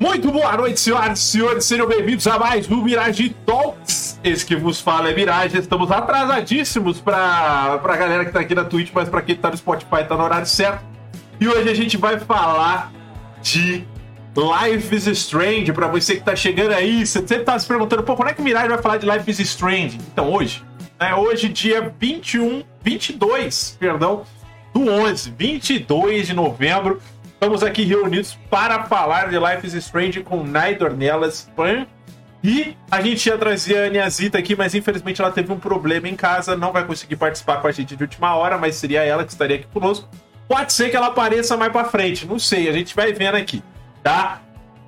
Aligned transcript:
Muito 0.00 0.32
boa 0.32 0.56
noite, 0.56 0.80
senhoras 0.80 1.18
e 1.18 1.22
senhores. 1.22 1.62
Sejam 1.66 1.86
bem-vindos 1.86 2.26
a 2.26 2.38
mais 2.38 2.66
um 2.70 2.82
Mirage 2.82 3.36
Talks. 3.44 4.18
Esse 4.24 4.46
que 4.46 4.56
vos 4.56 4.80
fala 4.80 5.10
é 5.10 5.14
Mirage. 5.14 5.58
Estamos 5.58 5.90
atrasadíssimos 5.90 6.98
para 7.02 7.78
a 7.84 7.96
galera 7.96 8.24
que 8.24 8.32
tá 8.32 8.40
aqui 8.40 8.54
na 8.54 8.64
Twitch, 8.64 8.92
mas 8.94 9.10
para 9.10 9.20
quem 9.20 9.36
tá 9.36 9.50
no 9.50 9.58
Spotify 9.58 10.02
tá 10.08 10.16
no 10.16 10.24
horário 10.24 10.46
certo. 10.46 10.82
E 11.38 11.46
hoje 11.46 11.68
a 11.68 11.74
gente 11.74 11.98
vai 11.98 12.18
falar 12.18 12.90
de 13.42 13.84
Life 14.34 14.96
is 14.96 15.06
Strange. 15.06 15.70
Para 15.70 15.88
você 15.88 16.16
que 16.16 16.22
tá 16.22 16.34
chegando 16.34 16.72
aí, 16.72 17.06
você 17.06 17.18
sempre 17.18 17.44
tá 17.44 17.58
se 17.58 17.66
perguntando, 17.66 18.02
pô, 18.02 18.16
quando 18.16 18.30
é 18.30 18.32
que 18.32 18.40
o 18.40 18.44
Mirage 18.44 18.68
vai 18.68 18.78
falar 18.78 18.96
de 18.96 19.04
Life 19.04 19.30
is 19.30 19.38
Strange? 19.40 19.98
Então, 20.10 20.32
hoje, 20.32 20.64
né? 20.98 21.14
Hoje, 21.14 21.46
dia 21.50 21.92
21, 22.00 22.62
22, 22.82 23.76
perdão, 23.78 24.22
do 24.72 24.88
11, 24.88 25.30
22 25.36 26.28
de 26.28 26.32
novembro. 26.32 27.02
Estamos 27.40 27.62
aqui 27.62 27.84
reunidos 27.84 28.38
para 28.50 28.84
falar 28.84 29.30
de 29.30 29.38
Life 29.38 29.66
is 29.66 29.72
Strange 29.72 30.22
com 30.22 30.44
Nai 30.44 30.74
Dornelas 30.74 31.50
Pan. 31.56 31.86
E 32.44 32.76
a 32.90 33.00
gente 33.00 33.26
ia 33.26 33.38
trazer 33.38 33.78
a 33.78 33.86
Aniazita 33.86 34.36
aqui, 34.36 34.54
mas 34.54 34.74
infelizmente 34.74 35.22
ela 35.22 35.30
teve 35.30 35.50
um 35.50 35.58
problema 35.58 36.06
em 36.06 36.14
casa, 36.14 36.54
não 36.54 36.70
vai 36.70 36.84
conseguir 36.84 37.16
participar 37.16 37.62
com 37.62 37.66
a 37.66 37.72
gente 37.72 37.96
de 37.96 38.04
última 38.04 38.34
hora, 38.34 38.58
mas 38.58 38.74
seria 38.74 39.02
ela 39.04 39.24
que 39.24 39.32
estaria 39.32 39.56
aqui 39.56 39.66
conosco. 39.72 40.06
Pode 40.46 40.70
ser 40.74 40.90
que 40.90 40.96
ela 40.98 41.06
apareça 41.06 41.56
mais 41.56 41.72
para 41.72 41.86
frente, 41.86 42.26
não 42.26 42.38
sei, 42.38 42.68
a 42.68 42.72
gente 42.72 42.94
vai 42.94 43.10
vendo 43.14 43.36
aqui, 43.36 43.62
tá? 44.02 44.42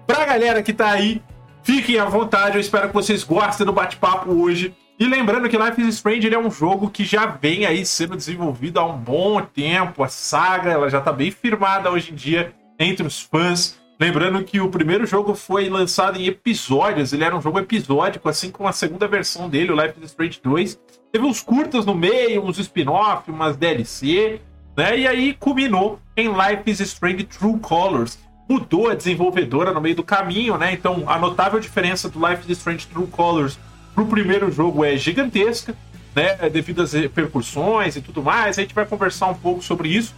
Pra 0.07 0.27
galera 0.27 0.63
que 0.63 0.75
tá 0.75 0.91
aí, 0.91 1.23
fiquem 1.63 1.99
à 1.99 2.05
vontade, 2.05 2.57
eu 2.57 2.61
espero 2.61 2.89
que 2.89 2.95
vocês 2.95 3.25
gostem 3.25 3.65
do 3.65 3.73
bate-papo 3.73 4.31
hoje. 4.31 4.77
E 5.03 5.07
lembrando 5.09 5.49
que 5.49 5.59
Life 5.59 5.83
is 5.83 5.97
Strange 5.97 6.33
é 6.33 6.39
um 6.39 6.49
jogo 6.49 6.89
que 6.89 7.03
já 7.03 7.27
vem 7.27 7.67
aí 7.67 7.85
sendo 7.85 8.15
desenvolvido 8.15 8.79
há 8.79 8.87
um 8.87 8.97
bom 8.97 9.43
tempo. 9.43 10.05
A 10.05 10.09
saga 10.09 10.71
ela 10.71 10.89
já 10.89 10.99
está 10.99 11.11
bem 11.11 11.29
firmada 11.33 11.91
hoje 11.91 12.13
em 12.13 12.15
dia 12.15 12.55
entre 12.79 13.05
os 13.05 13.21
fãs. 13.21 13.77
Lembrando 13.99 14.45
que 14.45 14.61
o 14.61 14.69
primeiro 14.69 15.05
jogo 15.05 15.35
foi 15.35 15.69
lançado 15.69 16.21
em 16.21 16.27
episódios, 16.27 17.13
ele 17.13 17.25
era 17.25 17.37
um 17.37 17.43
jogo 17.43 17.59
episódico, 17.59 18.29
assim 18.29 18.49
como 18.53 18.69
a 18.69 18.73
segunda 18.73 19.09
versão 19.09 19.49
dele, 19.49 19.73
o 19.73 19.75
Life 19.75 19.95
is 20.01 20.11
Strange 20.11 20.41
2. 20.41 20.81
Teve 21.11 21.25
uns 21.25 21.43
curtas 21.43 21.85
no 21.85 21.97
meio, 21.97 22.45
uns 22.45 22.61
spin-off, 22.61 23.29
umas 23.29 23.57
DLC, 23.57 24.41
né? 24.77 25.01
E 25.01 25.09
aí 25.09 25.35
culminou 25.35 25.99
em 26.17 26.29
Life 26.29 26.63
is 26.71 26.79
Strange 26.79 27.25
True 27.25 27.59
Colors. 27.59 28.21
Mudou 28.49 28.89
a 28.89 28.95
desenvolvedora 28.95 29.73
no 29.73 29.81
meio 29.81 29.97
do 29.97 30.05
caminho, 30.05 30.57
né? 30.57 30.73
Então 30.73 31.03
a 31.09 31.19
notável 31.19 31.59
diferença 31.59 32.09
do 32.09 32.25
Life 32.25 32.45
is 32.49 32.57
Strange 32.57 32.87
True 32.87 33.09
Colors 33.09 33.59
pro 33.95 34.07
primeiro 34.07 34.51
jogo 34.51 34.85
é 34.85 34.97
gigantesca, 34.97 35.75
né? 36.15 36.49
Devido 36.51 36.83
às 36.83 36.93
repercussões 36.93 37.97
e 37.97 38.01
tudo 38.01 38.23
mais. 38.23 38.59
A 38.59 38.63
gente 38.63 38.75
vai 38.75 38.87
conversar 38.87 39.29
um 39.29 39.35
pouco 39.35 39.63
sobre 39.63 39.89
isso. 39.89 40.15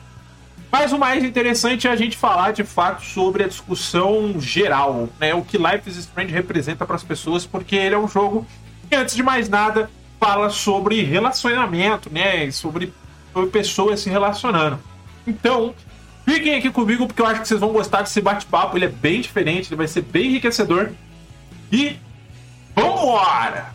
Mas 0.71 0.93
o 0.93 0.99
mais 0.99 1.23
interessante 1.23 1.87
é 1.87 1.91
a 1.91 1.97
gente 1.97 2.17
falar 2.17 2.53
de 2.53 2.65
fato 2.65 3.05
sobre 3.05 3.45
a 3.45 3.49
discussão 3.49 4.41
geral, 4.41 5.09
né? 5.21 5.33
O 5.33 5.43
que 5.43 5.57
Life 5.57 5.89
is 5.89 5.97
Strange 5.99 6.33
representa 6.33 6.85
para 6.85 6.97
as 6.97 7.05
pessoas, 7.05 7.47
porque 7.47 7.77
ele 7.77 7.95
é 7.95 7.99
um 7.99 8.09
jogo 8.09 8.45
que, 8.89 8.97
antes 8.97 9.15
de 9.15 9.23
mais 9.23 9.49
nada, 9.49 9.89
fala 10.19 10.51
sobre 10.51 11.01
relacionamento, 11.03 12.11
né? 12.13 12.51
Sobre, 12.51 12.93
pessoas 13.53 14.01
se 14.01 14.11
relacionando. 14.11 14.81
Então, 15.25 15.75
fiquem 16.25 16.57
aqui 16.57 16.71
comigo, 16.71 17.07
porque 17.07 17.23
eu 17.23 17.27
acho 17.27 17.43
que 17.43 17.47
vocês 17.47 17.61
vão 17.61 17.73
gostar 17.73 18.03
desse 18.03 18.21
bate-papo. 18.21 18.77
Ele 18.77 18.87
é 18.87 18.89
bem 18.89 19.21
diferente, 19.21 19.69
ele 19.69 19.77
vai 19.77 19.87
ser 19.87 20.03
bem 20.03 20.31
enriquecedor. 20.31 20.91
E 21.71 21.97
Vambora! 22.75 23.75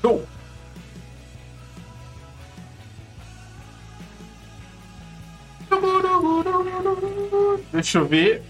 Show! 0.00 0.26
Deixa 7.72 7.98
eu 7.98 8.06
ver 8.06 8.42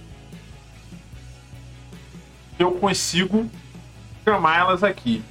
se 2.57 2.63
eu 2.63 2.73
consigo 2.73 3.51
chamar 4.25 4.59
elas 4.59 4.83
aqui. 4.83 5.23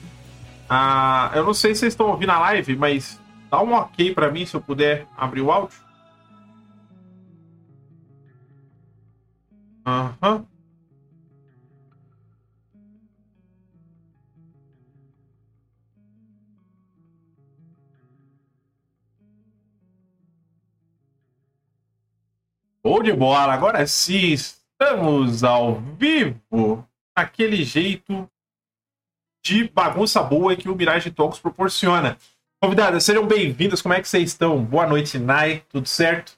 Ah, 0.70 1.32
eu 1.36 1.44
não 1.44 1.54
sei 1.54 1.74
se 1.74 1.82
vocês 1.82 1.94
estão 1.94 2.08
ouvindo 2.08 2.32
a 2.32 2.40
live, 2.40 2.76
mas 2.76 3.20
dá 3.50 3.62
um 3.62 3.74
ok 3.74 4.14
para 4.14 4.32
mim 4.32 4.46
se 4.46 4.56
eu 4.56 4.62
puder 4.62 5.08
abrir 5.18 5.42
o 5.42 5.52
áudio. 5.52 5.78
Aham. 9.86 10.16
Uhum. 10.24 10.55
Show 22.86 23.02
de 23.02 23.12
bola! 23.12 23.52
Agora 23.52 23.88
sim, 23.88 24.34
estamos 24.34 25.44
ao 25.44 25.82
vivo, 25.98 26.88
aquele 27.16 27.64
jeito 27.64 28.30
de 29.44 29.68
bagunça 29.70 30.22
boa 30.22 30.56
que 30.56 30.70
o 30.70 30.76
Mirage 30.76 31.10
Talks 31.10 31.40
proporciona. 31.40 32.16
Convidadas, 32.62 33.04
sejam 33.04 33.26
bem-vindas. 33.26 33.82
Como 33.82 33.96
é 33.96 34.00
que 34.00 34.08
vocês 34.08 34.30
estão? 34.30 34.64
Boa 34.64 34.86
noite, 34.86 35.18
Nai. 35.18 35.64
Tudo 35.68 35.88
certo? 35.90 36.34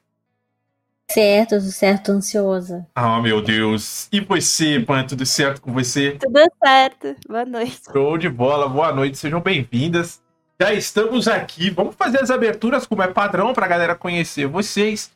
Certo, 1.11 1.59
tudo 1.59 1.69
certo, 1.69 2.13
ansiosa. 2.13 2.87
Ah, 2.95 3.17
oh, 3.17 3.21
meu 3.21 3.41
Deus. 3.41 4.07
E 4.09 4.21
você, 4.21 4.79
Pan, 4.79 5.03
tudo 5.03 5.25
certo 5.25 5.59
com 5.59 5.73
você? 5.73 6.11
Tudo 6.11 6.39
certo. 6.63 7.13
Boa 7.27 7.43
noite. 7.43 7.81
Show 7.91 8.17
de 8.17 8.29
bola. 8.29 8.69
Boa 8.69 8.93
noite. 8.93 9.17
Sejam 9.17 9.41
bem-vindas. 9.41 10.21
Já 10.61 10.71
estamos 10.71 11.27
aqui. 11.27 11.69
Vamos 11.69 11.93
fazer 11.97 12.21
as 12.21 12.31
aberturas 12.31 12.87
como 12.87 13.03
é 13.03 13.07
padrão 13.09 13.53
para 13.53 13.65
a 13.65 13.69
galera 13.69 13.95
conhecer 13.95 14.47
vocês. 14.47 15.11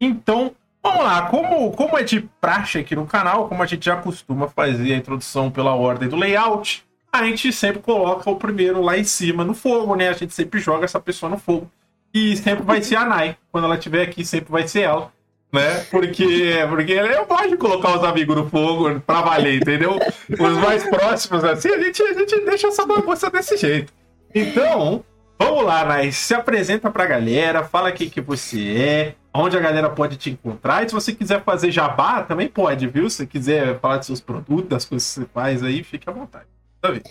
Então, 0.00 0.54
Vamos 0.82 1.04
lá, 1.04 1.22
como, 1.22 1.72
como 1.72 1.98
é 1.98 2.02
de 2.02 2.20
praxe 2.40 2.78
aqui 2.78 2.96
no 2.96 3.06
canal, 3.06 3.48
como 3.48 3.62
a 3.62 3.66
gente 3.66 3.84
já 3.84 3.96
costuma 3.96 4.48
fazer 4.48 4.94
a 4.94 4.96
introdução 4.96 5.50
pela 5.50 5.74
ordem 5.74 6.08
do 6.08 6.16
layout, 6.16 6.84
a 7.12 7.24
gente 7.24 7.52
sempre 7.52 7.82
coloca 7.82 8.30
o 8.30 8.36
primeiro 8.36 8.80
lá 8.80 8.96
em 8.96 9.04
cima 9.04 9.44
no 9.44 9.52
fogo, 9.52 9.94
né? 9.94 10.08
A 10.08 10.14
gente 10.14 10.32
sempre 10.32 10.60
joga 10.60 10.84
essa 10.84 11.00
pessoa 11.00 11.28
no 11.28 11.38
fogo. 11.38 11.70
E 12.14 12.36
sempre 12.36 12.64
vai 12.64 12.82
ser 12.82 12.96
a 12.96 13.04
Nai. 13.04 13.36
Quando 13.52 13.64
ela 13.64 13.76
estiver 13.76 14.02
aqui, 14.02 14.24
sempre 14.24 14.50
vai 14.50 14.66
ser 14.66 14.82
ela. 14.82 15.12
Né? 15.52 15.84
Porque, 15.90 16.64
porque 16.68 16.92
eu 16.92 17.26
gosto 17.26 17.48
de 17.48 17.56
colocar 17.56 17.98
os 17.98 18.04
amigos 18.04 18.36
no 18.36 18.48
fogo 18.48 19.00
pra 19.00 19.20
valer, 19.20 19.60
entendeu? 19.60 19.98
Os 20.28 20.58
mais 20.58 20.84
próximos, 20.88 21.42
assim, 21.42 21.68
a 21.68 21.80
gente, 21.80 22.00
a 22.02 22.12
gente 22.14 22.40
deixa 22.44 22.68
essa 22.68 22.86
bagunça 22.86 23.28
desse 23.30 23.56
jeito. 23.56 23.92
Então, 24.32 25.04
vamos 25.36 25.64
lá, 25.64 25.84
Nai. 25.84 26.12
Se 26.12 26.34
apresenta 26.34 26.88
pra 26.90 27.06
galera, 27.06 27.64
fala 27.64 27.90
quem 27.90 28.08
que 28.08 28.20
você 28.20 28.76
é, 28.76 29.14
onde 29.32 29.56
a 29.56 29.60
galera 29.60 29.90
pode 29.90 30.16
te 30.16 30.30
encontrar. 30.30 30.84
E 30.84 30.88
se 30.88 30.94
você 30.94 31.12
quiser 31.12 31.42
fazer 31.42 31.70
jabá, 31.70 32.22
também 32.22 32.48
pode, 32.48 32.86
viu? 32.86 33.08
Se 33.08 33.26
quiser 33.26 33.78
falar 33.80 33.98
de 33.98 34.06
seus 34.06 34.20
produtos, 34.20 34.68
das 34.68 34.84
coisas 34.84 35.08
que 35.08 35.20
você 35.20 35.26
faz 35.32 35.62
aí, 35.62 35.82
fique 35.82 36.08
à 36.08 36.12
vontade. 36.12 36.46
Davi. 36.82 37.02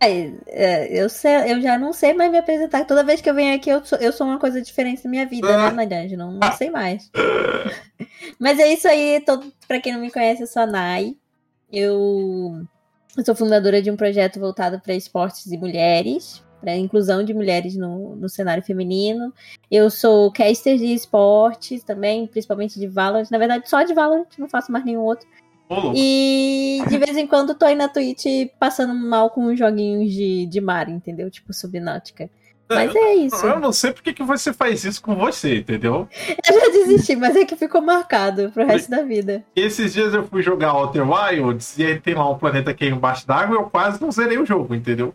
É, 0.00 0.32
é, 0.48 1.02
eu, 1.02 1.08
sei, 1.08 1.52
eu 1.52 1.60
já 1.60 1.78
não 1.78 1.92
sei 1.92 2.12
mais 2.12 2.30
me 2.30 2.38
apresentar. 2.38 2.84
Toda 2.84 3.04
vez 3.04 3.20
que 3.20 3.30
eu 3.30 3.34
venho 3.34 3.54
aqui, 3.54 3.70
eu 3.70 3.84
sou, 3.84 3.98
eu 3.98 4.12
sou 4.12 4.26
uma 4.26 4.38
coisa 4.38 4.60
diferente 4.60 5.04
na 5.04 5.10
minha 5.10 5.26
vida, 5.26 5.56
né, 5.56 5.70
Nadiane? 5.70 6.16
Não, 6.16 6.32
não 6.32 6.52
sei 6.52 6.70
mais. 6.70 7.08
Mas 8.38 8.58
é 8.58 8.72
isso 8.72 8.88
aí. 8.88 9.22
Todo, 9.24 9.52
pra 9.68 9.80
quem 9.80 9.92
não 9.92 10.00
me 10.00 10.10
conhece, 10.10 10.42
eu 10.42 10.46
sou 10.48 10.62
a 10.62 10.66
Nai. 10.66 11.14
Eu, 11.72 12.66
eu 13.16 13.24
sou 13.24 13.34
fundadora 13.34 13.80
de 13.80 13.90
um 13.90 13.96
projeto 13.96 14.40
voltado 14.40 14.80
para 14.80 14.94
esportes 14.94 15.46
e 15.46 15.56
mulheres 15.56 16.42
para 16.62 16.76
inclusão 16.76 17.24
de 17.24 17.34
mulheres 17.34 17.76
no, 17.76 18.14
no 18.14 18.28
cenário 18.28 18.62
feminino. 18.62 19.34
Eu 19.68 19.90
sou 19.90 20.32
caster 20.32 20.78
de 20.78 20.86
esportes 20.94 21.82
também, 21.82 22.26
principalmente 22.28 22.78
de 22.78 22.86
Valorant. 22.86 23.28
Na 23.30 23.38
verdade, 23.38 23.68
só 23.68 23.82
de 23.82 23.92
Valorant, 23.92 24.28
não 24.38 24.48
faço 24.48 24.70
mais 24.70 24.84
nenhum 24.84 25.00
outro. 25.00 25.26
E 25.94 26.82
de 26.88 26.98
vez 26.98 27.16
em 27.16 27.26
quando 27.26 27.54
tô 27.54 27.64
aí 27.64 27.74
na 27.74 27.88
Twitch 27.88 28.26
passando 28.60 28.94
mal 28.94 29.30
com 29.30 29.56
joguinhos 29.56 30.12
de, 30.12 30.46
de 30.46 30.60
mar, 30.60 30.88
entendeu? 30.88 31.30
Tipo 31.30 31.52
Subnáutica. 31.52 32.30
Mas 32.68 32.94
é 32.94 33.14
isso. 33.14 33.46
Eu 33.46 33.60
não 33.60 33.72
sei 33.72 33.92
porque 33.92 34.12
que 34.12 34.22
você 34.22 34.52
faz 34.52 34.84
isso 34.84 35.02
com 35.02 35.14
você, 35.14 35.58
entendeu? 35.58 36.08
Eu 36.48 36.60
já 36.60 36.68
desisti, 36.68 37.16
mas 37.16 37.36
é 37.36 37.44
que 37.44 37.56
ficou 37.56 37.80
marcado 37.80 38.50
pro 38.50 38.66
resto 38.66 38.90
da 38.90 39.02
vida. 39.02 39.44
Esses 39.54 39.92
dias 39.92 40.14
eu 40.14 40.24
fui 40.24 40.42
jogar 40.42 40.72
Outer 40.72 41.08
Wilds 41.08 41.78
e 41.78 41.84
aí 41.84 42.00
tem 42.00 42.14
lá 42.14 42.30
um 42.30 42.38
planeta 42.38 42.72
que 42.72 42.84
é 42.84 42.88
embaixo 42.88 43.26
d'água 43.26 43.56
e 43.56 43.58
eu 43.58 43.64
quase 43.64 44.00
não 44.00 44.10
zerei 44.10 44.38
o 44.38 44.46
jogo, 44.46 44.74
entendeu? 44.74 45.14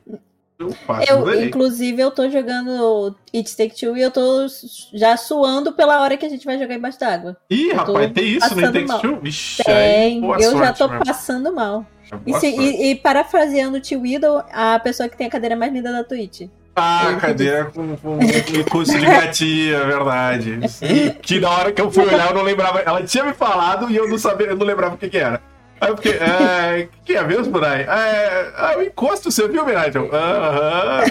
Eu, 0.59 1.29
eu 1.29 1.45
inclusive, 1.45 2.01
eu 2.01 2.09
tô 2.09 2.27
jogando 2.29 3.15
It 3.33 3.55
Take 3.55 3.79
Two 3.79 3.95
e 3.95 4.01
eu 4.01 4.09
tô 4.09 4.47
já 4.93 5.15
suando 5.15 5.71
pela 5.73 6.01
hora 6.01 6.17
que 6.17 6.25
a 6.25 6.29
gente 6.29 6.45
vai 6.45 6.57
jogar 6.57 6.73
embaixo 6.73 6.99
d'água. 6.99 7.37
Ih, 7.49 7.73
rapaz, 7.73 8.11
tem 8.11 8.25
isso 8.25 8.55
no 8.55 8.65
It 8.65 8.85
Take 8.85 9.01
Two? 9.01 9.19
Vixe, 9.21 9.63
tem, 9.63 10.25
eu 10.25 10.51
sorte, 10.51 10.57
já 10.57 10.73
tô 10.73 10.89
passando 10.89 11.53
mal. 11.53 11.85
E, 12.25 12.33
se, 12.39 12.47
e, 12.47 12.91
e, 12.91 12.95
parafraseando 12.95 13.77
o 13.77 13.81
Tio 13.81 14.01
Widow, 14.01 14.43
a 14.51 14.79
pessoa 14.79 15.07
que 15.07 15.17
tem 15.17 15.27
a 15.27 15.29
cadeira 15.29 15.55
mais 15.55 15.71
linda 15.71 15.91
da 15.91 16.03
Twitch. 16.03 16.47
Ah, 16.75 17.09
a 17.09 17.15
cadeira 17.15 17.65
com, 17.65 17.97
com, 17.97 18.19
com 18.19 18.69
curso 18.69 18.97
de 18.97 19.05
gatinha, 19.05 19.77
é 19.77 19.85
verdade. 19.85 20.59
que 21.21 21.39
na 21.39 21.49
hora 21.49 21.71
que 21.71 21.81
eu 21.81 21.91
fui 21.91 22.03
olhar, 22.03 22.29
eu 22.29 22.35
não 22.35 22.43
lembrava. 22.43 22.79
Ela 22.79 23.03
tinha 23.03 23.23
me 23.23 23.33
falado 23.33 23.91
e 23.91 23.95
eu 23.95 24.07
não 24.07 24.17
sabia, 24.17 24.47
eu 24.47 24.55
não 24.55 24.65
lembrava 24.65 24.95
o 24.95 24.97
que, 24.97 25.09
que 25.09 25.17
era. 25.17 25.41
Aí 25.79 25.89
eu 25.89 25.97
fiquei, 25.97 26.13
é, 26.13 26.87
que 27.05 27.13
é 27.13 27.23
mesmo, 27.23 27.59
Nai? 27.59 27.81
É, 27.81 28.51
ah, 28.55 28.75
o 28.77 28.81
encosto, 28.81 29.31
você 29.31 29.47
viu, 29.47 29.65
Nigel? 29.65 30.09
Aham. 30.13 31.05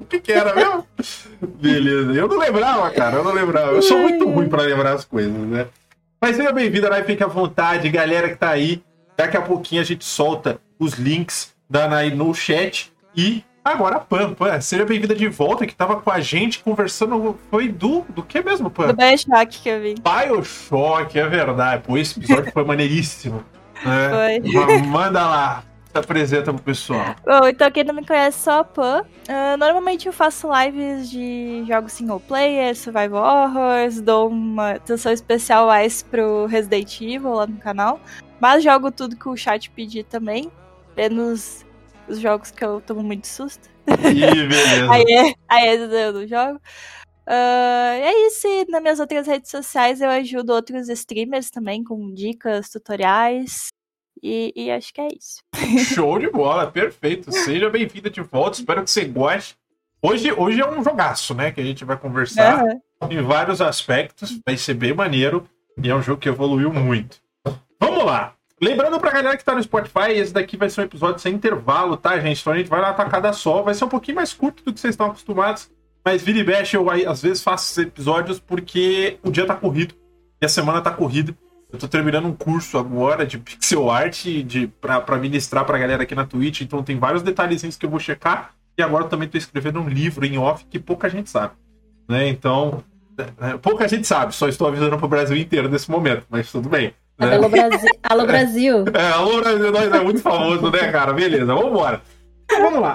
O 0.00 0.04
que 0.04 0.20
que 0.20 0.32
era 0.32 0.54
mesmo? 0.54 0.86
Beleza. 1.40 2.12
Eu 2.12 2.28
não 2.28 2.38
lembrava, 2.38 2.90
cara, 2.90 3.16
eu 3.16 3.24
não 3.24 3.32
lembrava. 3.32 3.72
Eu 3.72 3.82
sou 3.82 3.98
muito 3.98 4.28
ruim 4.28 4.48
pra 4.48 4.62
lembrar 4.62 4.92
as 4.92 5.04
coisas, 5.04 5.32
né? 5.32 5.66
Mas 6.20 6.36
seja 6.36 6.52
bem-vindo, 6.52 6.88
né? 6.88 7.02
Fique 7.02 7.22
à 7.22 7.26
vontade, 7.26 7.88
galera 7.88 8.28
que 8.28 8.36
tá 8.36 8.50
aí. 8.50 8.82
Daqui 9.16 9.36
a 9.36 9.42
pouquinho 9.42 9.80
a 9.80 9.84
gente 9.84 10.04
solta 10.04 10.58
os 10.78 10.94
links 10.94 11.54
da 11.68 11.88
Nai 11.88 12.10
no 12.10 12.34
chat. 12.34 12.92
E 13.16 13.44
agora, 13.64 14.00
Pam, 14.00 14.34
Pam, 14.34 14.60
seja 14.60 14.84
bem-vinda 14.84 15.14
de 15.14 15.28
volta, 15.28 15.66
que 15.66 15.74
tava 15.74 16.00
com 16.00 16.10
a 16.10 16.20
gente 16.20 16.60
conversando. 16.60 17.38
Foi 17.50 17.68
do. 17.68 18.04
Do 18.08 18.22
que 18.22 18.42
mesmo, 18.42 18.70
Pam? 18.70 18.88
Do 18.88 18.96
Bioshock 18.96 19.60
que 19.62 19.68
eu 19.68 19.80
vi. 19.80 19.94
Bioshock, 19.94 21.18
é 21.18 21.26
verdade. 21.28 21.82
Pô, 21.86 21.96
esse 21.96 22.18
episódio 22.18 22.52
foi 22.52 22.64
maneiríssimo. 22.64 23.44
Né? 23.84 24.40
Foi. 24.42 24.82
Manda 24.82 25.26
lá 25.26 25.64
se 25.94 25.98
apresenta 25.98 26.52
pro 26.52 26.62
pessoal. 26.62 27.14
Bom, 27.24 27.46
então 27.46 27.70
quem 27.70 27.84
não 27.84 27.94
me 27.94 28.04
conhece, 28.04 28.40
sou 28.40 28.54
a 28.54 28.64
Pan. 28.64 29.02
Uh, 29.28 29.56
normalmente 29.56 30.06
eu 30.06 30.12
faço 30.12 30.48
lives 30.52 31.08
de 31.08 31.64
jogos 31.68 31.92
single 31.92 32.18
player, 32.18 32.76
survival 32.76 33.22
horrors, 33.22 34.00
dou 34.00 34.28
uma 34.28 34.72
atenção 34.72 35.12
especial 35.12 35.68
mais 35.68 36.02
pro 36.02 36.46
Resident 36.46 37.00
Evil 37.00 37.34
lá 37.34 37.46
no 37.46 37.58
canal. 37.58 38.00
Mas 38.40 38.64
jogo 38.64 38.90
tudo 38.90 39.16
que 39.16 39.28
o 39.28 39.36
chat 39.36 39.70
pedir 39.70 40.04
também, 40.04 40.50
menos 40.96 41.64
os 42.08 42.18
jogos 42.18 42.50
que 42.50 42.64
eu 42.64 42.80
tomo 42.80 43.02
muito 43.02 43.26
susto. 43.28 43.68
Ih, 43.86 44.48
beleza. 44.48 44.90
aí, 44.92 45.04
é, 45.08 45.34
aí 45.48 45.68
é 45.68 46.06
eu 46.08 46.12
não 46.12 46.26
jogo. 46.26 46.60
Uh, 47.26 47.94
é 48.02 48.26
isso, 48.26 48.46
e 48.46 48.66
nas 48.70 48.82
minhas 48.82 49.00
outras 49.00 49.26
redes 49.26 49.50
sociais 49.50 50.00
eu 50.00 50.10
ajudo 50.10 50.52
outros 50.52 50.88
streamers 50.88 51.50
também 51.50 51.82
com 51.82 52.12
dicas, 52.12 52.68
tutoriais. 52.68 53.68
E, 54.22 54.52
e, 54.56 54.70
acho 54.70 54.92
que 54.92 55.00
é 55.00 55.08
isso. 55.08 55.42
Show 55.94 56.18
de 56.18 56.30
bola, 56.30 56.70
perfeito. 56.70 57.30
Seja 57.32 57.68
bem-vinda 57.68 58.08
de 58.08 58.22
volta, 58.22 58.58
espero 58.58 58.82
que 58.82 58.90
você 58.90 59.04
goste. 59.04 59.56
Hoje, 60.00 60.32
hoje 60.32 60.60
é 60.60 60.70
um 60.70 60.84
jogaço, 60.84 61.34
né? 61.34 61.50
Que 61.50 61.60
a 61.60 61.64
gente 61.64 61.84
vai 61.84 61.96
conversar 61.96 62.62
uhum. 62.62 62.80
em 63.10 63.22
vários 63.22 63.60
aspectos. 63.62 64.38
Vai 64.46 64.56
ser 64.56 64.74
bem 64.74 64.92
maneiro. 64.94 65.48
E 65.82 65.90
é 65.90 65.94
um 65.94 66.02
jogo 66.02 66.20
que 66.20 66.28
evoluiu 66.28 66.72
muito. 66.72 67.18
Vamos 67.80 68.04
lá. 68.04 68.34
Lembrando 68.60 69.00
pra 69.00 69.10
galera 69.10 69.36
que 69.36 69.44
tá 69.44 69.54
no 69.54 69.62
Spotify, 69.62 70.12
esse 70.12 70.32
daqui 70.32 70.56
vai 70.56 70.70
ser 70.70 70.82
um 70.82 70.84
episódio 70.84 71.20
sem 71.20 71.34
intervalo, 71.34 71.96
tá, 71.96 72.18
gente? 72.18 72.40
Então 72.40 72.52
a 72.52 72.56
gente 72.56 72.68
vai 72.68 72.80
na 72.80 72.92
tacada 72.92 73.32
só. 73.32 73.62
Vai 73.62 73.74
ser 73.74 73.84
um 73.84 73.88
pouquinho 73.88 74.16
mais 74.16 74.32
curto 74.32 74.62
do 74.64 74.72
que 74.72 74.80
vocês 74.80 74.92
estão 74.92 75.06
acostumados. 75.06 75.70
Mas 76.04 76.22
vira 76.22 76.38
e 76.38 76.44
mexe, 76.44 76.76
eu 76.76 76.86
às 76.90 77.22
vezes 77.22 77.42
faço 77.42 77.64
esses 77.64 77.78
episódios 77.78 78.38
porque 78.38 79.18
o 79.22 79.30
dia 79.30 79.46
tá 79.46 79.54
corrido. 79.54 79.94
E 80.40 80.44
a 80.44 80.48
semana 80.48 80.80
tá 80.82 80.90
corrida. 80.90 81.34
Eu 81.72 81.78
tô 81.78 81.88
terminando 81.88 82.26
um 82.26 82.32
curso 82.32 82.76
agora 82.76 83.26
de 83.26 83.38
pixel 83.40 83.90
art 83.90 84.24
de, 84.24 84.66
pra, 84.80 85.00
pra 85.00 85.16
ministrar 85.16 85.64
pra 85.64 85.78
galera 85.78 86.02
aqui 86.02 86.14
na 86.14 86.26
Twitch, 86.26 86.60
então 86.60 86.82
tem 86.82 86.98
vários 86.98 87.22
detalhezinhos 87.22 87.76
que 87.76 87.86
eu 87.86 87.90
vou 87.90 87.98
checar. 87.98 88.54
E 88.76 88.82
agora 88.82 89.04
eu 89.04 89.08
também 89.08 89.28
tô 89.28 89.38
escrevendo 89.38 89.80
um 89.80 89.88
livro 89.88 90.26
em 90.26 90.36
off 90.36 90.64
que 90.66 90.78
pouca 90.78 91.08
gente 91.08 91.30
sabe. 91.30 91.54
Né? 92.08 92.28
Então, 92.28 92.84
é, 93.40 93.56
pouca 93.56 93.88
gente 93.88 94.06
sabe, 94.06 94.34
só 94.34 94.48
estou 94.48 94.68
avisando 94.68 94.98
pro 94.98 95.08
Brasil 95.08 95.36
inteiro 95.36 95.68
nesse 95.68 95.90
momento, 95.90 96.26
mas 96.28 96.50
tudo 96.50 96.68
bem. 96.68 96.92
Né? 97.18 97.36
Alô 97.36 97.48
Brasil. 97.48 97.90
Alô 98.02 98.26
Brasil. 98.26 98.84
É, 98.92 99.12
alô 99.12 99.40
Brasil, 99.40 99.72
nós 99.72 99.92
é 99.92 100.00
muito 100.00 100.20
famoso, 100.20 100.70
né, 100.70 100.90
cara? 100.90 101.12
Beleza. 101.12 101.44
Então, 101.44 101.72
vamos 102.48 102.80
lá. 102.80 102.94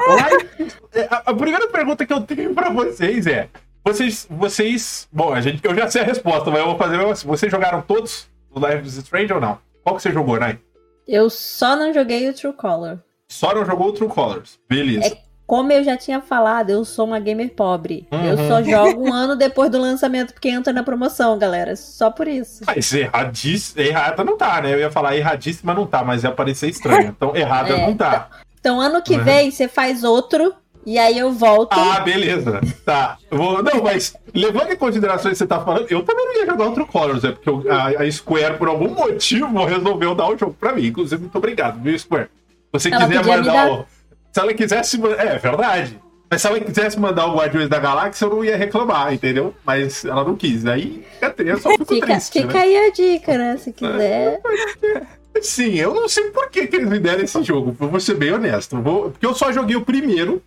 A, 1.09 1.31
a 1.31 1.33
primeira 1.33 1.67
pergunta 1.69 2.05
que 2.05 2.13
eu 2.13 2.21
tenho 2.21 2.53
pra 2.53 2.69
vocês 2.69 3.27
é: 3.27 3.49
vocês, 3.83 4.27
vocês. 4.29 5.07
Bom, 5.11 5.33
a 5.33 5.41
gente, 5.41 5.63
eu 5.63 5.75
já 5.75 5.89
sei 5.89 6.01
a 6.01 6.05
resposta, 6.05 6.49
mas 6.49 6.59
eu 6.59 6.67
vou 6.67 6.77
fazer 6.77 7.03
assim. 7.05 7.27
Vocês 7.27 7.51
jogaram 7.51 7.81
todos 7.81 8.29
do 8.53 8.65
Life 8.65 8.87
is 8.87 8.97
Strange 8.97 9.33
ou 9.33 9.41
não? 9.41 9.59
Qual 9.83 9.95
que 9.95 10.01
você 10.01 10.11
jogou, 10.11 10.39
Nai? 10.39 10.59
Eu 11.07 11.29
só 11.29 11.75
não 11.75 11.93
joguei 11.93 12.29
o 12.29 12.33
True 12.33 12.53
Color. 12.53 12.99
Só 13.27 13.53
não 13.53 13.65
jogou 13.65 13.87
o 13.87 13.93
True 13.93 14.09
Colors. 14.09 14.59
Beleza. 14.69 15.07
É, 15.07 15.17
como 15.47 15.71
eu 15.71 15.83
já 15.83 15.97
tinha 15.97 16.21
falado, 16.21 16.69
eu 16.69 16.85
sou 16.85 17.07
uma 17.07 17.19
gamer 17.19 17.51
pobre. 17.55 18.07
Uhum. 18.11 18.23
Eu 18.23 18.37
só 18.47 18.61
jogo 18.61 19.09
um 19.09 19.11
ano 19.11 19.35
depois 19.35 19.71
do 19.71 19.79
lançamento, 19.79 20.31
porque 20.31 20.49
entra 20.49 20.71
na 20.71 20.83
promoção, 20.83 21.39
galera. 21.39 21.75
Só 21.75 22.11
por 22.11 22.27
isso. 22.27 22.63
Mas 22.67 22.93
erradíssima. 22.93 23.81
Errada 23.81 24.23
não 24.23 24.37
tá, 24.37 24.61
né? 24.61 24.71
Eu 24.71 24.79
ia 24.79 24.91
falar 24.91 25.17
erradíssima 25.17 25.73
não 25.73 25.87
tá, 25.87 26.03
mas 26.03 26.23
ia 26.23 26.31
parecer 26.31 26.69
estranho. 26.69 27.09
Então 27.19 27.35
errada 27.35 27.73
é, 27.73 27.87
não 27.87 27.95
tá. 27.95 28.29
Então, 28.59 28.79
ano 28.79 29.01
que 29.01 29.15
uhum. 29.15 29.23
vem, 29.23 29.51
você 29.51 29.67
faz 29.67 30.03
outro 30.03 30.53
e 30.85 30.97
aí 30.97 31.17
eu 31.17 31.31
volto. 31.31 31.73
Ah, 31.73 31.99
beleza. 31.99 32.61
Tá. 32.85 33.17
Vou... 33.29 33.61
Não, 33.61 33.83
mas 33.83 34.15
levando 34.33 34.71
em 34.71 34.75
consideração 34.75 35.29
o 35.29 35.33
que 35.33 35.37
você 35.37 35.47
tá 35.47 35.59
falando, 35.59 35.85
eu 35.89 36.03
também 36.03 36.25
não 36.25 36.35
ia 36.35 36.45
jogar 36.45 36.65
outro 36.65 36.85
Colors, 36.85 37.23
é 37.23 37.31
porque 37.31 37.69
a, 37.69 38.01
a, 38.01 38.11
Square, 38.11 38.57
por 38.57 38.67
algum 38.67 38.89
motivo, 38.89 39.45
resolveu 39.65 40.15
dar 40.15 40.29
o 40.29 40.37
jogo 40.37 40.55
pra 40.59 40.73
mim. 40.73 40.87
Inclusive, 40.87 41.21
muito 41.21 41.37
obrigado, 41.37 41.81
viu, 41.81 41.97
Square? 41.97 42.25
Se 42.27 42.89
você 42.89 42.93
ela 42.93 43.07
quiser 43.07 43.25
mandar 43.25 43.53
dar... 43.53 43.71
o. 43.71 43.85
Se 44.31 44.39
ela 44.39 44.53
quisesse. 44.53 45.01
É, 45.17 45.37
verdade. 45.37 45.99
Mas 46.31 46.41
se 46.41 46.47
ela 46.47 46.59
quisesse 46.59 46.99
mandar 46.99 47.25
o 47.25 47.35
Guardiões 47.35 47.67
da 47.67 47.79
Galáxia, 47.79 48.25
eu 48.25 48.29
não 48.29 48.45
ia 48.45 48.55
reclamar, 48.55 49.11
entendeu? 49.11 49.53
Mas 49.65 50.05
ela 50.05 50.23
não 50.23 50.35
quis. 50.35 50.65
Aí 50.65 51.03
eu 51.39 51.57
só 51.57 51.71
fico 51.71 51.85
fica, 51.85 52.05
triste. 52.05 52.41
Fica 52.41 52.53
né? 52.53 52.61
aí 52.61 52.77
a 52.77 52.91
dica, 52.91 53.37
né? 53.37 53.57
Se 53.57 53.73
quiser. 53.73 54.39
É, 54.83 55.01
sim, 55.41 55.75
eu 55.75 55.93
não 55.93 56.07
sei 56.09 56.31
por 56.31 56.49
que, 56.49 56.67
que 56.67 56.75
eles 56.75 56.89
me 56.89 56.99
deram 56.99 57.23
esse 57.23 57.43
jogo, 57.43 57.75
vou 57.77 57.99
ser 57.99 58.15
bem 58.15 58.33
honesto. 58.33 58.81
Vou... 58.81 59.11
Porque 59.11 59.25
eu 59.25 59.33
só 59.33 59.51
joguei 59.51 59.75
o 59.75 59.85
primeiro, 59.85 60.41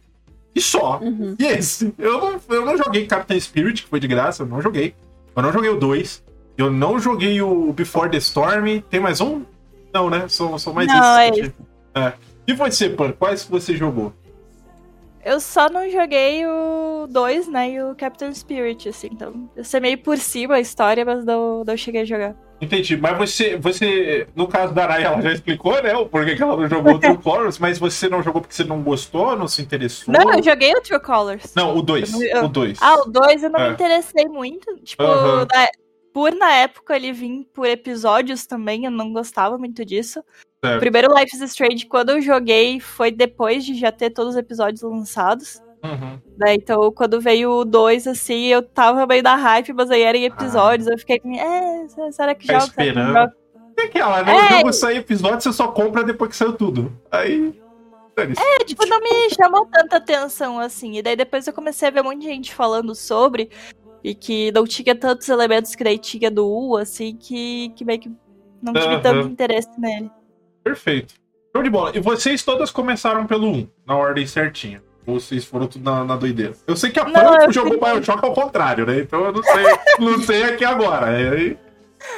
e 0.54 0.60
só. 0.60 0.98
Uhum. 0.98 1.34
E 1.38 1.44
esse. 1.46 1.94
Eu 1.98 2.20
não, 2.20 2.40
eu 2.48 2.66
não 2.66 2.76
joguei 2.76 3.06
Captain 3.06 3.40
Spirit, 3.40 3.82
que 3.82 3.88
foi 3.88 4.00
de 4.00 4.06
graça, 4.06 4.42
eu 4.42 4.46
não 4.46 4.60
joguei. 4.60 4.94
Eu 5.34 5.42
não 5.42 5.52
joguei 5.52 5.70
o 5.70 5.76
2. 5.76 6.22
Eu 6.58 6.70
não 6.70 6.98
joguei 6.98 7.40
o 7.40 7.72
Before 7.72 8.10
the 8.10 8.18
Storm. 8.18 8.80
Tem 8.90 9.00
mais 9.00 9.20
um? 9.20 9.42
Não, 9.92 10.10
né? 10.10 10.28
São, 10.28 10.58
são 10.58 10.72
mais 10.72 10.88
não, 10.88 11.20
esses. 11.20 11.52
É. 11.94 12.00
é. 12.00 12.12
E 12.46 12.52
você, 12.52 12.90
Pan? 12.90 13.12
Quais 13.12 13.44
você 13.44 13.74
jogou? 13.76 14.12
Eu 15.24 15.38
só 15.38 15.68
não 15.68 15.88
joguei 15.88 16.44
o 16.46 17.06
2, 17.08 17.48
né? 17.48 17.70
E 17.70 17.82
o 17.82 17.94
Captain 17.94 18.32
Spirit, 18.34 18.88
assim. 18.88 19.08
Então, 19.12 19.48
eu 19.54 19.64
sei 19.64 19.78
meio 19.78 19.98
por 19.98 20.18
cima 20.18 20.56
a 20.56 20.60
história, 20.60 21.04
mas 21.04 21.24
não, 21.24 21.62
não 21.64 21.76
cheguei 21.76 22.02
a 22.02 22.04
jogar. 22.04 22.36
Entendi. 22.60 22.96
Mas 22.96 23.18
você, 23.18 23.56
você, 23.56 24.26
no 24.34 24.46
caso 24.48 24.72
da 24.72 24.84
Araya, 24.84 25.06
ela 25.06 25.20
já 25.20 25.32
explicou, 25.32 25.80
né? 25.82 25.94
O 25.96 26.06
porquê 26.06 26.34
que 26.36 26.42
ela 26.42 26.56
não 26.56 26.68
jogou 26.68 26.94
o 26.94 26.98
True 26.98 27.18
Colors, 27.22 27.58
mas 27.58 27.78
você 27.78 28.08
não 28.08 28.22
jogou 28.22 28.40
porque 28.40 28.54
você 28.54 28.64
não 28.64 28.82
gostou, 28.82 29.36
não 29.36 29.46
se 29.46 29.62
interessou? 29.62 30.12
Não, 30.12 30.32
eu 30.32 30.42
joguei 30.42 30.72
o 30.72 30.80
True 30.80 31.00
Colors. 31.00 31.54
Não, 31.54 31.76
o 31.76 31.82
2. 31.82 32.14
O 32.14 32.48
2. 32.48 32.78
Ah, 32.80 33.02
o 33.02 33.04
2 33.10 33.44
eu 33.44 33.50
não 33.50 33.60
é. 33.60 33.68
me 33.68 33.74
interessei 33.74 34.26
muito. 34.26 34.76
Tipo, 34.82 35.02
na, 35.02 35.46
por 36.12 36.32
na 36.34 36.52
época 36.52 36.94
ele 36.94 37.12
vir 37.12 37.48
por 37.52 37.66
episódios 37.66 38.46
também, 38.46 38.84
eu 38.84 38.90
não 38.90 39.12
gostava 39.12 39.56
muito 39.56 39.84
disso. 39.84 40.22
O 40.64 40.78
primeiro 40.78 41.12
Life 41.12 41.34
is 41.34 41.42
Strange, 41.42 41.86
quando 41.86 42.10
eu 42.10 42.20
joguei, 42.20 42.78
foi 42.78 43.10
depois 43.10 43.64
de 43.64 43.74
já 43.74 43.90
ter 43.90 44.10
todos 44.10 44.34
os 44.34 44.38
episódios 44.38 44.82
lançados. 44.82 45.60
Uhum. 45.82 46.20
Né? 46.38 46.54
Então, 46.54 46.92
quando 46.92 47.20
veio 47.20 47.50
o 47.50 47.64
2, 47.64 48.06
assim, 48.06 48.46
eu 48.46 48.62
tava 48.62 49.04
meio 49.04 49.24
da 49.24 49.34
hype, 49.34 49.72
mas 49.72 49.90
aí 49.90 50.02
era 50.02 50.16
em 50.16 50.24
episódios. 50.24 50.86
Ah. 50.86 50.92
Eu 50.92 50.98
fiquei, 50.98 51.20
é, 51.36 52.12
será 52.12 52.32
que 52.36 52.46
tá 52.46 52.60
joga? 52.60 52.66
Esperando. 52.66 53.32
É 53.76 53.82
aquela, 53.82 54.22
né? 54.22 54.32
É. 54.32 54.36
O 54.36 54.56
jogo 54.58 54.72
sai 54.72 54.98
episódio, 54.98 55.40
você 55.40 55.52
só 55.52 55.66
compra 55.66 56.04
depois 56.04 56.30
que 56.30 56.36
saiu 56.36 56.52
tudo. 56.52 56.96
Aí. 57.10 57.60
É, 58.16 58.64
tipo, 58.64 58.86
não 58.86 59.00
me 59.00 59.30
chamou 59.34 59.66
tanta 59.66 59.96
atenção 59.96 60.60
assim. 60.60 60.98
E 60.98 61.02
daí 61.02 61.16
depois 61.16 61.46
eu 61.46 61.52
comecei 61.52 61.88
a 61.88 61.90
ver 61.90 62.02
muita 62.02 62.26
gente 62.26 62.54
falando 62.54 62.94
sobre. 62.94 63.50
E 64.04 64.14
que 64.14 64.52
não 64.52 64.64
tinha 64.64 64.94
tantos 64.94 65.28
elementos 65.28 65.74
que 65.74 65.82
daí 65.82 65.98
tinha 65.98 66.30
do 66.30 66.46
U, 66.46 66.76
assim, 66.76 67.16
que, 67.16 67.70
que 67.70 67.84
meio 67.84 67.98
que 67.98 68.12
não 68.62 68.72
tive 68.74 68.94
uhum. 68.94 69.02
tanto 69.02 69.28
interesse 69.28 69.70
nele. 69.80 70.10
Perfeito. 70.62 71.14
Show 71.54 71.62
de 71.62 71.70
bola. 71.70 71.92
E 71.94 72.00
vocês 72.00 72.42
todas 72.42 72.70
começaram 72.70 73.26
pelo 73.26 73.48
1, 73.48 73.68
na 73.86 73.96
ordem 73.96 74.26
certinha. 74.26 74.82
Vocês 75.04 75.44
foram 75.44 75.66
tudo 75.66 75.84
na, 75.84 76.04
na 76.04 76.16
doideira? 76.16 76.54
Eu 76.66 76.76
sei 76.76 76.90
que 76.90 77.00
a 77.00 77.04
Pan 77.04 77.50
jogou 77.50 77.78
Bioshock 77.78 78.24
ao 78.24 78.32
contrário, 78.32 78.86
né? 78.86 79.00
Então 79.00 79.24
eu 79.24 79.32
não 79.32 79.42
sei, 79.42 79.64
não 79.98 80.22
sei 80.22 80.44
aqui 80.44 80.64
agora. 80.64 81.06
Aí 81.06 81.58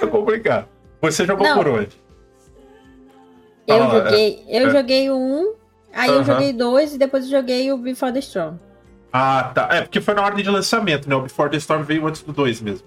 é 0.02 0.06
complicado. 0.06 0.68
Você 1.00 1.24
jogou 1.24 1.46
não. 1.46 1.56
por 1.56 1.68
onde? 1.68 1.98
Eu 3.66 3.82
ah, 3.82 3.90
joguei. 3.90 4.44
É. 4.46 4.62
Eu 4.62 4.68
é. 4.68 4.70
joguei 4.70 5.10
o 5.10 5.16
1, 5.16 5.54
aí 5.94 6.10
uh 6.10 6.12
-huh. 6.12 6.16
eu 6.18 6.24
joguei 6.24 6.52
dois 6.52 6.94
e 6.94 6.98
depois 6.98 7.24
eu 7.24 7.30
joguei 7.30 7.72
o 7.72 7.78
Before 7.78 8.12
the 8.12 8.18
Storm. 8.18 8.56
Ah, 9.10 9.50
tá. 9.54 9.68
É, 9.70 9.80
porque 9.80 10.00
foi 10.00 10.12
na 10.12 10.22
ordem 10.22 10.44
de 10.44 10.50
lançamento, 10.50 11.08
né? 11.08 11.14
O 11.16 11.22
Before 11.22 11.50
the 11.50 11.56
Storm 11.56 11.82
veio 11.82 12.06
antes 12.06 12.22
do 12.22 12.32
2 12.32 12.60
mesmo. 12.60 12.86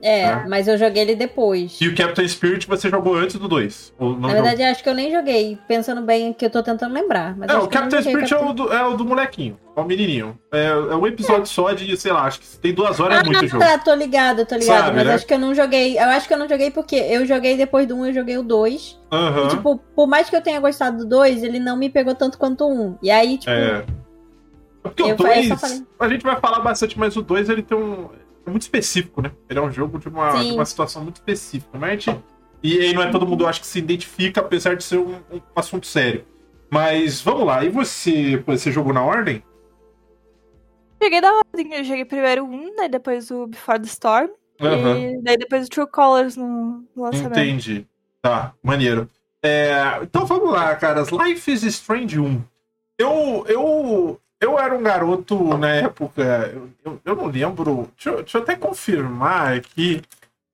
É, 0.00 0.20
é, 0.20 0.46
mas 0.46 0.68
eu 0.68 0.78
joguei 0.78 1.02
ele 1.02 1.16
depois. 1.16 1.78
E 1.80 1.88
o 1.88 1.94
Captain 1.94 2.26
Spirit 2.28 2.66
você 2.66 2.88
jogou 2.88 3.16
antes 3.16 3.36
do 3.36 3.48
2? 3.48 3.94
Na 4.20 4.28
verdade, 4.28 4.62
acho 4.62 4.82
que 4.82 4.88
eu 4.88 4.94
nem 4.94 5.10
joguei. 5.10 5.58
Pensando 5.66 6.02
bem 6.02 6.32
que 6.32 6.44
eu 6.44 6.50
tô 6.50 6.62
tentando 6.62 6.94
lembrar. 6.94 7.36
Mas 7.36 7.50
é, 7.50 7.56
o 7.56 7.66
Captain 7.66 8.02
Spirit 8.02 8.32
é, 8.32 8.38
o 8.38 8.52
do, 8.52 8.72
é 8.72 8.86
o 8.86 8.96
do 8.96 9.04
molequinho, 9.04 9.58
é 9.76 9.80
o 9.80 9.84
menininho. 9.84 10.38
É, 10.52 10.66
é 10.66 10.94
um 10.94 11.06
episódio 11.06 11.42
é. 11.42 11.46
só 11.46 11.72
de, 11.72 11.96
sei 11.96 12.12
lá, 12.12 12.22
acho 12.22 12.40
que 12.40 12.58
tem 12.58 12.72
duas 12.72 13.00
horas 13.00 13.18
ah, 13.18 13.20
é 13.20 13.24
muito 13.24 13.40
tá, 13.40 13.46
jogo. 13.46 13.64
Tá, 13.64 13.78
tô 13.78 13.94
ligado, 13.94 14.46
tô 14.46 14.54
ligado. 14.54 14.84
Sabe, 14.84 14.96
mas 14.96 15.06
né? 15.06 15.14
acho 15.14 15.26
que 15.26 15.34
eu 15.34 15.38
não 15.38 15.54
joguei. 15.54 15.98
Eu 15.98 16.08
acho 16.10 16.28
que 16.28 16.34
eu 16.34 16.38
não 16.38 16.48
joguei 16.48 16.70
porque 16.70 16.96
eu 16.96 17.26
joguei 17.26 17.56
depois 17.56 17.86
do 17.86 17.96
1, 17.96 17.98
um, 17.98 18.06
eu 18.06 18.14
joguei 18.14 18.38
o 18.38 18.42
2. 18.42 19.00
Uhum. 19.10 19.46
E, 19.46 19.48
tipo, 19.48 19.78
por 19.96 20.06
mais 20.06 20.30
que 20.30 20.36
eu 20.36 20.42
tenha 20.42 20.60
gostado 20.60 20.98
do 20.98 21.06
2, 21.06 21.42
ele 21.42 21.58
não 21.58 21.76
me 21.76 21.90
pegou 21.90 22.14
tanto 22.14 22.38
quanto 22.38 22.64
o 22.64 22.72
1. 22.72 22.80
Um. 22.80 22.98
E 23.02 23.10
aí, 23.10 23.38
tipo. 23.38 23.50
É. 23.50 23.84
Porque 24.80 25.02
o 25.02 25.16
2, 25.16 25.50
a 25.98 26.08
gente 26.08 26.22
vai 26.22 26.38
falar 26.40 26.60
bastante, 26.60 26.96
mas 26.96 27.16
o 27.16 27.20
2 27.20 27.50
ele 27.50 27.62
tem 27.62 27.76
um 27.76 28.08
é 28.14 28.27
muito 28.48 28.62
específico, 28.62 29.22
né? 29.22 29.30
Ele 29.48 29.58
é 29.58 29.62
um 29.62 29.70
jogo 29.70 29.98
de 29.98 30.08
uma, 30.08 30.42
de 30.42 30.52
uma 30.52 30.64
situação 30.64 31.02
muito 31.02 31.16
específica. 31.16 31.78
Mas 31.78 32.02
gente, 32.02 32.20
e 32.62 32.78
aí 32.80 32.92
não 32.92 33.02
é 33.02 33.10
todo 33.10 33.26
mundo, 33.26 33.44
eu 33.44 33.48
acho, 33.48 33.60
que 33.60 33.66
se 33.66 33.78
identifica, 33.78 34.40
apesar 34.40 34.76
de 34.76 34.84
ser 34.84 34.98
um, 34.98 35.14
um 35.30 35.40
assunto 35.54 35.86
sério. 35.86 36.24
Mas 36.70 37.20
vamos 37.20 37.46
lá, 37.46 37.64
e 37.64 37.68
você, 37.68 38.36
você 38.46 38.70
jogou 38.70 38.92
na 38.92 39.02
ordem? 39.02 39.42
Joguei 41.00 41.20
na 41.20 41.32
ordem, 41.32 41.74
eu 41.74 41.84
joguei 41.84 42.04
primeiro 42.04 42.44
um, 42.44 42.74
né? 42.74 42.88
Depois 42.88 43.30
o 43.30 43.46
Before 43.46 43.78
the 43.78 43.86
Storm. 43.86 44.30
Uhum. 44.60 44.98
E 44.98 45.22
daí 45.22 45.36
depois 45.36 45.66
o 45.66 45.70
True 45.70 45.86
Colors 45.86 46.36
no, 46.36 46.84
no 46.94 47.02
lançamento. 47.02 47.38
Entendi. 47.38 47.86
Tá, 48.20 48.52
maneiro. 48.62 49.08
É, 49.42 50.00
então 50.02 50.26
vamos 50.26 50.50
lá, 50.50 50.74
caras. 50.74 51.10
Life 51.10 51.50
is 51.50 51.62
Strange 51.62 52.18
1. 52.18 52.42
Eu, 52.98 53.44
eu, 53.46 54.20
eu 54.40 54.58
era 54.58 54.76
um 54.76 54.82
garoto 54.82 55.56
na 55.56 55.70
época. 55.70 56.52
Eu, 56.84 57.00
eu 57.04 57.16
não 57.16 57.26
lembro. 57.26 57.90
Deixa 57.96 58.10
eu, 58.10 58.16
deixa 58.18 58.38
eu 58.38 58.42
até 58.42 58.56
confirmar 58.56 59.56
aqui 59.56 60.02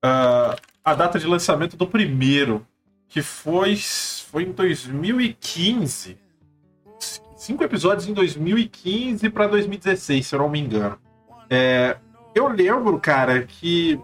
uh, 0.05 0.57
a 0.85 0.95
data 0.95 1.19
de 1.19 1.27
lançamento 1.27 1.77
do 1.77 1.87
primeiro. 1.87 2.67
Que 3.09 3.23
foi, 3.23 3.77
foi 3.77 4.45
em 4.45 4.53
2015. 4.53 6.19
Cinco 7.37 7.63
episódios 7.63 8.09
em 8.09 8.15
2015 8.15 9.29
para 9.29 9.47
2016, 9.47 10.27
se 10.27 10.35
eu 10.35 10.39
não 10.39 10.49
me 10.49 10.59
engano. 10.59 10.99
É, 11.51 11.97
eu 12.35 12.49
lembro, 12.49 12.99
cara, 12.99 13.43
que 13.43 14.01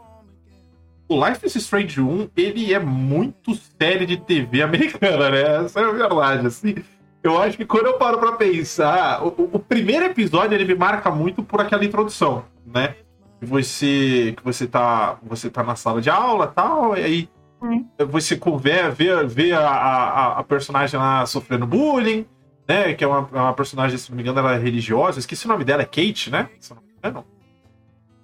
o 1.09 1.27
Life 1.27 1.45
is 1.45 1.57
Strange 1.57 2.01
1, 2.01 2.29
ele 2.37 2.73
é 2.73 2.79
muito 2.79 3.59
série 3.81 4.07
de 4.07 4.19
TV 4.19 4.63
americana, 4.63 5.31
né? 5.31 5.65
Essa 5.65 5.81
é 5.81 5.85
a 5.85 5.91
verdade, 5.91 6.47
assim. 6.47 6.77
Eu 7.23 7.41
acho 7.41 7.57
que 7.57 7.67
quando 7.67 7.87
eu 7.87 7.99
paro 7.99 8.19
pra 8.19 8.33
pensar, 8.33 9.23
o, 9.23 9.50
o 9.53 9.59
primeiro 9.59 10.07
episódio 10.07 10.55
ele 10.55 10.65
me 10.65 10.75
marca 10.75 11.11
muito 11.11 11.43
por 11.43 11.61
aquela 11.61 11.85
introdução, 11.85 12.45
né? 12.67 12.97
Você 13.43 14.35
que 14.37 14.43
você 14.43 14.67
tá, 14.67 15.19
você 15.23 15.50
tá 15.50 15.62
na 15.62 15.77
sala 15.77 16.00
de 16.00 16.09
aula 16.09 16.47
tal, 16.47 16.97
e 16.97 17.03
aí 17.03 17.29
hum. 17.62 17.87
você 18.09 18.37
conversa, 18.37 18.91
vê, 18.91 19.25
vê 19.27 19.53
a, 19.53 19.69
a, 19.69 20.39
a, 20.39 20.45
personagem 20.45 20.99
lá 20.99 21.25
sofrendo 21.27 21.67
bullying, 21.67 22.27
né? 22.67 22.95
Que 22.95 23.05
é 23.05 23.07
uma, 23.07 23.21
uma 23.21 23.53
personagem, 23.53 23.99
se 23.99 24.11
não 24.11 24.17
me 24.17 24.23
engano, 24.23 24.39
ela 24.39 24.55
é 24.55 24.59
religiosa. 24.59 25.19
Esqueci 25.19 25.45
o 25.45 25.49
nome 25.49 25.65
dela, 25.65 25.83
é 25.83 25.87
Kate, 25.87 26.31
né? 26.31 26.49
Se 26.59 26.75
não 26.75 26.83
me 26.83 26.89
engano. 26.99 27.25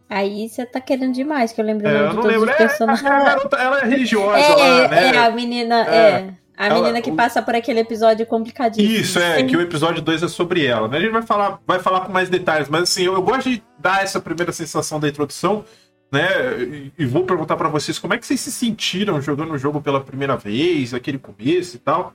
Aí 0.09 0.49
você 0.49 0.65
tá 0.65 0.81
querendo 0.81 1.13
demais, 1.13 1.53
que 1.53 1.61
eu 1.61 1.65
lembro 1.65 1.87
é, 1.87 2.01
eu 2.01 2.15
não 2.15 2.23
lembro. 2.23 2.49
É, 2.51 2.67
garota, 2.87 3.57
ela 3.57 3.81
é 3.81 3.85
religiosa 3.85 4.39
é, 4.39 4.55
lá, 4.55 4.89
né? 4.89 5.15
É, 5.15 5.19
a 5.19 5.31
menina, 5.31 5.87
é. 5.87 5.97
é. 5.97 6.35
A 6.57 6.67
ela, 6.67 6.77
menina 6.77 7.03
que 7.03 7.13
passa 7.13 7.43
por 7.43 7.55
aquele 7.55 7.81
episódio 7.81 8.25
complicadíssimo. 8.25 8.97
Isso, 8.97 9.19
é, 9.19 9.39
Sim. 9.39 9.47
que 9.47 9.57
o 9.57 9.61
episódio 9.61 10.01
2 10.01 10.23
é 10.23 10.29
sobre 10.29 10.65
ela. 10.65 10.89
Né? 10.89 10.97
A 10.97 11.01
gente 11.01 11.13
vai 11.13 11.23
falar, 11.23 11.61
vai 11.67 11.79
falar 11.79 12.01
com 12.01 12.13
mais 12.13 12.31
detalhes, 12.31 12.69
mas 12.69 12.85
assim, 12.85 13.05
eu, 13.05 13.13
eu 13.13 13.23
gosto 13.23 13.51
de 13.51 13.63
dar 13.79 14.03
essa 14.03 14.19
primeira 14.19 14.53
sensação 14.53 14.99
da 14.99 15.07
introdução, 15.07 15.65
né? 16.11 16.27
E, 16.63 16.93
e 16.99 17.05
vou 17.05 17.25
perguntar 17.25 17.57
para 17.57 17.69
vocês 17.69 17.99
como 17.99 18.15
é 18.15 18.19
que 18.19 18.27
vocês 18.27 18.41
se 18.41 18.51
sentiram 18.51 19.21
jogando 19.21 19.53
o 19.53 19.59
jogo 19.59 19.83
pela 19.83 20.01
primeira 20.01 20.37
vez, 20.37 20.95
aquele 20.95 21.19
começo 21.19 21.77
e 21.77 21.79
tal. 21.79 22.15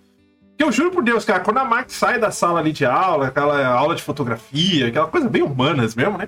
Que 0.57 0.63
eu 0.63 0.71
juro 0.71 0.89
por 0.89 1.03
Deus, 1.03 1.23
cara, 1.23 1.39
quando 1.39 1.59
a 1.59 1.65
Max 1.65 1.93
sai 1.93 2.19
da 2.19 2.31
sala 2.31 2.59
ali 2.59 2.71
de 2.71 2.85
aula, 2.85 3.27
aquela 3.27 3.65
aula 3.67 3.93
de 3.93 4.01
fotografia, 4.01 4.87
aquela 4.87 5.07
coisa 5.07 5.29
bem 5.29 5.43
humanas 5.43 5.93
mesmo, 5.93 6.17
né? 6.17 6.27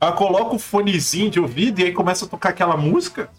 Ela 0.00 0.12
coloca 0.12 0.56
o 0.56 0.58
fonezinho 0.58 1.30
de 1.30 1.38
ouvido 1.38 1.80
e 1.80 1.84
aí 1.84 1.92
começa 1.92 2.24
a 2.24 2.28
tocar 2.28 2.48
aquela 2.48 2.76
música. 2.76 3.30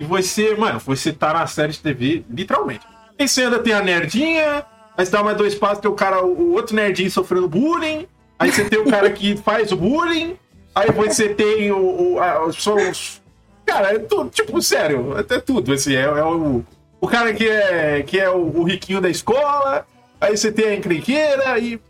E 0.00 0.04
você, 0.04 0.54
mano, 0.54 0.78
você 0.78 1.12
tá 1.12 1.32
na 1.32 1.46
série 1.46 1.72
de 1.72 1.80
TV, 1.80 2.24
literalmente. 2.30 2.86
Aí 3.18 3.28
você 3.28 3.42
anda, 3.42 3.58
tem 3.58 3.72
a 3.72 3.82
nerdinha, 3.82 4.64
aí 4.96 5.04
você 5.04 5.10
dá 5.10 5.22
mais 5.22 5.36
dois 5.36 5.54
passos, 5.54 5.80
tem 5.80 5.90
o 5.90 5.94
cara, 5.94 6.24
o 6.24 6.52
outro 6.52 6.76
nerdinho 6.76 7.10
sofrendo 7.10 7.48
bullying. 7.48 8.06
Aí 8.38 8.52
você 8.52 8.64
tem 8.64 8.78
o 8.78 8.88
cara 8.88 9.10
que 9.10 9.36
faz 9.42 9.72
o 9.72 9.76
bullying. 9.76 10.36
Aí 10.74 10.90
você 10.92 11.28
tem 11.30 11.72
o. 11.72 12.14
o 12.14 12.20
a, 12.20 12.46
os, 12.46 13.20
cara, 13.66 13.94
é 13.94 13.98
tudo, 13.98 14.30
tipo, 14.30 14.62
sério, 14.62 15.14
é 15.18 15.40
tudo. 15.40 15.72
Assim, 15.72 15.96
é, 15.96 16.02
é 16.02 16.24
o, 16.24 16.64
o 17.00 17.08
cara 17.08 17.34
que 17.34 17.48
é, 17.48 18.02
que 18.02 18.18
é 18.18 18.30
o, 18.30 18.58
o 18.60 18.62
riquinho 18.62 19.00
da 19.00 19.10
escola. 19.10 19.86
Aí 20.20 20.36
você 20.36 20.52
tem 20.52 20.66
a 20.66 20.74
encrenqueira 20.76 21.58
e 21.58 21.80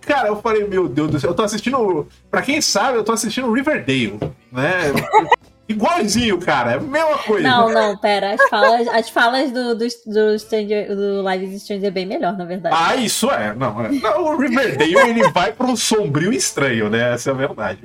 Cara, 0.00 0.28
eu 0.28 0.40
falei, 0.40 0.66
meu 0.66 0.88
Deus 0.88 1.10
do 1.10 1.20
céu, 1.20 1.30
eu 1.30 1.34
tô 1.34 1.42
assistindo. 1.42 2.06
Pra 2.30 2.42
quem 2.42 2.60
sabe, 2.60 2.98
eu 2.98 3.04
tô 3.04 3.12
assistindo 3.12 3.52
Riverdale, 3.52 4.18
né? 4.52 4.92
Igualzinho, 5.68 6.38
cara, 6.38 6.72
é 6.72 6.74
a 6.76 6.80
mesma 6.80 7.18
coisa. 7.18 7.46
Não, 7.46 7.68
não, 7.68 7.96
pera. 7.98 8.32
As 8.32 8.48
falas, 8.48 8.88
as 8.88 9.10
falas 9.10 9.52
do, 9.52 9.74
do, 9.74 9.86
do, 10.06 10.38
Stranger, 10.38 10.96
do 10.96 11.20
Live 11.20 11.60
Stranger 11.60 11.88
é 11.88 11.90
bem 11.90 12.06
melhor, 12.06 12.36
na 12.38 12.46
verdade. 12.46 12.74
Ah, 12.78 12.96
isso 12.96 13.30
é. 13.30 13.54
Não, 13.54 13.84
é. 13.84 13.90
não 13.90 14.24
o 14.24 14.36
Riverdale 14.38 14.94
ele 14.94 15.28
vai 15.30 15.52
pro 15.52 15.76
sombrio 15.76 16.32
estranho, 16.32 16.88
né? 16.88 17.12
Essa 17.12 17.30
é 17.30 17.32
a 17.34 17.36
verdade. 17.36 17.80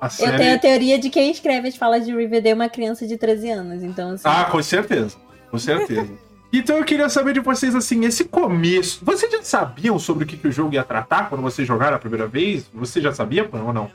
A 0.00 0.08
série... 0.08 0.32
Eu 0.32 0.36
tenho 0.38 0.54
a 0.56 0.58
teoria 0.58 0.98
de 0.98 1.08
quem 1.08 1.30
escreve 1.30 1.68
as 1.68 1.76
falas 1.76 2.04
de 2.04 2.12
Riverdale 2.12 2.50
é 2.50 2.54
uma 2.54 2.68
criança 2.68 3.06
de 3.06 3.16
13 3.16 3.50
anos, 3.50 3.82
então 3.84 4.10
assim... 4.10 4.24
Ah, 4.26 4.46
com 4.50 4.60
certeza. 4.60 5.16
Com 5.52 5.58
certeza. 5.58 6.10
Então 6.52 6.78
eu 6.78 6.84
queria 6.84 7.08
saber 7.08 7.32
de 7.32 7.40
vocês, 7.40 7.76
assim, 7.76 8.04
esse 8.04 8.24
começo. 8.24 9.04
Vocês 9.04 9.30
já 9.30 9.40
sabiam 9.42 10.00
sobre 10.00 10.24
o 10.24 10.26
que, 10.26 10.36
que 10.36 10.48
o 10.48 10.52
jogo 10.52 10.74
ia 10.74 10.82
tratar 10.82 11.28
quando 11.28 11.42
vocês 11.42 11.66
jogaram 11.66 11.94
a 11.96 12.00
primeira 12.00 12.26
vez? 12.26 12.68
Você 12.74 13.00
já 13.00 13.12
sabia 13.12 13.48
ou 13.52 13.72
não? 13.72 13.88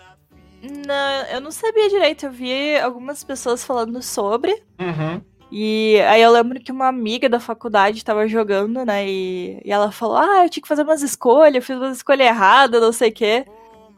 Não, 0.62 1.26
eu 1.32 1.42
não 1.42 1.52
sabia 1.52 1.90
direito. 1.90 2.26
Eu 2.26 2.32
vi 2.32 2.78
algumas 2.78 3.24
pessoas 3.24 3.64
falando 3.64 4.02
sobre. 4.02 4.52
Uhum. 4.80 5.22
E 5.52 6.02
aí 6.02 6.22
eu 6.22 6.32
lembro 6.32 6.60
que 6.60 6.72
uma 6.72 6.88
amiga 6.88 7.30
da 7.30 7.40
faculdade 7.40 7.98
estava 7.98 8.28
jogando, 8.28 8.84
né? 8.84 9.08
E, 9.08 9.62
e, 9.64 9.72
ela 9.72 9.92
falou: 9.92 10.18
Ah, 10.18 10.44
eu 10.44 10.50
tinha 10.50 10.62
que 10.62 10.68
fazer 10.68 10.84
umas 10.84 11.02
escolhas, 11.02 11.56
eu 11.56 11.62
fiz 11.62 11.78
uma 11.78 11.92
escolha 11.92 12.24
errada, 12.24 12.80
não 12.80 12.92
sei 12.92 13.10
o 13.10 13.14
quê. 13.14 13.46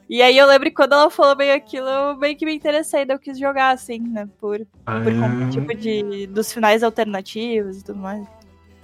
E 0.10 0.22
aí 0.22 0.38
eu 0.38 0.48
lembro 0.48 0.70
que 0.70 0.76
quando 0.76 0.94
ela 0.94 1.10
falou 1.10 1.36
bem 1.36 1.52
aquilo, 1.52 1.88
eu 1.88 2.18
meio 2.18 2.38
que 2.38 2.46
me 2.46 2.56
interessei, 2.56 3.06
daí 3.06 3.16
eu 3.16 3.20
quis 3.20 3.38
jogar, 3.38 3.72
assim, 3.72 4.00
né? 4.00 4.28
Por, 4.40 4.66
ah. 4.86 5.02
por 5.02 5.14
conta, 5.14 5.50
tipo, 5.52 5.76
de, 5.76 6.28
dos 6.28 6.52
finais 6.52 6.82
alternativos 6.82 7.80
e 7.80 7.84
tudo 7.84 8.00
mais. 8.00 8.26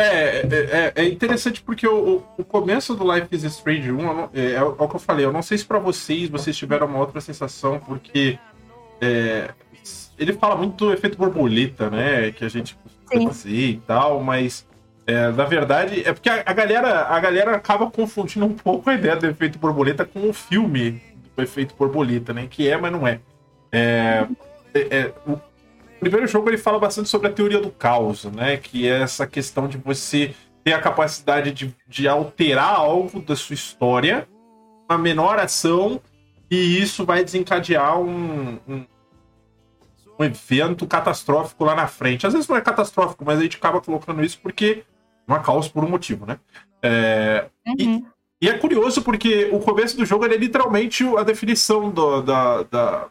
É, 0.04 0.42
é, 0.42 0.44
é, 0.52 0.94
é, 0.96 1.06
interessante 1.06 1.62
porque 1.62 1.88
o, 1.88 2.24
o 2.38 2.44
começo 2.44 2.94
do 2.96 3.10
Life 3.12 3.28
is 3.32 3.44
Strange 3.44 3.92
1 3.92 4.30
é, 4.34 4.52
é, 4.54 4.64
o 4.64 4.88
que 4.88 4.96
eu 4.96 5.00
falei. 5.00 5.26
Eu 5.26 5.32
não 5.32 5.42
sei 5.42 5.58
se 5.58 5.66
para 5.66 5.80
vocês 5.80 6.30
vocês 6.30 6.56
tiveram 6.58 6.88
uma 6.88 7.00
outra 7.00 7.22
sensação, 7.22 7.80
porque 7.80 8.38
é, 9.02 9.50
ele 10.18 10.34
fala 10.34 10.56
muito 10.56 10.86
do 10.86 10.94
efeito 10.94 11.18
borboleta, 11.18 11.90
né? 11.90 12.32
Que 12.32 12.44
a 12.44 12.50
gente 12.50 12.76
costuma 12.76 13.30
fazer 13.30 13.50
e 13.50 13.82
tal, 13.88 14.22
mas 14.22 14.68
é, 15.08 15.30
na 15.32 15.46
verdade 15.46 16.02
é 16.06 16.14
porque 16.14 16.30
a, 16.30 16.44
a, 16.46 16.54
galera, 16.54 17.08
a 17.08 17.20
galera 17.20 17.56
acaba 17.56 17.90
confundindo 17.90 18.46
um 18.46 18.54
pouco 18.54 18.90
a 18.90 18.94
ideia 18.96 19.16
do 19.16 19.28
efeito 19.28 19.58
borboleta 19.58 20.06
com 20.06 20.30
o 20.30 20.34
filme 20.34 21.02
do 21.36 21.42
efeito 21.42 21.76
borboleta, 21.76 22.34
né? 22.34 22.48
Que 22.50 22.70
é, 22.70 22.78
mas 22.78 22.92
não 22.92 23.08
é. 23.08 23.20
é, 23.72 24.28
é 24.74 25.12
o, 25.26 25.40
primeiro 26.04 26.28
jogo 26.28 26.50
ele 26.50 26.58
fala 26.58 26.80
bastante 26.80 27.10
sobre 27.10 27.28
a 27.28 27.32
teoria 27.32 27.60
do 27.60 27.72
caos, 27.72 28.26
né? 28.26 28.58
Que 28.58 28.88
é 28.88 29.02
essa 29.02 29.26
questão 29.26 29.68
de 29.68 29.78
você 29.78 30.36
ter 30.64 30.74
a 30.74 30.80
capacidade 30.80 31.52
de, 31.52 31.76
de 31.88 32.08
alterar 32.08 32.76
algo 32.76 33.22
da 33.22 33.36
sua 33.36 33.54
história, 33.54 34.28
uma 34.90 34.98
menor 34.98 35.40
ação, 35.40 36.00
e 36.50 36.82
isso 36.82 37.06
vai 37.06 37.24
desencadear 37.24 38.00
um, 38.00 38.60
um, 38.68 38.86
um 40.20 40.24
evento 40.24 40.86
catastrófico 40.88 41.66
lá 41.66 41.76
na 41.76 41.88
frente. 41.88 42.26
Às 42.26 42.34
vezes 42.34 42.48
não 42.48 42.56
é 42.56 42.62
catastrófico, 42.62 43.26
mas 43.26 43.40
a 43.40 43.44
gente 43.44 43.58
acaba 43.58 43.82
colocando 43.82 44.24
isso 44.24 44.40
porque 44.42 44.84
é 45.28 45.32
uma 45.32 45.40
caos 45.40 45.68
por 45.68 45.84
um 45.84 45.90
motivo, 45.90 46.26
né? 46.26 46.40
É, 46.82 47.48
uhum. 47.66 47.76
e, 48.42 48.46
e, 48.46 48.50
é 48.50 48.58
curioso 48.58 49.02
porque 49.02 49.50
o 49.52 49.60
começo 49.60 49.98
do 49.98 50.06
jogo 50.06 50.26
é 50.26 50.38
literalmente 50.38 51.04
a 51.18 51.24
definição 51.24 51.90
do, 51.90 52.22
da, 52.22 52.64
da, 52.64 53.08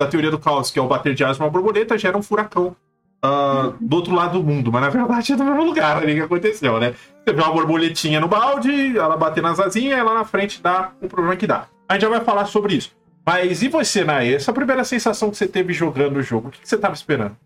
da 0.00 0.06
teoria 0.06 0.30
do 0.30 0.38
caos, 0.38 0.70
que 0.70 0.78
é 0.78 0.82
o 0.82 0.86
bater 0.86 1.12
de 1.12 1.24
asas 1.24 1.40
uma 1.40 1.50
borboleta, 1.50 1.98
gera 1.98 2.16
um 2.16 2.22
furacão 2.22 2.76
uh, 3.24 3.74
do 3.80 3.96
outro 3.96 4.14
lado 4.14 4.38
do 4.38 4.44
mundo. 4.44 4.70
Mas 4.70 4.82
na 4.82 4.90
verdade 4.90 5.32
é 5.32 5.36
do 5.36 5.44
mesmo 5.44 5.64
lugar 5.64 5.96
ali 5.96 6.14
que 6.14 6.20
aconteceu, 6.20 6.78
né? 6.78 6.94
Você 7.24 7.34
vê 7.34 7.42
uma 7.42 7.52
borboletinha 7.52 8.20
no 8.20 8.28
balde, 8.28 8.96
ela 8.96 9.16
bater 9.16 9.42
nas 9.42 9.58
asinhas, 9.58 9.98
e 9.98 10.02
lá 10.02 10.14
na 10.14 10.24
frente 10.24 10.62
dá 10.62 10.92
o 11.02 11.08
problema 11.08 11.34
que 11.34 11.48
dá. 11.48 11.66
A 11.88 11.94
gente 11.94 12.02
já 12.02 12.08
vai 12.08 12.20
falar 12.20 12.46
sobre 12.46 12.76
isso. 12.76 12.96
Mas 13.26 13.60
e 13.60 13.68
você, 13.68 14.04
Nay? 14.04 14.34
Essa 14.34 14.52
primeira 14.52 14.84
sensação 14.84 15.30
que 15.30 15.36
você 15.36 15.48
teve 15.48 15.72
jogando 15.72 16.18
o 16.18 16.22
jogo, 16.22 16.48
o 16.48 16.50
que, 16.50 16.60
que 16.60 16.68
você 16.68 16.78
tava 16.78 16.94
esperando? 16.94 17.36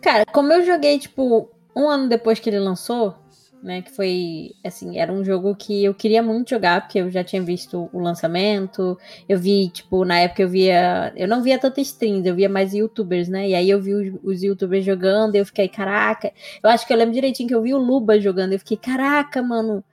Cara, 0.00 0.24
como 0.26 0.52
eu 0.52 0.64
joguei, 0.64 0.98
tipo, 0.98 1.50
um 1.74 1.88
ano 1.88 2.08
depois 2.08 2.38
que 2.38 2.48
ele 2.48 2.58
lançou, 2.60 3.16
né? 3.62 3.82
Que 3.82 3.90
foi, 3.90 4.54
assim, 4.64 4.98
era 4.98 5.12
um 5.12 5.24
jogo 5.24 5.54
que 5.54 5.84
eu 5.84 5.94
queria 5.94 6.22
muito 6.22 6.50
jogar, 6.50 6.80
porque 6.82 6.98
eu 6.98 7.10
já 7.10 7.22
tinha 7.22 7.42
visto 7.42 7.88
o 7.92 7.98
lançamento. 7.98 8.98
Eu 9.28 9.38
vi, 9.38 9.68
tipo, 9.68 10.04
na 10.04 10.18
época 10.20 10.42
eu 10.42 10.48
via. 10.48 11.12
Eu 11.16 11.28
não 11.28 11.42
via 11.42 11.58
tanta 11.58 11.80
streams, 11.80 12.28
eu 12.28 12.34
via 12.34 12.48
mais 12.48 12.72
youtubers, 12.74 13.28
né? 13.28 13.48
E 13.48 13.54
aí 13.54 13.68
eu 13.70 13.80
vi 13.80 13.94
os, 13.94 14.20
os 14.22 14.42
youtubers 14.42 14.84
jogando, 14.84 15.34
e 15.34 15.38
eu 15.38 15.46
fiquei, 15.46 15.68
caraca. 15.68 16.32
Eu 16.62 16.70
acho 16.70 16.86
que 16.86 16.92
eu 16.92 16.96
lembro 16.96 17.14
direitinho 17.14 17.48
que 17.48 17.54
eu 17.54 17.62
vi 17.62 17.74
o 17.74 17.78
Luba 17.78 18.20
jogando, 18.20 18.52
eu 18.52 18.58
fiquei, 18.58 18.76
caraca, 18.76 19.42
mano. 19.42 19.84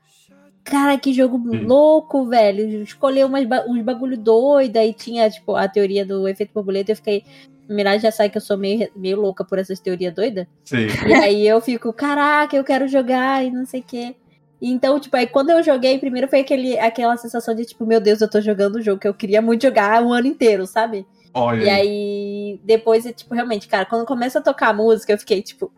Cara, 0.63 0.97
que 0.97 1.13
jogo 1.13 1.37
louco, 1.37 2.25
velho. 2.25 2.83
Escolheu 2.83 3.27
umas, 3.27 3.45
uns 3.67 3.81
bagulho 3.83 4.17
doido, 4.17 4.77
aí 4.77 4.93
tinha, 4.93 5.29
tipo, 5.29 5.55
a 5.55 5.67
teoria 5.67 6.05
do 6.05 6.27
efeito 6.27 6.51
borboleta, 6.53 6.91
eu 6.91 6.95
fiquei, 6.95 7.23
Mirage 7.69 8.03
já 8.03 8.11
sabe 8.11 8.29
que 8.29 8.37
eu 8.37 8.41
sou 8.41 8.57
meio, 8.57 8.89
meio 8.95 9.19
louca 9.19 9.43
por 9.43 9.59
essas 9.59 9.79
teorias 9.79 10.13
doidas. 10.13 10.47
Sim. 10.63 10.87
E 11.07 11.13
aí 11.13 11.47
eu 11.47 11.59
fico, 11.61 11.91
caraca, 11.93 12.55
eu 12.55 12.63
quero 12.63 12.87
jogar 12.87 13.45
e 13.45 13.51
não 13.51 13.65
sei 13.65 13.81
o 13.81 13.83
quê. 13.83 14.15
Então, 14.61 14.99
tipo, 14.99 15.15
aí 15.15 15.27
quando 15.27 15.51
eu 15.51 15.61
joguei, 15.61 15.99
primeiro 15.99 16.27
foi 16.27 16.39
aquele, 16.39 16.79
aquela 16.79 17.15
sensação 17.17 17.53
de, 17.53 17.65
tipo, 17.65 17.85
meu 17.85 17.99
Deus, 17.99 18.21
eu 18.21 18.29
tô 18.29 18.41
jogando 18.41 18.77
o 18.77 18.81
jogo 18.81 18.99
que 18.99 19.07
eu 19.07 19.13
queria 19.13 19.41
muito 19.41 19.61
jogar 19.61 20.03
o 20.03 20.11
ano 20.11 20.27
inteiro, 20.27 20.65
sabe? 20.65 21.05
Olha. 21.33 21.63
E 21.63 21.69
aí, 21.69 22.61
depois, 22.63 23.05
tipo, 23.15 23.35
realmente, 23.35 23.67
cara, 23.67 23.85
quando 23.85 24.05
começa 24.05 24.39
a 24.39 24.41
tocar 24.41 24.69
a 24.69 24.73
música, 24.73 25.13
eu 25.13 25.17
fiquei, 25.19 25.41
tipo, 25.43 25.71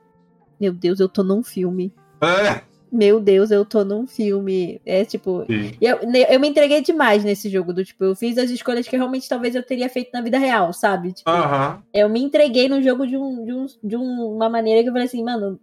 meu 0.59 0.71
Deus, 0.71 0.99
eu 0.99 1.09
tô 1.09 1.23
num 1.23 1.43
filme. 1.43 1.93
É. 2.21 2.61
meu 2.91 3.19
Deus, 3.19 3.51
eu 3.51 3.63
tô 3.63 3.83
num 3.83 4.07
filme. 4.07 4.81
É 4.85 5.05
tipo. 5.05 5.45
Eu, 5.81 5.99
eu 6.29 6.39
me 6.39 6.47
entreguei 6.47 6.81
demais 6.81 7.23
nesse 7.23 7.49
jogo. 7.49 7.73
Do 7.73 7.83
tipo, 7.83 8.03
eu 8.03 8.15
fiz 8.15 8.37
as 8.37 8.49
escolhas 8.49 8.87
que 8.87 8.97
realmente 8.97 9.29
talvez 9.29 9.55
eu 9.55 9.63
teria 9.63 9.89
feito 9.89 10.11
na 10.13 10.21
vida 10.21 10.37
real, 10.37 10.73
sabe? 10.73 11.13
Tipo, 11.13 11.29
uh 11.29 11.33
-huh. 11.33 11.77
Eu 11.93 12.09
me 12.09 12.21
entreguei 12.21 12.67
no 12.67 12.81
jogo 12.81 13.05
de, 13.05 13.17
um, 13.17 13.45
de, 13.45 13.53
um, 13.53 13.65
de 13.83 13.95
uma 13.95 14.49
maneira 14.49 14.81
que 14.81 14.89
eu 14.89 14.93
falei 14.93 15.07
assim, 15.07 15.23
mano. 15.23 15.59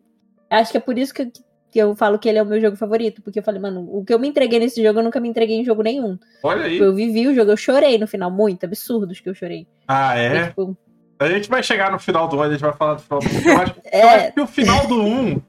Acho 0.48 0.70
que 0.70 0.76
é 0.78 0.80
por 0.80 0.96
isso 0.96 1.12
que, 1.12 1.26
que 1.72 1.78
eu 1.78 1.96
falo 1.96 2.18
que 2.18 2.28
ele 2.28 2.38
é 2.38 2.42
o 2.42 2.46
meu 2.46 2.60
jogo 2.60 2.76
favorito. 2.76 3.20
Porque 3.22 3.40
eu 3.40 3.42
falei, 3.42 3.60
mano, 3.60 3.88
o 3.90 4.04
que 4.04 4.14
eu 4.14 4.18
me 4.18 4.28
entreguei 4.28 4.58
nesse 4.58 4.82
jogo, 4.82 5.00
eu 5.00 5.04
nunca 5.04 5.20
me 5.20 5.28
entreguei 5.28 5.56
em 5.56 5.64
jogo 5.64 5.82
nenhum. 5.82 6.18
Olha 6.42 6.64
aí. 6.64 6.72
Tipo, 6.72 6.84
eu 6.84 6.94
vivi 6.94 7.26
o 7.26 7.34
jogo, 7.34 7.50
eu 7.50 7.56
chorei 7.56 7.98
no 7.98 8.06
final, 8.06 8.30
muito 8.30 8.64
absurdos 8.64 9.20
que 9.20 9.28
eu 9.28 9.34
chorei. 9.34 9.66
Ah, 9.88 10.18
é? 10.18 10.36
E, 10.36 10.46
tipo, 10.46 10.76
a 11.18 11.28
gente 11.28 11.48
vai 11.48 11.62
chegar 11.62 11.90
no 11.90 11.98
final 11.98 12.28
do 12.28 12.36
1, 12.36 12.42
a 12.42 12.50
gente 12.50 12.60
vai 12.60 12.72
falar 12.72 12.94
do 12.94 13.02
final 13.02 13.20
do 13.20 13.28
1. 13.28 13.48
Eu 13.48 13.58
acho, 13.58 13.74
é... 13.84 14.02
eu 14.02 14.08
acho 14.08 14.32
que 14.32 14.40
o 14.40 14.46
final 14.46 14.86
do 14.86 15.02
1. 15.02 15.42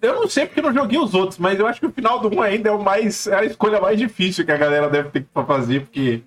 Eu 0.00 0.14
não 0.14 0.28
sei 0.28 0.46
porque 0.46 0.62
não 0.62 0.72
joguei 0.72 0.98
os 0.98 1.14
outros, 1.14 1.38
mas 1.38 1.58
eu 1.58 1.66
acho 1.66 1.80
que 1.80 1.86
o 1.86 1.92
final 1.92 2.18
do 2.18 2.34
1 2.34 2.42
ainda 2.42 2.68
é 2.70 2.72
o 2.72 2.82
mais. 2.82 3.26
É 3.26 3.36
a 3.36 3.44
escolha 3.44 3.80
mais 3.80 3.98
difícil 3.98 4.44
que 4.44 4.52
a 4.52 4.56
galera 4.56 4.88
deve 4.88 5.10
ter 5.10 5.22
que 5.22 5.28
fazer, 5.46 5.82
porque 5.82 6.22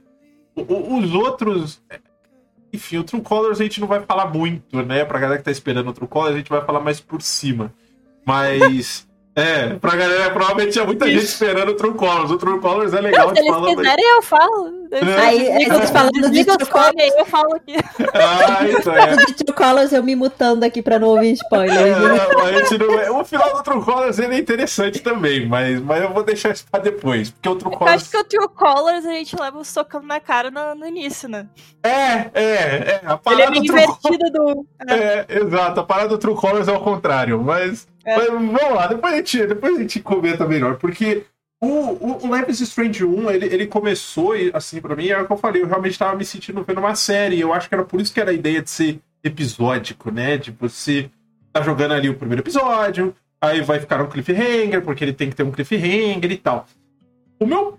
os 0.55 1.13
outros. 1.13 1.81
Enfim, 2.71 2.97
o 2.97 3.03
True 3.03 3.21
Colors 3.21 3.59
a 3.59 3.63
gente 3.63 3.79
não 3.79 3.87
vai 3.87 4.01
falar 4.01 4.27
muito, 4.27 4.83
né? 4.83 5.03
Pra 5.05 5.19
galera 5.19 5.39
que 5.39 5.45
tá 5.45 5.51
esperando 5.51 5.89
o 5.89 5.93
True 5.93 6.07
Colors, 6.07 6.35
a 6.35 6.37
gente 6.37 6.49
vai 6.49 6.63
falar 6.63 6.79
mais 6.79 6.99
por 6.99 7.21
cima. 7.21 7.73
Mas. 8.25 9.07
É, 9.37 9.75
pra 9.75 9.95
galera, 9.95 10.31
provavelmente 10.31 10.71
tinha 10.71 10.83
muita 10.83 11.05
gente 11.05 11.25
esperando 11.25 11.69
o 11.69 11.75
True 11.75 11.93
Colors. 11.93 12.31
O 12.31 12.37
True 12.37 12.59
Colors 12.59 12.91
é 12.91 13.01
legal 13.01 13.31
de 13.31 13.45
falar. 13.45 13.59
Se 13.59 13.65
eles 13.65 13.75
quiserem, 13.75 14.09
eu 14.15 14.21
falo. 14.23 14.87
É. 14.89 15.19
Aí, 15.19 15.51
aí 15.51 15.65
vocês 15.65 15.91
falando 15.91 16.31
de 16.31 16.43
True 16.43 16.65
Colors, 16.65 17.15
eu 17.15 17.25
falo 17.25 17.55
aqui. 17.55 17.75
Ah, 18.15 18.67
isso 18.67 18.89
é. 18.89 19.15
De 19.15 19.33
True 19.35 19.55
Colors, 19.55 19.93
eu 19.93 20.01
me 20.01 20.15
mutando 20.15 20.65
aqui 20.65 20.81
pra 20.81 20.97
não 20.97 21.09
ouvir 21.09 21.33
spoiler. 21.33 21.77
É, 21.77 21.99
não, 21.99 23.19
o 23.19 23.23
final 23.23 23.55
do 23.55 23.61
True 23.61 23.83
Colors 23.83 24.17
ele 24.17 24.33
é 24.33 24.39
interessante 24.39 24.99
também, 25.03 25.45
mas, 25.47 25.79
mas 25.81 26.01
eu 26.01 26.09
vou 26.11 26.23
deixar 26.23 26.49
isso 26.49 26.65
pra 26.71 26.79
depois. 26.79 27.29
Porque 27.29 27.47
o 27.47 27.55
True 27.55 27.77
Colors... 27.77 27.91
Eu 27.91 27.95
acho 27.95 28.09
que 28.09 28.17
o 28.17 28.23
True 28.23 28.49
Colors 28.55 29.05
a 29.05 29.11
gente 29.11 29.39
leva 29.39 29.59
o 29.59 29.63
socão 29.63 30.01
na 30.01 30.19
cara 30.19 30.49
no, 30.49 30.73
no 30.73 30.87
início, 30.87 31.29
né? 31.29 31.45
É, 31.83 32.31
é, 32.33 32.43
é. 32.43 33.01
A 33.05 33.17
parada 33.17 33.43
ele 33.43 33.43
é 33.43 33.51
bem 33.51 33.69
invertido 33.69 34.31
do... 34.31 34.65
É. 34.89 34.93
é, 34.95 35.25
exato. 35.29 35.79
A 35.79 35.83
parada 35.83 36.09
do 36.09 36.17
True 36.17 36.35
Colors 36.35 36.67
é 36.67 36.71
o 36.71 36.79
contrário, 36.79 37.39
mas... 37.39 37.87
É. 38.07 38.15
Mas 38.15 38.27
vamos 38.27 38.53
lá, 38.53 38.87
depois 38.87 39.13
a 39.13 39.17
gente, 39.17 39.45
depois 39.45 39.75
a 39.75 39.79
gente 39.81 39.99
comenta 39.99 40.47
melhor, 40.47 40.77
porque 40.77 41.25
o, 41.61 41.67
o, 41.67 42.25
o 42.25 42.35
Life 42.35 42.49
is 42.49 42.61
Strange 42.61 43.03
1, 43.03 43.31
ele, 43.31 43.45
ele 43.47 43.67
começou, 43.67 44.31
assim, 44.53 44.79
para 44.79 44.95
mim, 44.95 45.09
é 45.09 45.21
o 45.21 45.27
que 45.27 45.33
eu 45.33 45.37
falei, 45.37 45.61
eu 45.61 45.67
realmente 45.67 45.91
estava 45.91 46.15
me 46.15 46.23
sentindo 46.23 46.63
vendo 46.63 46.79
uma 46.79 46.95
série, 46.95 47.37
eu 47.37 47.53
acho 47.53 47.67
que 47.67 47.75
era 47.75 47.83
por 47.83 47.99
isso 47.99 48.13
que 48.13 48.21
era 48.21 48.31
a 48.31 48.33
ideia 48.33 48.61
de 48.61 48.69
ser 48.69 49.01
episódico, 49.21 50.09
né, 50.09 50.37
de 50.37 50.51
você 50.51 51.09
tá 51.51 51.61
jogando 51.61 51.95
ali 51.95 52.07
o 52.07 52.15
primeiro 52.15 52.41
episódio, 52.41 53.13
aí 53.41 53.59
vai 53.59 53.77
ficar 53.77 54.01
um 54.01 54.07
cliffhanger, 54.07 54.81
porque 54.81 55.03
ele 55.03 55.13
tem 55.13 55.29
que 55.29 55.35
ter 55.35 55.43
um 55.43 55.51
cliffhanger 55.51 56.31
e 56.31 56.37
tal. 56.37 56.65
O 57.41 57.45
meu... 57.45 57.77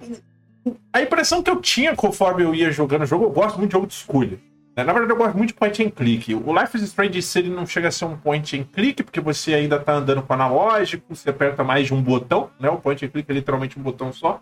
A 0.93 1.01
impressão 1.01 1.43
que 1.43 1.49
eu 1.49 1.57
tinha 1.63 1.97
conforme 1.97 2.43
eu 2.43 2.55
ia 2.55 2.71
jogando 2.71 3.03
o 3.05 3.07
jogo, 3.07 3.25
eu 3.25 3.31
gosto 3.31 3.57
muito 3.57 3.71
de 3.71 3.73
jogo 3.73 3.87
de 3.87 3.95
escolha. 3.95 4.39
Né? 4.79 4.85
Na 4.85 4.93
verdade, 4.93 5.13
eu 5.13 5.17
gosto 5.17 5.37
muito 5.37 5.49
de 5.49 5.55
point 5.55 5.83
and 5.83 5.91
click. 5.91 6.33
O 6.33 6.57
Life 6.57 6.77
is 6.77 6.85
Strange, 6.85 7.21
se 7.21 7.39
ele 7.41 7.51
não 7.51 7.67
chega 7.67 7.89
a 7.89 7.91
ser 7.91 8.05
um 8.05 8.17
point 8.17 8.57
and 8.57 8.63
click, 8.73 9.03
porque 9.03 9.21
você 9.21 9.55
ainda 9.55 9.75
está 9.75 9.95
andando 9.95 10.23
com 10.23 10.33
analógico, 10.33 11.05
você 11.09 11.31
aperta 11.31 11.65
mais 11.65 11.89
de 11.89 11.95
um 11.95 12.01
botão, 12.01 12.49
né? 12.61 12.71
O 12.71 12.77
point 12.77 13.05
and 13.05 13.09
click 13.09 13.29
é 13.29 13.35
literalmente 13.35 13.77
um 13.77 13.83
botão 13.83 14.13
só. 14.13 14.41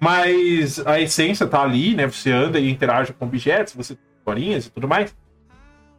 Mas 0.00 0.84
a 0.86 0.98
essência 0.98 1.44
está 1.44 1.60
ali, 1.60 1.94
né? 1.94 2.06
Você 2.06 2.32
anda 2.32 2.58
e 2.58 2.70
interage 2.70 3.12
com 3.12 3.26
objetos, 3.26 3.74
você 3.74 3.94
tem 3.94 4.04
historinhas 4.16 4.64
e 4.64 4.70
tudo 4.70 4.88
mais. 4.88 5.14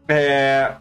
É... 0.08 0.74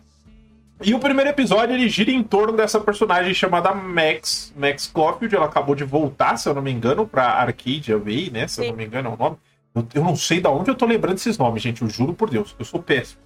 E 0.82 0.94
o 0.94 0.98
primeiro 0.98 1.28
episódio 1.28 1.74
ele 1.74 1.90
gira 1.90 2.10
em 2.10 2.22
torno 2.22 2.54
dessa 2.54 2.80
personagem 2.80 3.34
chamada 3.34 3.74
Max, 3.74 4.54
Max 4.56 4.86
Caulfield. 4.86 5.36
Ela 5.36 5.44
acabou 5.44 5.74
de 5.74 5.84
voltar, 5.84 6.38
se 6.38 6.48
eu 6.48 6.54
não 6.54 6.62
me 6.62 6.70
engano, 6.70 7.06
para 7.06 7.24
Arcadia 7.24 7.98
Way, 7.98 8.30
né? 8.30 8.48
Se 8.48 8.62
eu 8.62 8.68
não 8.68 8.76
me 8.76 8.86
engano 8.86 9.10
é 9.10 9.12
o 9.12 9.16
nome. 9.18 9.36
Eu, 9.76 9.86
eu, 9.94 10.02
não 10.02 10.16
sei 10.16 10.40
de 10.40 10.48
onde 10.48 10.70
eu 10.70 10.74
tô 10.74 10.86
lembrando 10.86 11.18
esses 11.18 11.36
nomes, 11.36 11.62
gente. 11.62 11.82
Eu 11.82 11.88
juro 11.88 12.14
por 12.14 12.30
Deus. 12.30 12.56
Eu 12.58 12.64
sou 12.64 12.82
péssimo. 12.82 13.20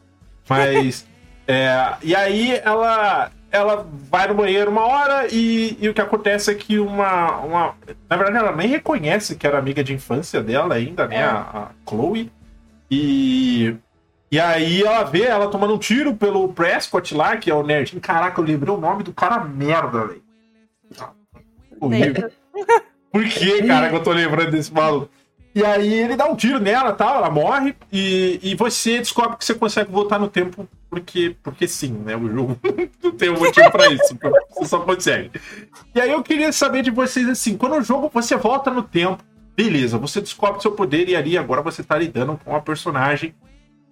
Mas. 0.48 1.06
é, 1.46 1.94
e 2.02 2.14
aí 2.14 2.60
ela. 2.64 3.30
Ela 3.52 3.84
vai 4.08 4.28
no 4.28 4.34
banheiro 4.34 4.70
uma 4.70 4.86
hora 4.86 5.26
e, 5.28 5.76
e, 5.80 5.88
o 5.88 5.94
que 5.94 6.00
acontece 6.00 6.52
é 6.52 6.54
que 6.54 6.78
uma, 6.78 7.38
uma. 7.38 7.74
Na 8.08 8.16
verdade, 8.16 8.38
ela 8.38 8.54
nem 8.54 8.68
reconhece 8.68 9.34
que 9.34 9.44
era 9.44 9.58
amiga 9.58 9.82
de 9.82 9.92
infância 9.92 10.40
dela 10.40 10.76
ainda, 10.76 11.08
né? 11.08 11.16
É. 11.16 11.24
A, 11.24 11.40
a 11.40 11.68
Chloe. 11.88 12.30
E. 12.88 13.74
E 14.30 14.38
aí 14.38 14.82
ela 14.82 15.02
vê 15.02 15.24
ela 15.24 15.48
tomando 15.48 15.74
um 15.74 15.78
tiro 15.78 16.14
pelo 16.14 16.52
Prescott 16.52 17.12
lá, 17.12 17.36
que 17.36 17.50
é 17.50 17.54
o 17.54 17.64
nerd. 17.64 17.98
Caraca, 17.98 18.40
eu 18.40 18.44
lembrei 18.44 18.72
o 18.72 18.78
nome 18.78 19.02
do 19.02 19.12
cara 19.12 19.42
merda, 19.42 20.06
velho. 20.06 20.22
Por 23.10 23.24
que, 23.24 23.66
cara, 23.66 23.88
que 23.88 23.96
eu 23.96 24.02
tô 24.02 24.12
lembrando 24.12 24.52
desse 24.52 24.72
maluco? 24.72 25.10
E 25.54 25.64
aí 25.64 25.92
ele 25.92 26.16
dá 26.16 26.26
um 26.26 26.36
tiro 26.36 26.60
nela, 26.60 26.92
tal, 26.92 27.16
ela 27.16 27.30
morre, 27.30 27.74
e, 27.92 28.38
e 28.42 28.54
você 28.54 28.98
descobre 28.98 29.36
que 29.36 29.44
você 29.44 29.54
consegue 29.54 29.90
voltar 29.90 30.18
no 30.18 30.28
tempo 30.28 30.68
porque, 30.88 31.36
porque 31.42 31.68
sim, 31.68 31.92
né? 31.92 32.16
O 32.16 32.28
jogo 32.28 32.58
não 33.02 33.12
tem 33.12 33.30
um 33.30 33.38
motivo 33.38 33.70
pra 33.70 33.88
isso, 33.88 34.16
você 34.50 34.64
só 34.66 34.80
consegue. 34.80 35.30
E 35.94 36.00
aí 36.00 36.10
eu 36.10 36.22
queria 36.22 36.52
saber 36.52 36.82
de 36.82 36.90
vocês 36.90 37.28
assim, 37.28 37.56
quando 37.56 37.76
o 37.76 37.82
jogo 37.82 38.10
você 38.12 38.36
volta 38.36 38.70
no 38.70 38.82
tempo, 38.82 39.22
beleza, 39.56 39.98
você 39.98 40.20
descobre 40.20 40.60
seu 40.60 40.72
poder 40.72 41.08
e 41.08 41.14
ali 41.14 41.38
agora 41.38 41.62
você 41.62 41.82
tá 41.82 41.96
lidando 41.96 42.38
com 42.44 42.50
uma 42.50 42.60
personagem 42.60 43.34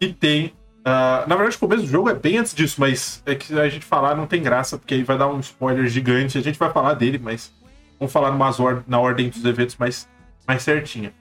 que 0.00 0.12
tem. 0.12 0.52
Uh, 0.80 1.28
na 1.28 1.36
verdade, 1.36 1.56
o 1.56 1.60
começo 1.60 1.82
do 1.82 1.88
jogo 1.88 2.08
é 2.08 2.14
bem 2.14 2.38
antes 2.38 2.54
disso, 2.54 2.80
mas 2.80 3.22
é 3.26 3.34
que 3.34 3.58
a 3.58 3.68
gente 3.68 3.84
falar 3.84 4.16
não 4.16 4.26
tem 4.26 4.42
graça, 4.42 4.78
porque 4.78 4.94
aí 4.94 5.02
vai 5.02 5.18
dar 5.18 5.28
um 5.28 5.40
spoiler 5.40 5.86
gigante. 5.88 6.38
A 6.38 6.40
gente 6.40 6.58
vai 6.58 6.72
falar 6.72 6.94
dele, 6.94 7.20
mas 7.22 7.52
vamos 7.98 8.12
falar 8.12 8.30
numas 8.30 8.58
or 8.58 8.82
na 8.86 8.98
ordem 8.98 9.28
dos 9.28 9.44
eventos 9.44 9.76
mais, 9.76 10.08
mais 10.46 10.62
certinha. 10.62 11.12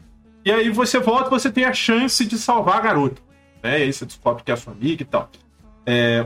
E 0.48 0.52
aí 0.52 0.70
você 0.70 0.98
volta 0.98 1.30
você 1.30 1.52
tem 1.52 1.66
a 1.66 1.74
chance 1.74 2.24
de 2.24 2.38
salvar 2.38 2.78
a 2.78 2.80
garota. 2.80 3.22
Né? 3.62 3.80
E 3.80 3.84
aí 3.84 3.92
você 3.92 4.06
descobre 4.06 4.44
que 4.44 4.50
é 4.50 4.54
a 4.54 4.58
sua 4.58 4.72
amiga 4.72 5.04
e 5.04 5.06
tal. 5.06 5.30
É... 5.86 6.26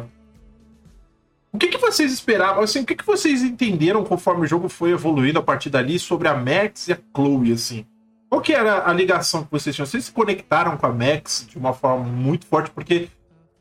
O 1.51 1.57
que, 1.57 1.69
que 1.69 1.79
vocês 1.79 2.13
esperavam? 2.13 2.61
Assim, 2.61 2.81
o 2.81 2.85
que, 2.85 2.93
que 2.93 3.03
vocês 3.03 3.41
entenderam 3.41 4.03
conforme 4.03 4.45
o 4.45 4.47
jogo 4.47 4.69
foi 4.69 4.91
evoluindo 4.91 5.39
a 5.39 5.41
partir 5.41 5.71
dali 5.71 5.97
sobre 5.97 6.27
a 6.27 6.35
Max 6.35 6.87
e 6.87 6.93
a 6.93 6.99
Chloe, 7.15 7.51
assim? 7.51 7.83
Qual 8.29 8.43
que 8.43 8.53
era 8.53 8.87
a 8.87 8.93
ligação 8.93 9.43
que 9.43 9.49
vocês 9.49 9.75
tinham? 9.75 9.87
Vocês 9.87 10.05
se 10.05 10.11
conectaram 10.11 10.77
com 10.77 10.85
a 10.85 10.93
Max 10.93 11.47
de 11.49 11.57
uma 11.57 11.73
forma 11.73 12.05
muito 12.05 12.45
forte? 12.45 12.69
Porque 12.69 13.09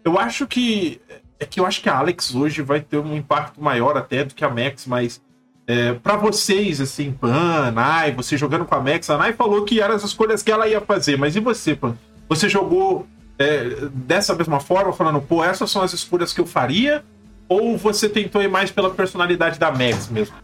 eu 0.05 0.19
acho 0.19 0.47
que... 0.47 1.01
É 1.39 1.47
que 1.47 1.59
eu 1.59 1.65
acho 1.65 1.81
que 1.81 1.89
a 1.89 1.97
Alex 1.97 2.35
hoje 2.35 2.61
vai 2.61 2.83
ter 2.83 2.99
um 2.99 3.17
impacto 3.17 3.63
maior 3.63 3.97
até 3.97 4.25
do 4.25 4.35
que 4.35 4.45
a 4.45 4.51
Max, 4.51 4.85
mas 4.85 5.23
é, 5.71 5.95
para 5.95 6.17
vocês, 6.17 6.81
assim, 6.81 7.13
Pan, 7.13 7.71
Nai, 7.71 8.13
você 8.13 8.37
jogando 8.37 8.65
com 8.65 8.75
a 8.75 8.81
Max, 8.81 9.09
a 9.09 9.17
Nai 9.17 9.33
falou 9.33 9.65
que 9.65 9.81
eram 9.81 9.95
as 9.95 10.03
escolhas 10.03 10.43
que 10.43 10.51
ela 10.51 10.67
ia 10.67 10.81
fazer, 10.81 11.17
mas 11.17 11.37
e 11.37 11.41
você, 11.41 11.77
Pan? 11.77 11.97
Você 12.29 12.49
jogou 12.49 13.07
é, 13.39 13.89
dessa 13.93 14.35
mesma 14.35 14.59
forma, 14.59 14.93
falando, 14.93 15.21
pô, 15.21 15.45
essas 15.45 15.71
são 15.71 15.81
as 15.81 15.93
escolhas 15.93 16.33
que 16.33 16.41
eu 16.41 16.47
faria? 16.47 17.05
Ou 17.49 17.79
você 17.79 18.09
tentou 18.09 18.43
ir 18.43 18.49
mais 18.49 18.73
pela 18.73 18.91
personalidade 18.91 19.61
da 19.61 19.71
Max 19.71 20.09
mesmo? 20.09 20.35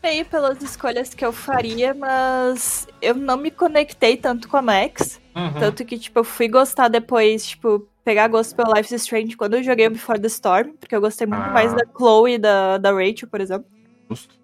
Meio 0.00 0.24
pelas 0.26 0.62
escolhas 0.62 1.12
que 1.12 1.26
eu 1.26 1.32
faria, 1.32 1.92
mas 1.92 2.86
eu 3.02 3.16
não 3.16 3.36
me 3.36 3.50
conectei 3.50 4.16
tanto 4.16 4.48
com 4.48 4.58
a 4.58 4.62
Max. 4.62 5.20
Uhum. 5.34 5.54
Tanto 5.58 5.84
que, 5.84 5.98
tipo, 5.98 6.20
eu 6.20 6.24
fui 6.24 6.46
gostar 6.46 6.86
depois, 6.86 7.44
tipo, 7.44 7.84
pegar 8.04 8.28
gosto 8.28 8.54
pelo 8.54 8.72
Life 8.74 8.94
is 8.94 9.02
Strange 9.02 9.36
quando 9.36 9.54
eu 9.54 9.62
joguei 9.62 9.86
o 9.86 9.90
Before 9.90 10.20
the 10.20 10.26
Storm, 10.26 10.72
porque 10.78 10.94
eu 10.94 11.00
gostei 11.00 11.26
muito 11.26 11.42
ah. 11.42 11.50
mais 11.50 11.72
da 11.74 11.84
Chloe 11.96 12.34
e 12.34 12.38
da, 12.38 12.78
da 12.78 12.92
Rachel, 12.92 13.28
por 13.28 13.40
exemplo. 13.40 13.66
Justo. 14.08 14.34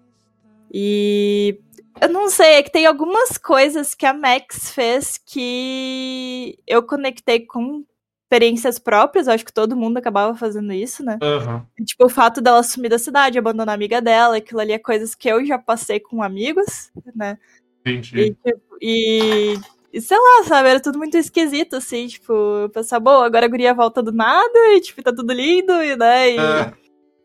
E 0.71 1.59
eu 2.01 2.09
não 2.09 2.29
sei, 2.29 2.55
é 2.55 2.63
que 2.63 2.71
tem 2.71 2.85
algumas 2.85 3.37
coisas 3.37 3.95
que 3.95 4.05
a 4.05 4.13
Max 4.13 4.71
fez 4.71 5.17
que 5.17 6.59
eu 6.67 6.83
conectei 6.83 7.39
com 7.39 7.83
experiências 8.23 8.77
próprias, 8.77 9.27
eu 9.27 9.33
acho 9.33 9.45
que 9.45 9.53
todo 9.53 9.75
mundo 9.75 9.97
acabava 9.97 10.35
fazendo 10.35 10.73
isso, 10.73 11.03
né? 11.03 11.17
Uhum. 11.21 11.85
Tipo, 11.85 12.05
o 12.05 12.09
fato 12.09 12.41
dela 12.41 12.61
sumir 12.61 12.89
da 12.89 12.99
cidade, 12.99 13.39
abandonar 13.39 13.73
a 13.73 13.75
amiga 13.75 14.01
dela, 14.01 14.37
aquilo 14.37 14.59
ali 14.59 14.73
é 14.73 14.79
coisas 14.79 15.15
que 15.15 15.29
eu 15.29 15.45
já 15.45 15.57
passei 15.57 15.99
com 15.99 16.21
amigos, 16.21 16.91
né? 17.15 17.37
Entendi. 17.79 18.19
E, 18.19 18.33
tipo, 18.33 18.77
e 18.81 19.53
e 19.97 20.01
sei 20.01 20.15
lá, 20.15 20.43
sabe? 20.43 20.69
Era 20.69 20.79
tudo 20.79 20.99
muito 20.99 21.17
esquisito, 21.17 21.75
assim, 21.75 22.05
tipo, 22.05 22.31
eu 22.31 22.69
pensava, 22.69 23.03
bom, 23.03 23.23
agora 23.23 23.47
a 23.47 23.49
guria 23.49 23.73
volta 23.73 24.03
do 24.03 24.11
nada 24.11 24.59
e, 24.75 24.79
tipo, 24.79 25.01
tá 25.01 25.11
tudo 25.11 25.33
lindo, 25.33 25.73
e, 25.83 25.95
né? 25.95 26.31
E, 26.31 26.37
é. 26.37 26.73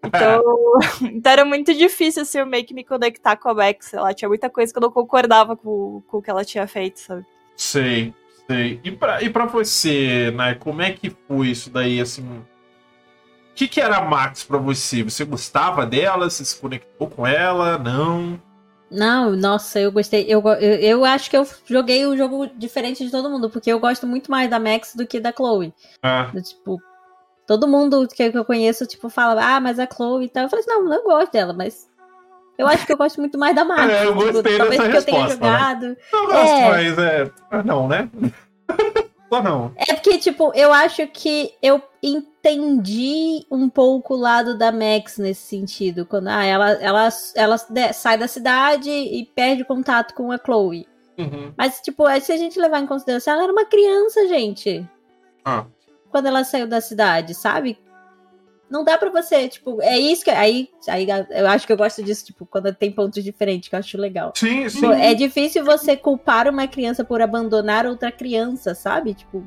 então, 0.02 0.42
então 1.12 1.32
era 1.32 1.44
muito 1.44 1.74
difícil, 1.74 2.22
assim, 2.22 2.38
eu 2.38 2.46
meio 2.46 2.64
que 2.64 2.72
me 2.72 2.82
conectar 2.82 3.36
com 3.36 3.50
a 3.50 3.54
Bex, 3.54 3.90
sei 3.90 4.00
lá, 4.00 4.14
tinha 4.14 4.26
muita 4.26 4.48
coisa 4.48 4.72
que 4.72 4.78
eu 4.78 4.80
não 4.80 4.90
concordava 4.90 5.54
com, 5.54 6.02
com 6.08 6.16
o 6.16 6.22
que 6.22 6.30
ela 6.30 6.46
tinha 6.46 6.66
feito, 6.66 6.98
sabe? 6.98 7.26
Sei, 7.54 8.14
sei. 8.48 8.80
E 8.82 8.90
pra, 8.90 9.22
e 9.22 9.28
pra 9.28 9.44
você, 9.44 10.30
né, 10.30 10.54
como 10.54 10.80
é 10.80 10.92
que 10.92 11.14
foi 11.28 11.48
isso 11.48 11.68
daí, 11.68 12.00
assim... 12.00 12.22
O 12.22 13.54
que, 13.54 13.68
que 13.68 13.82
era 13.82 13.98
a 13.98 14.04
Max 14.06 14.44
pra 14.44 14.56
você? 14.56 15.02
Você 15.02 15.26
gostava 15.26 15.84
dela? 15.84 16.30
Você 16.30 16.42
se 16.42 16.58
conectou 16.58 17.06
com 17.06 17.26
ela? 17.26 17.76
Não? 17.76 18.40
Não, 18.92 19.34
nossa, 19.34 19.80
eu 19.80 19.90
gostei. 19.90 20.26
Eu, 20.28 20.42
eu, 20.60 20.74
eu, 20.80 21.04
acho 21.04 21.30
que 21.30 21.36
eu 21.36 21.46
joguei 21.64 22.06
o 22.06 22.16
jogo 22.16 22.46
diferente 22.46 23.04
de 23.04 23.10
todo 23.10 23.30
mundo, 23.30 23.48
porque 23.48 23.72
eu 23.72 23.80
gosto 23.80 24.06
muito 24.06 24.30
mais 24.30 24.50
da 24.50 24.58
Max 24.58 24.94
do 24.94 25.06
que 25.06 25.18
da 25.18 25.32
Chloe. 25.32 25.72
Ah. 26.02 26.30
Tipo, 26.42 26.80
todo 27.46 27.66
mundo 27.66 28.06
que 28.06 28.22
eu 28.22 28.44
conheço, 28.44 28.86
tipo, 28.86 29.08
fala, 29.08 29.56
ah, 29.56 29.60
mas 29.60 29.78
a 29.78 29.86
Chloe 29.86 30.26
e 30.26 30.28
tal. 30.28 30.44
Eu 30.44 30.48
falei 30.50 30.64
assim, 30.64 30.74
não, 30.74 30.84
não 30.84 31.04
gosto 31.04 31.32
dela, 31.32 31.52
mas 31.52 31.88
Eu 32.58 32.68
acho 32.68 32.84
que 32.86 32.92
eu 32.92 32.96
gosto 32.98 33.18
muito 33.18 33.38
mais 33.38 33.56
da 33.56 33.64
Max. 33.64 33.92
É, 33.92 34.06
eu 34.06 34.14
gostei 34.14 34.52
tipo, 34.52 34.70
dessa 34.70 34.82
resposta. 34.82 34.98
eu 34.98 35.04
tenha 35.04 35.22
né? 35.22 35.30
jogado. 35.30 35.88
Né? 35.88 35.96
Eu 36.12 36.26
gosto, 36.26 36.54
é... 36.54 36.70
mas 36.70 36.98
é. 36.98 37.30
Ah, 37.50 37.62
não, 37.62 37.88
né? 37.88 38.10
Só 39.32 39.42
não. 39.42 39.72
É 39.76 39.94
porque, 39.94 40.18
tipo, 40.18 40.52
eu 40.54 40.70
acho 40.72 41.06
que 41.06 41.54
eu 41.62 41.82
entendi 42.42 43.46
um 43.50 43.68
pouco 43.68 44.14
o 44.14 44.18
lado 44.18 44.58
da 44.58 44.72
Max 44.72 45.16
nesse 45.18 45.42
sentido. 45.42 46.04
Quando 46.04 46.28
ah, 46.28 46.44
ela, 46.44 46.72
ela, 46.72 47.08
ela 47.36 47.56
sai 47.92 48.18
da 48.18 48.26
cidade 48.26 48.90
e 48.90 49.24
perde 49.24 49.64
contato 49.64 50.12
com 50.14 50.32
a 50.32 50.38
Chloe. 50.38 50.86
Uhum. 51.16 51.52
Mas, 51.56 51.80
tipo, 51.80 52.04
se 52.20 52.32
a 52.32 52.36
gente 52.36 52.58
levar 52.58 52.80
em 52.80 52.86
consideração, 52.86 53.34
ela 53.34 53.44
era 53.44 53.52
uma 53.52 53.64
criança, 53.64 54.26
gente. 54.26 54.86
Ah. 55.44 55.66
Quando 56.10 56.26
ela 56.26 56.42
saiu 56.42 56.66
da 56.66 56.80
cidade, 56.80 57.34
sabe? 57.34 57.78
Não 58.68 58.82
dá 58.82 58.96
para 58.96 59.10
você, 59.10 59.48
tipo, 59.48 59.82
é 59.82 59.98
isso 59.98 60.24
que. 60.24 60.30
Aí, 60.30 60.68
aí 60.88 61.06
eu 61.30 61.46
acho 61.46 61.66
que 61.66 61.72
eu 61.72 61.76
gosto 61.76 62.02
disso, 62.02 62.24
tipo, 62.24 62.46
quando 62.46 62.74
tem 62.74 62.90
pontos 62.90 63.22
diferentes, 63.22 63.68
que 63.68 63.74
eu 63.74 63.78
acho 63.78 63.98
legal. 63.98 64.32
Sim, 64.34 64.68
sim. 64.68 64.86
É 64.94 65.12
difícil 65.12 65.62
você 65.62 65.94
culpar 65.94 66.48
uma 66.48 66.66
criança 66.66 67.04
por 67.04 67.20
abandonar 67.20 67.86
outra 67.86 68.10
criança, 68.10 68.74
sabe? 68.74 69.12
Tipo. 69.12 69.44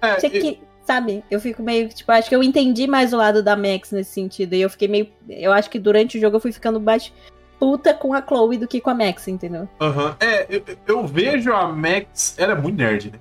É, 0.00 0.18
você 0.18 0.30
que, 0.30 0.62
sabe? 0.88 1.22
Eu 1.30 1.38
fico 1.38 1.62
meio, 1.62 1.86
tipo, 1.90 2.10
acho 2.10 2.30
que 2.30 2.34
eu 2.34 2.42
entendi 2.42 2.86
mais 2.86 3.12
o 3.12 3.18
lado 3.18 3.42
da 3.42 3.54
Max 3.54 3.92
nesse 3.92 4.10
sentido. 4.10 4.54
E 4.54 4.62
eu 4.62 4.70
fiquei 4.70 4.88
meio. 4.88 5.06
Eu 5.28 5.52
acho 5.52 5.68
que 5.68 5.78
durante 5.78 6.16
o 6.16 6.20
jogo 6.20 6.36
eu 6.36 6.40
fui 6.40 6.50
ficando 6.50 6.80
mais 6.80 7.12
puta 7.60 7.92
com 7.92 8.14
a 8.14 8.22
Chloe 8.26 8.56
do 8.56 8.66
que 8.66 8.80
com 8.80 8.88
a 8.88 8.94
Max, 8.94 9.28
entendeu? 9.28 9.68
Aham. 9.78 10.06
Uhum. 10.06 10.14
É, 10.18 10.46
eu, 10.48 10.62
eu, 10.86 11.06
vejo 11.06 11.52
a 11.52 11.68
Max. 11.68 12.34
Ela 12.38 12.52
é 12.52 12.54
muito 12.54 12.78
nerd, 12.78 13.12
né? 13.12 13.18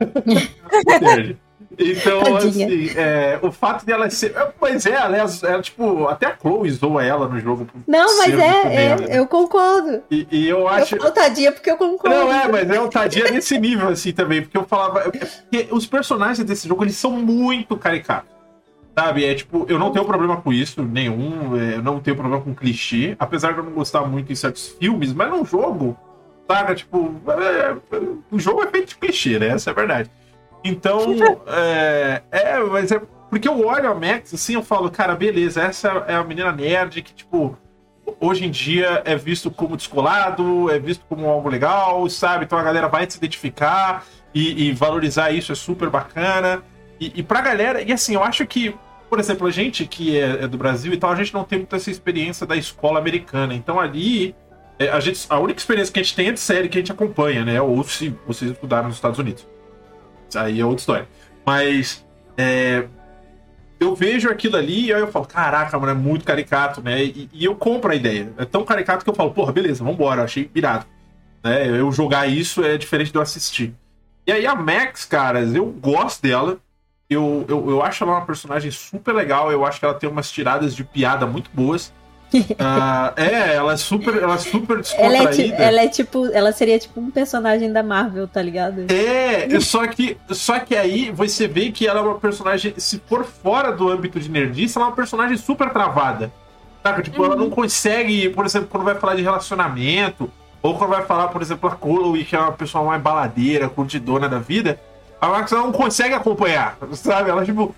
muito 0.24 1.04
nerd. 1.04 1.38
Então, 1.78 2.22
Tadinha. 2.22 2.66
assim, 2.66 2.90
é, 2.98 3.38
o 3.40 3.52
fato 3.52 3.86
dela 3.86 4.10
ser. 4.10 4.34
É, 4.36 4.52
mas 4.60 4.84
é, 4.86 4.96
aliás, 4.96 5.42
é, 5.42 5.60
tipo, 5.62 6.08
até 6.08 6.26
a 6.26 6.36
Chloe 6.36 6.70
zoa 6.70 7.04
ela 7.04 7.28
no 7.28 7.38
jogo. 7.38 7.66
Não, 7.86 8.18
mas 8.18 8.38
é, 8.38 8.74
é 8.74 8.96
né? 8.96 9.18
eu 9.18 9.26
concordo. 9.26 10.02
E, 10.10 10.26
e, 10.30 10.48
eu 10.48 10.66
acho. 10.66 10.96
Eu 10.96 11.00
falo 11.00 11.14
tadinha 11.14 11.52
porque 11.52 11.70
eu 11.70 11.76
concordo. 11.76 12.16
Não, 12.16 12.32
é, 12.32 12.48
mas 12.48 12.68
é 12.68 12.80
um 12.80 12.88
tadinha 12.88 13.30
nesse 13.30 13.58
nível, 13.58 13.88
assim, 13.88 14.12
também. 14.12 14.42
Porque 14.42 14.56
eu 14.56 14.64
falava. 14.64 15.00
É 15.00 15.10
porque 15.10 15.68
os 15.70 15.86
personagens 15.86 16.44
desse 16.44 16.66
jogo, 16.66 16.82
eles 16.82 16.96
são 16.96 17.12
muito 17.12 17.76
caricatos. 17.76 18.30
Sabe? 18.98 19.24
É 19.24 19.34
tipo, 19.34 19.64
eu 19.68 19.78
não 19.78 19.92
tenho 19.92 20.04
problema 20.04 20.38
com 20.38 20.52
isso, 20.52 20.82
nenhum. 20.82 21.56
É, 21.56 21.76
eu 21.76 21.82
não 21.82 22.00
tenho 22.00 22.16
problema 22.16 22.42
com 22.42 22.52
clichê. 22.52 23.14
Apesar 23.18 23.52
de 23.52 23.58
eu 23.58 23.64
não 23.64 23.72
gostar 23.72 24.02
muito 24.02 24.32
em 24.32 24.34
certos 24.34 24.68
filmes, 24.70 25.12
mas 25.12 25.30
num 25.30 25.44
jogo. 25.44 25.96
Sabe? 26.48 26.74
Tipo, 26.74 27.14
é, 27.28 27.76
o 28.30 28.38
jogo 28.40 28.64
é 28.64 28.66
feito 28.66 28.88
de 28.88 28.96
clichê, 28.96 29.38
né? 29.38 29.48
Essa 29.48 29.70
é 29.70 29.72
a 29.72 29.74
verdade. 29.74 30.10
Então, 30.64 31.16
é, 31.46 32.22
é, 32.30 32.60
mas 32.60 32.92
é 32.92 33.00
porque 33.30 33.48
eu 33.48 33.64
olho 33.64 33.90
a 33.90 33.94
Max 33.94 34.34
assim, 34.34 34.54
eu 34.54 34.62
falo, 34.62 34.90
cara, 34.90 35.14
beleza, 35.14 35.62
essa 35.62 36.04
é 36.08 36.14
a 36.14 36.24
menina 36.24 36.50
nerd 36.50 37.00
que, 37.00 37.14
tipo, 37.14 37.56
hoje 38.20 38.44
em 38.44 38.50
dia 38.50 39.02
é 39.04 39.14
visto 39.14 39.50
como 39.50 39.76
descolado, 39.76 40.68
é 40.68 40.78
visto 40.80 41.04
como 41.08 41.28
algo 41.28 41.48
legal, 41.48 42.08
sabe? 42.10 42.44
Então 42.44 42.58
a 42.58 42.62
galera 42.62 42.88
vai 42.88 43.08
se 43.08 43.16
identificar 43.16 44.04
e, 44.34 44.68
e 44.68 44.72
valorizar 44.72 45.30
isso 45.30 45.52
é 45.52 45.54
super 45.54 45.88
bacana. 45.88 46.62
E, 46.98 47.20
e 47.20 47.22
pra 47.22 47.40
galera, 47.40 47.80
e 47.80 47.92
assim, 47.92 48.14
eu 48.14 48.22
acho 48.22 48.44
que, 48.46 48.74
por 49.08 49.20
exemplo, 49.20 49.46
a 49.46 49.50
gente 49.50 49.86
que 49.86 50.18
é, 50.18 50.42
é 50.42 50.48
do 50.48 50.58
Brasil 50.58 50.92
e 50.92 50.96
tal, 50.96 51.12
a 51.12 51.16
gente 51.16 51.32
não 51.32 51.44
tem 51.44 51.60
muita 51.60 51.76
essa 51.76 51.90
experiência 51.90 52.44
da 52.44 52.56
escola 52.56 52.98
americana. 52.98 53.54
Então 53.54 53.78
ali, 53.78 54.34
é, 54.76 54.88
a, 54.88 54.98
gente, 54.98 55.24
a 55.28 55.38
única 55.38 55.60
experiência 55.60 55.92
que 55.92 56.00
a 56.00 56.02
gente 56.02 56.16
tem 56.16 56.28
é 56.28 56.32
de 56.32 56.40
série 56.40 56.68
que 56.68 56.78
a 56.78 56.80
gente 56.80 56.92
acompanha, 56.92 57.44
né? 57.44 57.60
Ou 57.60 57.84
se 57.84 58.14
vocês 58.26 58.50
estudaram 58.50 58.88
nos 58.88 58.96
Estados 58.96 59.18
Unidos. 59.20 59.46
Aí 60.36 60.60
é 60.60 60.64
outra 60.64 60.80
história. 60.80 61.08
Mas 61.44 62.04
é, 62.36 62.86
eu 63.80 63.94
vejo 63.94 64.28
aquilo 64.28 64.56
ali 64.56 64.86
e 64.86 64.92
aí 64.92 65.00
eu 65.00 65.10
falo, 65.10 65.26
caraca, 65.26 65.78
mano, 65.78 65.92
é 65.92 65.94
muito 65.94 66.24
caricato, 66.24 66.82
né? 66.82 67.02
E, 67.02 67.30
e, 67.32 67.44
eu 67.44 67.54
compro 67.54 67.90
a 67.90 67.94
ideia. 67.94 68.30
É 68.36 68.44
tão 68.44 68.64
caricato 68.64 69.02
que 69.02 69.10
eu 69.10 69.14
falo, 69.14 69.30
porra, 69.30 69.52
beleza, 69.52 69.82
vambora, 69.82 70.22
achei 70.22 70.50
irado. 70.54 70.84
Né? 71.42 71.66
Eu 71.66 71.90
jogar 71.90 72.26
isso 72.26 72.62
é 72.62 72.76
diferente 72.76 73.10
de 73.10 73.16
eu 73.16 73.22
assistir. 73.22 73.74
E 74.26 74.32
aí 74.32 74.46
a 74.46 74.54
Max, 74.54 75.06
caras, 75.06 75.54
eu 75.54 75.64
gosto 75.64 76.22
dela. 76.22 76.58
Eu, 77.08 77.44
eu, 77.48 77.70
eu 77.70 77.82
acho 77.82 78.04
ela 78.04 78.12
uma 78.12 78.26
personagem 78.26 78.70
super 78.70 79.12
legal. 79.12 79.50
Eu 79.50 79.64
acho 79.64 79.80
que 79.80 79.84
ela 79.84 79.94
tem 79.94 80.08
umas 80.08 80.30
tiradas 80.30 80.76
de 80.76 80.84
piada 80.84 81.26
muito 81.26 81.50
boas. 81.52 81.92
Uh, 82.38 83.12
é, 83.20 83.54
ela 83.54 83.72
é 83.72 83.76
super, 83.76 84.16
ela 84.16 84.34
é 84.34 84.38
super 84.38 84.78
descontraída. 84.78 85.16
Ela 85.16 85.62
é, 85.62 85.68
ela 85.68 85.80
é, 85.82 85.88
tipo, 85.88 86.26
ela 86.32 86.52
seria 86.52 86.78
tipo 86.78 87.00
um 87.00 87.10
personagem 87.10 87.72
da 87.72 87.82
Marvel, 87.82 88.28
tá 88.28 88.40
ligado? 88.40 88.86
É, 88.90 89.58
só 89.60 89.86
que, 89.86 90.16
só 90.30 90.58
que 90.60 90.76
aí 90.76 91.10
você 91.10 91.48
vê 91.48 91.70
que 91.70 91.86
ela 91.86 92.00
é 92.00 92.02
uma 92.02 92.18
personagem, 92.18 92.74
se 92.76 93.00
for 93.06 93.24
fora 93.24 93.72
do 93.72 93.88
âmbito 93.88 94.20
de 94.20 94.30
nerdice, 94.30 94.76
ela 94.76 94.86
é 94.86 94.88
uma 94.90 94.96
personagem 94.96 95.36
super 95.36 95.70
travada. 95.70 96.32
Saca? 96.82 97.02
Tipo, 97.02 97.20
uhum. 97.20 97.26
ela 97.26 97.36
não 97.36 97.50
consegue, 97.50 98.28
por 98.30 98.46
exemplo, 98.46 98.68
quando 98.70 98.84
vai 98.84 98.94
falar 98.94 99.14
de 99.14 99.22
relacionamento, 99.22 100.30
ou 100.62 100.76
quando 100.76 100.90
vai 100.90 101.04
falar, 101.04 101.28
por 101.28 101.42
exemplo, 101.42 101.70
a 101.70 101.76
Chloe, 101.76 102.24
que 102.24 102.36
é 102.36 102.38
uma 102.38 102.52
pessoa 102.52 102.84
mais 102.84 103.02
baladeira, 103.02 103.68
curtidona 103.68 104.28
da 104.28 104.38
vida, 104.38 104.80
a 105.20 105.28
Max 105.28 105.50
não 105.50 105.72
consegue 105.72 106.14
acompanhar, 106.14 106.78
sabe? 106.92 107.30
Ela, 107.30 107.44
tipo, 107.44 107.74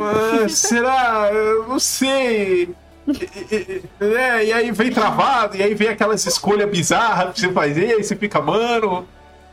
ah, 0.00 0.48
será? 0.48 1.30
Eu 1.32 1.68
não 1.68 1.78
sei 1.78 2.74
é, 4.00 4.44
e 4.44 4.52
aí 4.52 4.70
vem 4.72 4.90
travado, 4.90 5.56
e 5.56 5.62
aí 5.62 5.74
vem 5.74 5.88
aquelas 5.88 6.26
escolhas 6.26 6.68
bizarras 6.68 7.34
que 7.34 7.40
você 7.40 7.52
faz, 7.52 7.76
e 7.76 7.84
aí 7.84 8.02
você 8.02 8.16
fica, 8.16 8.40
mano. 8.40 9.06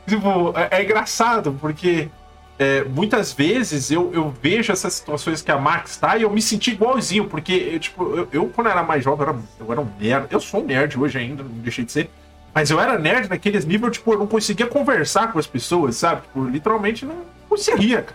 Tipo, 0.07 0.53
é, 0.57 0.79
é 0.79 0.83
engraçado, 0.83 1.57
porque 1.61 2.09
é, 2.59 2.83
muitas 2.83 3.33
vezes 3.33 3.89
eu, 3.89 4.11
eu 4.13 4.33
vejo 4.41 4.71
essas 4.71 4.93
situações 4.93 5.41
que 5.41 5.51
a 5.51 5.57
Max 5.57 5.97
tá 5.97 6.17
e 6.17 6.23
eu 6.23 6.29
me 6.29 6.41
senti 6.41 6.71
igualzinho, 6.71 7.25
porque 7.25 7.53
eu, 7.73 7.79
tipo, 7.79 8.03
eu, 8.15 8.27
eu 8.31 8.49
quando 8.49 8.67
era 8.67 8.83
mais 8.83 9.03
jovem, 9.03 9.25
eu 9.25 9.29
era, 9.29 9.39
eu 9.59 9.71
era 9.71 9.81
um 9.81 9.89
nerd. 9.99 10.27
Eu 10.29 10.39
sou 10.39 10.61
um 10.61 10.65
nerd 10.65 10.99
hoje 10.99 11.17
ainda, 11.17 11.43
não 11.43 11.51
deixei 11.51 11.85
de 11.85 11.91
ser. 11.91 12.09
Mas 12.53 12.69
eu 12.69 12.79
era 12.79 12.99
nerd 12.99 13.29
naqueles 13.29 13.65
níveis, 13.65 13.93
tipo, 13.93 14.13
eu 14.13 14.19
não 14.19 14.27
conseguia 14.27 14.67
conversar 14.67 15.31
com 15.31 15.39
as 15.39 15.47
pessoas, 15.47 15.95
sabe? 15.95 16.21
Tipo, 16.21 16.45
literalmente 16.45 17.05
não 17.05 17.15
conseguia. 17.49 18.05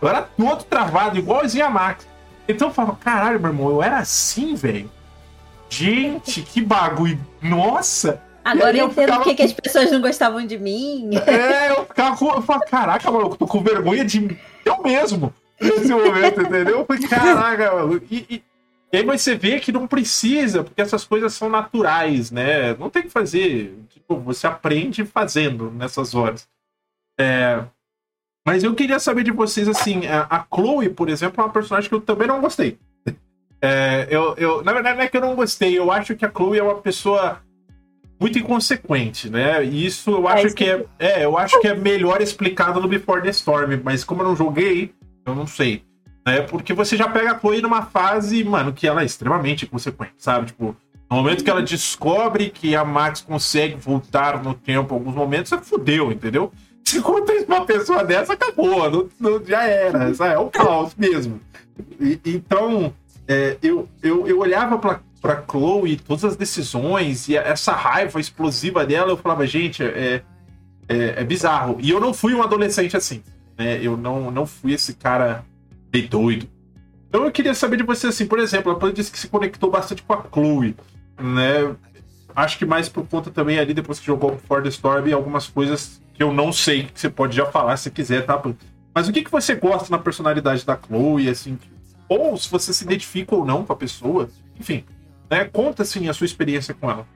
Eu 0.00 0.08
era 0.08 0.22
todo 0.22 0.62
travado, 0.64 1.18
igualzinho 1.18 1.66
a 1.66 1.70
Max. 1.70 2.06
Então 2.50 2.68
eu 2.68 2.74
falo, 2.74 2.96
caralho, 2.96 3.40
meu 3.40 3.50
irmão, 3.50 3.70
eu 3.70 3.82
era 3.82 3.98
assim, 3.98 4.54
velho. 4.54 4.90
Gente, 5.68 6.42
que 6.42 6.60
bagulho. 6.60 7.18
Nossa! 7.40 8.20
Agora 8.44 8.76
eu 8.76 8.86
entendo 8.86 9.12
ficava... 9.12 9.34
que 9.34 9.42
as 9.42 9.52
pessoas 9.52 9.92
não 9.92 10.00
gostavam 10.00 10.44
de 10.46 10.58
mim. 10.58 11.10
É, 11.26 11.70
eu 11.70 11.84
ficava 11.84 12.16
com. 12.16 12.26
Eu 12.28 12.42
falava, 12.42 12.64
caraca, 12.64 13.08
eu 13.08 13.28
tô 13.30 13.46
com 13.46 13.62
vergonha 13.62 14.04
de 14.04 14.36
eu 14.64 14.82
mesmo 14.82 15.32
nesse 15.60 15.88
momento, 15.88 16.40
entendeu? 16.40 16.78
Eu 16.80 16.86
falei, 16.86 17.06
caraca, 17.06 17.72
mano. 17.72 18.02
E, 18.10 18.16
e, 18.16 18.42
e, 18.92 18.96
aí 18.96 19.04
você 19.04 19.34
vê 19.34 19.60
que 19.60 19.70
não 19.70 19.86
precisa, 19.86 20.64
porque 20.64 20.80
essas 20.80 21.04
coisas 21.04 21.34
são 21.34 21.48
naturais, 21.48 22.30
né? 22.30 22.74
Não 22.74 22.88
tem 22.88 23.02
que 23.02 23.10
fazer. 23.10 23.78
Tipo, 23.90 24.16
você 24.16 24.46
aprende 24.46 25.04
fazendo 25.04 25.70
nessas 25.70 26.14
horas. 26.14 26.48
É, 27.18 27.62
mas 28.46 28.64
eu 28.64 28.74
queria 28.74 28.98
saber 28.98 29.22
de 29.22 29.30
vocês, 29.30 29.68
assim, 29.68 30.02
a 30.06 30.44
Chloe, 30.52 30.88
por 30.88 31.08
exemplo, 31.08 31.40
é 31.40 31.44
uma 31.44 31.52
personagem 31.52 31.88
que 31.88 31.94
eu 31.94 32.00
também 32.00 32.28
não 32.28 32.40
gostei. 32.40 32.78
É, 33.62 34.06
eu, 34.08 34.34
eu, 34.38 34.64
na 34.64 34.72
verdade, 34.72 34.96
não 34.96 35.04
é 35.04 35.06
que 35.06 35.18
eu 35.18 35.20
não 35.20 35.34
gostei, 35.34 35.78
eu 35.78 35.92
acho 35.92 36.16
que 36.16 36.24
a 36.24 36.30
Chloe 36.30 36.58
é 36.58 36.62
uma 36.62 36.76
pessoa 36.76 37.42
muito 38.18 38.38
inconsequente, 38.38 39.28
né? 39.28 39.64
E 39.64 39.84
isso 39.84 40.10
eu 40.10 40.28
acho 40.28 40.46
é, 40.46 40.50
que 40.50 40.64
é, 40.64 40.84
é, 40.98 41.24
eu 41.26 41.36
acho 41.36 41.60
que 41.60 41.68
é 41.68 41.74
melhor 41.74 42.22
explicado 42.22 42.80
no 42.80 42.86
Before 42.86 43.22
the 43.22 43.28
Storm, 43.28 43.80
mas 43.82 44.02
como 44.02 44.22
eu 44.22 44.28
não 44.28 44.36
joguei, 44.36 44.94
eu 45.26 45.34
não 45.34 45.46
sei. 45.46 45.84
É 46.26 46.42
porque 46.42 46.74
você 46.74 46.96
já 46.96 47.08
pega 47.08 47.32
a 47.32 47.38
Chloe 47.38 47.62
numa 47.62 47.82
fase, 47.82 48.44
mano, 48.44 48.72
que 48.72 48.86
ela 48.86 49.02
é 49.02 49.04
extremamente 49.06 49.64
inconsequente, 49.64 50.14
sabe? 50.18 50.46
Tipo, 50.46 50.76
no 51.10 51.16
momento 51.16 51.42
que 51.42 51.50
ela 51.50 51.62
descobre 51.62 52.50
que 52.50 52.76
a 52.76 52.84
Max 52.84 53.22
consegue 53.22 53.74
voltar 53.74 54.42
no 54.42 54.54
tempo 54.54 54.94
alguns 54.94 55.14
momentos, 55.14 55.48
você 55.48 55.58
fudeu, 55.58 56.12
entendeu? 56.12 56.52
Se 56.90 57.00
conta 57.00 57.32
uma 57.46 57.64
pessoa 57.64 58.02
dessa, 58.02 58.32
acabou. 58.32 58.90
Não, 58.90 59.08
não 59.20 59.44
já 59.46 59.62
era. 59.62 60.10
É 60.10 60.38
o 60.38 60.50
caos 60.50 60.92
mesmo. 60.96 61.40
E, 62.00 62.20
então, 62.24 62.92
é, 63.28 63.56
eu, 63.62 63.88
eu, 64.02 64.26
eu 64.26 64.40
olhava 64.40 64.76
pra, 64.76 65.00
pra 65.22 65.40
Chloe, 65.48 65.96
todas 65.96 66.24
as 66.24 66.34
decisões 66.34 67.28
e 67.28 67.36
essa 67.36 67.70
raiva 67.74 68.18
explosiva 68.18 68.84
dela, 68.84 69.10
eu 69.10 69.16
falava, 69.16 69.46
gente, 69.46 69.84
é, 69.84 70.24
é, 70.88 71.14
é 71.18 71.24
bizarro. 71.24 71.78
E 71.80 71.90
eu 71.90 72.00
não 72.00 72.12
fui 72.12 72.34
um 72.34 72.42
adolescente 72.42 72.96
assim. 72.96 73.22
Né? 73.56 73.78
Eu 73.80 73.96
não, 73.96 74.32
não 74.32 74.44
fui 74.44 74.72
esse 74.72 74.94
cara 74.94 75.44
meio 75.92 76.08
doido. 76.08 76.48
Então 77.08 77.24
eu 77.24 77.30
queria 77.30 77.54
saber 77.54 77.76
de 77.76 77.84
você, 77.84 78.08
assim, 78.08 78.26
por 78.26 78.40
exemplo, 78.40 78.76
a 78.76 78.90
disse 78.90 79.12
que 79.12 79.18
se 79.18 79.28
conectou 79.28 79.70
bastante 79.70 80.02
com 80.02 80.12
a 80.12 80.24
Chloe, 80.32 80.74
né? 81.20 81.72
Acho 82.34 82.58
que 82.58 82.66
mais 82.66 82.88
por 82.88 83.06
conta 83.06 83.30
também 83.30 83.60
ali, 83.60 83.74
depois 83.74 84.00
que 84.00 84.06
jogou 84.06 84.40
For 84.48 84.60
the 84.60 84.68
Storm, 84.70 85.12
algumas 85.12 85.46
coisas 85.46 85.99
que 86.20 86.24
eu 86.24 86.34
não 86.34 86.52
sei, 86.52 86.82
que 86.82 87.00
você 87.00 87.08
pode 87.08 87.34
já 87.34 87.46
falar 87.46 87.78
se 87.78 87.90
quiser, 87.90 88.26
tá? 88.26 88.38
Mas 88.94 89.08
o 89.08 89.12
que, 89.12 89.24
que 89.24 89.30
você 89.30 89.54
gosta 89.54 89.90
na 89.90 89.98
personalidade 89.98 90.66
da 90.66 90.76
Chloe, 90.76 91.30
assim? 91.30 91.58
Ou 92.06 92.36
se 92.36 92.50
você 92.50 92.74
se 92.74 92.84
identifica 92.84 93.34
ou 93.34 93.42
não 93.42 93.64
com 93.64 93.72
a 93.72 93.76
pessoa, 93.76 94.28
enfim, 94.58 94.84
né? 95.30 95.46
Conta, 95.46 95.82
assim, 95.82 96.10
a 96.10 96.12
sua 96.12 96.26
experiência 96.26 96.74
com 96.74 96.90
ela. 96.90 97.08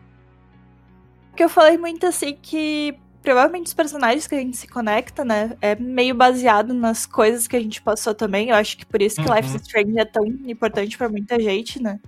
Que 1.36 1.44
eu 1.44 1.50
falei 1.50 1.76
muito, 1.76 2.06
assim, 2.06 2.34
que 2.40 2.98
provavelmente 3.22 3.66
os 3.66 3.74
personagens 3.74 4.26
que 4.26 4.36
a 4.36 4.38
gente 4.38 4.56
se 4.56 4.66
conecta, 4.66 5.22
né, 5.22 5.54
é 5.60 5.74
meio 5.74 6.14
baseado 6.14 6.72
nas 6.72 7.04
coisas 7.04 7.46
que 7.46 7.56
a 7.56 7.60
gente 7.60 7.82
passou 7.82 8.14
também. 8.14 8.48
Eu 8.48 8.56
acho 8.56 8.78
que 8.78 8.86
por 8.86 9.02
isso 9.02 9.16
que 9.16 9.28
uhum. 9.28 9.36
Life 9.36 9.54
is 9.54 9.60
Strange 9.60 9.98
é 9.98 10.06
tão 10.06 10.24
importante 10.24 10.96
para 10.96 11.10
muita 11.10 11.38
gente, 11.38 11.82
né? 11.82 12.00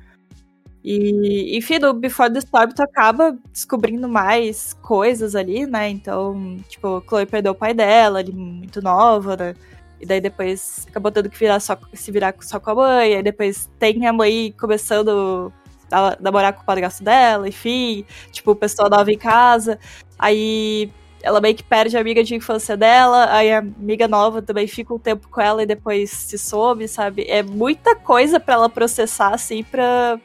E, 0.88 1.59
enfim, 1.59 1.81
no 1.81 1.92
Before 1.92 2.33
the 2.33 2.38
Storm 2.38 2.70
tu 2.72 2.81
acaba 2.81 3.37
descobrindo 3.53 4.09
mais 4.09 4.72
coisas 4.75 5.35
ali, 5.35 5.66
né? 5.66 5.88
Então, 5.90 6.59
tipo, 6.68 7.03
Chloe 7.09 7.27
perdeu 7.27 7.51
o 7.53 7.57
pai 7.57 7.75
dela, 7.75 8.20
ali 8.20 8.33
muito 8.33 8.81
nova, 8.81 9.37
né? 9.37 9.55
E 10.01 10.07
daí 10.07 10.20
depois 10.20 10.87
acabou 10.88 11.11
tendo 11.11 11.29
que 11.29 11.37
virar 11.37 11.59
só, 11.59 11.77
se 11.92 12.12
virar 12.12 12.33
só 12.40 12.61
com 12.61 12.70
a 12.70 12.75
mãe, 12.77 13.16
aí 13.16 13.22
depois 13.22 13.68
tem 13.81 14.07
a 14.07 14.12
mãe 14.12 14.55
começando 14.61 15.53
a 15.90 16.16
namorar 16.20 16.53
com 16.53 16.62
o 16.62 16.64
padrasto 16.64 17.03
dela, 17.03 17.49
enfim, 17.49 18.05
tipo, 18.31 18.55
pessoa 18.55 18.88
nova 18.88 19.11
em 19.11 19.18
casa. 19.18 19.81
Aí 20.16 20.88
ela 21.20 21.40
meio 21.40 21.57
que 21.57 21.64
perde 21.64 21.96
a 21.96 22.01
amiga 22.01 22.22
de 22.22 22.37
infância 22.37 22.77
dela, 22.77 23.33
aí 23.33 23.53
a 23.53 23.59
amiga 23.59 24.07
nova 24.07 24.40
também 24.40 24.68
fica 24.68 24.94
um 24.94 24.99
tempo 25.01 25.29
com 25.29 25.40
ela 25.40 25.64
e 25.64 25.66
depois 25.66 26.11
se 26.11 26.38
soube, 26.38 26.87
sabe? 26.87 27.25
É 27.29 27.42
muita 27.42 27.96
coisa 27.96 28.38
para 28.38 28.55
ela 28.55 28.68
processar, 28.68 29.35
assim, 29.35 29.64
pra. 29.64 30.20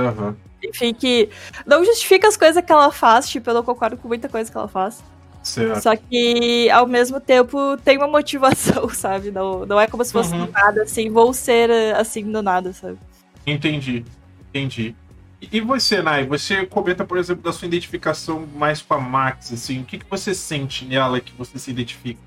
Uhum. 0.00 0.34
Enfim, 0.64 0.94
que 0.94 1.28
não 1.66 1.84
justifica 1.84 2.28
as 2.28 2.36
coisas 2.36 2.64
que 2.64 2.72
ela 2.72 2.90
faz, 2.90 3.28
tipo, 3.28 3.48
eu 3.50 3.54
não 3.54 3.62
concordo 3.62 3.96
com 3.96 4.08
muita 4.08 4.28
coisa 4.28 4.50
que 4.50 4.56
ela 4.56 4.68
faz. 4.68 5.02
Certo. 5.42 5.80
Só 5.80 5.94
que, 5.94 6.68
ao 6.70 6.88
mesmo 6.88 7.20
tempo, 7.20 7.76
tem 7.84 7.96
uma 7.96 8.08
motivação, 8.08 8.88
sabe? 8.90 9.30
Não, 9.30 9.64
não 9.64 9.80
é 9.80 9.86
como 9.86 10.04
se 10.04 10.12
fosse 10.12 10.32
uhum. 10.32 10.46
do 10.46 10.52
nada, 10.52 10.82
assim, 10.82 11.08
vou 11.08 11.32
ser 11.32 11.70
assim 11.94 12.30
do 12.30 12.42
nada, 12.42 12.72
sabe? 12.72 12.98
Entendi, 13.46 14.04
entendi. 14.48 14.94
E 15.40 15.60
você, 15.60 16.02
Nai, 16.02 16.26
você 16.26 16.66
comenta, 16.66 17.04
por 17.04 17.18
exemplo, 17.18 17.42
da 17.42 17.52
sua 17.52 17.68
identificação 17.68 18.46
mais 18.56 18.82
com 18.82 18.94
a 18.94 19.00
Max, 19.00 19.52
assim, 19.52 19.82
o 19.82 19.84
que, 19.84 19.98
que 19.98 20.06
você 20.10 20.34
sente 20.34 20.84
nela 20.84 21.20
que 21.20 21.32
você 21.36 21.58
se 21.58 21.70
identifica? 21.70 22.20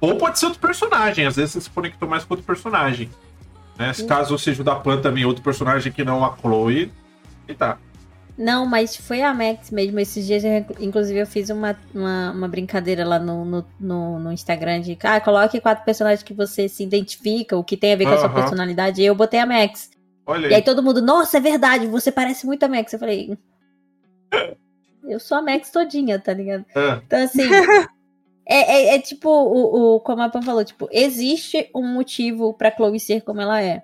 Ou 0.00 0.16
pode 0.16 0.38
ser 0.38 0.46
outro 0.46 0.60
personagem, 0.60 1.26
às 1.26 1.36
vezes 1.36 1.52
você 1.52 1.60
se 1.62 1.70
conectou 1.70 2.08
mais 2.08 2.24
com 2.24 2.34
outro 2.34 2.46
personagem. 2.46 3.08
Né? 3.78 3.92
Se 3.92 4.04
caso 4.04 4.38
seja 4.38 4.60
o 4.60 4.64
da 4.64 4.74
Plan 4.74 5.00
também, 5.00 5.24
outro 5.24 5.42
personagem 5.42 5.92
que 5.92 6.04
não 6.04 6.24
a 6.24 6.36
Chloe, 6.36 6.92
tá. 7.54 7.78
Não, 8.40 8.64
mas 8.64 8.96
foi 8.96 9.20
a 9.20 9.34
Max 9.34 9.70
mesmo. 9.70 10.00
Esses 10.00 10.26
dias, 10.26 10.42
eu, 10.42 10.64
inclusive, 10.80 11.18
eu 11.18 11.26
fiz 11.26 11.50
uma, 11.50 11.78
uma, 11.94 12.32
uma 12.32 12.48
brincadeira 12.48 13.06
lá 13.06 13.18
no, 13.18 13.44
no, 13.44 13.64
no, 13.78 14.18
no, 14.18 14.32
Instagram 14.32 14.80
de 14.80 14.96
ah, 15.02 15.20
coloque 15.20 15.60
quatro 15.60 15.84
personagens 15.84 16.22
que 16.22 16.32
você 16.32 16.66
se 16.66 16.82
identifica, 16.82 17.54
o 17.54 17.62
que 17.62 17.76
tem 17.76 17.92
a 17.92 17.96
ver 17.96 18.06
com 18.06 18.12
a 18.12 18.18
sua 18.18 18.30
personalidade. 18.30 19.02
E 19.02 19.04
eu 19.04 19.14
botei 19.14 19.40
a 19.40 19.44
Max. 19.44 19.90
Olha 20.24 20.46
aí. 20.46 20.52
E 20.52 20.54
aí 20.54 20.62
todo 20.62 20.82
mundo, 20.82 21.02
nossa, 21.02 21.36
é 21.36 21.40
verdade, 21.40 21.86
você 21.86 22.10
parece 22.10 22.46
muito 22.46 22.62
a 22.62 22.68
Max. 22.68 22.90
Eu 22.92 22.98
falei. 22.98 23.36
eu 25.04 25.20
sou 25.20 25.36
a 25.36 25.42
Max 25.42 25.70
todinha, 25.70 26.18
tá 26.18 26.32
ligado? 26.32 26.64
É. 26.74 27.00
Então, 27.04 27.22
assim. 27.22 27.42
é, 28.46 28.56
é, 28.56 28.94
é, 28.94 28.98
tipo, 29.00 29.28
o, 29.28 29.96
o, 29.96 30.00
como 30.00 30.22
a 30.22 30.30
Pan 30.30 30.40
falou, 30.40 30.64
tipo, 30.64 30.88
existe 30.90 31.68
um 31.74 31.86
motivo 31.86 32.54
pra 32.54 32.74
Chloe 32.74 32.98
ser 32.98 33.20
como 33.20 33.42
ela 33.42 33.60
é. 33.60 33.82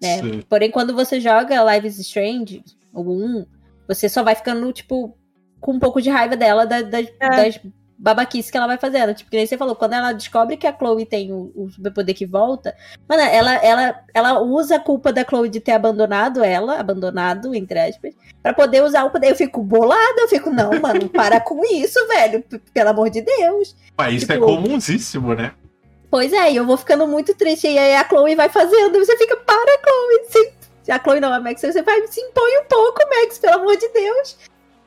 Né? 0.00 0.42
Porém, 0.48 0.70
quando 0.70 0.94
você 0.94 1.20
joga 1.20 1.62
Live 1.62 1.88
is 1.88 1.98
Strange, 1.98 2.62
ou 2.92 3.08
um, 3.08 3.46
você 3.88 4.08
só 4.08 4.22
vai 4.22 4.34
ficando, 4.34 4.72
tipo, 4.72 5.16
com 5.60 5.72
um 5.72 5.78
pouco 5.78 6.00
de 6.00 6.10
raiva 6.10 6.36
dela, 6.36 6.66
da, 6.66 6.82
da, 6.82 7.00
é. 7.00 7.08
das 7.18 7.60
babaquice 7.98 8.50
que 8.50 8.56
ela 8.56 8.66
vai 8.66 8.78
fazendo. 8.78 9.14
Tipo, 9.14 9.30
que 9.30 9.36
nem 9.36 9.46
você 9.46 9.56
falou, 9.56 9.74
quando 9.74 9.94
ela 9.94 10.12
descobre 10.12 10.56
que 10.56 10.66
a 10.66 10.76
Chloe 10.76 11.06
tem 11.06 11.32
o, 11.32 11.52
o 11.54 11.70
superpoder 11.70 12.14
que 12.14 12.26
volta, 12.26 12.74
mano, 13.08 13.22
ela, 13.22 13.54
ela, 13.56 14.00
ela 14.12 14.40
usa 14.40 14.76
a 14.76 14.80
culpa 14.80 15.12
da 15.12 15.24
Chloe 15.24 15.48
de 15.48 15.60
ter 15.60 15.72
abandonado 15.72 16.44
ela, 16.44 16.78
abandonado, 16.78 17.54
entre 17.54 17.78
aspas, 17.78 18.14
pra 18.42 18.52
poder 18.52 18.82
usar 18.82 19.04
o 19.04 19.10
poder. 19.10 19.30
Eu 19.30 19.36
fico 19.36 19.62
bolada, 19.62 20.20
eu 20.20 20.28
fico, 20.28 20.50
não, 20.50 20.78
mano, 20.80 21.08
para 21.08 21.40
com 21.40 21.64
isso, 21.64 21.98
velho, 22.08 22.44
pelo 22.72 22.90
amor 22.90 23.10
de 23.10 23.22
Deus. 23.22 23.74
Mas 23.96 24.22
isso 24.22 24.32
é 24.32 24.34
tipo, 24.34 24.50
é 24.50 24.54
comunsíssimo, 24.54 25.34
né? 25.34 25.52
Pois 26.10 26.32
é, 26.32 26.52
e 26.52 26.56
eu 26.56 26.64
vou 26.64 26.76
ficando 26.76 27.06
muito 27.06 27.34
triste, 27.34 27.66
e 27.66 27.78
aí 27.78 27.94
a 27.94 28.08
Chloe 28.08 28.34
vai 28.34 28.48
fazendo, 28.48 28.98
você 28.98 29.16
fica, 29.16 29.36
para, 29.36 29.78
Chloe, 29.80 30.52
se, 30.84 30.92
a 30.92 30.98
Chloe 30.98 31.20
não, 31.20 31.32
a 31.32 31.40
Max, 31.40 31.60
você 31.60 31.82
vai, 31.82 32.06
se 32.06 32.20
impõe 32.20 32.58
um 32.60 32.64
pouco, 32.68 33.00
Max, 33.08 33.38
pelo 33.38 33.56
amor 33.56 33.76
de 33.76 33.88
Deus. 33.88 34.36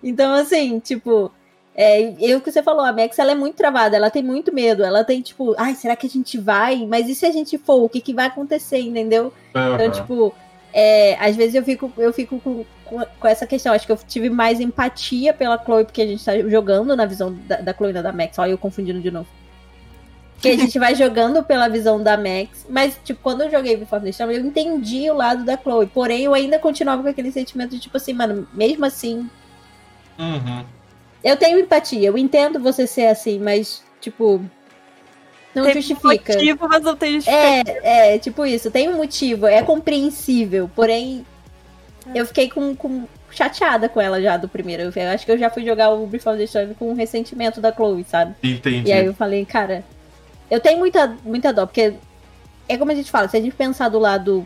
Então, 0.01 0.33
assim, 0.33 0.79
tipo, 0.79 1.31
é, 1.75 2.13
eu 2.19 2.39
que 2.41 2.51
você 2.51 2.63
falou, 2.63 2.85
a 2.85 2.93
Max 2.93 3.19
ela 3.19 3.31
é 3.31 3.35
muito 3.35 3.55
travada, 3.55 3.95
ela 3.95 4.09
tem 4.09 4.23
muito 4.23 4.53
medo, 4.53 4.83
ela 4.83 5.03
tem 5.03 5.21
tipo, 5.21 5.55
ai, 5.57 5.75
será 5.75 5.95
que 5.95 6.07
a 6.07 6.09
gente 6.09 6.37
vai? 6.37 6.85
Mas 6.85 7.09
e 7.09 7.15
se 7.15 7.25
a 7.25 7.31
gente 7.31 7.57
for, 7.57 7.83
o 7.83 7.89
que, 7.89 8.01
que 8.01 8.13
vai 8.13 8.27
acontecer, 8.27 8.79
entendeu? 8.79 9.33
Uhum. 9.55 9.75
Então, 9.75 9.91
tipo, 9.91 10.35
é, 10.73 11.15
às 11.19 11.35
vezes 11.35 11.55
eu 11.55 11.63
fico, 11.63 11.91
eu 11.97 12.13
fico 12.13 12.39
com, 12.39 12.65
com, 13.19 13.27
essa 13.27 13.47
questão. 13.47 13.73
Acho 13.73 13.85
que 13.85 13.91
eu 13.91 13.99
tive 14.07 14.29
mais 14.29 14.59
empatia 14.59 15.33
pela 15.33 15.61
Chloe, 15.63 15.85
porque 15.85 16.01
a 16.01 16.07
gente 16.07 16.23
tá 16.23 16.37
jogando 16.49 16.95
na 16.95 17.05
visão 17.05 17.33
da, 17.47 17.57
da 17.57 17.73
Chloe 17.73 17.91
e 17.91 17.93
da 17.93 18.11
Max. 18.11 18.37
Olha, 18.37 18.51
eu 18.51 18.57
confundindo 18.57 18.99
de 18.99 19.11
novo. 19.11 19.27
Que 20.41 20.49
a 20.49 20.57
gente 20.57 20.79
vai 20.79 20.95
jogando 20.95 21.43
pela 21.43 21.67
visão 21.67 22.01
da 22.01 22.15
Max. 22.15 22.65
Mas, 22.69 22.99
tipo, 23.03 23.19
quando 23.21 23.41
eu 23.41 23.51
joguei 23.51 23.75
Before 23.75 24.01
the 24.01 24.09
Storm, 24.09 24.31
eu 24.31 24.39
entendi 24.39 25.09
o 25.09 25.15
lado 25.15 25.43
da 25.43 25.57
Chloe. 25.57 25.87
Porém, 25.87 26.23
eu 26.23 26.33
ainda 26.33 26.57
continuava 26.57 27.03
com 27.03 27.09
aquele 27.09 27.31
sentimento 27.31 27.71
de, 27.71 27.79
tipo 27.79 27.97
assim, 27.97 28.13
mano, 28.13 28.47
mesmo 28.53 28.85
assim. 28.85 29.29
Uhum 30.17 30.65
eu 31.23 31.37
tenho 31.37 31.59
empatia, 31.59 32.07
eu 32.07 32.17
entendo 32.17 32.59
você 32.59 32.87
ser 32.87 33.07
assim, 33.07 33.39
mas, 33.39 33.83
tipo. 33.99 34.41
Não 35.53 35.65
tem 35.65 35.73
justifica. 35.73 36.33
Tem 36.33 36.35
motivo, 36.35 36.67
mas 36.69 36.83
não 36.83 36.95
tem 36.95 37.13
justificativa. 37.15 37.79
É, 37.83 38.15
é, 38.15 38.19
tipo 38.19 38.45
isso, 38.45 38.71
tem 38.71 38.87
um 38.87 38.95
motivo, 38.95 39.47
é 39.47 39.61
compreensível, 39.61 40.69
porém. 40.73 41.25
É. 42.13 42.21
Eu 42.21 42.25
fiquei 42.25 42.49
com, 42.49 42.75
com, 42.75 43.05
chateada 43.31 43.89
com 43.89 43.99
ela 43.99 44.21
já 44.21 44.37
do 44.37 44.47
primeiro. 44.47 44.83
Eu 44.83 45.09
acho 45.09 45.25
que 45.25 45.31
eu 45.31 45.37
já 45.37 45.49
fui 45.49 45.65
jogar 45.65 45.89
o 45.89 46.05
Before 46.07 46.37
the 46.37 46.43
Storm 46.43 46.73
com 46.73 46.91
um 46.91 46.95
ressentimento 46.95 47.59
da 47.59 47.73
Chloe, 47.73 48.05
sabe? 48.07 48.35
Entendi. 48.41 48.89
E 48.89 48.93
aí 48.93 49.05
eu 49.05 49.13
falei, 49.13 49.45
cara, 49.45 49.83
eu 50.49 50.59
tenho 50.59 50.79
muita, 50.79 51.15
muita 51.23 51.53
dó, 51.53 51.65
porque 51.65 51.93
é 52.67 52.77
como 52.77 52.91
a 52.91 52.95
gente 52.95 53.11
fala, 53.11 53.27
se 53.27 53.37
a 53.37 53.41
gente 53.41 53.55
pensar 53.55 53.89
do 53.89 53.99
lado 53.99 54.45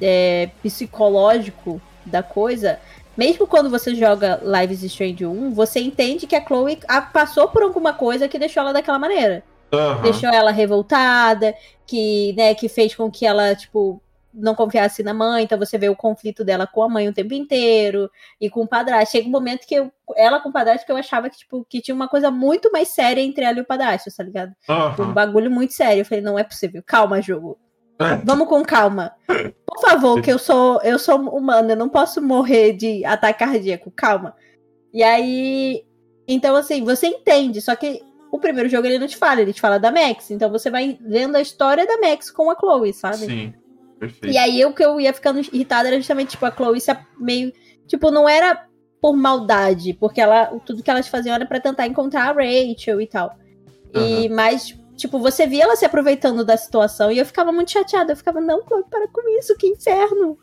é, 0.00 0.50
psicológico 0.62 1.80
da 2.04 2.22
coisa, 2.22 2.78
mesmo 3.16 3.46
quando 3.46 3.70
você 3.70 3.94
joga 3.94 4.40
Live 4.42 4.74
is 4.74 4.82
Strange 4.82 5.26
1, 5.26 5.52
você 5.52 5.80
entende 5.80 6.26
que 6.26 6.34
a 6.34 6.44
Chloe 6.44 6.78
passou 7.12 7.48
por 7.48 7.62
alguma 7.62 7.92
coisa 7.92 8.28
que 8.28 8.38
deixou 8.38 8.62
ela 8.62 8.72
daquela 8.72 8.98
maneira. 8.98 9.42
Uhum. 9.72 10.02
Deixou 10.02 10.30
ela 10.30 10.50
revoltada, 10.50 11.54
que, 11.86 12.34
né, 12.36 12.54
que 12.54 12.68
fez 12.68 12.94
com 12.94 13.10
que 13.10 13.24
ela, 13.24 13.54
tipo, 13.54 14.00
não 14.32 14.54
confiasse 14.54 15.02
na 15.02 15.12
mãe, 15.12 15.44
então 15.44 15.58
você 15.58 15.76
vê 15.76 15.88
o 15.88 15.96
conflito 15.96 16.44
dela 16.44 16.66
com 16.66 16.82
a 16.82 16.88
mãe 16.88 17.08
o 17.08 17.12
tempo 17.12 17.34
inteiro 17.34 18.10
e 18.40 18.48
com 18.48 18.62
o 18.62 18.66
padrasto. 18.66 19.12
Chega 19.12 19.28
um 19.28 19.30
momento 19.30 19.66
que 19.66 19.74
eu, 19.74 19.92
ela 20.16 20.40
com 20.40 20.48
o 20.48 20.52
padrasto 20.52 20.86
que 20.86 20.92
eu 20.92 20.96
achava 20.96 21.28
que, 21.28 21.38
tipo, 21.38 21.66
que 21.68 21.80
tinha 21.80 21.94
uma 21.94 22.08
coisa 22.08 22.30
muito 22.30 22.70
mais 22.72 22.88
séria 22.88 23.20
entre 23.20 23.44
ela 23.44 23.58
e 23.58 23.62
o 23.62 23.66
padrasto, 23.66 24.10
tá 24.16 24.22
ligado? 24.22 24.52
Uhum. 24.68 25.10
Um 25.10 25.12
bagulho 25.12 25.50
muito 25.50 25.72
sério. 25.72 26.00
Eu 26.00 26.04
falei, 26.04 26.22
não 26.22 26.38
é 26.38 26.44
possível, 26.44 26.82
calma, 26.84 27.20
jogo. 27.20 27.58
Vamos 28.24 28.48
com 28.48 28.62
calma. 28.64 29.12
Por 29.26 29.80
favor, 29.80 30.20
que 30.20 30.32
eu 30.32 30.38
sou 30.38 30.80
eu 30.82 30.98
sou 30.98 31.16
humana, 31.20 31.72
eu 31.72 31.76
não 31.76 31.88
posso 31.88 32.20
morrer 32.20 32.72
de 32.72 33.04
ataque 33.04 33.38
cardíaco. 33.38 33.90
Calma. 33.90 34.34
E 34.92 35.02
aí, 35.02 35.84
então 36.26 36.56
assim, 36.56 36.84
você 36.84 37.06
entende, 37.06 37.60
só 37.60 37.74
que 37.76 38.02
o 38.30 38.38
primeiro 38.38 38.68
jogo 38.68 38.86
ele 38.86 38.98
não 38.98 39.06
te 39.06 39.16
fala, 39.16 39.40
ele 39.40 39.52
te 39.52 39.60
fala 39.60 39.78
da 39.78 39.92
Max, 39.92 40.30
então 40.30 40.50
você 40.50 40.70
vai 40.70 40.98
vendo 41.00 41.36
a 41.36 41.40
história 41.40 41.86
da 41.86 41.98
Max 41.98 42.30
com 42.30 42.50
a 42.50 42.56
Chloe, 42.58 42.92
sabe? 42.92 43.18
Sim. 43.18 43.54
Perfeito. 44.02 44.34
E 44.34 44.36
aí 44.36 44.64
o 44.64 44.74
que 44.74 44.84
eu 44.84 45.00
ia 45.00 45.12
ficando 45.12 45.38
irritada 45.38 45.86
era 45.86 45.96
justamente 45.96 46.30
tipo 46.30 46.44
a 46.44 46.50
Chloe 46.50 46.80
se 46.80 46.90
meio, 47.16 47.52
tipo, 47.86 48.10
não 48.10 48.28
era 48.28 48.66
por 49.00 49.14
maldade, 49.16 49.94
porque 49.94 50.20
ela 50.20 50.46
tudo 50.66 50.82
que 50.82 50.90
elas 50.90 51.06
faziam 51.06 51.36
era 51.36 51.46
para 51.46 51.60
tentar 51.60 51.86
encontrar 51.86 52.28
a 52.28 52.32
Rachel 52.32 53.00
e 53.00 53.06
tal. 53.06 53.38
Uhum. 53.94 54.24
E 54.24 54.28
mais 54.28 54.76
Tipo, 54.96 55.18
você 55.18 55.46
via 55.46 55.64
ela 55.64 55.74
se 55.74 55.84
aproveitando 55.84 56.44
da 56.44 56.56
situação 56.56 57.10
e 57.10 57.18
eu 57.18 57.26
ficava 57.26 57.50
muito 57.50 57.72
chateada. 57.72 58.12
Eu 58.12 58.16
ficava, 58.16 58.40
não, 58.40 58.62
Chloe, 58.62 58.84
para 58.88 59.08
com 59.08 59.26
isso, 59.38 59.56
que 59.56 59.66
inferno. 59.66 60.38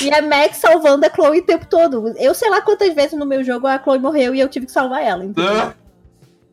E 0.00 0.14
a 0.14 0.22
Max 0.22 0.58
salvando 0.58 1.04
a 1.04 1.10
Chloe 1.10 1.40
o 1.40 1.44
tempo 1.44 1.66
todo. 1.66 2.14
Eu 2.16 2.32
sei 2.32 2.48
lá 2.48 2.62
quantas 2.62 2.94
vezes 2.94 3.18
no 3.18 3.26
meu 3.26 3.42
jogo 3.42 3.66
a 3.66 3.82
Chloe 3.82 3.98
morreu 3.98 4.34
e 4.34 4.40
eu 4.40 4.48
tive 4.48 4.66
que 4.66 4.72
salvar 4.72 5.02
ela. 5.02 5.24
Entendeu? 5.24 5.74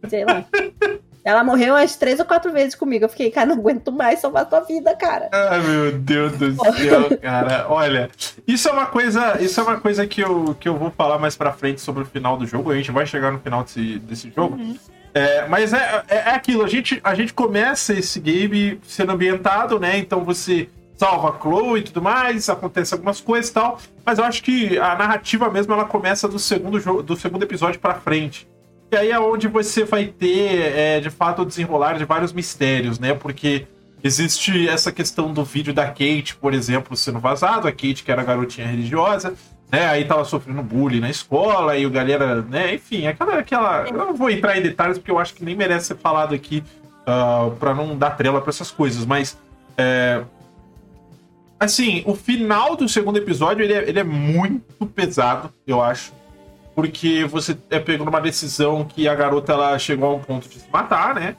sei 0.09 0.25
lá. 0.25 0.45
Ela 1.27 1.43
morreu 1.43 1.73
umas 1.73 1.97
três 1.97 2.21
ou 2.21 2.25
quatro 2.25 2.53
vezes 2.53 2.73
comigo. 2.73 3.03
Eu 3.03 3.09
fiquei, 3.09 3.29
cara, 3.29 3.47
não 3.47 3.55
aguento 3.55 3.91
mais 3.91 4.19
salvar 4.19 4.47
tua 4.47 4.61
vida, 4.61 4.95
cara. 4.95 5.27
Ai, 5.33 5.59
meu 5.59 5.91
Deus 5.91 6.31
do 6.37 6.55
céu, 6.55 7.17
cara. 7.21 7.65
Olha, 7.67 8.09
isso 8.47 8.69
é 8.69 8.71
uma 8.71 8.85
coisa, 8.85 9.37
isso 9.41 9.59
é 9.59 9.63
uma 9.63 9.77
coisa 9.77 10.07
que 10.07 10.21
eu, 10.21 10.55
que 10.57 10.69
eu 10.69 10.77
vou 10.77 10.89
falar 10.89 11.19
mais 11.19 11.35
pra 11.35 11.51
frente 11.51 11.81
sobre 11.81 12.03
o 12.03 12.05
final 12.05 12.37
do 12.37 12.47
jogo. 12.47 12.71
A 12.71 12.77
gente 12.77 12.93
vai 12.93 13.05
chegar 13.05 13.29
no 13.29 13.39
final 13.39 13.61
desse, 13.65 13.99
desse 13.99 14.31
jogo. 14.33 14.55
Uhum. 14.55 14.77
É, 15.13 15.45
mas 15.49 15.73
é, 15.73 16.05
é, 16.07 16.15
é, 16.15 16.29
aquilo, 16.29 16.63
a 16.63 16.67
gente, 16.69 17.01
a 17.03 17.13
gente 17.13 17.33
começa 17.33 17.91
esse 17.91 18.21
game 18.21 18.79
sendo 18.87 19.11
ambientado, 19.11 19.77
né? 19.77 19.97
Então 19.97 20.23
você 20.23 20.69
salva 20.95 21.35
a 21.35 21.41
Chloe 21.41 21.81
e 21.81 21.83
tudo 21.83 22.01
mais, 22.01 22.47
acontece 22.47 22.93
algumas 22.93 23.19
coisas 23.19 23.51
e 23.51 23.53
tal. 23.53 23.77
Mas 24.05 24.17
eu 24.17 24.23
acho 24.23 24.41
que 24.41 24.79
a 24.79 24.95
narrativa 24.95 25.49
mesmo 25.49 25.73
ela 25.73 25.83
começa 25.83 26.25
do 26.25 26.39
segundo, 26.39 26.79
jogo, 26.79 27.03
do 27.03 27.17
segundo 27.17 27.43
episódio 27.43 27.81
para 27.81 27.95
frente. 27.95 28.47
E 28.91 28.95
aí 28.95 29.11
é 29.11 29.19
onde 29.19 29.47
você 29.47 29.83
vai 29.83 30.05
ter, 30.05 30.77
é, 30.77 30.99
de 30.99 31.09
fato, 31.09 31.41
o 31.41 31.45
desenrolar 31.45 31.97
de 31.97 32.05
vários 32.05 32.31
mistérios, 32.31 32.99
né? 32.99 33.13
Porque 33.13 33.67
existe 34.03 34.67
essa 34.67 34.91
questão 34.91 35.33
do 35.33 35.43
vídeo 35.43 35.73
da 35.73 35.87
Kate, 35.87 36.35
por 36.39 36.53
exemplo, 36.53 36.95
sendo 36.95 37.19
vazado. 37.19 37.67
A 37.67 37.71
Kate, 37.71 38.03
que 38.03 38.11
era 38.11 38.23
garotinha 38.23 38.67
religiosa, 38.67 39.33
né? 39.71 39.87
Aí 39.87 40.05
tava 40.05 40.23
sofrendo 40.23 40.63
bullying 40.63 41.01
na 41.01 41.09
escola 41.09 41.77
e 41.77 41.85
o 41.85 41.89
galera, 41.89 42.41
né? 42.41 42.75
Enfim, 42.75 43.07
aquela, 43.07 43.39
aquela. 43.39 43.87
Eu 43.87 43.97
não 43.97 44.13
vou 44.13 44.29
entrar 44.29 44.57
em 44.57 44.61
detalhes 44.61 44.97
porque 44.97 45.11
eu 45.11 45.19
acho 45.19 45.33
que 45.33 45.43
nem 45.43 45.55
merece 45.55 45.87
ser 45.87 45.97
falado 45.97 46.33
aqui 46.33 46.63
uh, 47.07 47.07
ah, 47.07 47.51
para 47.59 47.73
não 47.73 47.97
dar 47.97 48.11
trela 48.11 48.39
para 48.39 48.49
essas 48.49 48.71
coisas, 48.71 49.05
mas 49.05 49.37
é, 49.77 50.23
assim, 51.59 52.03
o 52.05 52.15
final 52.15 52.75
do 52.75 52.87
segundo 52.87 53.17
episódio 53.17 53.63
ele 53.63 53.73
é, 53.73 53.89
ele 53.89 53.99
é 53.99 54.03
muito 54.03 54.85
pesado, 54.87 55.53
eu 55.65 55.81
acho. 55.81 56.11
Porque 56.77 57.25
você 57.25 57.57
é 57.71 57.79
pego 57.79 58.05
numa 58.05 58.21
decisão 58.21 58.85
que 58.85 59.07
a 59.07 59.15
garota 59.15 59.51
ela 59.51 59.79
chegou 59.79 60.11
a 60.11 60.13
um 60.13 60.19
ponto 60.19 60.47
de 60.47 60.59
se 60.59 60.69
matar, 60.71 61.15
né? 61.15 61.35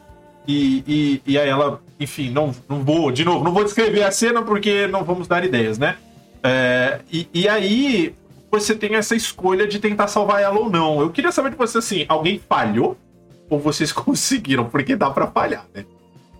E, 0.49 0.83
e, 0.85 1.23
e 1.25 1.39
aí 1.39 1.49
ela, 1.49 1.81
enfim, 2.01 2.29
não, 2.29 2.53
não 2.69 2.83
vou, 2.83 3.13
de 3.13 3.25
novo, 3.25 3.45
não 3.45 3.53
vou 3.53 3.63
descrever 3.63 4.03
a 4.03 4.11
cena 4.11 4.43
porque 4.43 4.89
não 4.89 5.05
vamos 5.05 5.29
dar 5.29 5.45
ideias, 5.45 5.79
né? 5.79 5.97
É, 6.43 6.99
e, 7.13 7.29
e 7.33 7.49
aí 7.49 8.17
você 8.51 8.75
tem 8.75 8.97
essa 8.97 9.15
escolha 9.15 9.65
de 9.65 9.79
tentar 9.79 10.09
salvar 10.09 10.43
ela 10.43 10.59
ou 10.59 10.69
não. 10.69 11.01
Eu 11.01 11.11
queria 11.11 11.31
saber 11.31 11.51
de 11.51 11.57
você 11.57 11.79
assim, 11.79 12.05
alguém 12.09 12.41
falhou 12.49 12.97
ou 13.49 13.61
vocês 13.61 13.93
conseguiram? 13.95 14.65
Porque 14.65 14.97
dá 14.97 15.09
para 15.09 15.29
falhar, 15.29 15.67
né? 15.73 15.85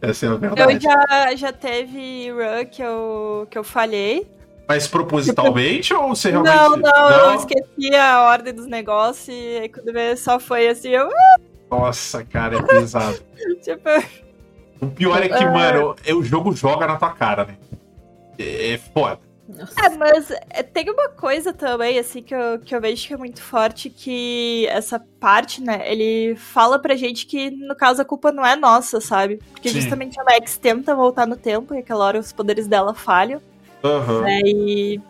Essa 0.03 0.27
é 0.27 0.29
a 0.29 0.35
verdade. 0.35 0.75
Eu 0.75 0.81
já, 0.81 1.37
já 1.37 1.53
teve 1.53 2.33
run 2.33 2.67
que 2.69 2.83
eu, 2.83 3.47
que 3.49 3.57
eu 3.57 3.63
falhei. 3.63 4.27
Mas 4.69 4.87
propositalmente 4.87 5.95
ou 5.95 6.09
você 6.09 6.31
realmente. 6.31 6.55
Não, 6.55 6.77
não, 6.77 6.81
não, 6.81 7.31
eu 7.31 7.35
esqueci 7.37 7.95
a 7.97 8.21
ordem 8.25 8.53
dos 8.53 8.67
negócios 8.67 9.29
e 9.29 9.61
aí 9.63 9.69
quando 9.71 9.91
veio 9.91 10.15
só 10.19 10.39
foi 10.39 10.69
assim, 10.69 10.91
eu. 10.91 11.09
Ah! 11.09 11.37
Nossa, 11.71 12.23
cara, 12.23 12.59
é 12.59 12.63
pesado. 12.63 13.19
tipo. 13.65 13.89
O 14.81 14.87
pior 14.89 15.23
é 15.23 15.29
que, 15.29 15.45
uh... 15.45 15.53
mano, 15.53 15.97
o 16.15 16.23
jogo 16.23 16.53
joga 16.55 16.87
na 16.87 16.97
tua 16.97 17.11
cara, 17.11 17.47
né? 17.47 17.57
É, 18.39 18.79
foda. 18.93 19.21
É, 19.83 19.89
mas 19.97 20.31
é, 20.51 20.63
tem 20.63 20.91
uma 20.91 21.09
coisa 21.09 21.55
também, 21.55 21.99
assim, 21.99 22.23
que 22.23 22.35
eu, 22.35 22.59
que 22.59 22.77
eu 22.77 22.81
vejo 22.81 23.09
que 23.09 23.15
é 23.15 23.17
muito 23.17 23.41
forte, 23.43 23.89
que 23.89 24.67
essa 24.69 25.01
parte, 25.19 25.63
né, 25.63 25.91
ele 25.91 26.37
fala 26.37 26.79
pra 26.79 26.95
gente 26.95 27.27
que, 27.27 27.51
no 27.51 27.75
caso, 27.75 28.03
a 28.03 28.05
culpa 28.05 28.31
não 28.31 28.45
é 28.45 28.55
nossa, 28.55 29.01
sabe? 29.01 29.41
Porque 29.51 29.71
Sim. 29.71 29.81
justamente 29.81 30.21
a 30.21 30.25
Max 30.25 30.59
tenta 30.59 30.95
voltar 30.95 31.27
no 31.27 31.35
tempo 31.35 31.75
e 31.75 31.79
aquela 31.79 32.05
hora 32.05 32.19
os 32.19 32.31
poderes 32.31 32.67
dela 32.67 32.93
falham. 32.93 33.41
Uhum. 33.83 34.21
Né, 34.23 34.41
e 34.45 35.01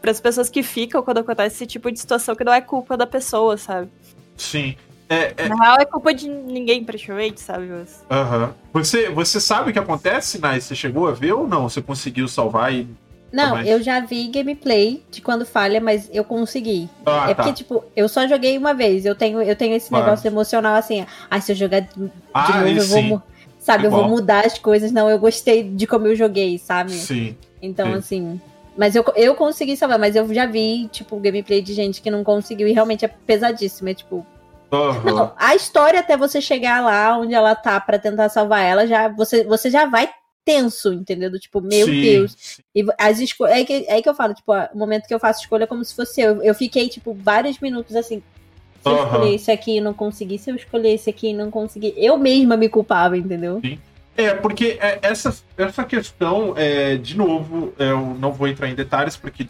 para 0.00 0.10
as 0.10 0.20
pessoas 0.20 0.48
que 0.48 0.62
ficam 0.62 1.02
quando 1.02 1.18
acontece 1.18 1.56
esse 1.56 1.66
tipo 1.66 1.90
de 1.90 1.98
situação, 1.98 2.34
que 2.34 2.44
não 2.44 2.52
é 2.52 2.60
culpa 2.60 2.96
da 2.96 3.06
pessoa, 3.06 3.56
sabe? 3.56 3.88
Sim. 4.36 4.76
É, 5.08 5.34
é... 5.36 5.48
Na 5.48 5.56
real, 5.56 5.76
é 5.80 5.84
culpa 5.84 6.14
de 6.14 6.28
ninguém, 6.28 6.84
praticamente, 6.84 7.40
sabe? 7.40 7.68
Uhum. 7.70 8.48
Você, 8.72 9.10
você 9.10 9.40
sabe 9.40 9.70
o 9.70 9.72
que 9.72 9.78
acontece, 9.78 10.40
Nai? 10.40 10.60
Você 10.60 10.74
chegou 10.74 11.08
a 11.08 11.12
ver 11.12 11.32
ou 11.32 11.48
não? 11.48 11.68
Você 11.68 11.82
conseguiu 11.82 12.28
salvar 12.28 12.72
e 12.72 12.86
não, 13.32 13.60
eu 13.60 13.80
já 13.80 14.00
vi 14.00 14.26
gameplay 14.28 15.02
de 15.10 15.20
quando 15.20 15.46
falha, 15.46 15.80
mas 15.80 16.10
eu 16.12 16.24
consegui. 16.24 16.88
Ah, 17.06 17.30
é 17.30 17.34
tá. 17.34 17.42
porque, 17.42 17.52
tipo, 17.52 17.84
eu 17.94 18.08
só 18.08 18.26
joguei 18.26 18.58
uma 18.58 18.74
vez. 18.74 19.04
Eu 19.04 19.14
tenho, 19.14 19.40
eu 19.40 19.54
tenho 19.54 19.76
esse 19.76 19.90
mas... 19.90 20.04
negócio 20.04 20.26
emocional 20.26 20.74
assim. 20.74 21.06
Ah, 21.30 21.40
se 21.40 21.52
eu 21.52 21.56
jogar 21.56 21.80
de, 21.80 22.10
ah, 22.34 22.60
novo, 22.60 22.68
eu 22.68 23.08
vou. 23.08 23.22
Sabe, 23.58 23.86
Igual. 23.86 24.02
eu 24.02 24.08
vou 24.08 24.16
mudar 24.16 24.46
as 24.46 24.58
coisas. 24.58 24.90
Não, 24.90 25.08
eu 25.08 25.18
gostei 25.18 25.62
de 25.62 25.86
como 25.86 26.06
eu 26.08 26.16
joguei, 26.16 26.58
sabe? 26.58 26.92
Sim. 26.92 27.36
Então, 27.62 27.88
Sim. 27.88 27.94
assim. 27.94 28.40
Mas 28.76 28.94
eu, 28.94 29.04
eu 29.16 29.34
consegui 29.34 29.76
salvar, 29.76 29.98
mas 29.98 30.16
eu 30.16 30.32
já 30.32 30.46
vi, 30.46 30.88
tipo, 30.88 31.18
gameplay 31.18 31.60
de 31.60 31.74
gente 31.74 32.00
que 32.00 32.10
não 32.10 32.24
conseguiu 32.24 32.66
e 32.66 32.72
realmente 32.72 33.04
é 33.04 33.08
pesadíssimo. 33.08 33.88
É 33.88 33.94
tipo. 33.94 34.26
Uhum. 34.72 35.14
Não, 35.14 35.32
a 35.36 35.54
história 35.54 35.98
até 35.98 36.16
você 36.16 36.40
chegar 36.40 36.80
lá 36.80 37.18
onde 37.18 37.34
ela 37.34 37.56
tá 37.56 37.80
para 37.80 37.98
tentar 37.98 38.28
salvar 38.28 38.64
ela, 38.64 38.86
já 38.86 39.08
você, 39.08 39.42
você 39.42 39.68
já 39.68 39.84
vai 39.84 40.08
tenso, 40.44 40.92
entendeu? 40.92 41.30
Tipo, 41.38 41.60
meu 41.60 41.86
Sim. 41.86 42.00
Deus. 42.00 42.60
E 42.74 42.84
as 42.98 43.18
escolhas. 43.18 43.58
É, 43.58 43.64
que, 43.64 43.84
é 43.88 44.00
que 44.00 44.08
eu 44.08 44.14
falo, 44.14 44.34
tipo, 44.34 44.52
o 44.52 44.78
momento 44.78 45.06
que 45.06 45.14
eu 45.14 45.20
faço 45.20 45.40
escolha 45.40 45.64
é 45.64 45.66
como 45.66 45.84
se 45.84 45.94
fosse 45.94 46.20
eu. 46.20 46.42
Eu 46.42 46.54
fiquei, 46.54 46.88
tipo, 46.88 47.12
vários 47.14 47.58
minutos 47.58 47.94
assim. 47.96 48.22
Se 48.82 48.88
eu 48.88 49.04
escolher 49.04 49.34
esse 49.34 49.50
aqui 49.50 49.76
e 49.76 49.80
não 49.80 49.92
conseguir, 49.92 50.38
se 50.38 50.50
eu 50.50 50.56
escolher 50.56 50.94
esse 50.94 51.10
aqui 51.10 51.28
e 51.28 51.34
não 51.34 51.50
conseguir, 51.50 51.92
eu 51.96 52.16
mesma 52.16 52.56
me 52.56 52.68
culpava, 52.68 53.16
entendeu? 53.18 53.60
Sim. 53.60 53.78
É, 54.20 54.34
porque 54.34 54.76
é, 54.78 54.98
essa, 55.00 55.34
essa 55.56 55.82
questão, 55.82 56.52
é, 56.54 56.96
de 56.96 57.16
novo, 57.16 57.72
eu 57.78 58.14
não 58.18 58.30
vou 58.30 58.46
entrar 58.46 58.68
em 58.68 58.74
detalhes 58.74 59.16
porque 59.16 59.48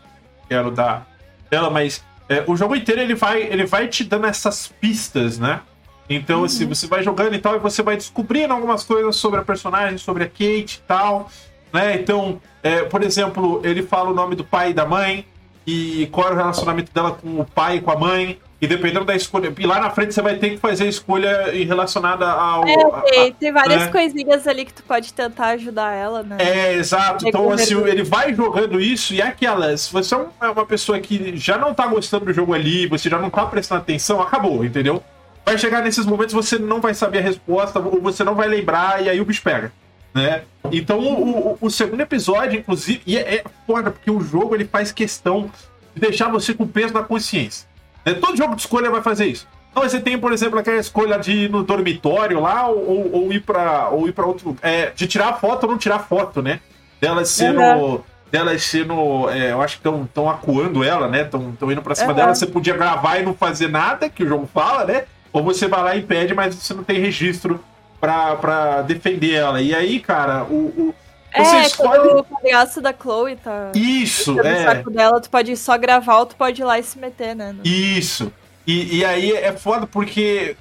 quero 0.48 0.70
dar 0.70 1.08
dela, 1.50 1.68
mas 1.68 2.04
é, 2.28 2.44
o 2.46 2.56
jogo 2.56 2.76
inteiro 2.76 3.00
ele 3.00 3.16
vai, 3.16 3.42
ele 3.42 3.66
vai 3.66 3.88
te 3.88 4.04
dando 4.04 4.26
essas 4.26 4.68
pistas, 4.68 5.40
né? 5.40 5.60
Então, 6.08 6.44
assim, 6.44 6.66
uhum. 6.66 6.70
assim, 6.70 6.82
você 6.82 6.86
vai 6.86 7.02
jogando 7.02 7.34
e 7.34 7.40
tal, 7.40 7.56
e 7.56 7.58
você 7.58 7.82
vai 7.82 7.96
descobrindo 7.96 8.54
algumas 8.54 8.84
coisas 8.84 9.16
sobre 9.16 9.40
a 9.40 9.42
personagem, 9.42 9.98
sobre 9.98 10.22
a 10.22 10.28
Kate 10.28 10.76
e 10.76 10.86
tal, 10.86 11.28
né? 11.72 11.96
Então, 11.96 12.40
é, 12.62 12.82
por 12.82 13.02
exemplo, 13.02 13.60
ele 13.64 13.82
fala 13.82 14.10
o 14.10 14.14
nome 14.14 14.36
do 14.36 14.44
pai 14.44 14.70
e 14.70 14.74
da 14.74 14.86
mãe, 14.86 15.26
e 15.66 16.08
qual 16.12 16.28
é 16.28 16.32
o 16.32 16.36
relacionamento 16.36 16.92
dela 16.92 17.10
com 17.10 17.40
o 17.40 17.44
pai 17.44 17.78
e 17.78 17.80
com 17.80 17.90
a 17.90 17.96
mãe, 17.96 18.38
e 18.60 18.66
dependendo 18.66 19.04
da 19.04 19.14
escolha. 19.16 19.52
E 19.58 19.66
lá 19.66 19.80
na 19.80 19.90
frente 19.90 20.12
você 20.12 20.20
vai 20.20 20.36
ter 20.36 20.50
que 20.50 20.56
fazer 20.58 20.84
a 20.84 20.88
escolha 20.88 21.50
relacionada 21.52 22.30
ao. 22.30 22.66
É, 22.68 23.10
tem, 23.10 23.32
tem 23.32 23.52
várias 23.52 23.82
né? 23.82 23.88
coisinhas 23.88 24.46
ali 24.46 24.64
que 24.64 24.74
tu 24.74 24.82
pode 24.82 25.12
tentar 25.12 25.48
ajudar 25.48 25.92
ela, 25.92 26.22
né? 26.22 26.36
É, 26.38 26.74
exato. 26.74 27.26
Então, 27.26 27.50
assim, 27.50 27.80
ele 27.86 28.02
vai 28.02 28.34
jogando 28.34 28.80
isso 28.80 29.14
e 29.14 29.20
é 29.20 29.26
aquelas. 29.26 29.82
Se 29.82 29.92
você 29.92 30.14
é 30.14 30.48
uma 30.48 30.66
pessoa 30.66 30.98
que 31.00 31.36
já 31.36 31.56
não 31.56 31.72
tá 31.72 31.86
gostando 31.86 32.26
do 32.26 32.32
jogo 32.32 32.52
ali, 32.52 32.86
você 32.86 33.08
já 33.08 33.18
não 33.18 33.30
tá 33.30 33.46
prestando 33.46 33.80
atenção, 33.80 34.20
acabou, 34.20 34.64
entendeu? 34.64 35.02
vai 35.44 35.58
chegar 35.58 35.82
nesses 35.82 36.06
momentos 36.06 36.32
você 36.32 36.58
não 36.58 36.80
vai 36.80 36.94
saber 36.94 37.18
a 37.18 37.22
resposta, 37.22 37.80
ou 37.80 38.00
você 38.00 38.22
não 38.22 38.34
vai 38.34 38.48
lembrar, 38.48 39.02
e 39.02 39.08
aí 39.08 39.20
o 39.20 39.24
bicho 39.24 39.42
pega. 39.42 39.72
Né? 40.14 40.42
Então 40.72 40.98
o, 40.98 41.52
o, 41.52 41.58
o 41.60 41.70
segundo 41.70 42.00
episódio, 42.00 42.58
inclusive, 42.58 43.02
e 43.06 43.16
é, 43.16 43.36
é 43.36 43.44
foda, 43.66 43.90
porque 43.90 44.10
o 44.10 44.20
jogo 44.20 44.54
ele 44.54 44.64
faz 44.64 44.92
questão 44.92 45.50
de 45.94 46.00
deixar 46.00 46.28
você 46.28 46.54
com 46.54 46.66
peso 46.66 46.94
na 46.94 47.02
consciência. 47.02 47.68
Né? 48.04 48.14
Todo 48.14 48.36
jogo 48.36 48.54
de 48.54 48.62
escolha 48.62 48.90
vai 48.90 49.02
fazer 49.02 49.26
isso. 49.26 49.46
Então 49.70 49.82
você 49.82 50.00
tem, 50.00 50.18
por 50.18 50.32
exemplo, 50.32 50.58
aquela 50.58 50.78
escolha 50.78 51.18
de 51.18 51.32
ir 51.32 51.50
no 51.50 51.62
dormitório 51.62 52.40
lá 52.40 52.66
ou, 52.66 53.12
ou 53.12 53.32
ir 53.32 53.40
para 53.40 53.88
ou 53.88 54.08
ir 54.08 54.12
para 54.12 54.26
outro 54.26 54.56
é, 54.62 54.90
de 54.90 55.06
tirar 55.06 55.34
foto 55.34 55.64
ou 55.64 55.70
não 55.70 55.78
tirar 55.78 56.00
foto, 56.00 56.42
né? 56.42 56.60
Delas 57.00 57.28
sendo 57.28 57.60
uhum. 57.60 58.00
delas 58.32 58.62
sendo, 58.64 59.30
é, 59.30 59.52
eu 59.52 59.62
acho 59.62 59.80
que 59.80 59.88
estão 59.88 60.28
acuando 60.28 60.82
ela, 60.82 61.08
né? 61.08 61.22
Estão 61.22 61.54
indo 61.70 61.82
para 61.82 61.94
cima 61.94 62.10
uhum. 62.10 62.14
dela. 62.14 62.34
Você 62.34 62.46
podia 62.46 62.76
gravar 62.76 63.18
e 63.18 63.22
não 63.22 63.32
fazer 63.32 63.68
nada 63.68 64.08
que 64.08 64.24
o 64.24 64.28
jogo 64.28 64.48
fala, 64.52 64.84
né? 64.84 65.04
ou 65.32 65.42
você 65.42 65.68
vai 65.68 65.82
lá 65.82 65.96
e 65.96 66.02
pede, 66.02 66.34
mas 66.34 66.54
você 66.54 66.74
não 66.74 66.82
tem 66.82 67.00
registro 67.00 67.60
pra, 68.00 68.36
pra 68.36 68.82
defender 68.82 69.34
ela. 69.34 69.60
E 69.60 69.74
aí, 69.74 70.00
cara, 70.00 70.44
o. 70.44 70.54
o 70.76 70.94
você 71.36 71.56
é, 71.56 71.62
escolhe... 71.62 72.08
o 72.08 72.24
palhaço 72.24 72.80
da 72.80 72.92
Chloe 72.92 73.36
tá. 73.36 73.72
Isso, 73.74 74.38
é. 74.40 74.64
saco 74.64 74.90
dela, 74.90 75.20
tu 75.20 75.30
pode 75.30 75.56
só 75.56 75.78
gravar 75.78 76.18
ou 76.18 76.26
tu 76.26 76.36
pode 76.36 76.60
ir 76.60 76.64
lá 76.64 76.78
e 76.78 76.82
se 76.82 76.98
meter, 76.98 77.36
né? 77.36 77.54
Isso. 77.64 78.32
E, 78.66 78.98
e 78.98 79.04
aí 79.04 79.32
é 79.32 79.52
foda 79.52 79.86
porque, 79.86 80.56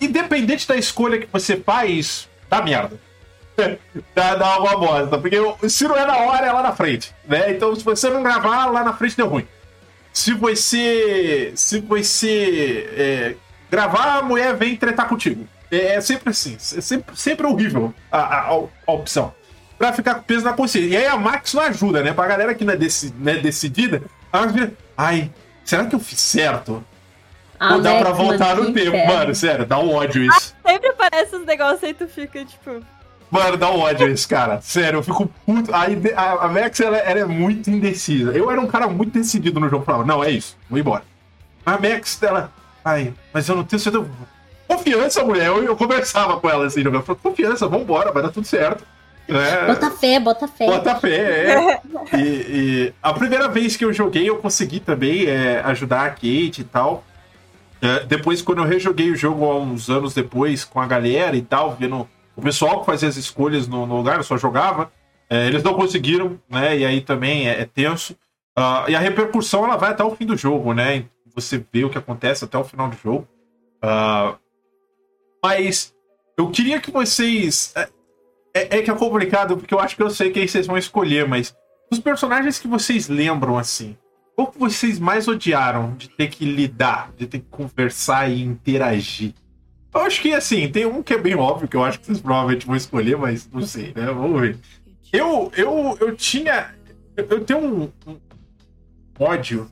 independente 0.00 0.66
da 0.66 0.76
escolha 0.76 1.18
que 1.18 1.28
você 1.32 1.56
faz, 1.56 2.28
dá 2.48 2.62
merda. 2.62 2.98
dá, 4.14 4.34
dá 4.34 4.46
alguma 4.46 4.76
bosta. 4.76 5.18
Porque 5.18 5.38
se 5.68 5.84
não 5.84 5.96
é 5.96 6.04
na 6.06 6.16
hora, 6.18 6.46
é 6.46 6.52
lá 6.52 6.62
na 6.62 6.72
frente. 6.72 7.14
Né? 7.26 7.52
Então, 7.52 7.74
se 7.74 7.84
você 7.84 8.10
não 8.10 8.22
gravar, 8.22 8.66
lá 8.66 8.82
na 8.82 8.92
frente 8.92 9.16
deu 9.16 9.28
ruim. 9.28 9.46
Se 10.12 10.32
você. 10.32 11.52
Se 11.56 11.80
você 11.80 12.88
é, 12.96 13.34
gravar, 13.70 14.18
a 14.18 14.22
mulher 14.22 14.54
vem 14.54 14.76
tretar 14.76 15.08
contigo. 15.08 15.46
É, 15.70 15.94
é 15.94 16.00
sempre 16.00 16.30
assim. 16.30 16.54
É 16.54 16.80
sempre, 16.80 17.16
sempre 17.16 17.46
horrível 17.46 17.92
a, 18.10 18.18
a, 18.18 18.40
a, 18.86 18.92
opção. 18.92 19.34
Pra 19.78 19.92
ficar 19.92 20.14
com 20.14 20.22
peso 20.22 20.44
na 20.44 20.52
consciência. 20.52 20.88
E 20.88 20.96
aí 20.96 21.06
a 21.06 21.16
Max 21.16 21.52
não 21.54 21.62
ajuda, 21.62 22.02
né? 22.02 22.12
Pra 22.12 22.26
galera 22.26 22.54
que 22.54 22.64
não 22.64 22.72
é, 22.72 22.76
deci, 22.76 23.12
não 23.18 23.32
é 23.32 23.36
decidida, 23.36 24.02
a 24.32 24.40
Max 24.40 24.52
vira, 24.52 24.72
ai, 24.96 25.30
será 25.64 25.84
que 25.86 25.94
eu 25.94 26.00
fiz 26.00 26.20
certo? 26.20 26.84
Ou 27.60 27.80
dá 27.80 27.98
pra 27.98 28.10
voltar 28.10 28.56
no 28.56 28.72
tempo? 28.72 28.96
Mano, 29.06 29.34
sério, 29.34 29.64
dá 29.64 29.78
um 29.78 29.92
ódio 29.92 30.22
isso. 30.24 30.54
Ah, 30.64 30.70
sempre 30.70 30.88
aparece 30.88 31.36
os 31.36 31.46
negócios 31.46 31.84
aí 31.84 31.94
tu 31.94 32.06
fica, 32.06 32.44
tipo. 32.44 32.82
Mano, 33.30 33.56
dá 33.56 33.70
um 33.70 33.80
ódio 33.80 34.08
isso, 34.08 34.28
cara. 34.28 34.60
Sério, 34.60 34.98
eu 34.98 35.02
fico 35.02 35.26
puto. 35.46 35.72
A, 35.74 35.84
a, 36.44 36.48
Max, 36.48 36.78
ela, 36.80 36.96
ela, 36.98 37.20
é 37.20 37.24
muito 37.24 37.70
indecisa. 37.70 38.32
Eu 38.32 38.50
era 38.50 38.60
um 38.60 38.66
cara 38.66 38.86
muito 38.86 39.12
decidido 39.12 39.58
no 39.58 39.68
jogo. 39.68 39.84
Falava, 39.84 40.04
não, 40.04 40.22
é 40.22 40.30
isso, 40.30 40.56
vou 40.68 40.78
embora. 40.78 41.02
A 41.64 41.72
Max, 41.72 42.22
ela, 42.22 42.52
Ai, 42.84 43.14
mas 43.32 43.48
eu 43.48 43.56
não 43.56 43.64
tenho 43.64 43.80
certeza. 43.80 44.06
Confiança, 44.68 45.24
mulher. 45.24 45.46
Eu, 45.46 45.64
eu 45.64 45.76
conversava 45.76 46.38
com 46.38 46.48
ela 46.48 46.66
assim, 46.66 46.82
eu 46.82 47.02
falei, 47.02 47.20
confiança, 47.22 47.66
vambora, 47.66 48.12
vai 48.12 48.22
dar 48.22 48.30
tudo 48.30 48.46
certo. 48.46 48.84
É, 49.26 49.66
bota 49.66 49.90
fé, 49.90 50.20
bota 50.20 50.48
fé. 50.48 50.66
Bota 50.66 50.94
fé, 50.96 51.10
é. 51.12 51.80
e, 52.16 52.20
e, 52.20 52.94
a 53.02 53.12
primeira 53.12 53.48
vez 53.48 53.76
que 53.76 53.84
eu 53.84 53.92
joguei, 53.92 54.28
eu 54.28 54.36
consegui 54.36 54.80
também 54.80 55.26
é, 55.26 55.60
ajudar 55.64 56.06
a 56.06 56.10
Kate 56.10 56.60
e 56.60 56.64
tal. 56.64 57.04
É, 57.80 58.00
depois, 58.00 58.42
quando 58.42 58.58
eu 58.58 58.64
rejoguei 58.64 59.10
o 59.10 59.16
jogo 59.16 59.44
há 59.44 59.58
uns 59.58 59.88
anos 59.88 60.12
depois, 60.12 60.64
com 60.64 60.80
a 60.80 60.86
galera 60.86 61.36
e 61.36 61.42
tal, 61.42 61.74
vendo 61.74 62.08
o 62.36 62.42
pessoal 62.42 62.80
que 62.80 62.86
fazia 62.86 63.08
as 63.08 63.16
escolhas 63.16 63.66
no, 63.66 63.86
no 63.86 63.96
lugar, 63.96 64.16
eu 64.16 64.24
só 64.24 64.36
jogava. 64.36 64.92
É, 65.30 65.46
eles 65.46 65.62
não 65.62 65.74
conseguiram, 65.74 66.38
né? 66.48 66.76
E 66.78 66.84
aí 66.84 67.00
também 67.00 67.48
é, 67.48 67.60
é 67.60 67.64
tenso. 67.64 68.12
Uh, 68.56 68.88
e 68.88 68.94
a 68.94 69.00
repercussão 69.00 69.64
ela 69.64 69.76
vai 69.76 69.90
até 69.90 70.04
o 70.04 70.14
fim 70.14 70.26
do 70.26 70.36
jogo, 70.36 70.72
né? 70.72 71.06
você 71.34 71.64
vê 71.72 71.84
o 71.84 71.90
que 71.90 71.98
acontece 71.98 72.44
até 72.44 72.56
o 72.56 72.64
final 72.64 72.88
do 72.88 72.96
jogo. 72.96 73.26
Uh, 73.82 74.38
mas 75.42 75.94
eu 76.38 76.50
queria 76.50 76.80
que 76.80 76.90
vocês. 76.90 77.74
É, 78.54 78.78
é, 78.78 78.82
que 78.82 78.90
é 78.90 78.94
complicado, 78.94 79.56
porque 79.56 79.74
eu 79.74 79.80
acho 79.80 79.96
que 79.96 80.02
eu 80.02 80.10
sei 80.10 80.30
quem 80.30 80.46
vocês 80.46 80.66
vão 80.66 80.78
escolher, 80.78 81.26
mas 81.26 81.54
os 81.90 81.98
personagens 81.98 82.58
que 82.58 82.68
vocês 82.68 83.08
lembram 83.08 83.58
assim, 83.58 83.96
qual 84.36 84.46
que 84.46 84.58
vocês 84.58 84.98
mais 84.98 85.26
odiaram 85.26 85.94
de 85.96 86.08
ter 86.08 86.28
que 86.28 86.44
lidar, 86.44 87.12
de 87.16 87.26
ter 87.26 87.40
que 87.40 87.46
conversar 87.50 88.30
e 88.30 88.42
interagir? 88.42 89.34
Eu 89.92 90.00
acho 90.00 90.20
que 90.20 90.32
assim, 90.32 90.68
tem 90.68 90.86
um 90.86 91.02
que 91.02 91.14
é 91.14 91.18
bem 91.18 91.34
óbvio, 91.34 91.68
que 91.68 91.76
eu 91.76 91.84
acho 91.84 92.00
que 92.00 92.06
vocês 92.06 92.20
provavelmente 92.20 92.66
vão 92.66 92.74
escolher, 92.74 93.16
mas 93.16 93.48
não 93.52 93.62
sei, 93.62 93.92
né? 93.94 94.06
Vamos 94.06 94.40
ver. 94.40 94.58
Eu, 95.12 95.52
eu, 95.56 95.96
eu 96.00 96.16
tinha. 96.16 96.74
Eu, 97.16 97.26
eu 97.30 97.44
tenho 97.44 97.60
um, 97.60 97.82
um, 98.06 98.18
ódio 99.20 99.70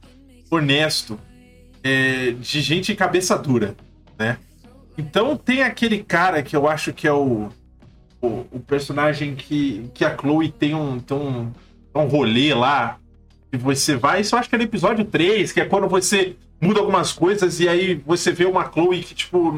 honesto 0.49 1.19
é, 1.83 2.31
de 2.31 2.61
gente 2.61 2.95
cabeça 2.95 3.37
dura, 3.37 3.75
né? 4.17 4.39
Então 4.97 5.37
tem 5.37 5.63
aquele 5.63 6.05
cara 6.05 6.43
que 6.43 6.55
eu 6.55 6.69
acho 6.69 6.93
que 6.93 7.09
é 7.09 7.13
o, 7.13 7.49
o, 8.23 8.61
personagem 8.61 9.35
que, 9.35 9.91
que 9.93 10.05
a 10.05 10.17
Chloe 10.17 10.51
tem 10.51 10.75
um, 10.75 11.01
tem 11.01 11.17
um, 11.17 11.51
um 11.95 12.05
rolê 12.07 12.55
lá. 12.55 12.99
E 13.53 13.57
você 13.57 13.97
vai, 13.97 14.23
isso 14.23 14.35
eu 14.35 14.39
acho 14.39 14.49
que 14.49 14.55
é 14.55 14.59
no 14.59 14.65
episódio 14.65 15.05
3, 15.05 15.53
que 15.53 15.61
é 15.61 15.65
quando 15.65 15.87
você 15.89 16.37
muda 16.61 16.81
algumas 16.81 17.13
coisas 17.13 17.61
e 17.61 17.69
aí 17.69 17.95
você 18.07 18.33
vê 18.33 18.47
uma 18.47 18.71
Chloe 18.71 19.03
que, 19.03 19.15
tipo, 19.15 19.53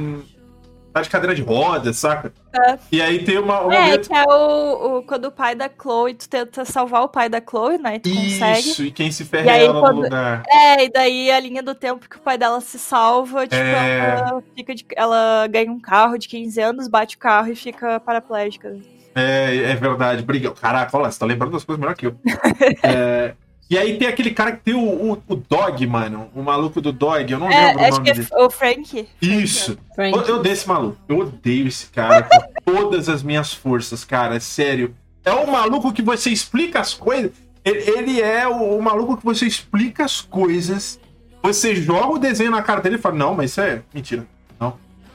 tá 0.95 1.03
de 1.03 1.11
cadeira 1.11 1.35
de 1.35 1.43
rodas, 1.43 1.97
saca? 1.97 2.33
É. 2.53 2.79
E 2.93 3.03
aí 3.03 3.25
tem 3.25 3.37
uma. 3.37 3.67
Um 3.67 3.73
é, 3.73 3.81
momento... 3.81 4.09
que 4.09 4.15
é 4.15 4.23
o, 4.23 4.99
o, 4.99 5.03
Quando 5.03 5.25
o 5.25 5.33
pai 5.33 5.57
da 5.57 5.69
Chloe, 5.69 6.15
tu 6.15 6.29
tenta 6.29 6.65
salvar 6.65 7.03
o 7.03 7.09
pai 7.09 7.29
da 7.29 7.41
Chloe, 7.41 7.79
né? 7.79 7.99
Tu 7.99 8.09
Isso, 8.09 8.39
consegue. 8.39 8.87
e 8.87 8.91
quem 8.93 9.11
se 9.11 9.25
ferra 9.25 9.51
é 9.51 9.65
ela 9.65 9.81
quando... 9.81 9.97
no 9.97 10.03
lugar. 10.03 10.45
É, 10.49 10.85
e 10.85 10.89
daí 10.93 11.33
a 11.33 11.41
linha 11.41 11.63
do 11.63 11.75
tempo 11.75 12.09
que 12.09 12.17
o 12.17 12.21
pai 12.21 12.39
dela 12.39 12.61
se 12.61 12.79
salva, 12.79 13.43
tipo, 13.43 13.61
é... 13.61 14.21
ela, 14.21 14.43
fica 14.55 14.73
de... 14.73 14.87
ela 14.95 15.49
ganha 15.49 15.73
um 15.73 15.81
carro 15.81 16.17
de 16.17 16.29
15 16.29 16.61
anos, 16.61 16.89
bate 16.89 17.17
o 17.17 17.19
carro 17.19 17.51
e 17.51 17.57
fica 17.57 17.99
paraplégica. 17.99 18.77
É, 19.17 19.73
é 19.73 19.75
verdade. 19.75 20.23
Briga. 20.23 20.53
Caraca, 20.53 20.97
olha, 20.97 21.11
você 21.11 21.19
tá 21.19 21.27
lembrando 21.27 21.53
das 21.53 21.65
coisas 21.65 21.81
melhor 21.81 21.97
que 21.97 22.07
eu. 22.07 22.17
é, 22.85 23.35
e 23.69 23.79
aí 23.79 23.97
tem 23.97 24.07
aquele 24.07 24.31
cara 24.31 24.53
que 24.53 24.63
tem 24.63 24.75
o, 24.75 25.13
o, 25.13 25.23
o, 25.27 25.37
Dog, 25.37 25.87
mano. 25.87 26.31
O 26.35 26.43
maluco 26.43 26.81
do 26.81 26.93
Dog. 26.93 27.33
Eu 27.33 27.39
não 27.39 27.51
é, 27.51 27.69
lembro 27.69 27.85
o 27.85 27.91
nome 27.91 28.13
dele. 28.13 28.29
É 28.31 28.43
o 28.43 28.51
Frank. 28.51 29.09
Isso. 29.23 29.79
Frank. 29.95 30.17
Eu, 30.17 30.23
eu 30.25 30.37
odeio 30.37 30.53
esse 30.53 30.69
maluco. 30.69 30.99
Eu 31.09 31.19
odeio 31.21 31.67
esse 31.67 31.87
cara 31.87 32.23
com 32.23 32.41
todas 32.73 33.09
as 33.09 33.23
minhas 33.23 33.53
forças, 33.53 34.05
cara. 34.05 34.39
Sério. 34.39 34.95
É 35.25 35.33
o 35.33 35.51
maluco 35.51 35.93
que 35.93 36.03
você 36.03 36.31
explica 36.31 36.81
as 36.81 36.93
coisas. 36.93 37.33
Ele, 37.65 37.91
ele 37.91 38.21
é 38.21 38.47
o, 38.47 38.77
o, 38.77 38.83
maluco 38.83 39.17
que 39.17 39.25
você 39.25 39.47
explica 39.47 40.05
as 40.05 40.21
coisas. 40.21 41.01
Você 41.43 41.75
joga 41.75 42.15
o 42.15 42.19
desenho 42.19 42.51
na 42.51 42.63
cara 42.63 42.83
dele 42.83 42.97
e 42.97 42.99
fala: 42.99 43.15
Não, 43.15 43.35
mas 43.35 43.51
isso 43.51 43.61
é 43.63 43.83
mentira. 43.95 44.27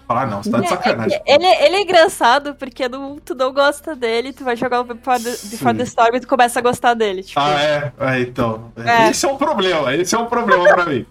Falar, 0.09 0.25
não, 0.25 0.41
você 0.41 0.49
tá 0.49 0.57
de 0.57 0.65
é, 0.65 0.69
sacanagem. 0.69 1.21
É 1.23 1.35
ele, 1.35 1.45
ele 1.45 1.75
é 1.75 1.81
engraçado 1.83 2.55
porque 2.55 2.89
não, 2.89 3.19
tu 3.19 3.35
não 3.35 3.53
gosta 3.53 3.95
dele, 3.95 4.33
tu 4.33 4.43
vai 4.43 4.55
jogar 4.55 4.81
o 4.81 4.83
Before 4.83 5.21
the, 5.21 5.29
Before 5.29 5.77
the 5.77 5.83
Storm 5.83 6.15
e 6.15 6.19
tu 6.19 6.27
começa 6.27 6.57
a 6.57 6.63
gostar 6.63 6.95
dele. 6.95 7.21
Tipo. 7.21 7.39
Ah, 7.39 7.61
é? 7.61 7.93
é 7.99 8.19
então. 8.21 8.73
É. 8.75 9.11
Esse 9.11 9.27
é 9.27 9.31
um 9.31 9.37
problema, 9.37 9.93
esse 9.93 10.15
é 10.15 10.17
um 10.17 10.25
problema 10.25 10.63
pra 10.63 10.87
mim. 10.87 11.05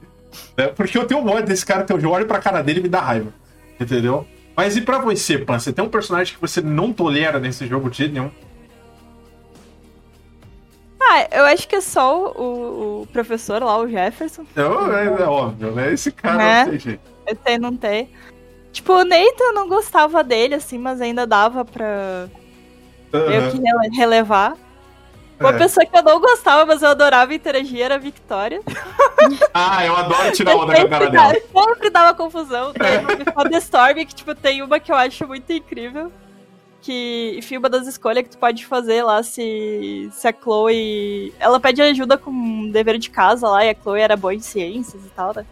É, 0.56 0.66
porque 0.66 0.98
eu 0.98 1.06
tenho 1.06 1.20
um 1.20 1.30
ódio 1.30 1.46
desse 1.46 1.64
cara, 1.64 1.86
eu 1.88 2.10
olho 2.10 2.26
pra 2.26 2.40
cara 2.40 2.60
dele 2.60 2.80
e 2.80 2.82
me 2.82 2.88
dá 2.88 2.98
raiva. 2.98 3.32
Entendeu? 3.78 4.26
Mas 4.56 4.76
e 4.76 4.80
pra 4.80 4.98
você, 4.98 5.38
Pan? 5.38 5.60
Você 5.60 5.72
tem 5.72 5.84
um 5.84 5.88
personagem 5.88 6.34
que 6.34 6.40
você 6.40 6.60
não 6.60 6.92
tolera 6.92 7.38
nesse 7.38 7.68
jogo 7.68 7.88
de 7.88 7.98
jeito 7.98 8.14
nenhum? 8.14 8.32
Ah, 11.00 11.28
eu 11.30 11.44
acho 11.44 11.68
que 11.68 11.76
é 11.76 11.80
só 11.80 12.32
o, 12.32 13.02
o 13.02 13.06
professor 13.12 13.62
lá, 13.62 13.78
o 13.78 13.88
Jefferson. 13.88 14.44
Não, 14.56 14.92
é, 14.92 15.06
é, 15.06 15.22
óbvio, 15.22 15.70
né? 15.70 15.92
Esse 15.92 16.10
cara 16.10 16.42
é. 16.42 16.64
não 16.64 16.70
tem 16.70 16.80
jeito. 16.80 17.00
Esse 17.28 17.40
aí 17.44 17.58
não 17.58 17.76
tem. 17.76 18.10
Tipo, 18.78 18.92
o 18.92 19.04
Nathan 19.04 19.42
eu 19.42 19.52
não 19.54 19.68
gostava 19.68 20.22
dele, 20.22 20.54
assim, 20.54 20.78
mas 20.78 21.00
ainda 21.00 21.26
dava 21.26 21.64
pra 21.64 22.28
uhum. 23.12 23.28
meio 23.28 23.50
que 23.50 23.96
relevar. 23.96 24.56
Uma 25.40 25.50
é. 25.50 25.58
pessoa 25.58 25.84
que 25.84 25.98
eu 25.98 26.02
não 26.04 26.20
gostava, 26.20 26.64
mas 26.64 26.80
eu 26.80 26.88
adorava 26.88 27.34
interagir 27.34 27.80
era 27.80 27.96
a 27.96 27.98
Victoria. 27.98 28.60
Ah, 29.52 29.84
eu 29.84 29.96
adoro 29.96 30.30
tirar 30.32 30.56
onda 30.56 30.74
com 30.74 30.80
a 30.80 30.88
cara 30.88 31.10
dela. 31.10 31.34
Sempre 31.34 31.90
dava 31.90 32.14
confusão. 32.14 32.72
Tem 32.72 33.50
The 33.50 33.58
Storm, 33.58 33.94
que 33.96 34.14
tipo, 34.14 34.32
tem 34.32 34.62
uma 34.62 34.78
que 34.78 34.92
eu 34.92 34.96
acho 34.96 35.26
muito 35.26 35.52
incrível. 35.52 36.12
Que, 36.80 37.34
enfim, 37.36 37.56
uma 37.56 37.68
das 37.68 37.86
escolhas 37.88 38.22
que 38.22 38.30
tu 38.30 38.38
pode 38.38 38.64
fazer 38.64 39.02
lá 39.02 39.22
se, 39.24 40.08
se 40.12 40.28
a 40.28 40.32
Chloe. 40.32 41.34
Ela 41.40 41.58
pede 41.58 41.82
ajuda 41.82 42.16
com 42.16 42.30
um 42.30 42.70
dever 42.70 42.96
de 42.96 43.10
casa 43.10 43.48
lá, 43.48 43.64
e 43.64 43.70
a 43.70 43.74
Chloe 43.74 44.00
era 44.00 44.16
boa 44.16 44.32
em 44.32 44.40
ciências 44.40 45.04
e 45.04 45.10
tal, 45.10 45.34
né? 45.34 45.44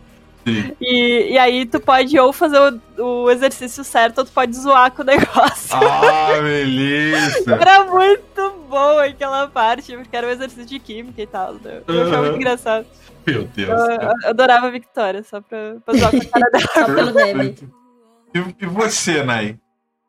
E, 0.81 1.33
e 1.33 1.39
aí 1.39 1.67
tu 1.67 1.81
pode 1.81 2.19
ou 2.19 2.33
fazer 2.33 2.59
o, 2.99 3.25
o, 3.25 3.31
exercício 3.31 3.83
certo 3.83 4.19
ou 4.19 4.25
tu 4.25 4.31
pode 4.31 4.55
zoar 4.57 4.93
com 4.93 5.03
o 5.03 5.05
negócio. 5.07 5.77
Ah, 5.77 6.41
beleza! 6.41 7.55
era 7.61 7.85
muito 7.85 8.53
bom 8.69 8.99
aquela 8.99 9.49
parte, 9.49 9.97
porque 9.97 10.17
era 10.17 10.27
um 10.27 10.31
exercício 10.31 10.67
de 10.67 10.79
química 10.79 11.21
e 11.21 11.27
tal. 11.27 11.55
Né? 11.55 11.83
Eu 11.87 11.95
uhum. 11.95 12.03
achava 12.03 12.23
muito 12.23 12.37
engraçado. 12.37 12.87
Meu 13.27 13.45
Deus. 13.45 13.69
Eu, 13.69 13.91
eu, 13.91 14.11
adorava 14.31 14.69
a 14.69 14.71
Victoria, 14.71 15.23
só 15.25 15.41
pra, 15.41 15.77
pra 15.85 15.95
zoar 15.95 16.11
com 16.13 16.19
a 16.19 16.25
cara 16.27 16.51
dela. 16.53 16.69
só 16.73 16.95
pelo 16.95 17.13
meme. 17.13 17.57
E, 18.35 18.65
e 18.65 18.67
você, 18.67 19.25
Nai? 19.25 19.59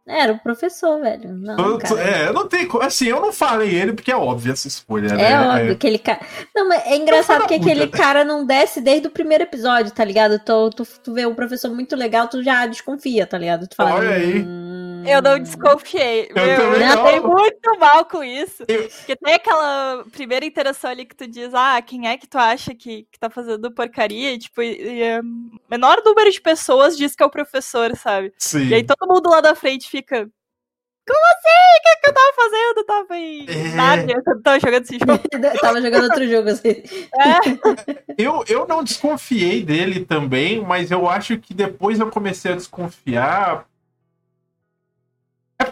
Era 0.08 0.32
o 0.32 0.40
professor, 0.40 1.02
velho. 1.02 1.34
Não, 1.34 1.58
eu, 1.58 1.78
cara. 1.78 2.02
É, 2.02 2.32
não 2.32 2.48
tem. 2.48 2.68
Assim, 2.82 3.08
eu 3.08 3.20
não 3.20 3.34
falei 3.34 3.76
ele 3.76 3.92
porque 3.92 4.12
é 4.12 4.16
óbvio 4.16 4.54
essa 4.54 4.68
escolha, 4.68 5.14
né? 5.14 5.32
É 5.32 5.40
óbvio, 5.40 5.70
é. 5.70 5.72
aquele 5.72 6.00
cara. 6.00 6.22
Não, 6.56 6.70
mas 6.70 6.86
é 6.86 6.96
engraçado 6.96 7.46
que 7.46 7.54
aquele 7.54 7.88
cara 7.88 8.24
não 8.24 8.46
desce 8.46 8.80
desde 8.80 9.08
o 9.08 9.12
primeiro 9.12 9.44
episódio, 9.44 9.92
tá 9.92 10.06
ligado? 10.06 10.40
Tu, 10.40 10.70
tu, 10.70 10.88
tu 11.04 11.14
vê 11.14 11.26
um 11.26 11.36
professor 11.36 11.70
muito 11.72 11.94
legal, 11.94 12.30
tu 12.30 12.42
já 12.42 12.66
desconfia, 12.66 13.28
tá 13.28 13.38
ligado? 13.38 13.68
Tu 13.68 13.76
fala, 13.76 13.96
Olha 13.96 14.12
aí. 14.12 14.42
Hum, 14.42 14.87
eu 15.06 15.22
não 15.22 15.40
desconfiei. 15.40 16.30
Eu 16.30 16.36
Meu, 16.36 17.12
eu 17.12 17.28
muito 17.28 17.80
mal 17.80 18.06
com 18.06 18.24
isso. 18.24 18.64
Eu... 18.68 18.88
Porque 18.90 19.16
tem 19.16 19.34
aquela 19.34 20.06
primeira 20.12 20.46
interação 20.46 20.90
ali 20.90 21.06
que 21.06 21.16
tu 21.16 21.28
diz, 21.28 21.54
ah, 21.54 21.82
quem 21.82 22.08
é 22.08 22.18
que 22.18 22.28
tu 22.28 22.38
acha 22.38 22.74
que, 22.74 23.08
que 23.12 23.20
tá 23.20 23.30
fazendo 23.30 23.72
porcaria? 23.72 24.34
E, 24.34 24.38
tipo, 24.38 24.62
e, 24.62 25.02
e, 25.02 25.22
menor 25.70 26.02
número 26.04 26.32
de 26.32 26.42
pessoas 26.42 26.98
diz 26.98 27.16
que 27.16 27.24
é 27.24 27.26
o 27.26 27.32
professor, 27.32 27.96
sabe? 27.96 28.34
Sim. 28.38 28.68
E 28.68 28.74
aí 28.74 28.84
todo 28.84 29.08
mundo 29.08 29.30
lá 29.30 29.42
da 29.42 29.56
frente 29.56 29.90
fica. 29.90 30.30
Como 31.08 31.26
assim? 31.26 31.78
O 31.78 31.84
que, 31.84 32.02
que 32.02 32.10
eu 32.10 32.14
tava 32.14 32.34
fazendo? 32.36 32.78
Eu 32.78 32.86
tava 32.86 33.18
em 33.18 33.46
é... 33.48 34.28
eu 34.28 34.42
tava 34.44 34.60
jogando 34.60 34.84
esse 34.84 35.00
jogo. 35.00 35.60
tava 35.62 35.82
jogando 35.82 36.04
outro 36.04 36.28
jogo, 36.28 36.50
assim. 36.50 36.84
É. 37.18 38.24
Eu, 38.24 38.44
eu 38.48 38.68
não 38.68 38.84
desconfiei 38.84 39.64
dele 39.64 40.04
também, 40.04 40.60
mas 40.60 40.92
eu 40.92 41.08
acho 41.08 41.38
que 41.38 41.54
depois 41.54 42.00
eu 42.00 42.10
comecei 42.10 42.52
a 42.52 42.56
desconfiar 42.56 43.66
é 43.66 43.77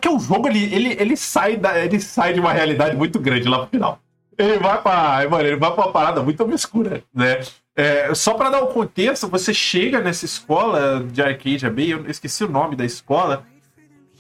porque 0.06 0.10
o 0.10 0.20
jogo 0.20 0.48
ele, 0.48 0.64
ele, 0.74 0.96
ele, 1.00 1.18
sai, 1.18 1.58
da, 1.58 1.84
ele 1.84 2.00
sai 2.00 2.34
de 2.34 2.40
uma 2.40 2.54
realidade 2.54 2.96
muito 2.96 3.20
grande 3.20 3.48
lá 3.48 3.60
pro 3.60 3.68
final. 3.68 4.00
Ele 4.38 4.60
vai 4.60 4.82
pra. 4.82 5.28
Mano, 5.30 5.44
ele 5.44 5.56
vai 5.56 5.72
pra 5.74 5.86
uma 5.86 5.92
parada 5.92 6.22
muito 6.22 6.44
obscura, 6.44 7.04
né? 7.14 7.42
É, 7.76 8.14
só 8.14 8.36
para 8.36 8.52
dar 8.52 8.62
o 8.62 8.70
um 8.70 8.74
contexto, 8.74 9.28
você 9.28 9.54
chega 9.54 10.00
nessa 10.00 10.26
escola 10.26 11.04
de 11.04 11.22
Arcadia 11.22 11.70
Bay, 11.70 11.92
eu 11.92 12.06
esqueci 12.10 12.44
o 12.44 12.50
nome 12.50 12.76
da 12.76 12.86
escola, 12.86 13.46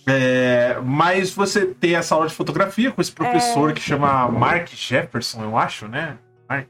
é, 0.07 0.77
mas 0.83 1.31
você 1.31 1.65
tem 1.65 1.95
essa 1.95 2.15
aula 2.15 2.27
de 2.27 2.33
fotografia 2.33 2.91
com 2.91 3.01
esse 3.01 3.11
professor 3.11 3.69
é... 3.69 3.73
que 3.73 3.81
chama 3.81 4.27
Mark 4.29 4.69
Jefferson, 4.69 5.43
eu 5.43 5.57
acho, 5.57 5.87
né? 5.87 6.17
Mark. 6.49 6.67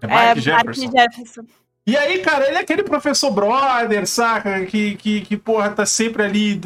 É 0.00 0.06
Mark 0.06 0.36
é, 0.36 0.40
Jefferson. 0.40 0.90
Mark 0.92 1.12
Jefferson. 1.12 1.42
E 1.84 1.96
aí, 1.96 2.20
cara, 2.20 2.46
ele 2.46 2.56
é 2.56 2.60
aquele 2.60 2.84
professor 2.84 3.30
brother, 3.32 4.06
saca? 4.06 4.64
Que, 4.66 4.94
que, 4.94 5.20
que 5.22 5.36
porra, 5.36 5.70
tá 5.70 5.84
sempre 5.84 6.22
ali 6.22 6.60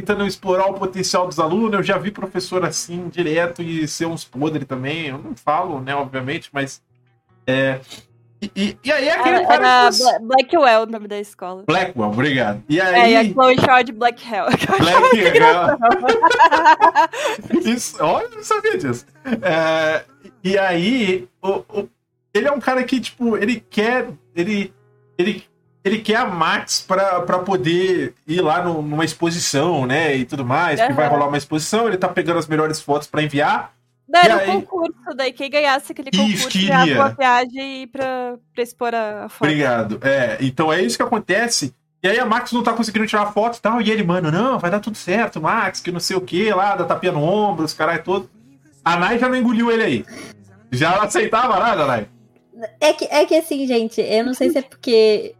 tentando 0.00 0.26
explorar 0.26 0.66
o 0.66 0.74
potencial 0.74 1.26
dos 1.26 1.38
alunos. 1.38 1.74
Eu 1.74 1.82
já 1.82 1.98
vi 1.98 2.10
professor 2.10 2.64
assim, 2.64 3.08
direto, 3.08 3.62
e 3.62 3.86
ser 3.86 4.06
uns 4.06 4.24
podres 4.24 4.66
também. 4.66 5.08
Eu 5.08 5.18
não 5.18 5.34
falo, 5.36 5.80
né, 5.80 5.94
obviamente, 5.94 6.48
mas. 6.52 6.82
É, 7.46 7.80
e, 8.56 8.76
e, 8.82 8.92
aí 8.92 9.08
aquele 9.08 9.36
era, 9.36 9.46
cara. 9.46 9.66
Era 9.66 9.92
você... 9.92 10.18
Blackwell 10.18 10.82
o 10.82 10.86
nome 10.86 11.06
da 11.06 11.20
escola. 11.20 11.62
Blackwell, 11.64 12.10
obrigado. 12.10 12.60
E 12.68 12.80
aí... 12.80 13.00
É, 13.00 13.10
e 13.10 13.16
a 13.16 13.32
Chloe 13.32 13.56
chama 13.60 13.84
de 13.84 13.92
Black 13.92 14.20
Hell. 14.24 14.46
Black 14.46 15.16
Hell. 15.38 15.78
Isso, 17.72 18.02
olha, 18.02 18.24
eu 18.24 18.30
não 18.30 18.42
sabia 18.42 18.76
disso. 18.76 19.06
É, 19.42 20.04
e 20.42 20.58
aí, 20.58 21.28
o, 21.40 21.48
o, 21.48 21.88
ele 22.34 22.48
é 22.48 22.52
um 22.52 22.58
cara 22.58 22.82
que, 22.82 23.00
tipo, 23.00 23.36
ele 23.36 23.64
quer. 23.70 24.08
Ele, 24.34 24.74
ele 25.16 25.44
ele 25.84 25.98
quer 25.98 26.16
a 26.16 26.26
Max 26.26 26.80
pra, 26.86 27.20
pra 27.22 27.38
poder 27.40 28.14
ir 28.26 28.40
lá 28.40 28.62
no, 28.62 28.82
numa 28.82 29.04
exposição, 29.04 29.86
né? 29.86 30.16
E 30.16 30.24
tudo 30.24 30.44
mais, 30.44 30.80
uhum. 30.80 30.86
que 30.88 30.92
vai 30.92 31.08
rolar 31.08 31.26
uma 31.26 31.38
exposição, 31.38 31.88
ele 31.88 31.96
tá 31.96 32.08
pegando 32.08 32.38
as 32.38 32.46
melhores 32.46 32.80
fotos 32.80 33.08
para 33.08 33.22
enviar. 33.22 33.72
Não, 34.08 34.20
era 34.20 34.36
aí... 34.36 34.50
um 34.50 34.60
concurso, 34.60 35.16
daí 35.16 35.32
quem 35.32 35.50
ganhasse 35.50 35.92
aquele 35.92 36.10
concurso 36.10 36.34
isso, 36.34 36.48
queria. 36.48 36.94
uma 36.94 37.08
viagem 37.08 37.88
pra, 37.88 38.36
pra 38.54 38.62
expor 38.62 38.94
a 38.94 39.28
foto. 39.28 39.48
Obrigado. 39.48 39.98
É, 40.02 40.38
então 40.40 40.72
é 40.72 40.82
isso 40.82 40.96
que 40.96 41.02
acontece. 41.02 41.74
E 42.02 42.08
aí 42.08 42.18
a 42.18 42.26
Max 42.26 42.52
não 42.52 42.62
tá 42.62 42.72
conseguindo 42.72 43.06
tirar 43.06 43.32
foto 43.32 43.58
e 43.58 43.60
tal, 43.60 43.80
e 43.80 43.90
ele, 43.90 44.02
mano, 44.02 44.30
não, 44.30 44.58
vai 44.58 44.70
dar 44.70 44.80
tudo 44.80 44.96
certo, 44.96 45.40
Max, 45.40 45.80
que 45.80 45.92
não 45.92 46.00
sei 46.00 46.16
o 46.16 46.20
que 46.20 46.52
lá, 46.52 46.74
da 46.74 46.84
tapinha 46.84 47.12
no 47.12 47.22
ombro, 47.22 47.64
os 47.64 47.72
caras 47.72 48.02
todo. 48.02 48.28
A 48.84 48.96
Nai 48.96 49.18
já 49.18 49.28
não 49.28 49.36
engoliu 49.36 49.70
ele 49.70 49.82
aí. 49.82 50.04
Já 50.70 51.00
aceitava 51.02 51.58
nada, 51.60 51.86
Nai? 51.86 52.08
É 52.80 52.92
que, 52.92 53.04
é 53.04 53.24
que 53.24 53.36
assim, 53.36 53.66
gente, 53.66 54.00
eu 54.00 54.24
não 54.24 54.34
sei 54.34 54.50
se 54.50 54.58
é 54.58 54.62
porque 54.62 55.34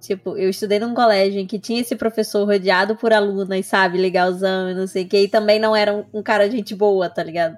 Tipo, 0.00 0.36
eu 0.36 0.50
estudei 0.50 0.78
num 0.78 0.94
colégio 0.94 1.40
em 1.40 1.46
que 1.46 1.58
tinha 1.58 1.80
esse 1.80 1.96
professor 1.96 2.44
rodeado 2.44 2.94
por 2.96 3.12
alunas, 3.12 3.66
sabe, 3.66 3.98
legalzão 3.98 4.70
e 4.70 4.74
não 4.74 4.86
sei 4.86 5.04
o 5.04 5.08
que, 5.08 5.18
e 5.18 5.28
também 5.28 5.58
não 5.58 5.74
era 5.74 5.92
um, 5.92 6.04
um 6.12 6.22
cara 6.22 6.48
de 6.48 6.56
gente 6.56 6.74
boa, 6.74 7.08
tá 7.08 7.22
ligado? 7.22 7.56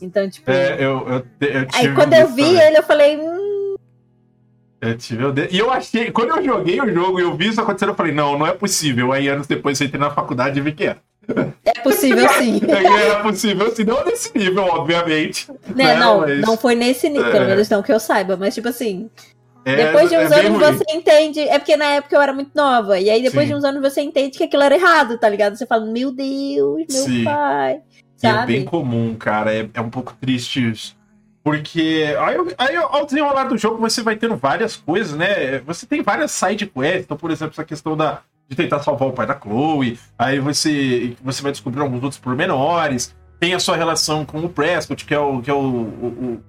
Então, 0.00 0.28
tipo. 0.28 0.50
É, 0.50 0.76
eu, 0.76 1.06
eu, 1.06 1.26
eu 1.40 1.66
Aí 1.74 1.94
quando 1.94 2.14
eu 2.14 2.28
vi 2.28 2.42
também. 2.42 2.60
ele, 2.60 2.78
eu 2.78 2.82
falei. 2.82 3.18
Hum... 3.18 3.76
Eu 4.80 4.96
tive 4.96 5.24
E 5.50 5.58
eu 5.58 5.70
achei, 5.70 6.10
quando 6.10 6.30
eu 6.30 6.42
joguei 6.42 6.80
o 6.80 6.92
jogo 6.92 7.20
e 7.20 7.22
eu 7.22 7.36
vi 7.36 7.48
isso 7.48 7.60
acontecendo, 7.60 7.90
eu 7.90 7.94
falei, 7.94 8.14
não, 8.14 8.38
não 8.38 8.46
é 8.46 8.52
possível. 8.52 9.12
Aí 9.12 9.28
anos 9.28 9.46
depois 9.46 9.78
eu 9.78 9.86
entrei 9.86 10.00
na 10.00 10.10
faculdade 10.10 10.58
e 10.58 10.62
vi 10.62 10.72
que 10.72 10.84
era. 10.84 10.98
É 11.64 11.80
possível 11.80 12.26
sim. 12.38 12.60
É, 12.66 13.06
era 13.06 13.20
possível 13.22 13.74
sim, 13.74 13.84
não 13.84 14.02
nesse 14.06 14.36
nível, 14.36 14.64
obviamente. 14.64 15.50
Né, 15.74 15.84
né? 15.84 15.96
Não, 15.96 16.20
mas... 16.20 16.40
não 16.40 16.56
foi 16.56 16.74
nesse 16.74 17.10
nível, 17.10 17.30
pelo 17.30 17.44
é. 17.44 17.48
menos 17.48 17.68
não 17.68 17.82
que 17.82 17.92
eu 17.92 18.00
saiba, 18.00 18.38
mas 18.38 18.54
tipo 18.54 18.68
assim. 18.68 19.10
É, 19.64 19.76
depois 19.76 20.08
de 20.08 20.16
uns 20.16 20.30
é 20.30 20.46
anos 20.46 20.58
você 20.58 20.84
entende. 20.90 21.40
É 21.40 21.58
porque 21.58 21.76
na 21.76 21.86
época 21.86 22.16
eu 22.16 22.20
era 22.20 22.32
muito 22.32 22.50
nova. 22.54 22.98
E 22.98 23.10
aí 23.10 23.22
depois 23.22 23.46
Sim. 23.46 23.52
de 23.52 23.58
uns 23.58 23.64
anos 23.64 23.82
você 23.82 24.00
entende 24.00 24.38
que 24.38 24.44
aquilo 24.44 24.62
era 24.62 24.74
errado, 24.74 25.18
tá 25.18 25.28
ligado? 25.28 25.56
Você 25.56 25.66
fala, 25.66 25.84
meu 25.84 26.10
Deus, 26.12 26.86
meu 26.88 27.04
Sim. 27.04 27.24
pai. 27.24 27.80
Sabe? 28.16 28.42
É 28.42 28.46
bem 28.58 28.64
comum, 28.64 29.14
cara. 29.14 29.54
É, 29.54 29.68
é 29.72 29.80
um 29.80 29.90
pouco 29.90 30.14
triste 30.20 30.70
isso. 30.70 30.96
Porque 31.42 32.14
aí, 32.18 32.36
aí, 32.58 32.76
ao 32.76 33.06
desenrolar 33.06 33.44
do 33.44 33.56
jogo 33.56 33.78
você 33.78 34.02
vai 34.02 34.14
tendo 34.16 34.36
várias 34.36 34.76
coisas, 34.76 35.16
né? 35.16 35.58
Você 35.60 35.86
tem 35.86 36.02
várias 36.02 36.30
side 36.32 36.66
quests. 36.66 37.04
Então, 37.04 37.16
por 37.16 37.30
exemplo, 37.30 37.52
essa 37.52 37.64
questão 37.64 37.96
da, 37.96 38.20
de 38.48 38.54
tentar 38.54 38.80
salvar 38.80 39.08
o 39.08 39.12
pai 39.12 39.26
da 39.26 39.38
Chloe. 39.38 39.98
Aí 40.18 40.38
você, 40.38 41.16
você 41.22 41.42
vai 41.42 41.52
descobrir 41.52 41.80
alguns 41.80 42.02
outros 42.02 42.20
pormenores. 42.20 43.14
Tem 43.38 43.54
a 43.54 43.58
sua 43.58 43.76
relação 43.76 44.24
com 44.26 44.38
o 44.40 44.48
Prescott, 44.50 45.04
que 45.04 45.14
é 45.14 45.18
o, 45.18 45.40
que 45.40 45.50
é 45.50 45.54
o, 45.54 45.56
o, 45.56 46.42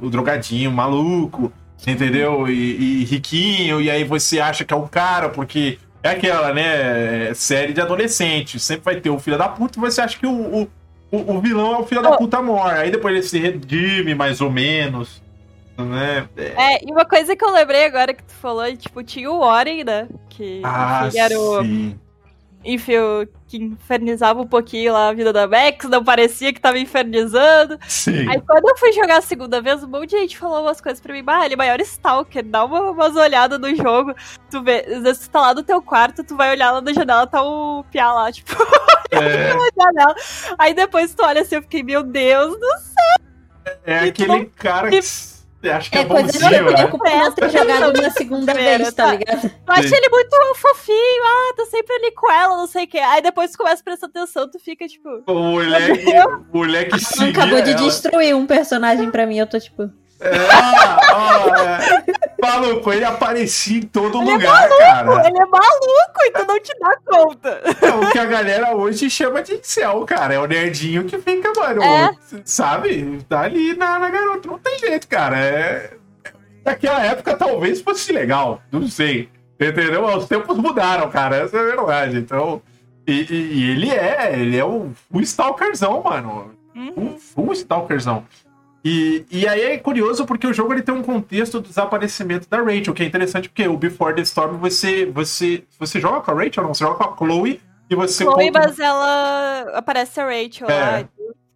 o, 0.00 0.06
o 0.06 0.10
drogadinho 0.10 0.70
maluco 0.70 1.52
entendeu? 1.86 2.48
E, 2.48 3.02
e, 3.02 3.04
riquinho, 3.04 3.80
e 3.80 3.90
aí 3.90 4.04
você 4.04 4.40
acha 4.40 4.64
que 4.64 4.74
é 4.74 4.76
o 4.76 4.88
cara, 4.88 5.28
porque 5.28 5.78
é 6.02 6.10
aquela, 6.10 6.52
né, 6.52 7.32
série 7.34 7.72
de 7.72 7.80
adolescente, 7.80 8.58
sempre 8.58 8.84
vai 8.84 9.00
ter 9.00 9.10
o 9.10 9.18
filho 9.18 9.38
da 9.38 9.48
puta 9.48 9.78
e 9.78 9.80
você 9.80 10.00
acha 10.00 10.18
que 10.18 10.26
o, 10.26 10.62
o, 10.62 10.68
o, 11.10 11.40
vilão 11.40 11.74
é 11.74 11.78
o 11.78 11.86
filho 11.86 12.00
oh. 12.00 12.10
da 12.10 12.16
puta 12.16 12.40
mor. 12.40 12.72
Aí 12.72 12.90
depois 12.90 13.14
ele 13.14 13.22
se 13.22 13.38
redime, 13.38 14.14
mais 14.14 14.40
ou 14.40 14.50
menos. 14.50 15.22
Né? 15.76 16.28
É... 16.36 16.74
é, 16.74 16.84
e 16.84 16.92
uma 16.92 17.04
coisa 17.04 17.34
que 17.34 17.44
eu 17.44 17.50
lembrei 17.50 17.86
agora 17.86 18.12
que 18.12 18.22
tu 18.22 18.34
falou, 18.34 18.76
tipo, 18.76 19.02
tinha 19.02 19.30
o 19.30 19.40
Warren, 19.40 19.84
né? 19.84 20.08
Que, 20.28 20.60
ah, 20.64 21.08
que 21.10 21.18
era 21.18 21.38
o. 21.38 21.62
Enfim, 22.62 22.92
que 23.50 23.56
infernizava 23.56 24.40
um 24.40 24.46
pouquinho 24.46 24.92
lá 24.92 25.08
a 25.08 25.12
vida 25.12 25.32
da 25.32 25.48
Max, 25.48 25.84
não 25.88 26.04
parecia 26.04 26.52
que 26.52 26.60
tava 26.60 26.78
infernizando. 26.78 27.76
Sim. 27.88 28.28
Aí 28.28 28.40
quando 28.40 28.68
eu 28.68 28.76
fui 28.78 28.92
jogar 28.92 29.18
a 29.18 29.20
segunda 29.20 29.60
vez, 29.60 29.82
um 29.82 29.88
monte 29.88 30.10
de 30.10 30.18
gente 30.18 30.38
falou 30.38 30.62
umas 30.62 30.80
coisas 30.80 31.00
pra 31.00 31.12
mim, 31.12 31.24
bah, 31.24 31.44
ele 31.44 31.54
é 31.54 31.56
maior 31.56 31.80
stalker, 31.80 32.44
dá 32.44 32.64
uma, 32.64 32.92
umas 32.92 33.16
olhadas 33.16 33.58
no 33.58 33.74
jogo, 33.74 34.14
tu 34.48 34.62
vê, 34.62 34.86
às 34.86 35.02
vezes 35.02 35.26
tu 35.26 35.30
tá 35.32 35.40
lá 35.40 35.54
no 35.54 35.64
teu 35.64 35.82
quarto, 35.82 36.22
tu 36.22 36.36
vai 36.36 36.52
olhar 36.52 36.70
lá 36.70 36.80
na 36.80 36.92
janela, 36.92 37.26
tá 37.26 37.42
o 37.42 37.84
Pia 37.90 38.12
lá, 38.12 38.30
tipo, 38.30 38.52
é. 39.10 39.52
janela. 39.76 40.14
Aí 40.56 40.72
depois 40.72 41.12
tu 41.12 41.24
olha 41.24 41.42
assim, 41.42 41.56
eu 41.56 41.62
fiquei, 41.62 41.82
meu 41.82 42.04
Deus 42.04 42.56
do 42.56 42.68
céu! 42.78 43.74
É, 43.84 43.98
aquele 43.98 44.28
não... 44.28 44.46
cara 44.54 44.90
que 44.90 45.00
Acho 45.62 45.90
que 45.90 45.98
é, 45.98 46.00
é 46.00 46.04
coisa 46.06 46.32
bonzinho, 46.32 46.54
eu 46.54 46.72
né? 46.72 46.86
por 46.86 46.98
não 47.04 47.32
ter 47.32 47.50
jogado 47.50 47.98
uma 47.98 48.10
segunda 48.10 48.54
vez, 48.54 48.94
tá, 48.94 49.12
ligado? 49.12 49.44
Eu 49.44 49.74
acho 49.74 49.94
ele 49.94 50.08
muito 50.08 50.30
fofinho, 50.54 51.22
ah, 51.22 51.54
tô 51.54 51.66
sempre 51.66 51.94
ali 51.96 52.12
com 52.12 52.30
ela, 52.32 52.56
não 52.56 52.66
sei 52.66 52.84
o 52.84 52.88
que. 52.88 52.98
Aí 52.98 53.20
depois 53.20 53.50
tu 53.50 53.58
começa 53.58 53.82
a 53.82 53.84
prestar 53.84 54.06
atenção, 54.06 54.50
tu 54.50 54.58
fica 54.58 54.86
tipo. 54.86 55.22
O 55.26 55.34
moleque, 55.34 56.04
o 56.52 56.56
moleque 56.56 56.96
Acabou 57.30 57.60
de 57.60 57.74
destruir 57.74 58.34
um 58.34 58.46
personagem 58.46 59.10
pra 59.10 59.26
mim, 59.26 59.38
eu 59.38 59.46
tô 59.46 59.60
tipo. 59.60 59.90
É, 60.20 61.14
ó, 61.14 61.54
é. 61.56 62.20
Maluco, 62.40 62.92
ele 62.92 63.04
aparecia 63.04 63.78
em 63.78 63.82
todo 63.82 64.20
ele 64.22 64.30
é 64.30 64.34
lugar, 64.34 64.64
é 64.64 64.68
maluco, 64.68 64.78
cara. 64.78 65.28
Ele 65.28 65.38
é 65.38 65.46
maluco 65.46 66.20
e 66.24 66.30
tu 66.30 66.46
não 66.46 66.60
te 66.60 66.78
dá 66.78 66.96
conta. 67.06 67.60
É 67.82 67.90
o 67.90 68.10
que 68.10 68.18
a 68.18 68.24
galera 68.24 68.74
hoje 68.74 69.10
chama 69.10 69.42
de 69.42 69.54
incel, 69.54 70.04
cara. 70.06 70.34
É 70.34 70.38
o 70.38 70.46
nerdinho 70.46 71.04
que 71.04 71.18
fica, 71.18 71.52
mano, 71.56 71.82
é. 71.82 72.16
sabe? 72.44 73.22
Tá 73.28 73.42
ali 73.42 73.74
na, 73.76 73.98
na 73.98 74.10
garota. 74.10 74.48
Não 74.48 74.58
tem 74.58 74.78
jeito, 74.78 75.06
cara. 75.06 75.38
É... 75.38 75.92
Naquela 76.64 77.04
época 77.04 77.36
talvez 77.36 77.80
fosse 77.80 78.12
legal, 78.12 78.60
não 78.70 78.86
sei. 78.86 79.28
Entendeu? 79.60 80.04
Os 80.06 80.26
tempos 80.26 80.56
mudaram, 80.56 81.10
cara. 81.10 81.36
Essa 81.36 81.58
é 81.58 81.60
a 81.60 81.64
verdade. 81.64 82.18
Então. 82.18 82.62
E, 83.06 83.26
e, 83.30 83.34
e 83.34 83.70
ele 83.70 83.90
é, 83.90 84.38
ele 84.38 84.56
é 84.56 84.64
o, 84.64 84.90
o 85.12 85.20
Stalkerzão, 85.20 86.02
mano. 86.02 86.54
Uhum. 86.74 87.18
O, 87.36 87.48
o 87.48 87.52
Stalkerzão. 87.52 88.24
E, 88.84 89.26
e 89.30 89.46
aí 89.46 89.60
é 89.60 89.78
curioso 89.78 90.24
porque 90.24 90.46
o 90.46 90.54
jogo 90.54 90.72
ele 90.72 90.82
tem 90.82 90.94
um 90.94 91.02
contexto 91.02 91.60
do 91.60 91.68
desaparecimento 91.68 92.48
da 92.48 92.62
Rachel, 92.62 92.94
que 92.94 93.02
é 93.02 93.06
interessante 93.06 93.48
porque 93.48 93.68
o 93.68 93.76
Before 93.76 94.14
the 94.14 94.22
Storm 94.22 94.56
você, 94.56 95.04
você, 95.06 95.64
você 95.78 96.00
joga 96.00 96.20
com 96.20 96.30
a 96.30 96.34
Rachel, 96.34 96.62
não? 96.62 96.72
Você 96.72 96.84
joga 96.84 96.96
com 96.96 97.04
a 97.04 97.16
Chloe 97.16 97.60
e 97.90 97.94
você. 97.94 98.24
Chloe, 98.24 98.46
conta... 98.46 98.58
mas 98.58 98.78
ela 98.78 99.72
aparece 99.74 100.18
a 100.18 100.24
Rachel 100.24 100.70
é, 100.70 100.80
lá. 100.80 101.08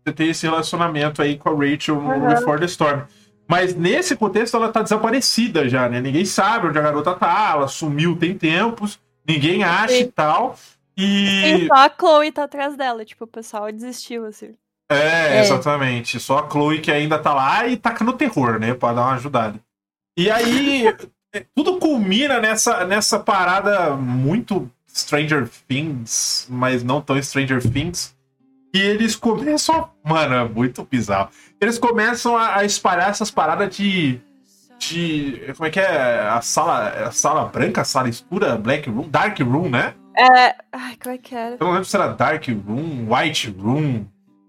Você 0.05 0.13
tem 0.13 0.31
esse 0.31 0.47
relacionamento 0.47 1.23
aí 1.23 1.39
com 1.39 1.49
a 1.49 1.53
Rachel 1.53 1.97
no 1.97 2.11
uhum. 2.11 2.29
Before 2.29 2.59
the 2.59 2.67
Storm. 2.67 3.03
Mas 3.49 3.75
nesse 3.75 4.17
contexto 4.17 4.57
ela 4.57 4.71
tá 4.71 4.83
desaparecida 4.83 5.69
já, 5.69 5.89
né? 5.89 6.01
Ninguém 6.01 6.25
sabe 6.25 6.69
onde 6.69 6.79
a 6.79 6.83
garota 6.83 7.15
tá, 7.15 7.53
ela 7.53 7.69
sumiu 7.69 8.17
tem 8.17 8.37
tempos, 8.37 8.99
ninguém 9.27 9.65
acha 9.65 9.95
Sim. 9.95 10.01
e 10.01 10.07
tal. 10.13 10.59
E... 10.97 11.65
e 11.65 11.67
só 11.67 11.75
a 11.75 11.91
Chloe 11.91 12.33
tá 12.33 12.45
atrás 12.45 12.77
dela, 12.77 13.05
tipo, 13.05 13.25
o 13.25 13.29
pessoal 13.29 13.71
desistiu, 13.73 14.27
assim. 14.27 14.55
É, 14.91 15.39
é, 15.39 15.41
exatamente. 15.41 16.21
Só 16.21 16.39
a 16.39 16.51
Chloe 16.51 16.81
que 16.81 16.91
ainda 16.91 17.19
tá 17.19 17.33
lá 17.33 17.67
e 17.67 17.77
taca 17.77 18.05
no 18.05 18.13
terror, 18.13 18.59
né? 18.59 18.75
Pra 18.75 18.93
dar 18.93 19.03
uma 19.03 19.15
ajudada. 19.15 19.59
E 20.17 20.31
aí, 20.31 20.87
é, 21.35 21.45
tudo 21.55 21.79
culmina 21.79 22.41
nessa, 22.41 22.85
nessa 22.85 23.19
parada 23.19 23.91
muito 23.97 24.71
Stranger 24.89 25.49
Things, 25.67 26.47
mas 26.49 26.85
não 26.85 27.01
tão 27.01 27.21
Stranger 27.21 27.61
Things. 27.63 28.15
E 28.73 28.81
eles 28.81 29.15
começam. 29.17 29.89
Mano, 30.05 30.35
é 30.35 30.49
muito 30.49 30.85
bizarro. 30.85 31.31
Eles 31.61 31.79
começam 31.79 32.37
a, 32.37 32.59
a 32.59 32.65
espalhar 32.65 33.11
essas 33.11 33.31
paradas 33.31 33.75
de. 33.75 34.21
De. 34.79 35.53
Como 35.57 35.67
é 35.67 35.71
que 35.71 35.79
é? 35.79 36.27
A 36.29 36.41
sala, 36.43 36.89
a 37.07 37.13
sala 37.13 37.45
branca, 37.47 37.83
a 37.83 37.85
sala 37.85 38.09
escura, 38.09 38.57
Black 38.57 38.91
Room, 38.91 39.09
Dark 39.09 39.39
Room, 39.39 39.69
né? 39.71 39.95
É. 40.17 40.55
Ai, 40.73 40.97
como 41.01 41.15
é 41.15 41.19
que 41.19 41.35
era? 41.35 41.57
Eu 41.59 41.67
não 41.67 41.71
lembro 41.71 41.85
se 41.85 41.97
era 41.97 42.09
Dark 42.09 42.45
Room, 42.49 43.07
White 43.09 43.51
Room. 43.51 44.07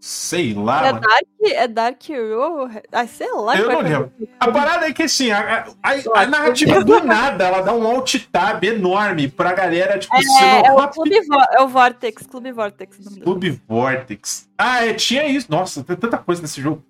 Sei 0.07 0.53
lá. 0.53 0.85
É 0.85 0.93
Dark, 0.93 1.27
é 1.41 1.67
Dark 1.67 2.03
Row? 2.09 2.69
Ai, 2.91 3.07
sei 3.07 3.31
lá. 3.31 3.57
Eu 3.57 3.71
não 3.71 3.81
lembro. 3.81 4.13
A 4.39 4.51
parada 4.51 4.85
é 4.85 4.93
que 4.93 5.01
assim, 5.01 5.31
a, 5.31 5.65
a, 5.81 6.21
a 6.21 6.27
narrativa 6.27 6.83
do 6.83 7.03
nada, 7.03 7.45
ela 7.45 7.61
dá 7.61 7.73
um 7.73 7.87
alt 7.87 8.13
tab 8.31 8.63
enorme 8.63 9.27
pra 9.27 9.51
galera, 9.53 9.97
tipo, 9.97 10.15
é, 10.15 10.67
é, 10.67 10.71
o 10.71 10.87
Clube 10.89 11.19
é 11.53 11.59
o 11.59 11.67
Vortex, 11.67 12.27
Clube 12.27 12.51
Vortex. 12.51 12.99
Clube 13.23 13.59
Vortex. 13.67 14.47
Ah, 14.55 14.85
é, 14.85 14.93
tinha 14.93 15.25
isso. 15.25 15.47
Nossa, 15.49 15.83
tem 15.83 15.95
tanta 15.95 16.19
coisa 16.19 16.39
nesse 16.39 16.61
jogo. 16.61 16.85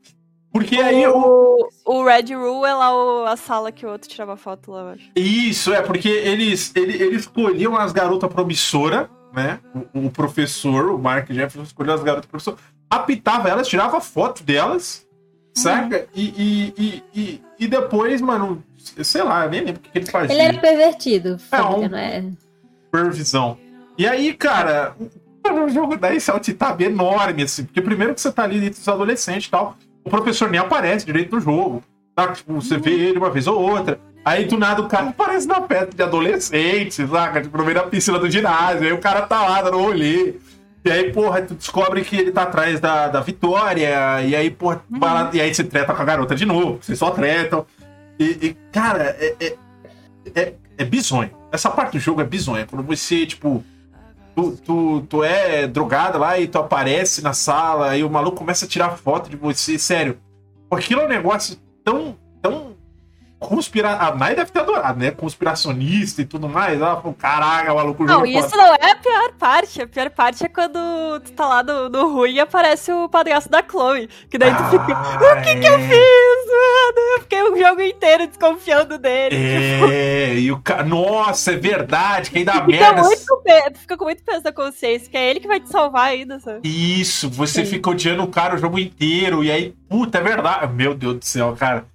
Porque 0.51 0.75
o, 0.75 0.83
aí 0.83 1.07
o. 1.07 1.69
O 1.85 2.03
Red 2.03 2.35
Rule 2.35 2.65
é 2.65 2.73
lá 2.73 2.93
o, 2.93 3.25
a 3.27 3.37
sala 3.37 3.71
que 3.71 3.85
o 3.85 3.89
outro 3.91 4.09
tirava 4.09 4.35
foto 4.35 4.71
lá, 4.71 4.81
eu 4.81 4.87
acho. 4.89 5.09
Isso, 5.15 5.73
é, 5.73 5.81
porque 5.81 6.09
eles, 6.09 6.73
eles, 6.75 6.99
eles 6.99 7.21
escolhiam 7.21 7.77
as 7.77 7.93
garotas 7.93 8.29
promissoras, 8.29 9.07
né? 9.33 9.61
O, 9.93 10.07
o, 10.07 10.11
professor, 10.11 10.91
o 10.91 10.97
Mark 10.97 11.29
Jefferson, 11.29 11.63
escolheu 11.63 11.93
as 11.93 12.03
garotas 12.03 12.25
promissoras 12.25 12.59
apitava 12.95 13.49
elas, 13.49 13.67
tirava 13.67 13.99
foto 14.01 14.43
delas, 14.43 15.05
saca? 15.53 15.97
Uhum. 15.97 16.05
E, 16.15 16.73
e, 16.77 17.03
e, 17.13 17.41
e, 17.59 17.67
depois, 17.67 18.21
mano, 18.21 18.63
sei 18.77 19.23
lá, 19.23 19.47
nem 19.47 19.61
lembro 19.61 19.81
o 19.81 19.89
que 19.89 19.97
ele 19.97 20.05
fazia. 20.05 20.33
Ele 20.33 20.41
era 20.41 20.57
pervertido, 20.59 21.37
é, 21.51 21.61
um... 21.61 21.87
não 21.87 21.97
é? 21.97 22.23
Pervisão. 22.91 23.57
E 23.97 24.07
aí, 24.07 24.33
cara, 24.33 24.95
o 25.43 25.69
jogo 25.69 25.97
da 25.97 26.13
esse 26.13 26.29
alt 26.29 26.47
tab 26.49 26.81
enorme, 26.81 27.43
assim, 27.43 27.65
porque 27.65 27.81
primeiro 27.81 28.13
que 28.13 28.21
você 28.21 28.31
tá 28.31 28.43
ali 28.43 28.57
entre 28.57 28.79
os 28.79 28.87
adolescentes 28.87 29.47
e 29.47 29.51
tal, 29.51 29.77
o 30.03 30.09
professor 30.09 30.49
nem 30.49 30.59
aparece 30.59 31.05
direito 31.05 31.35
no 31.35 31.41
jogo, 31.41 31.83
tá? 32.15 32.31
Tipo, 32.31 32.53
você 32.53 32.77
vê 32.77 32.91
ele 32.91 33.17
uma 33.17 33.29
vez 33.29 33.47
ou 33.47 33.59
outra. 33.59 33.99
Aí 34.23 34.45
do 34.45 34.57
nada 34.57 34.81
o 34.81 34.87
cara 34.87 35.09
aparece 35.09 35.47
na 35.47 35.61
festa 35.61 35.95
de 35.95 36.01
adolescente, 36.01 37.07
saca? 37.07 37.41
Tipo, 37.41 37.57
no 37.57 37.63
meio 37.63 37.75
da 37.75 37.83
piscina 37.83 38.17
do 38.17 38.29
ginásio. 38.29 38.87
Aí 38.87 38.91
o 38.91 38.97
cara 38.97 39.21
tá 39.21 39.47
lá 39.47 39.61
dando 39.61 39.77
rolê. 39.77 40.33
E 40.85 40.91
aí, 40.91 41.11
porra, 41.11 41.41
tu 41.41 41.55
descobre 41.55 42.03
que 42.03 42.15
ele 42.15 42.31
tá 42.31 42.43
atrás 42.43 42.79
da, 42.79 43.07
da 43.07 43.19
Vitória, 43.19 44.21
e 44.21 44.35
aí, 44.35 44.51
porra, 44.51 44.83
uhum. 44.91 44.99
e 45.33 45.41
aí 45.41 45.51
você 45.51 45.63
treta 45.63 45.95
com 45.95 46.01
a 46.01 46.05
garota 46.05 46.35
de 46.35 46.45
novo, 46.45 46.77
vocês 46.79 46.99
só 46.99 47.09
tretam. 47.09 47.65
E, 48.19 48.25
e 48.39 48.57
cara, 48.71 49.15
é, 49.19 49.35
é, 49.39 49.55
é, 50.35 50.53
é 50.77 50.85
bizonho. 50.85 51.31
Essa 51.51 51.71
parte 51.71 51.93
do 51.93 51.99
jogo 51.99 52.21
é 52.21 52.23
bizonha. 52.23 52.67
Quando 52.67 52.85
você, 52.85 53.25
tipo, 53.25 53.63
tu, 54.35 54.51
tu, 54.63 55.01
tu 55.09 55.23
é 55.23 55.65
drogado 55.65 56.19
lá 56.19 56.37
e 56.39 56.47
tu 56.47 56.59
aparece 56.59 57.23
na 57.23 57.33
sala, 57.33 57.97
e 57.97 58.03
o 58.03 58.09
maluco 58.09 58.37
começa 58.37 58.65
a 58.65 58.67
tirar 58.67 58.95
foto 58.95 59.27
de 59.27 59.35
você, 59.35 59.79
sério. 59.79 60.19
Aquilo 60.69 61.01
é 61.01 61.05
um 61.05 61.09
negócio 61.09 61.57
tão, 61.83 62.15
tão 62.43 62.74
conspira... 63.45 63.91
A 63.95 64.13
Nai 64.15 64.35
deve 64.35 64.51
ter 64.51 64.59
adorado, 64.59 64.99
né? 64.99 65.11
Conspiracionista 65.11 66.21
e 66.21 66.25
tudo 66.25 66.49
mais. 66.49 66.79
Ela 66.79 66.95
falou, 66.97 67.13
caraca, 67.13 67.73
maluco. 67.73 68.03
Não, 68.03 68.25
isso 68.25 68.55
não 68.55 68.75
é 68.75 68.91
a 68.91 68.95
pior 68.95 69.31
parte. 69.33 69.81
A 69.81 69.87
pior 69.87 70.09
parte 70.09 70.45
é 70.45 70.49
quando 70.49 70.79
tu 71.21 71.31
tá 71.33 71.47
lá 71.47 71.63
no, 71.63 71.89
no 71.89 72.13
ruim 72.13 72.33
e 72.33 72.39
aparece 72.39 72.91
o 72.91 73.07
padrasto 73.09 73.49
da 73.49 73.63
Chloe. 73.63 74.09
Que 74.29 74.37
daí 74.37 74.53
tu 74.53 74.63
ah, 74.63 74.69
fica, 74.69 74.83
o 74.83 75.41
que 75.41 75.49
é. 75.49 75.59
que 75.59 75.67
eu 75.67 75.75
é. 75.75 75.79
fiz, 75.79 76.45
mano? 76.47 77.15
Eu 77.15 77.21
fiquei 77.21 77.43
o 77.43 77.57
jogo 77.57 77.81
inteiro 77.81 78.27
desconfiando 78.27 78.97
dele. 78.97 79.35
É, 79.35 79.79
tipo... 79.79 80.39
e 80.39 80.51
o 80.51 80.59
cara... 80.59 80.83
Nossa, 80.83 81.51
é 81.51 81.55
verdade, 81.55 82.31
que 82.31 82.39
ainda 82.39 82.63
merda. 82.63 83.01
Muito 83.01 83.25
tu 83.25 83.79
fica 83.79 83.97
com 83.97 84.05
muito 84.05 84.23
peso 84.23 84.41
da 84.41 84.51
consciência, 84.51 85.09
que 85.09 85.17
é 85.17 85.29
ele 85.29 85.39
que 85.39 85.47
vai 85.47 85.59
te 85.59 85.69
salvar 85.69 86.07
ainda, 86.07 86.39
sabe? 86.39 86.61
Isso, 86.63 87.29
você 87.29 87.65
Sim. 87.65 87.71
fica 87.71 87.89
odiando 87.89 88.23
o 88.23 88.27
cara 88.27 88.55
o 88.55 88.57
jogo 88.57 88.79
inteiro. 88.79 89.43
E 89.43 89.51
aí, 89.51 89.73
puta, 89.89 90.17
é 90.17 90.21
verdade. 90.21 90.73
Meu 90.73 90.93
Deus 90.93 91.15
do 91.15 91.25
céu, 91.25 91.55
cara. 91.57 91.85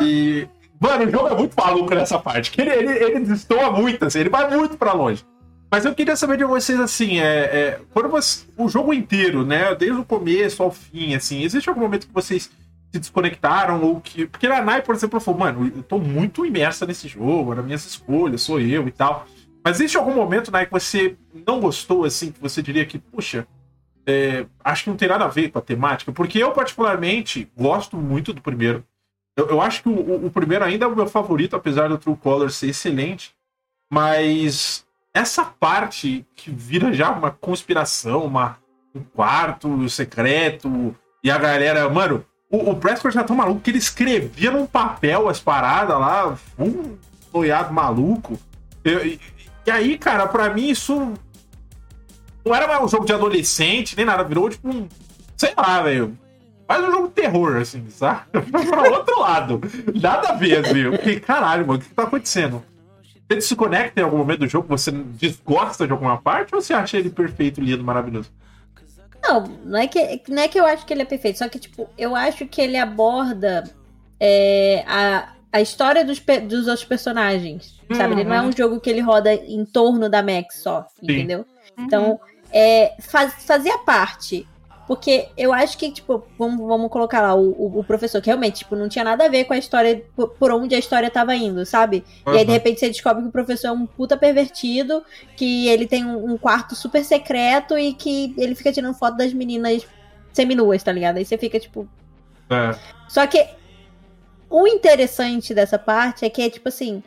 E 0.00 0.48
Mano, 0.80 1.06
o 1.06 1.10
jogo 1.10 1.28
é 1.28 1.34
muito 1.34 1.54
maluco 1.56 1.94
nessa 1.94 2.18
parte. 2.18 2.52
Ele, 2.60 2.70
ele, 2.70 3.04
ele 3.04 3.20
destoa 3.20 3.70
muito, 3.70 4.04
assim, 4.04 4.20
ele 4.20 4.28
vai 4.28 4.54
muito 4.54 4.76
pra 4.76 4.92
longe. 4.92 5.24
Mas 5.70 5.84
eu 5.84 5.94
queria 5.94 6.14
saber 6.14 6.38
de 6.38 6.44
vocês, 6.44 6.78
assim, 6.78 7.18
é, 7.18 7.24
é, 7.26 7.80
quando 7.92 8.14
o 8.56 8.68
jogo 8.68 8.92
inteiro, 8.92 9.44
né, 9.44 9.74
desde 9.74 9.98
o 9.98 10.04
começo 10.04 10.62
ao 10.62 10.70
fim, 10.70 11.14
assim, 11.14 11.42
existe 11.42 11.68
algum 11.68 11.80
momento 11.80 12.06
que 12.06 12.14
vocês 12.14 12.50
se 12.92 12.98
desconectaram 12.98 13.82
ou 13.82 14.00
que... 14.00 14.26
Porque 14.26 14.46
a 14.46 14.62
Nai, 14.62 14.82
por 14.82 14.94
exemplo, 14.94 15.18
falou, 15.18 15.40
mano, 15.40 15.72
eu 15.74 15.82
tô 15.82 15.98
muito 15.98 16.46
imersa 16.46 16.86
nesse 16.86 17.08
jogo, 17.08 17.54
nas 17.54 17.64
minhas 17.64 17.84
escolhas, 17.84 18.42
sou 18.42 18.60
eu 18.60 18.86
e 18.86 18.92
tal. 18.92 19.26
Mas 19.64 19.76
existe 19.80 19.96
algum 19.96 20.14
momento, 20.14 20.52
Nai, 20.52 20.66
que 20.66 20.72
você 20.72 21.16
não 21.46 21.58
gostou, 21.58 22.04
assim, 22.04 22.30
que 22.30 22.40
você 22.40 22.62
diria 22.62 22.86
que, 22.86 22.98
puxa, 22.98 23.46
é, 24.06 24.46
acho 24.62 24.84
que 24.84 24.90
não 24.90 24.96
tem 24.96 25.08
nada 25.08 25.24
a 25.24 25.28
ver 25.28 25.50
com 25.50 25.58
a 25.58 25.62
temática? 25.62 26.12
Porque 26.12 26.38
eu, 26.38 26.52
particularmente, 26.52 27.50
gosto 27.56 27.96
muito 27.96 28.32
do 28.32 28.40
primeiro. 28.40 28.84
Eu, 29.36 29.48
eu 29.48 29.60
acho 29.60 29.82
que 29.82 29.88
o, 29.88 30.26
o, 30.26 30.30
primeiro 30.30 30.64
ainda 30.64 30.84
é 30.84 30.88
o 30.88 30.94
meu 30.94 31.08
favorito, 31.08 31.56
apesar 31.56 31.88
do 31.88 31.98
True 31.98 32.16
Color 32.16 32.50
ser 32.50 32.68
excelente. 32.68 33.34
Mas 33.92 34.86
essa 35.12 35.44
parte 35.44 36.24
que 36.36 36.50
vira 36.50 36.92
já 36.92 37.10
uma 37.10 37.30
conspiração, 37.32 38.24
uma, 38.24 38.58
um 38.94 39.02
quarto 39.02 39.88
secreto, 39.88 40.94
e 41.22 41.30
a 41.30 41.36
galera, 41.36 41.88
mano, 41.90 42.24
o, 42.48 42.70
o 42.70 42.76
Prescott 42.76 43.12
já 43.12 43.24
tá 43.24 43.34
maluco 43.34 43.60
que 43.60 43.70
ele 43.70 43.78
escrevia 43.78 44.52
num 44.52 44.66
papel 44.66 45.28
as 45.28 45.40
paradas 45.40 45.98
lá, 45.98 46.38
um 46.56 46.96
noiado 47.34 47.74
maluco. 47.74 48.38
e, 48.84 49.18
e 49.66 49.70
aí, 49.70 49.98
cara, 49.98 50.28
para 50.28 50.54
mim 50.54 50.68
isso 50.68 51.12
não 52.46 52.54
era 52.54 52.68
mais 52.68 52.80
um 52.80 52.88
jogo 52.88 53.04
de 53.04 53.12
adolescente, 53.12 53.96
nem 53.96 54.06
nada, 54.06 54.22
virou 54.22 54.48
tipo 54.48 54.68
um, 54.68 54.88
sei 55.36 55.52
lá, 55.56 55.82
velho. 55.82 56.16
Mais 56.68 56.82
um 56.82 56.90
jogo 56.90 57.08
de 57.08 57.14
terror, 57.14 57.56
assim, 57.56 57.88
sabe? 57.90 58.22
pra 58.70 58.82
outro 58.90 59.20
lado. 59.20 59.60
Nada 60.00 60.30
a 60.30 60.32
ver, 60.32 60.64
assim. 60.64 60.78
Eu 60.78 60.92
fiquei, 60.92 61.20
caralho, 61.20 61.66
mano, 61.66 61.78
o 61.78 61.82
que, 61.82 61.88
que 61.88 61.94
tá 61.94 62.04
acontecendo? 62.04 62.62
Ele 63.28 63.40
se 63.40 63.56
conecta 63.56 64.00
em 64.00 64.04
algum 64.04 64.18
momento 64.18 64.40
do 64.40 64.48
jogo, 64.48 64.68
você 64.68 64.92
desgosta 64.92 65.86
de 65.86 65.92
alguma 65.92 66.16
parte 66.18 66.54
ou 66.54 66.60
você 66.60 66.72
acha 66.72 66.96
ele 66.96 67.10
perfeito, 67.10 67.60
lindo, 67.60 67.82
maravilhoso? 67.82 68.30
Não, 69.22 69.42
não 69.64 69.78
é, 69.80 69.88
que, 69.88 70.22
não 70.28 70.42
é 70.42 70.46
que 70.46 70.58
eu 70.58 70.64
acho 70.64 70.86
que 70.86 70.94
ele 70.94 71.02
é 71.02 71.04
perfeito, 71.04 71.38
só 71.38 71.48
que, 71.48 71.58
tipo, 71.58 71.88
eu 71.98 72.14
acho 72.14 72.46
que 72.46 72.60
ele 72.60 72.76
aborda 72.76 73.64
é, 74.20 74.84
a, 74.86 75.32
a 75.52 75.60
história 75.60 76.04
dos, 76.04 76.20
dos 76.20 76.68
outros 76.68 76.84
personagens, 76.84 77.80
uhum. 77.90 77.96
sabe? 77.96 78.14
Ele 78.14 78.24
não 78.24 78.36
é 78.36 78.40
uhum. 78.40 78.48
um 78.48 78.56
jogo 78.56 78.78
que 78.78 78.88
ele 78.88 79.00
roda 79.00 79.34
em 79.34 79.64
torno 79.64 80.08
da 80.08 80.22
Max 80.22 80.62
só, 80.62 80.86
Sim. 81.00 81.12
entendeu? 81.12 81.44
Uhum. 81.76 81.84
É, 82.58 82.94
faz, 83.00 83.44
fazia 83.44 83.76
parte 83.78 84.46
porque 84.86 85.28
eu 85.36 85.52
acho 85.52 85.76
que, 85.76 85.90
tipo, 85.90 86.24
vamos, 86.38 86.64
vamos 86.64 86.88
colocar 86.90 87.20
lá 87.20 87.34
o, 87.34 87.50
o, 87.50 87.80
o, 87.80 87.84
professor, 87.84 88.20
que 88.22 88.28
realmente, 88.28 88.58
tipo, 88.58 88.76
não 88.76 88.88
tinha 88.88 89.04
nada 89.04 89.24
a 89.24 89.28
ver 89.28 89.44
com 89.44 89.52
a 89.52 89.58
história, 89.58 90.04
por, 90.14 90.28
por 90.28 90.52
onde 90.52 90.76
a 90.76 90.78
história 90.78 91.10
tava 91.10 91.34
indo, 91.34 91.66
sabe? 91.66 92.04
Uhum. 92.24 92.34
E 92.34 92.38
aí, 92.38 92.44
de 92.44 92.52
repente, 92.52 92.78
você 92.78 92.88
descobre 92.88 93.22
que 93.22 93.28
o 93.28 93.32
professor 93.32 93.68
é 93.68 93.72
um 93.72 93.84
puta 93.84 94.16
pervertido, 94.16 95.02
que 95.36 95.66
ele 95.66 95.88
tem 95.88 96.04
um, 96.04 96.32
um 96.32 96.38
quarto 96.38 96.76
super 96.76 97.04
secreto 97.04 97.76
e 97.76 97.94
que 97.94 98.32
ele 98.38 98.54
fica 98.54 98.72
tirando 98.72 98.94
foto 98.94 99.16
das 99.16 99.32
meninas 99.32 99.84
seminuas, 100.32 100.84
tá 100.84 100.92
ligado? 100.92 101.16
Aí 101.16 101.24
você 101.24 101.36
fica, 101.36 101.58
tipo. 101.58 101.88
É. 102.48 102.78
Só 103.08 103.26
que 103.26 103.44
o 104.48 104.68
interessante 104.68 105.52
dessa 105.52 105.80
parte 105.80 106.24
é 106.24 106.30
que 106.30 106.42
é, 106.42 106.48
tipo 106.48 106.68
assim, 106.68 107.02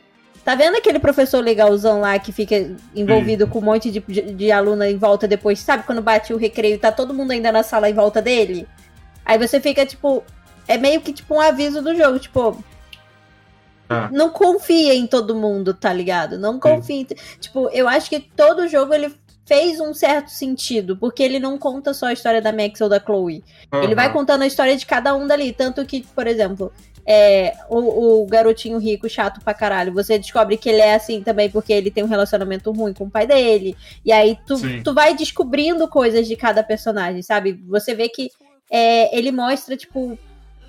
Tá 0.50 0.56
vendo 0.56 0.74
aquele 0.74 0.98
professor 0.98 1.44
legalzão 1.44 2.00
lá 2.00 2.18
que 2.18 2.32
fica 2.32 2.74
envolvido 2.92 3.44
Sim. 3.44 3.50
com 3.52 3.60
um 3.60 3.62
monte 3.62 3.88
de, 3.88 4.00
de, 4.00 4.34
de 4.34 4.50
aluna 4.50 4.90
em 4.90 4.96
volta 4.96 5.28
depois? 5.28 5.60
Sabe 5.60 5.84
quando 5.84 6.02
bate 6.02 6.34
o 6.34 6.36
recreio 6.36 6.74
e 6.74 6.78
tá 6.78 6.90
todo 6.90 7.14
mundo 7.14 7.30
ainda 7.30 7.52
na 7.52 7.62
sala 7.62 7.88
em 7.88 7.94
volta 7.94 8.20
dele? 8.20 8.66
Aí 9.24 9.38
você 9.38 9.60
fica, 9.60 9.86
tipo. 9.86 10.24
É 10.66 10.76
meio 10.76 11.00
que 11.02 11.12
tipo 11.12 11.36
um 11.36 11.40
aviso 11.40 11.80
do 11.80 11.94
jogo, 11.94 12.18
tipo. 12.18 12.64
Ah. 13.88 14.08
Não 14.10 14.30
confia 14.30 14.92
em 14.92 15.06
todo 15.06 15.36
mundo, 15.36 15.72
tá 15.72 15.92
ligado? 15.92 16.36
Não 16.36 16.58
confia. 16.58 16.96
Em, 16.96 17.06
tipo, 17.38 17.70
eu 17.72 17.86
acho 17.86 18.10
que 18.10 18.18
todo 18.18 18.66
jogo 18.66 18.92
ele 18.92 19.14
fez 19.46 19.78
um 19.78 19.94
certo 19.94 20.30
sentido, 20.30 20.96
porque 20.96 21.22
ele 21.22 21.38
não 21.38 21.58
conta 21.58 21.94
só 21.94 22.06
a 22.06 22.12
história 22.12 22.42
da 22.42 22.52
Max 22.52 22.80
ou 22.80 22.88
da 22.88 22.98
Chloe. 22.98 23.44
Uhum. 23.72 23.82
Ele 23.84 23.94
vai 23.94 24.12
contando 24.12 24.42
a 24.42 24.48
história 24.48 24.76
de 24.76 24.84
cada 24.84 25.14
um 25.14 25.28
dali. 25.28 25.52
Tanto 25.52 25.86
que, 25.86 26.02
por 26.12 26.26
exemplo, 26.26 26.72
é, 27.06 27.54
o, 27.68 28.22
o, 28.22 28.26
garotinho 28.26 28.78
rico, 28.78 29.08
chato 29.08 29.40
pra 29.40 29.54
caralho, 29.54 29.92
você 29.92 30.18
descobre 30.18 30.56
que 30.56 30.68
ele 30.68 30.80
é 30.80 30.94
assim 30.94 31.22
também 31.22 31.50
porque 31.50 31.72
ele 31.72 31.90
tem 31.90 32.04
um 32.04 32.08
relacionamento 32.08 32.70
ruim 32.70 32.92
com 32.92 33.04
o 33.04 33.10
pai 33.10 33.26
dele. 33.26 33.76
E 34.04 34.12
aí 34.12 34.38
tu, 34.46 34.56
tu 34.82 34.94
vai 34.94 35.14
descobrindo 35.14 35.88
coisas 35.88 36.26
de 36.26 36.36
cada 36.36 36.62
personagem, 36.62 37.22
sabe? 37.22 37.60
Você 37.66 37.94
vê 37.94 38.08
que 38.08 38.30
é, 38.70 39.16
ele 39.16 39.32
mostra, 39.32 39.76
tipo, 39.76 40.18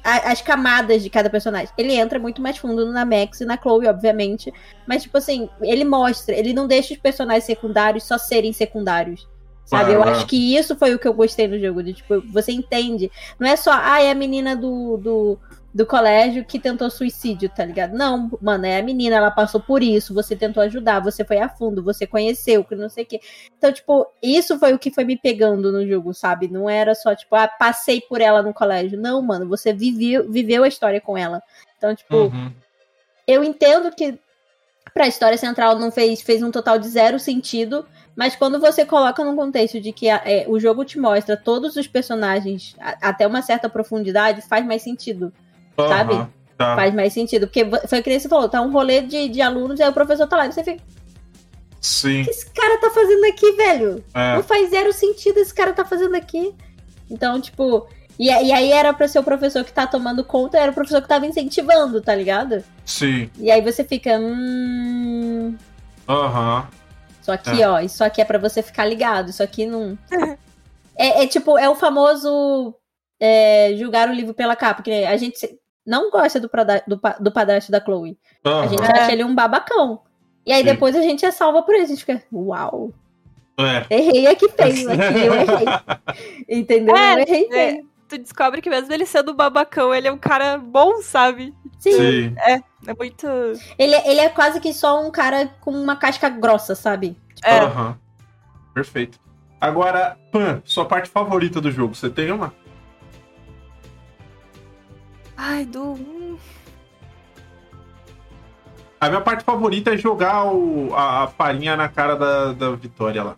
a, 0.04 0.32
as 0.32 0.42
camadas 0.42 1.04
de 1.04 1.10
cada 1.10 1.30
personagem. 1.30 1.70
Ele 1.78 1.94
entra 1.94 2.20
muito 2.20 2.42
mais 2.42 2.58
fundo 2.58 2.92
na 2.92 3.06
Max 3.06 3.42
e 3.42 3.46
na 3.46 3.58
Chloe, 3.58 3.88
obviamente. 3.88 4.52
Mas, 4.88 5.04
tipo 5.04 5.18
assim, 5.18 5.50
ele 5.62 5.86
mostra, 5.86 6.36
ele 6.36 6.54
não 6.54 6.68
deixa 6.68 6.94
os 6.94 7.00
personagens 7.00 7.44
secundários 7.44 8.04
só 8.04 8.18
serem 8.18 8.52
secundários. 8.52 9.30
Sabe? 9.66 9.92
Ah, 9.92 9.94
eu 9.94 10.04
acho 10.04 10.26
que 10.26 10.58
isso 10.58 10.76
foi 10.76 10.94
o 10.94 11.00
que 11.00 11.08
eu 11.08 11.14
gostei 11.14 11.48
no 11.48 11.60
jogo. 11.60 11.84
De, 11.84 11.94
tipo, 11.94 12.22
você 12.32 12.52
entende. 12.52 13.10
Não 13.40 13.48
é 13.48 13.56
só, 13.56 13.72
ah, 13.74 14.02
é 14.02 14.12
a 14.12 14.16
menina 14.16 14.56
do, 14.56 14.98
do 14.98 15.40
do 15.74 15.86
colégio 15.86 16.44
que 16.44 16.60
tentou 16.60 16.90
suicídio, 16.90 17.50
tá 17.50 17.64
ligado? 17.64 17.94
Não, 17.94 18.30
mano, 18.42 18.66
é 18.66 18.80
a 18.80 18.84
menina, 18.84 19.16
ela 19.16 19.32
passou 19.32 19.62
por 19.62 19.82
isso, 19.82 20.14
você 20.14 20.36
tentou 20.36 20.62
ajudar, 20.64 21.00
você 21.00 21.24
foi 21.24 21.40
a 21.40 21.48
fundo, 21.48 21.82
você 21.82 22.06
conheceu, 22.06 22.64
que 22.64 22.76
não 22.76 22.90
sei 22.90 23.06
o 23.06 23.08
quê. 23.08 23.22
Então, 23.58 23.72
tipo, 23.72 24.06
isso 24.22 24.60
foi 24.60 24.74
o 24.74 24.80
que 24.80 24.92
foi 24.92 25.06
me 25.06 25.18
pegando 25.18 25.72
no 25.72 25.88
jogo, 25.88 26.14
sabe? 26.14 26.50
Não 26.50 26.70
era 26.70 26.94
só, 26.94 27.16
tipo, 27.16 27.36
ah, 27.36 27.48
passei 27.48 28.02
por 28.02 28.20
ela 28.20 28.44
no 28.44 28.54
colégio. 28.54 29.00
Não, 29.00 29.22
mano, 29.22 29.48
você 29.48 29.72
viveu, 29.72 30.30
viveu 30.30 30.64
a 30.64 30.68
história 30.68 31.00
com 31.00 31.18
ela. 31.18 31.42
Então, 31.78 31.96
tipo, 31.96 32.16
uhum. 32.16 32.52
eu 33.26 33.42
entendo 33.42 33.92
que 33.96 34.20
pra 34.94 35.08
história 35.08 35.38
central 35.38 35.80
não 35.80 35.90
fez, 35.90 36.22
fez 36.22 36.44
um 36.44 36.52
total 36.52 36.78
de 36.78 36.90
zero 36.90 37.18
sentido, 37.18 37.86
mas 38.14 38.36
quando 38.36 38.60
você 38.60 38.86
coloca 38.86 39.24
num 39.24 39.38
contexto 39.38 39.80
de 39.80 39.94
que 39.94 40.10
é, 40.10 40.46
o 40.50 40.60
jogo 40.60 40.84
te 40.84 41.00
mostra 41.00 41.38
todos 41.38 41.78
os 41.78 41.88
personagens 41.88 42.76
a, 42.78 43.10
até 43.10 43.26
uma 43.26 43.42
certa 43.42 43.70
profundidade, 43.70 44.42
faz 44.42 44.66
mais 44.66 44.82
sentido 44.82 45.32
uhum, 45.78 45.88
sabe? 45.88 46.28
Tá. 46.58 46.76
Faz 46.76 46.94
mais 46.94 47.14
sentido. 47.14 47.48
Porque 47.48 47.66
foi 47.88 48.00
o 48.00 48.04
que 48.04 48.20
você 48.20 48.30
falou, 48.30 48.50
tá 48.50 48.62
um 48.62 48.72
rolê 48.72 49.02
de, 49.02 49.30
de 49.30 49.42
alunos 49.42 49.80
e 49.80 49.84
aí 49.84 49.90
o 49.90 49.94
professor 49.94 50.28
tá 50.28 50.38
lá 50.38 50.48
e 50.48 50.52
você 50.52 50.64
fica. 50.64 50.84
Sim. 51.82 52.22
O 52.22 52.26
que 52.26 52.30
esse 52.30 52.50
cara 52.52 52.78
tá 52.80 52.92
fazendo 52.92 53.26
aqui, 53.26 53.52
velho? 53.54 54.04
É. 54.14 54.36
Não 54.36 54.44
faz 54.44 54.70
zero 54.70 54.94
sentido 54.94 55.40
esse 55.40 55.54
cara 55.54 55.74
tá 55.74 55.84
fazendo 55.84 56.16
aqui. 56.16 56.54
Então, 57.10 57.42
tipo. 57.42 57.88
E, 58.20 58.28
e 58.28 58.54
aí 58.54 58.72
era 58.72 58.94
pra 58.94 59.08
ser 59.08 59.18
o 59.18 59.24
professor 59.24 59.64
que 59.64 59.74
tá 59.74 59.88
tomando 59.88 60.24
conta, 60.24 60.60
era 60.60 60.72
o 60.72 60.76
professor 60.76 61.02
que 61.02 61.08
tava 61.08 61.26
incentivando, 61.26 62.00
tá 62.00 62.14
ligado? 62.14 62.64
Sim. 62.86 63.32
E 63.40 63.50
aí 63.50 63.62
você 63.62 63.84
fica. 63.84 64.20
Hum. 64.20 65.58
Aham. 66.08 66.60
Uhum. 66.60 66.82
Isso 67.22 67.32
aqui, 67.32 67.62
é. 67.62 67.70
ó, 67.70 67.80
isso 67.80 68.04
aqui 68.04 68.22
é 68.22 68.26
para 68.26 68.40
você 68.40 68.62
ficar 68.62 68.86
ligado. 68.86 69.30
Isso 69.30 69.42
aqui 69.42 69.66
não. 69.66 69.98
é, 70.96 71.24
é, 71.24 71.28
tipo, 71.28 71.58
é 71.58 71.70
o 71.70 71.76
famoso 71.76 72.76
é, 73.20 73.76
julgar 73.78 74.10
o 74.10 74.14
livro 74.14 74.34
pela 74.34 74.56
capa. 74.56 74.84
Que 74.84 74.92
a 75.06 75.18
gente 75.18 75.40
não 75.92 76.10
gosta 76.10 76.40
do, 76.40 76.50
do, 76.88 77.02
do 77.20 77.32
padrasto 77.34 77.70
da 77.70 77.84
Chloe. 77.84 78.18
Uhum. 78.46 78.60
A 78.62 78.68
gente 78.68 78.82
acha 78.82 79.12
ele 79.12 79.26
um 79.26 79.36
babacão. 79.36 80.00
E 80.46 80.54
aí 80.54 80.60
Sim. 80.60 80.66
depois 80.66 80.96
a 80.96 81.02
gente 81.02 81.26
é 81.26 81.32
salva 81.32 81.62
por 81.62 81.76
ele. 81.76 81.84
A 81.84 81.88
gente 81.88 82.06
fica, 82.06 82.24
uau. 82.32 82.94
É. 83.60 83.86
Errei 83.94 84.28
aqui 84.28 84.48
feio, 84.48 84.88
aqui 84.90 85.20
eu 85.20 85.34
errei. 85.36 85.68
Entendeu? 86.50 86.96
É, 86.96 87.16
eu 87.16 87.20
errei 87.20 87.50
é. 87.52 87.82
Tu 88.08 88.18
descobre 88.18 88.62
que 88.62 88.70
mesmo 88.70 88.92
ele 88.94 89.06
sendo 89.06 89.34
babacão, 89.34 89.94
ele 89.94 90.08
é 90.08 90.12
um 90.12 90.18
cara 90.18 90.58
bom, 90.58 91.02
sabe? 91.02 91.54
Sim. 91.78 91.92
Sim. 91.92 92.36
É, 92.40 92.54
é 92.88 92.96
muito. 92.98 93.28
Ele, 93.78 93.96
ele 94.06 94.22
é 94.22 94.30
quase 94.30 94.62
que 94.62 94.74
só 94.74 95.06
um 95.06 95.12
cara 95.12 95.54
com 95.60 95.72
uma 95.72 95.98
casca 95.98 96.30
grossa, 96.30 96.74
sabe? 96.74 97.18
Tipo, 97.36 97.50
é. 97.50 97.64
Uhum. 97.66 97.96
Perfeito. 98.74 99.20
Agora, 99.60 100.18
Pan, 100.32 100.62
sua 100.64 100.86
parte 100.86 101.10
favorita 101.10 101.60
do 101.60 101.70
jogo, 101.70 101.94
você 101.94 102.10
tem 102.10 102.32
uma? 102.32 102.54
Ai, 105.44 105.66
do. 105.66 106.38
A 109.00 109.10
minha 109.10 109.22
parte 109.22 109.44
favorita 109.44 109.92
é 109.92 109.98
jogar 109.98 110.46
o, 110.46 110.94
a, 110.94 111.24
a 111.24 111.28
farinha 111.30 111.76
na 111.76 111.90
cara 111.90 112.16
da, 112.16 112.54
da 112.54 112.72
Vitória 112.76 113.24
lá. 113.24 113.38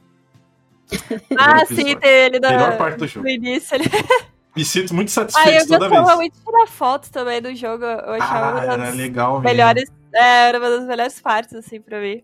ah, 1.39 1.65
sim, 1.65 1.95
tem 1.95 2.11
ele 2.11 2.41
da, 2.41 2.49
Melhor 2.49 2.77
parte 2.77 2.97
do 2.97 3.07
jogo. 3.07 3.25
No 3.25 3.31
início, 3.31 3.73
ele... 3.75 3.85
Me 4.53 4.65
sinto 4.65 4.93
muito 4.93 5.11
satisfeito 5.11 5.49
ah, 5.49 5.61
eu 5.61 5.67
toda 5.67 5.89
vez. 5.89 6.09
Eu 6.09 6.15
muito 6.17 6.37
tirar 6.43 6.67
foto 6.67 7.09
também 7.09 7.41
do 7.41 7.55
jogo. 7.55 7.85
Eu 7.85 8.13
achava 8.21 8.59
ah, 8.59 8.63
era 8.73 8.89
legal 8.91 9.41
melhores, 9.41 9.89
é, 10.13 10.49
era 10.49 10.59
uma 10.59 10.69
das 10.69 10.85
melhores 10.85 11.21
partes, 11.21 11.55
assim, 11.55 11.79
pra 11.79 12.01
mim. 12.01 12.21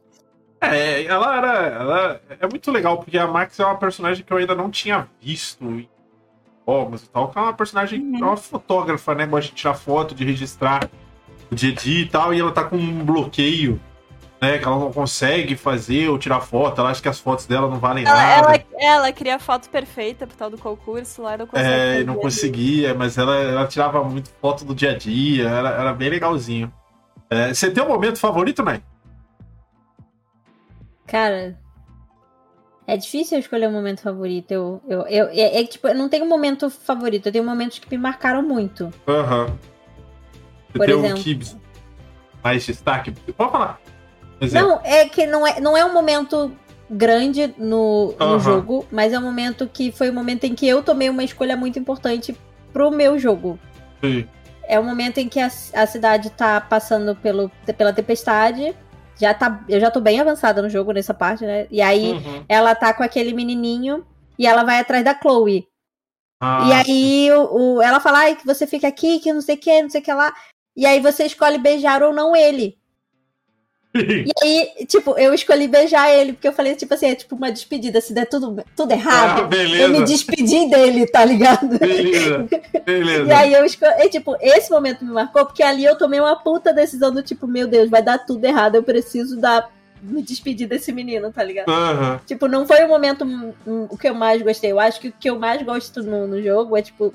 É, 0.62 1.06
ela 1.06 1.38
era. 1.38 1.58
Ela 1.68 2.22
é 2.38 2.48
muito 2.48 2.70
legal, 2.70 2.98
porque 2.98 3.18
a 3.18 3.26
Max 3.26 3.58
é 3.60 3.66
uma 3.66 3.78
personagem 3.78 4.26
que 4.26 4.32
eu 4.32 4.38
ainda 4.38 4.54
não 4.54 4.70
tinha 4.70 5.08
visto 5.22 5.88
jogos 6.70 7.04
e 7.04 7.10
tal, 7.10 7.30
que 7.30 7.38
é 7.38 7.42
uma 7.42 7.54
personagem, 7.54 8.02
uhum. 8.02 8.20
é 8.20 8.26
uma 8.26 8.38
fotógrafa, 8.38 9.16
né? 9.16 9.26
Gosta 9.26 9.50
de 9.50 9.56
tirar 9.56 9.74
foto, 9.74 10.14
de 10.14 10.24
registrar 10.24 10.90
o 11.52 11.56
dia 11.56 11.72
a 11.72 11.76
dia 11.76 12.02
e 12.02 12.06
tal, 12.06 12.34
e 12.34 12.40
ela 12.40 12.52
tá 12.52 12.64
com 12.64 12.76
um 12.76 13.04
bloqueio, 13.04 13.80
né? 14.40 14.58
Que 14.58 14.66
ela 14.66 14.78
não 14.78 14.92
consegue 14.92 15.56
fazer 15.56 16.10
ou 16.10 16.20
tirar 16.20 16.42
foto, 16.42 16.80
ela 16.80 16.92
acha 16.92 17.02
que 17.02 17.10
as 17.10 17.20
fotos 17.20 17.46
dela 17.48 17.68
não 17.68 17.80
valem 17.80 18.06
ela, 18.06 18.16
nada. 18.16 18.48
Ela, 18.48 18.66
ela 18.80 19.12
queria 19.12 19.36
a 19.36 19.40
foto 19.40 19.70
perfeita 19.70 20.28
pro 20.28 20.38
tal 20.38 20.50
do 20.50 20.58
concurso 20.58 21.24
lá, 21.24 21.38
não 21.38 21.48
conseguia. 21.48 21.72
É, 21.72 22.04
não 22.04 22.16
conseguia, 22.16 22.94
mas 22.94 23.18
ela, 23.18 23.36
ela 23.36 23.68
tirava 23.68 24.04
muito 24.04 24.30
foto 24.42 24.64
do 24.64 24.76
dia 24.76 24.92
a 24.92 24.98
dia, 24.98 25.50
era, 25.50 25.70
era 25.70 25.94
bem 25.94 26.10
legalzinho. 26.10 26.72
É, 27.30 27.54
você 27.54 27.70
tem 27.70 27.84
um 27.84 27.88
momento 27.88 28.20
favorito, 28.20 28.64
Mai? 28.64 28.82
Cara, 31.06 31.58
É 32.90 32.98
difícil 32.98 33.38
eu 33.38 33.40
escolher 33.40 33.68
um 33.70 33.72
momento 33.72 34.02
favorito. 34.02 34.52
Eu, 34.52 34.82
eu, 34.88 35.02
eu, 35.02 35.28
é, 35.28 35.62
é 35.62 35.64
tipo, 35.64 35.88
eu 35.88 35.94
não 35.94 36.10
tenho 36.10 36.26
um 36.26 36.28
momento 36.28 36.72
favorito, 36.72 37.28
eu 37.28 37.32
tenho 37.32 37.44
momentos 37.44 37.78
que 37.78 37.88
me 37.92 38.02
marcaram 38.02 38.42
muito. 38.42 38.92
Aham. 39.08 39.46
Uhum. 39.46 39.58
Por 40.74 40.86
tem 40.88 40.98
exemplo. 40.98 41.20
Um 41.20 41.24
que 41.24 41.40
mais 42.44 42.66
destaque? 42.66 43.12
Pode 43.12 43.52
falar. 43.52 43.80
Exemplo. 44.42 44.70
Não, 44.70 44.82
é 44.84 45.08
que 45.08 45.28
não 45.28 45.46
é, 45.46 45.60
não 45.60 45.78
é 45.78 45.86
um 45.86 45.94
momento 45.94 46.52
grande 46.90 47.54
no, 47.60 48.16
no 48.20 48.26
uhum. 48.26 48.40
jogo, 48.40 48.88
mas 48.92 49.14
é 49.14 49.20
um 49.20 49.22
momento 49.22 49.70
que 49.72 49.92
foi 49.92 50.10
o 50.10 50.12
um 50.12 50.16
momento 50.16 50.46
em 50.46 50.56
que 50.56 50.68
eu 50.68 50.82
tomei 50.82 51.12
uma 51.12 51.24
escolha 51.24 51.56
muito 51.56 51.78
importante 51.78 52.36
pro 52.74 52.90
meu 52.90 53.20
jogo. 53.20 53.60
Sim. 54.04 54.28
É 54.64 54.80
o 54.80 54.82
um 54.82 54.86
momento 54.86 55.20
em 55.20 55.30
que 55.30 55.40
a, 55.40 55.46
a 55.46 55.86
cidade 55.86 56.32
tá 56.32 56.60
passando 56.60 57.16
pelo, 57.16 57.52
pela 57.78 57.94
tempestade 57.94 58.74
já 59.20 59.34
tá, 59.34 59.64
eu 59.68 59.80
já 59.80 59.92
tô 59.92 60.00
bem 60.00 60.20
avançada 60.20 60.62
no 60.62 60.70
jogo 60.70 60.92
nessa 60.92 61.14
parte, 61.14 61.46
né? 61.46 61.68
E 61.70 61.82
aí 61.82 62.14
uhum. 62.14 62.46
ela 62.48 62.74
tá 62.74 62.94
com 62.94 63.04
aquele 63.04 63.34
menininho 63.34 64.06
e 64.38 64.48
ela 64.48 64.64
vai 64.64 64.80
atrás 64.80 65.04
da 65.04 65.14
Chloe. 65.14 65.68
Ah, 66.42 66.66
e 66.68 66.72
aí 66.72 67.32
o, 67.34 67.76
o, 67.76 67.82
ela 67.82 68.00
fala, 68.00 68.20
ai, 68.20 68.36
que 68.36 68.46
você 68.46 68.66
fica 68.66 68.88
aqui, 68.88 69.20
que 69.20 69.34
não 69.34 69.42
sei 69.42 69.56
o 69.56 69.60
que, 69.60 69.82
não 69.82 69.90
sei 69.90 70.00
o 70.00 70.04
que 70.04 70.14
lá. 70.14 70.34
E 70.76 70.86
aí 70.86 71.02
você 71.02 71.26
escolhe 71.26 71.58
beijar 71.58 72.02
ou 72.02 72.14
não 72.14 72.34
ele 72.34 72.79
e 73.96 74.32
aí, 74.44 74.86
tipo, 74.86 75.18
eu 75.18 75.34
escolhi 75.34 75.68
beijar 75.68 76.12
ele, 76.12 76.34
porque 76.34 76.48
eu 76.48 76.54
falei, 76.54 76.76
tipo 76.76 76.94
assim, 76.94 77.08
é 77.08 77.16
tipo 77.16 77.36
uma 77.36 77.52
despedida. 77.52 78.00
Se 78.00 78.14
der 78.14 78.28
tudo, 78.28 78.64
tudo 78.76 78.92
errado, 78.92 79.50
ah, 79.52 79.56
eu 79.56 79.90
me 79.90 80.04
despedi 80.04 80.70
dele, 80.70 81.08
tá 81.08 81.26
ligado? 81.26 81.80
Beleza, 81.80 82.48
beleza. 82.86 83.26
e 83.28 83.32
aí 83.32 83.54
eu 83.54 83.66
escolhi, 83.66 84.10
tipo, 84.10 84.36
esse 84.40 84.70
momento 84.70 85.04
me 85.04 85.12
marcou, 85.12 85.46
porque 85.46 85.64
ali 85.64 85.84
eu 85.84 85.98
tomei 85.98 86.20
uma 86.20 86.36
puta 86.36 86.72
decisão 86.72 87.12
do 87.12 87.24
tipo, 87.24 87.48
meu 87.48 87.68
Deus, 87.68 87.90
vai 87.90 88.04
dar 88.04 88.20
tudo 88.20 88.46
errado, 88.46 88.76
eu 88.76 88.84
preciso 88.84 89.38
dar 89.38 89.72
me 90.02 90.22
despedir 90.22 90.68
desse 90.68 90.92
menino, 90.92 91.32
tá 91.32 91.44
ligado? 91.44 91.70
Uhum. 91.70 92.20
Tipo, 92.26 92.48
não 92.48 92.66
foi 92.66 92.84
o 92.84 92.88
momento 92.88 93.26
o 93.66 93.98
que 93.98 94.08
eu 94.08 94.16
mais 94.16 94.42
gostei. 94.42 94.72
Eu 94.72 94.80
acho 94.80 95.00
que 95.00 95.10
o 95.10 95.14
que 95.20 95.30
eu 95.30 95.38
mais 95.38 95.62
gosto 95.62 96.02
no, 96.04 96.28
no 96.28 96.42
jogo 96.42 96.78
é, 96.78 96.82
tipo, 96.82 97.14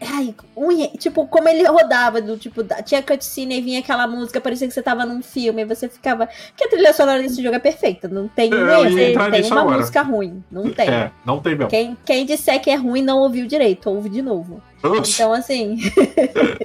Ai, 0.00 0.32
um, 0.56 0.86
tipo, 0.96 1.26
como 1.26 1.48
ele 1.48 1.66
rodava, 1.66 2.20
do 2.20 2.36
tipo, 2.36 2.62
tinha 2.84 3.02
cutscene 3.02 3.58
e 3.58 3.60
vinha 3.60 3.80
aquela 3.80 4.06
música, 4.06 4.40
parecia 4.40 4.68
que 4.68 4.74
você 4.74 4.82
tava 4.82 5.04
num 5.04 5.22
filme, 5.22 5.62
e 5.62 5.64
você 5.64 5.88
ficava. 5.88 6.26
Porque 6.26 6.64
a 6.64 6.68
trilha 6.68 6.92
sonora 6.92 7.20
desse 7.20 7.42
jogo 7.42 7.56
é 7.56 7.58
perfeita, 7.58 8.06
não 8.06 8.28
tem, 8.28 8.52
é, 8.52 8.56
não 8.56 9.30
tem 9.30 9.50
uma 9.50 9.60
agora. 9.60 9.78
música 9.78 10.02
ruim, 10.02 10.42
não 10.50 10.70
tem. 10.70 10.88
É, 10.88 11.10
não 11.24 11.40
tem 11.40 11.56
mesmo. 11.56 11.68
Quem, 11.68 11.96
quem 12.04 12.24
disser 12.24 12.60
que 12.60 12.70
é 12.70 12.76
ruim 12.76 13.02
não 13.02 13.18
ouviu 13.18 13.46
direito, 13.46 13.90
ouve 13.90 14.08
de 14.08 14.22
novo. 14.22 14.62
Oxi. 14.82 15.14
Então, 15.14 15.32
assim. 15.32 15.76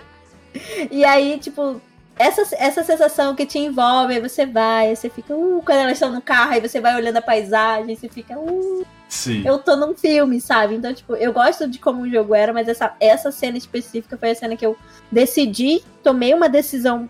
e 0.91 1.03
aí, 1.03 1.39
tipo, 1.39 1.81
essa, 2.17 2.55
essa 2.55 2.83
sensação 2.83 3.35
que 3.35 3.45
te 3.45 3.57
envolve, 3.57 4.13
aí 4.13 4.21
você 4.21 4.45
vai, 4.45 4.89
aí 4.89 4.95
você 4.95 5.09
fica, 5.09 5.35
uh, 5.35 5.61
quando 5.65 5.79
elas 5.79 5.93
estão 5.93 6.11
no 6.11 6.21
carro, 6.21 6.51
aí 6.51 6.61
você 6.61 6.79
vai 6.79 6.95
olhando 6.95 7.17
a 7.17 7.21
paisagem, 7.21 7.95
você 7.95 8.07
fica, 8.07 8.37
uh, 8.37 8.85
Sim. 9.13 9.43
eu 9.45 9.59
tô 9.59 9.75
num 9.75 9.93
filme, 9.93 10.41
sabe? 10.41 10.73
Então, 10.73 10.91
tipo, 10.91 11.15
eu 11.15 11.31
gosto 11.31 11.67
de 11.69 11.77
como 11.77 12.01
o 12.01 12.09
jogo 12.09 12.33
era, 12.33 12.51
mas 12.51 12.67
essa, 12.67 12.95
essa 12.99 13.31
cena 13.31 13.55
específica 13.55 14.17
foi 14.17 14.31
a 14.31 14.35
cena 14.35 14.55
que 14.55 14.65
eu 14.65 14.75
decidi, 15.11 15.83
tomei 16.01 16.33
uma 16.33 16.49
decisão 16.49 17.07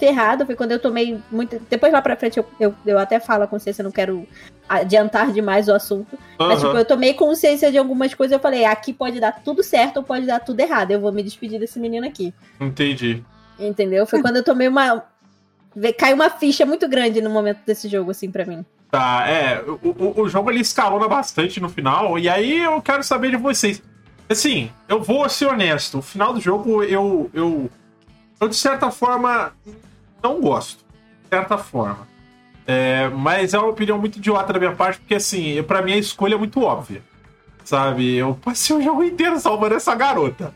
errada, 0.00 0.46
foi 0.46 0.54
quando 0.54 0.70
eu 0.70 0.78
tomei 0.78 1.18
muito. 1.32 1.60
Depois 1.68 1.92
lá 1.92 2.00
pra 2.00 2.14
frente 2.14 2.38
eu, 2.38 2.46
eu, 2.60 2.72
eu 2.86 2.98
até 2.98 3.18
falo 3.18 3.42
a 3.42 3.46
consciência, 3.48 3.82
não 3.82 3.90
quero 3.90 4.24
adiantar 4.68 5.32
demais 5.32 5.66
o 5.66 5.74
assunto. 5.74 6.14
Uhum. 6.38 6.46
Mas, 6.46 6.60
tipo, 6.60 6.76
eu 6.76 6.84
tomei 6.84 7.14
consciência 7.14 7.72
de 7.72 7.78
algumas 7.78 8.14
coisas, 8.14 8.32
eu 8.32 8.40
falei, 8.40 8.64
aqui 8.64 8.92
pode 8.92 9.18
dar 9.18 9.32
tudo 9.42 9.60
certo 9.60 9.96
ou 9.96 10.02
pode 10.04 10.26
dar 10.26 10.38
tudo 10.38 10.60
errado. 10.60 10.92
Eu 10.92 11.00
vou 11.00 11.10
me 11.10 11.22
despedir 11.22 11.58
desse 11.58 11.80
menino 11.80 12.06
aqui. 12.06 12.32
Entendi. 12.60 13.24
Entendeu? 13.58 14.06
Foi 14.06 14.22
quando 14.22 14.36
eu 14.36 14.44
tomei 14.44 14.68
uma. 14.68 15.04
Caiu 15.98 16.14
uma 16.14 16.30
ficha 16.30 16.64
muito 16.64 16.88
grande 16.88 17.20
no 17.20 17.30
momento 17.30 17.58
desse 17.66 17.88
jogo, 17.88 18.12
assim, 18.12 18.30
para 18.30 18.44
mim. 18.44 18.64
Tá, 18.94 19.28
é. 19.28 19.60
O, 19.82 20.22
o, 20.22 20.28
jogo 20.28 20.52
ele 20.52 20.60
escalona 20.60 21.08
bastante 21.08 21.58
no 21.58 21.68
final, 21.68 22.16
e 22.16 22.28
aí 22.28 22.62
eu 22.62 22.80
quero 22.80 23.02
saber 23.02 23.32
de 23.32 23.36
vocês. 23.36 23.82
Assim, 24.28 24.70
eu 24.88 25.02
vou 25.02 25.28
ser 25.28 25.46
honesto. 25.46 25.98
O 25.98 26.02
final 26.02 26.32
do 26.32 26.40
jogo 26.40 26.80
eu. 26.84 27.28
Eu, 27.34 27.68
eu 28.40 28.48
de 28.48 28.54
certa 28.54 28.92
forma, 28.92 29.52
não 30.22 30.40
gosto. 30.40 30.84
De 31.24 31.28
certa 31.28 31.58
forma. 31.58 32.06
É, 32.68 33.08
mas 33.08 33.52
é 33.52 33.58
uma 33.58 33.70
opinião 33.70 33.98
muito 33.98 34.18
idiota 34.18 34.52
da 34.52 34.60
minha 34.60 34.76
parte, 34.76 35.00
porque 35.00 35.16
assim, 35.16 35.60
para 35.64 35.82
mim 35.82 35.94
a 35.94 35.98
escolha 35.98 36.36
é 36.36 36.38
muito 36.38 36.62
óbvia. 36.62 37.02
Sabe? 37.64 38.14
Eu 38.14 38.38
passei 38.44 38.76
o 38.76 38.80
jogo 38.80 39.02
inteiro 39.02 39.40
salvando 39.40 39.74
essa 39.74 39.92
garota. 39.96 40.54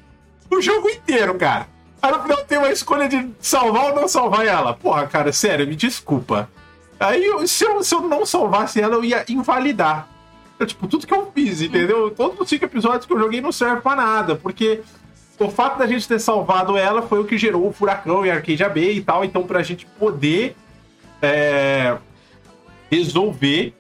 O 0.49 0.63
jogo 0.63 0.89
inteiro, 0.89 1.35
cara. 1.35 1.67
Aí 2.01 2.13
no 2.13 2.23
final 2.23 2.45
tem 2.45 2.59
uma 2.59 2.71
escolha 2.71 3.09
de 3.09 3.31
salvar 3.41 3.87
ou 3.87 3.97
não 3.97 4.07
salvar 4.07 4.47
ela. 4.47 4.75
Porra, 4.75 5.09
cara, 5.09 5.33
sério, 5.33 5.67
me 5.67 5.75
desculpa. 5.75 6.49
Aí, 7.01 7.47
se 7.47 7.65
eu, 7.65 7.83
se 7.83 7.95
eu 7.95 8.03
não 8.03 8.27
salvasse 8.27 8.81
ela, 8.81 8.95
eu 8.95 9.05
ia 9.05 9.25
invalidar. 9.29 10.09
Eu, 10.59 10.67
tipo, 10.67 10.89
tudo 10.89 11.07
que 11.07 11.15
eu 11.15 11.31
fiz, 11.33 11.63
entendeu? 11.63 12.11
Todos 12.11 12.41
os 12.41 12.49
cinco 12.49 12.65
episódios 12.65 13.07
que 13.07 13.13
eu 13.13 13.19
joguei 13.19 13.41
não 13.41 13.53
servem 13.53 13.81
pra 13.81 13.95
nada, 13.95 14.35
porque 14.35 14.81
o 15.39 15.49
fato 15.49 15.79
da 15.79 15.87
gente 15.87 16.09
ter 16.09 16.19
salvado 16.19 16.77
ela 16.77 17.03
foi 17.03 17.21
o 17.21 17.25
que 17.25 17.39
gerou 17.39 17.69
o 17.69 17.73
furacão 17.73 18.27
e 18.27 18.31
a 18.31 18.35
Arcade 18.35 18.65
AB 18.65 18.93
e 18.93 19.01
tal. 19.01 19.25
Então, 19.25 19.45
pra 19.45 19.63
gente 19.63 19.87
poder 19.99 20.57
é, 21.23 21.97
resolver 22.91 23.75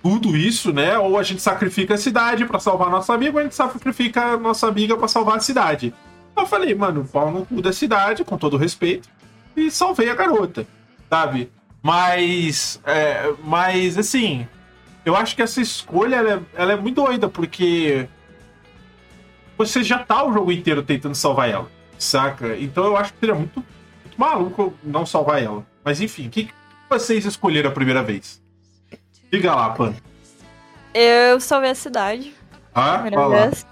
tudo 0.00 0.36
isso, 0.36 0.72
né? 0.72 0.96
Ou 0.96 1.18
a 1.18 1.24
gente 1.24 1.42
sacrifica 1.42 1.94
a 1.94 1.98
cidade 1.98 2.44
para 2.44 2.60
salvar 2.60 2.88
nossa 2.88 3.12
amiga, 3.12 3.32
ou 3.32 3.40
a 3.40 3.42
gente 3.42 3.56
sacrifica 3.56 4.22
a 4.22 4.36
nossa 4.36 4.68
amiga 4.68 4.96
para 4.96 5.08
salvar 5.08 5.38
a 5.38 5.40
cidade. 5.40 5.92
Eu 6.36 6.46
falei, 6.46 6.72
mano, 6.74 7.04
pau 7.04 7.32
no 7.32 7.44
cu 7.44 7.60
da 7.60 7.72
cidade, 7.72 8.22
com 8.22 8.38
todo 8.38 8.56
respeito, 8.56 9.08
e 9.56 9.70
salvei 9.70 10.08
a 10.08 10.14
garota, 10.14 10.64
sabe? 11.10 11.50
Mas, 11.86 12.80
é, 12.84 13.32
mas 13.44 13.96
assim, 13.96 14.44
eu 15.04 15.14
acho 15.14 15.36
que 15.36 15.42
essa 15.42 15.60
escolha 15.60 16.16
ela 16.16 16.32
é, 16.32 16.40
ela 16.60 16.72
é 16.72 16.76
muito 16.76 16.96
doida, 16.96 17.28
porque 17.28 18.08
você 19.56 19.84
já 19.84 20.00
tá 20.00 20.24
o 20.24 20.32
jogo 20.32 20.50
inteiro 20.50 20.82
tentando 20.82 21.14
salvar 21.14 21.48
ela, 21.48 21.70
saca? 21.96 22.56
Então 22.58 22.86
eu 22.86 22.96
acho 22.96 23.12
que 23.12 23.20
seria 23.20 23.36
muito, 23.36 23.64
muito 24.04 24.18
maluco 24.18 24.74
não 24.82 25.06
salvar 25.06 25.40
ela. 25.40 25.64
Mas 25.84 26.00
enfim, 26.00 26.26
o 26.26 26.30
que, 26.30 26.46
que 26.46 26.52
vocês 26.90 27.24
escolheram 27.24 27.70
a 27.70 27.72
primeira 27.72 28.02
vez? 28.02 28.42
Diga 29.30 29.54
lá, 29.54 29.70
Pan. 29.70 29.94
Eu 30.92 31.38
salvei 31.38 31.70
a 31.70 31.74
cidade. 31.76 32.34
Ah, 32.74 32.98
primeira 32.98 33.28
vez. 33.28 33.64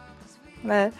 É. 0.68 0.92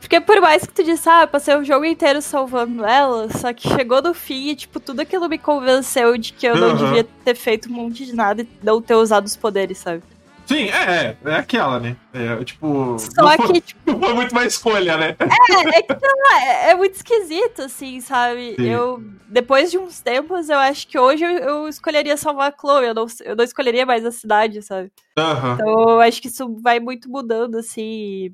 Porque 0.00 0.20
por 0.20 0.40
mais 0.40 0.64
que 0.64 0.72
tu 0.72 0.84
disse, 0.84 1.08
ah, 1.08 1.26
passei 1.26 1.54
o 1.56 1.64
jogo 1.64 1.84
inteiro 1.84 2.22
salvando 2.22 2.84
ela, 2.84 3.28
só 3.30 3.52
que 3.52 3.68
chegou 3.68 4.00
no 4.00 4.14
fim 4.14 4.50
e, 4.50 4.56
tipo, 4.56 4.78
tudo 4.78 5.00
aquilo 5.00 5.28
me 5.28 5.38
convenceu 5.38 6.16
de 6.16 6.32
que 6.32 6.46
eu 6.46 6.54
uhum. 6.54 6.60
não 6.60 6.76
devia 6.76 7.04
ter 7.24 7.34
feito 7.34 7.68
um 7.68 7.72
monte 7.72 8.06
de 8.06 8.14
nada 8.14 8.42
e 8.42 8.48
não 8.62 8.80
ter 8.80 8.94
usado 8.94 9.26
os 9.26 9.36
poderes, 9.36 9.78
sabe? 9.78 10.02
Sim, 10.46 10.68
é, 10.68 11.16
é, 11.24 11.30
é 11.30 11.34
aquela, 11.34 11.80
né? 11.80 11.96
É, 12.14 12.44
tipo. 12.44 12.96
Só 13.00 13.22
não 13.22 13.36
que, 13.36 13.46
foi, 13.48 13.60
tipo, 13.60 13.80
não 13.90 14.00
foi 14.00 14.14
muito 14.14 14.34
mais 14.34 14.52
escolha, 14.52 14.96
né? 14.96 15.16
É, 15.18 15.78
é 15.78 15.82
que 15.82 15.92
é, 16.40 16.70
é 16.70 16.74
muito 16.76 16.94
esquisito, 16.94 17.62
assim, 17.62 18.00
sabe? 18.00 18.54
Sim. 18.54 18.68
Eu, 18.68 19.02
depois 19.26 19.72
de 19.72 19.78
uns 19.78 20.00
tempos, 20.00 20.48
eu 20.48 20.58
acho 20.58 20.86
que 20.86 20.96
hoje 20.96 21.24
eu, 21.24 21.30
eu, 21.30 21.68
escolheria 21.68 22.16
salvar 22.16 22.52
a 22.52 22.56
Chloe, 22.56 22.86
eu 22.86 22.94
não, 22.94 23.06
eu 23.24 23.34
não 23.34 23.44
escolheria 23.44 23.84
mais 23.84 24.04
a 24.04 24.12
cidade, 24.12 24.62
sabe? 24.62 24.92
Uhum. 25.18 25.54
Então 25.54 25.90
eu 25.90 26.00
acho 26.00 26.22
que 26.22 26.28
isso 26.28 26.56
vai 26.60 26.78
muito 26.78 27.10
mudando, 27.10 27.56
assim. 27.56 28.32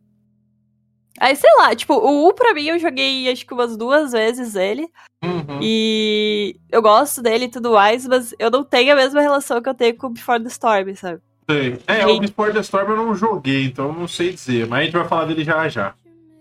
Aí, 1.21 1.37
sei 1.37 1.51
lá, 1.59 1.75
tipo, 1.75 1.95
o 1.95 2.29
U 2.29 2.35
pra 2.35 2.55
mim 2.55 2.67
eu 2.67 2.79
joguei 2.79 3.31
acho 3.31 3.47
que 3.47 3.55
umas 3.55 3.77
duas 3.77 4.13
vezes 4.13 4.55
ele. 4.55 4.89
Uhum. 5.23 5.61
E 5.61 6.57
eu 6.71 6.83
gosto 6.83 7.23
dele 7.23 7.45
e 7.45 7.51
tudo 7.51 7.73
mais, 7.73 8.07
mas 8.07 8.35
eu 8.39 8.51
não 8.51 8.65
tenho 8.65 8.93
a 8.93 8.97
mesma 8.97 9.21
relação 9.21 9.61
que 9.61 9.69
eu 9.69 9.75
tenho 9.75 9.97
com 9.97 10.09
o 10.09 10.11
Before 10.11 10.43
the 10.43 10.49
Storm, 10.49 10.95
sabe? 10.95 11.21
Sei. 11.51 11.79
É, 11.87 12.03
e... 12.03 12.05
o 12.07 12.21
Before 12.21 12.53
the 12.53 12.61
Storm 12.61 12.91
eu 12.91 12.97
não 12.97 13.15
joguei, 13.15 13.65
então 13.65 13.89
eu 13.89 13.93
não 13.93 14.09
sei 14.09 14.33
dizer, 14.33 14.67
mas 14.67 14.81
a 14.81 14.85
gente 14.85 14.97
vai 14.97 15.07
falar 15.07 15.27
dele 15.27 15.45
já 15.45 15.69
já. 15.69 15.95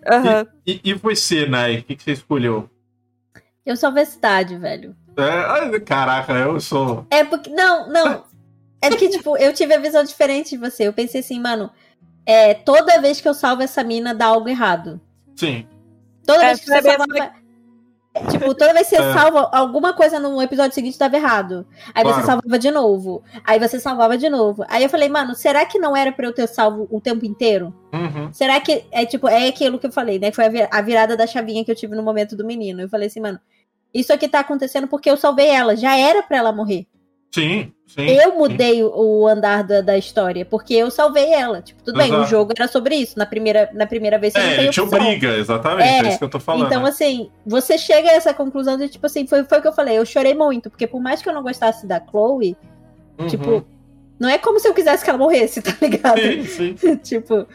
Uhum. 0.10 0.48
E, 0.66 0.82
e, 0.84 0.90
e 0.92 0.94
você, 0.94 1.46
Nai, 1.46 1.80
o 1.80 1.84
que, 1.84 1.96
que 1.96 2.04
você 2.04 2.12
escolheu? 2.14 2.70
Eu 3.66 3.76
sou 3.76 3.90
a 3.90 4.06
cidade, 4.06 4.58
velho. 4.58 4.96
É, 5.16 5.80
caraca, 5.82 6.34
eu 6.34 6.60
sou. 6.60 7.06
É 7.12 7.24
porque. 7.24 7.50
Não, 7.50 7.90
não. 7.90 8.24
É 8.82 8.90
porque, 8.90 9.10
tipo, 9.10 9.38
eu 9.38 9.54
tive 9.54 9.76
a 9.76 9.80
visão 9.80 10.04
diferente 10.04 10.52
de 10.52 10.58
você. 10.58 10.88
Eu 10.88 10.94
pensei 10.94 11.22
assim, 11.22 11.40
mano, 11.40 11.70
é, 12.26 12.54
toda 12.54 13.02
vez 13.02 13.20
que 13.20 13.28
eu 13.28 13.34
salvo 13.34 13.64
essa 13.64 13.84
mina, 13.84 14.14
dá 14.14 14.28
algo 14.28 14.48
errado. 14.48 15.00
Sim. 15.36 15.68
Toda 16.26 16.44
é, 16.44 16.48
vez 16.48 16.60
que 16.60 16.68
você 16.68 16.82
salva. 16.82 17.42
Tipo, 18.30 18.54
toda 18.54 18.74
vez 18.74 18.90
que 18.90 18.96
você 18.98 19.02
é. 19.02 19.14
salva 19.14 19.50
alguma 19.54 19.94
coisa 19.94 20.20
no 20.20 20.42
episódio 20.42 20.74
seguinte 20.74 21.00
dava 21.00 21.16
errado. 21.16 21.66
Aí 21.96 22.04
claro. 22.04 22.20
você 22.20 22.26
salvava 22.26 22.60
de 22.60 22.70
novo. 22.70 23.24
Aí 23.44 23.58
você 23.58 23.80
salvava 23.80 24.18
de 24.18 24.30
novo. 24.30 24.66
Aí 24.68 24.84
eu 24.84 24.90
falei, 24.90 25.08
mano, 25.08 25.34
será 25.34 25.66
que 25.66 25.80
não 25.80 25.96
era 25.96 26.12
pra 26.12 26.26
eu 26.26 26.34
ter 26.34 26.46
salvo 26.48 26.88
o 26.92 27.00
tempo 27.00 27.26
inteiro? 27.26 27.74
Uhum. 27.94 28.32
Será 28.34 28.60
que 28.60 28.84
é 28.92 29.06
tipo, 29.06 29.30
é 29.30 29.48
aquilo 29.48 29.80
que 29.80 29.88
eu 29.88 29.92
falei, 29.92 30.20
né? 30.20 30.30
Foi 30.32 30.44
a 30.70 30.82
virada 30.82 31.16
da 31.16 31.26
chavinha 31.26 31.64
que 31.64 31.72
eu 31.72 31.76
tive 31.76 31.96
no 31.96 32.04
momento 32.04 32.36
do 32.36 32.46
menino. 32.46 32.82
Eu 32.82 32.90
falei 32.90 33.08
assim, 33.08 33.22
mano, 33.22 33.40
isso 33.94 34.12
aqui 34.12 34.28
tá 34.28 34.42
acontecendo 34.42 34.88
porque 34.88 35.10
eu 35.10 35.16
salvei 35.16 35.48
ela. 35.48 35.78
Já 35.78 35.98
era 35.98 36.22
pra 36.22 36.38
ela 36.38 36.52
morrer. 36.52 36.86
Sim, 37.34 37.72
sim. 37.88 38.08
Eu 38.08 38.38
mudei 38.38 38.76
sim. 38.76 38.84
o 38.84 39.26
andar 39.26 39.64
da, 39.64 39.80
da 39.80 39.98
história, 39.98 40.44
porque 40.44 40.74
eu 40.74 40.92
salvei 40.92 41.32
ela. 41.32 41.62
Tipo, 41.62 41.82
tudo 41.82 42.00
Exato. 42.00 42.12
bem, 42.12 42.22
o 42.22 42.26
jogo 42.26 42.54
era 42.56 42.68
sobre 42.68 42.96
isso. 42.96 43.18
Na 43.18 43.26
primeira, 43.26 43.70
na 43.74 43.88
primeira 43.88 44.20
vez 44.20 44.34
você 44.34 44.40
é, 44.40 44.50
não 44.50 44.56
tem 44.58 44.70
te 44.70 44.82
obriga, 44.82 45.38
exatamente. 45.38 45.88
É, 45.88 46.00
é, 46.00 46.10
isso 46.10 46.18
que 46.18 46.24
eu 46.26 46.30
tô 46.30 46.40
falando. 46.40 46.66
Então, 46.66 46.86
assim, 46.86 47.32
você 47.46 47.78
chega 47.78 48.10
a 48.10 48.14
essa 48.14 48.34
conclusão 48.34 48.78
de, 48.78 48.90
tipo 48.90 49.06
assim, 49.06 49.26
foi, 49.26 49.46
foi 49.46 49.60
o 49.60 49.62
que 49.62 49.68
eu 49.68 49.74
falei. 49.74 49.98
Eu 49.98 50.06
chorei 50.06 50.34
muito, 50.34 50.70
porque 50.70 50.86
por 50.86 51.02
mais 51.02 51.22
que 51.22 51.30
eu 51.30 51.34
não 51.34 51.42
gostasse 51.42 51.88
da 51.88 52.02
Chloe, 52.06 52.58
uhum. 53.18 53.28
tipo, 53.28 53.66
Não 54.20 54.28
é 54.28 54.38
como 54.38 54.60
se 54.60 54.68
eu 54.68 54.74
quisesse 54.74 55.04
que 55.04 55.10
ela 55.10 55.20
morresse, 55.20 55.62
tá 55.64 55.74
ligado? 55.82 56.20
Sim, 56.20 56.76
sim. 56.76 56.96
tipo. 57.02 57.48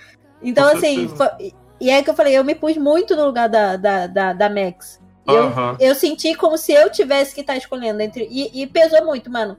Então, 0.42 0.70
Com 0.70 0.76
assim, 0.78 1.08
foi, 1.08 1.52
e 1.78 1.90
é 1.90 2.02
que 2.02 2.08
eu 2.08 2.14
falei, 2.14 2.36
eu 2.36 2.44
me 2.44 2.54
pus 2.54 2.76
muito 2.78 3.14
no 3.14 3.26
lugar 3.26 3.48
da, 3.48 3.76
da, 3.76 4.06
da, 4.06 4.32
da 4.32 4.48
Max. 4.48 5.00
Eu, 5.28 5.88
eu 5.88 5.94
senti 5.94 6.34
como 6.34 6.56
se 6.56 6.72
eu 6.72 6.90
tivesse 6.90 7.34
que 7.34 7.40
estar 7.40 7.54
tá 7.54 7.58
escolhendo 7.58 8.00
entre. 8.00 8.28
E, 8.30 8.62
e 8.62 8.66
pesou 8.66 9.04
muito, 9.04 9.30
mano. 9.30 9.56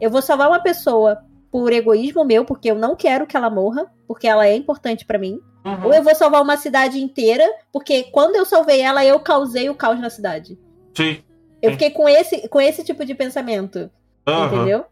Eu 0.00 0.10
vou 0.10 0.20
salvar 0.20 0.48
uma 0.48 0.60
pessoa 0.60 1.22
por 1.50 1.72
egoísmo 1.72 2.24
meu, 2.24 2.44
porque 2.44 2.70
eu 2.70 2.74
não 2.74 2.96
quero 2.96 3.26
que 3.26 3.36
ela 3.36 3.48
morra, 3.48 3.86
porque 4.08 4.26
ela 4.26 4.46
é 4.46 4.56
importante 4.56 5.04
para 5.04 5.18
mim. 5.18 5.40
Uhum. 5.64 5.86
Ou 5.86 5.94
eu 5.94 6.02
vou 6.02 6.14
salvar 6.14 6.42
uma 6.42 6.56
cidade 6.56 7.00
inteira, 7.00 7.48
porque 7.72 8.04
quando 8.04 8.36
eu 8.36 8.44
salvei 8.44 8.80
ela, 8.80 9.04
eu 9.04 9.18
causei 9.20 9.70
o 9.70 9.74
caos 9.74 10.00
na 10.00 10.10
cidade. 10.10 10.58
Sim. 10.94 11.22
Eu 11.62 11.70
fiquei 11.72 11.90
com 11.90 12.08
esse, 12.08 12.48
com 12.48 12.60
esse 12.60 12.84
tipo 12.84 13.04
de 13.04 13.14
pensamento. 13.14 13.90
Uhum. 14.26 14.46
Entendeu? 14.46 14.84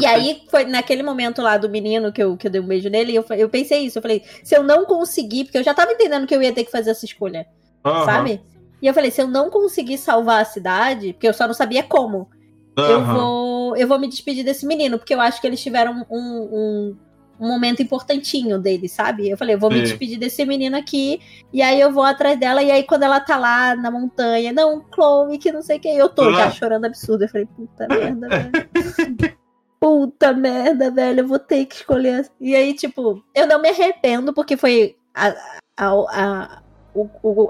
E 0.00 0.06
aí, 0.06 0.42
foi 0.48 0.64
naquele 0.64 1.02
momento 1.02 1.42
lá 1.42 1.56
do 1.56 1.68
menino 1.68 2.12
que 2.12 2.22
eu, 2.22 2.36
que 2.36 2.46
eu 2.46 2.50
dei 2.50 2.60
um 2.60 2.66
beijo 2.66 2.88
nele, 2.88 3.14
eu, 3.14 3.24
eu 3.30 3.48
pensei 3.48 3.80
isso. 3.80 3.98
Eu 3.98 4.02
falei, 4.02 4.22
se 4.42 4.56
eu 4.56 4.62
não 4.62 4.84
conseguir, 4.84 5.44
porque 5.44 5.58
eu 5.58 5.64
já 5.64 5.74
tava 5.74 5.92
entendendo 5.92 6.26
que 6.26 6.34
eu 6.34 6.42
ia 6.42 6.52
ter 6.52 6.64
que 6.64 6.70
fazer 6.70 6.90
essa 6.90 7.04
escolha. 7.04 7.46
Uhum. 7.84 8.04
Sabe? 8.04 8.40
E 8.82 8.86
eu 8.88 8.92
falei, 8.92 9.12
se 9.12 9.22
eu 9.22 9.28
não 9.28 9.48
conseguir 9.48 9.96
salvar 9.96 10.42
a 10.42 10.44
cidade, 10.44 11.12
porque 11.12 11.28
eu 11.28 11.32
só 11.32 11.46
não 11.46 11.54
sabia 11.54 11.84
como, 11.84 12.28
uhum. 12.76 12.84
eu, 12.84 13.04
vou, 13.04 13.76
eu 13.76 13.86
vou 13.86 13.98
me 13.98 14.08
despedir 14.08 14.44
desse 14.44 14.66
menino, 14.66 14.98
porque 14.98 15.14
eu 15.14 15.20
acho 15.20 15.40
que 15.40 15.46
eles 15.46 15.62
tiveram 15.62 16.04
um, 16.10 16.18
um, 16.18 16.96
um 17.38 17.46
momento 17.46 17.80
importantinho 17.80 18.58
dele, 18.58 18.88
sabe? 18.88 19.30
Eu 19.30 19.36
falei, 19.36 19.54
eu 19.54 19.58
vou 19.58 19.70
Sim. 19.70 19.78
me 19.78 19.82
despedir 19.82 20.18
desse 20.18 20.44
menino 20.44 20.76
aqui, 20.76 21.20
e 21.52 21.62
aí 21.62 21.80
eu 21.80 21.92
vou 21.92 22.02
atrás 22.02 22.38
dela, 22.38 22.60
e 22.60 22.72
aí 22.72 22.82
quando 22.82 23.04
ela 23.04 23.20
tá 23.20 23.38
lá 23.38 23.76
na 23.76 23.88
montanha, 23.88 24.52
não, 24.52 24.84
Chloe, 24.92 25.38
que 25.38 25.52
não 25.52 25.62
sei 25.62 25.76
o 25.76 25.80
que, 25.80 25.88
eu 25.88 26.08
tô 26.08 26.32
já 26.32 26.50
chorando 26.50 26.84
absurdo. 26.84 27.22
Eu 27.22 27.28
falei, 27.28 27.46
puta 27.46 27.86
merda, 27.90 28.28
velho. 28.28 29.38
puta 29.78 30.32
merda, 30.32 30.90
velho, 30.90 31.20
eu 31.20 31.28
vou 31.28 31.38
ter 31.38 31.66
que 31.66 31.76
escolher. 31.76 32.28
E 32.40 32.56
aí, 32.56 32.74
tipo, 32.74 33.22
eu 33.32 33.46
não 33.46 33.62
me 33.62 33.68
arrependo, 33.68 34.32
porque 34.32 34.56
foi 34.56 34.96
a, 35.14 35.28
a, 35.76 35.92
a, 36.10 36.62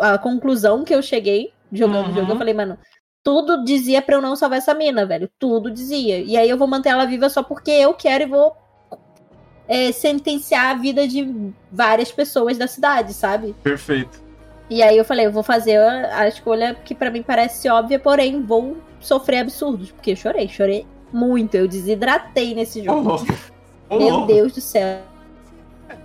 a, 0.00 0.14
a 0.14 0.18
conclusão 0.18 0.84
que 0.84 0.94
eu 0.94 1.02
cheguei 1.02 1.52
jogando 1.72 2.06
uhum. 2.06 2.12
o 2.12 2.14
jogo. 2.14 2.32
Eu 2.32 2.38
falei, 2.38 2.54
mano, 2.54 2.78
tudo 3.22 3.64
dizia 3.64 4.02
pra 4.02 4.16
eu 4.16 4.22
não 4.22 4.36
salvar 4.36 4.58
essa 4.58 4.74
mina, 4.74 5.06
velho. 5.06 5.30
Tudo 5.38 5.70
dizia. 5.70 6.18
E 6.18 6.36
aí 6.36 6.48
eu 6.48 6.58
vou 6.58 6.66
manter 6.66 6.90
ela 6.90 7.06
viva 7.06 7.28
só 7.28 7.42
porque 7.42 7.70
eu 7.70 7.94
quero 7.94 8.24
e 8.24 8.26
vou 8.26 8.56
é, 9.68 9.92
sentenciar 9.92 10.70
a 10.70 10.74
vida 10.74 11.06
de 11.06 11.52
várias 11.70 12.10
pessoas 12.10 12.58
da 12.58 12.66
cidade, 12.66 13.14
sabe? 13.14 13.54
Perfeito. 13.62 14.20
E 14.68 14.82
aí 14.82 14.96
eu 14.96 15.04
falei, 15.04 15.26
eu 15.26 15.32
vou 15.32 15.42
fazer 15.42 15.76
a, 15.76 16.20
a 16.20 16.28
escolha 16.28 16.74
que 16.74 16.94
para 16.94 17.10
mim 17.10 17.22
parece 17.22 17.68
óbvia, 17.68 17.98
porém 17.98 18.42
vou 18.42 18.76
sofrer 19.00 19.38
absurdos. 19.38 19.90
Porque 19.92 20.12
eu 20.12 20.16
chorei, 20.16 20.48
chorei 20.48 20.86
muito. 21.12 21.54
Eu 21.54 21.68
desidratei 21.68 22.54
nesse 22.54 22.82
jogo. 22.82 23.18
Oh, 23.18 23.94
oh, 23.94 23.98
Meu 23.98 24.26
Deus 24.26 24.52
do 24.52 24.60
céu. 24.60 25.11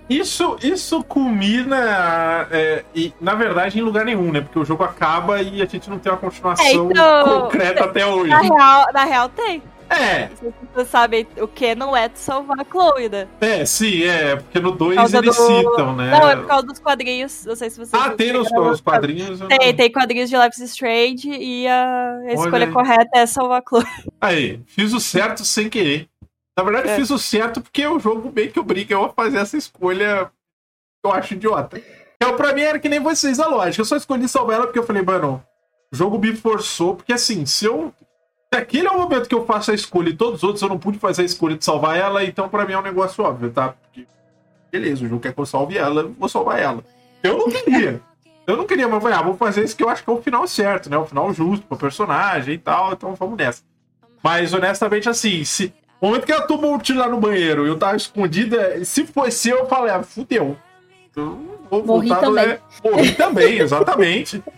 Isso, 0.10 0.58
isso 0.62 1.03
culmina, 1.03 2.47
é, 2.49 2.84
e, 2.95 3.14
na 3.20 3.36
verdade, 3.36 3.78
em 3.78 3.82
lugar 3.82 4.05
nenhum, 4.05 4.32
né? 4.32 4.41
Porque 4.41 4.60
o 4.60 4.66
jogo 4.66 4.84
acaba 4.84 5.41
e 5.41 5.62
a 5.62 5.66
gente 5.66 5.89
não 5.89 5.99
tem 5.99 6.12
uma 6.12 6.18
continuação 6.18 6.66
é, 6.66 6.74
então, 6.74 7.41
concreta 7.41 7.84
até 7.86 8.05
hoje. 8.08 8.30
Na 8.30 8.39
real, 8.39 8.86
na 8.93 9.03
real 9.03 9.30
tem. 9.30 9.62
É. 9.89 10.30
Vocês 10.74 10.88
sabem 10.89 11.26
o 11.38 11.47
que 11.47 11.74
não 11.74 11.95
é 11.95 12.10
de 12.10 12.20
salvar 12.20 12.60
a 12.60 12.66
Chloe, 12.66 13.10
né? 13.10 13.28
É, 13.39 13.66
sim, 13.66 14.03
é. 14.03 14.36
Porque 14.36 14.60
no 14.60 14.72
2 14.72 15.14
eles 15.14 15.36
do... 15.36 15.41
citam, 15.41 15.95
né? 15.95 16.12
Não, 16.12 16.30
é 16.30 16.36
por 16.36 16.45
causa 16.45 16.68
dos 16.68 16.80
quadrinhos. 16.80 17.45
Não 17.45 17.55
sei 17.55 17.70
se 17.70 17.78
vocês. 17.78 18.01
Ah, 18.01 18.10
tem 18.12 18.34
nos, 18.34 18.51
os 18.51 18.82
quadrinhos? 18.82 19.39
Tem, 19.39 19.74
tem 19.74 19.91
quadrinhos 19.91 20.30
de 20.30 20.36
Life 20.36 20.62
is 20.62 20.72
Strange 20.72 21.30
e 21.30 21.68
a 21.68 22.20
escolha 22.28 22.72
correta 22.72 23.18
é 23.18 23.26
salvar 23.26 23.62
a 23.62 23.64
Chloe. 23.68 23.86
Aí, 24.20 24.60
fiz 24.68 24.93
o 24.93 24.99
certo 24.99 25.45
sem 25.45 25.70
querer. 25.70 26.10
Na 26.58 26.64
verdade, 26.64 26.89
é. 26.89 26.95
fiz 26.95 27.12
o 27.12 27.20
certo 27.20 27.62
porque 27.62 27.86
o 27.86 27.99
jogo 27.99 28.32
meio 28.34 28.51
que 28.51 28.60
obriga 28.60 28.95
eu 28.95 29.05
a 29.05 29.10
fazer 29.10 29.38
essa 29.38 29.55
escolha 29.55 30.26
que 30.26 31.08
eu 31.08 31.14
acho 31.14 31.36
idiota. 31.36 31.80
Então, 32.16 32.36
pra 32.36 32.51
mim 32.51 32.62
era 32.62 32.80
que 32.80 32.89
nem 32.89 32.99
vocês 32.99 33.39
a 33.39 33.47
lógica. 33.47 33.82
Eu 33.82 33.86
só 33.86 33.95
escolhi 33.95 34.28
salvar 34.28 34.55
ela 34.55 34.66
porque 34.66 34.80
eu 34.80 34.86
falei, 34.86 35.03
mano, 35.03 35.43
o 35.93 35.95
jogo 35.95 36.18
me 36.18 36.36
forçou, 36.36 36.95
porque 36.95 37.14
assim, 37.14 37.45
se 37.45 37.66
eu 37.66 37.93
se 38.53 38.60
aquele 38.60 38.88
é 38.88 38.91
o 38.91 38.97
momento 38.97 39.28
que 39.28 39.36
eu 39.36 39.45
faço 39.45 39.72
a 39.72 39.76
escolha 39.76 40.10
e 40.10 40.16
todos 40.16 40.38
os 40.38 40.43
outros 40.43 40.62
eu 40.62 40.70
não 40.70 40.80
pude 40.80 40.97
fazer 40.97 41.22
a 41.22 41.26
escolha 41.26 41.58
de 41.58 41.66
salvar 41.66 41.97
ela, 41.97 42.24
então 42.24 42.47
para 42.47 42.66
mim 42.66 42.74
é 42.74 42.80
um 42.80 42.84
negócio 42.84 43.24
óbvio, 43.24 43.51
tá? 43.51 43.70
Porque, 43.70 44.08
beleza, 44.72 45.05
o 45.05 45.08
jogo 45.08 45.22
quer 45.22 45.34
que 45.34 45.39
eu 45.39 45.45
salve 45.45 45.78
ela, 45.78 46.01
eu 46.01 46.14
vou 46.14 46.30
salvar 46.30 46.60
ela. 46.60 46.84
Eu 47.22 47.38
não 47.38 47.49
queria. 47.49 48.01
Eu 48.47 48.55
não 48.55 48.66
queria, 48.66 48.88
mas 48.88 49.03
falei, 49.03 49.18
ah, 49.18 49.22
vou 49.22 49.36
fazer 49.36 49.66
isso 49.66 49.76
que 49.76 49.84
eu 49.84 49.89
acho 49.89 50.01
que 50.01 50.10
é 50.10 50.14
o 50.14 50.22
final 50.22 50.47
certo, 50.47 50.89
né? 50.89 50.97
O 50.97 51.05
final 51.05 51.34
justo 51.34 51.68
pro 51.68 51.78
personagem 51.78 52.53
e 52.53 52.58
tal, 52.58 52.93
então 52.93 53.14
vamos 53.16 53.38
nessa. 53.38 53.62
Mas 54.24 54.53
honestamente, 54.53 55.10
assim, 55.10 55.43
se. 55.43 55.74
O 56.00 56.08
momento 56.08 56.26
que 56.26 56.32
ela 56.32 56.45
tomou 56.45 56.74
um 56.74 56.78
tiro 56.78 57.00
lá 57.00 57.08
no 57.08 57.20
banheiro 57.20 57.66
e 57.66 57.70
eu 57.70 57.78
tava 57.78 57.95
escondida, 57.95 58.84
se 58.86 59.06
fosse 59.06 59.50
eu, 59.50 59.60
eu 59.60 59.66
falei, 59.68 59.91
ah, 59.91 60.04
fudeu. 60.04 60.56
Eu 61.16 61.39
vou 61.70 61.84
Morri 61.84 62.10
voltar 62.10 62.22
também. 62.22 62.60
No... 62.84 62.91
Morri 62.91 63.12
também, 63.14 63.60
exatamente. 63.60 64.43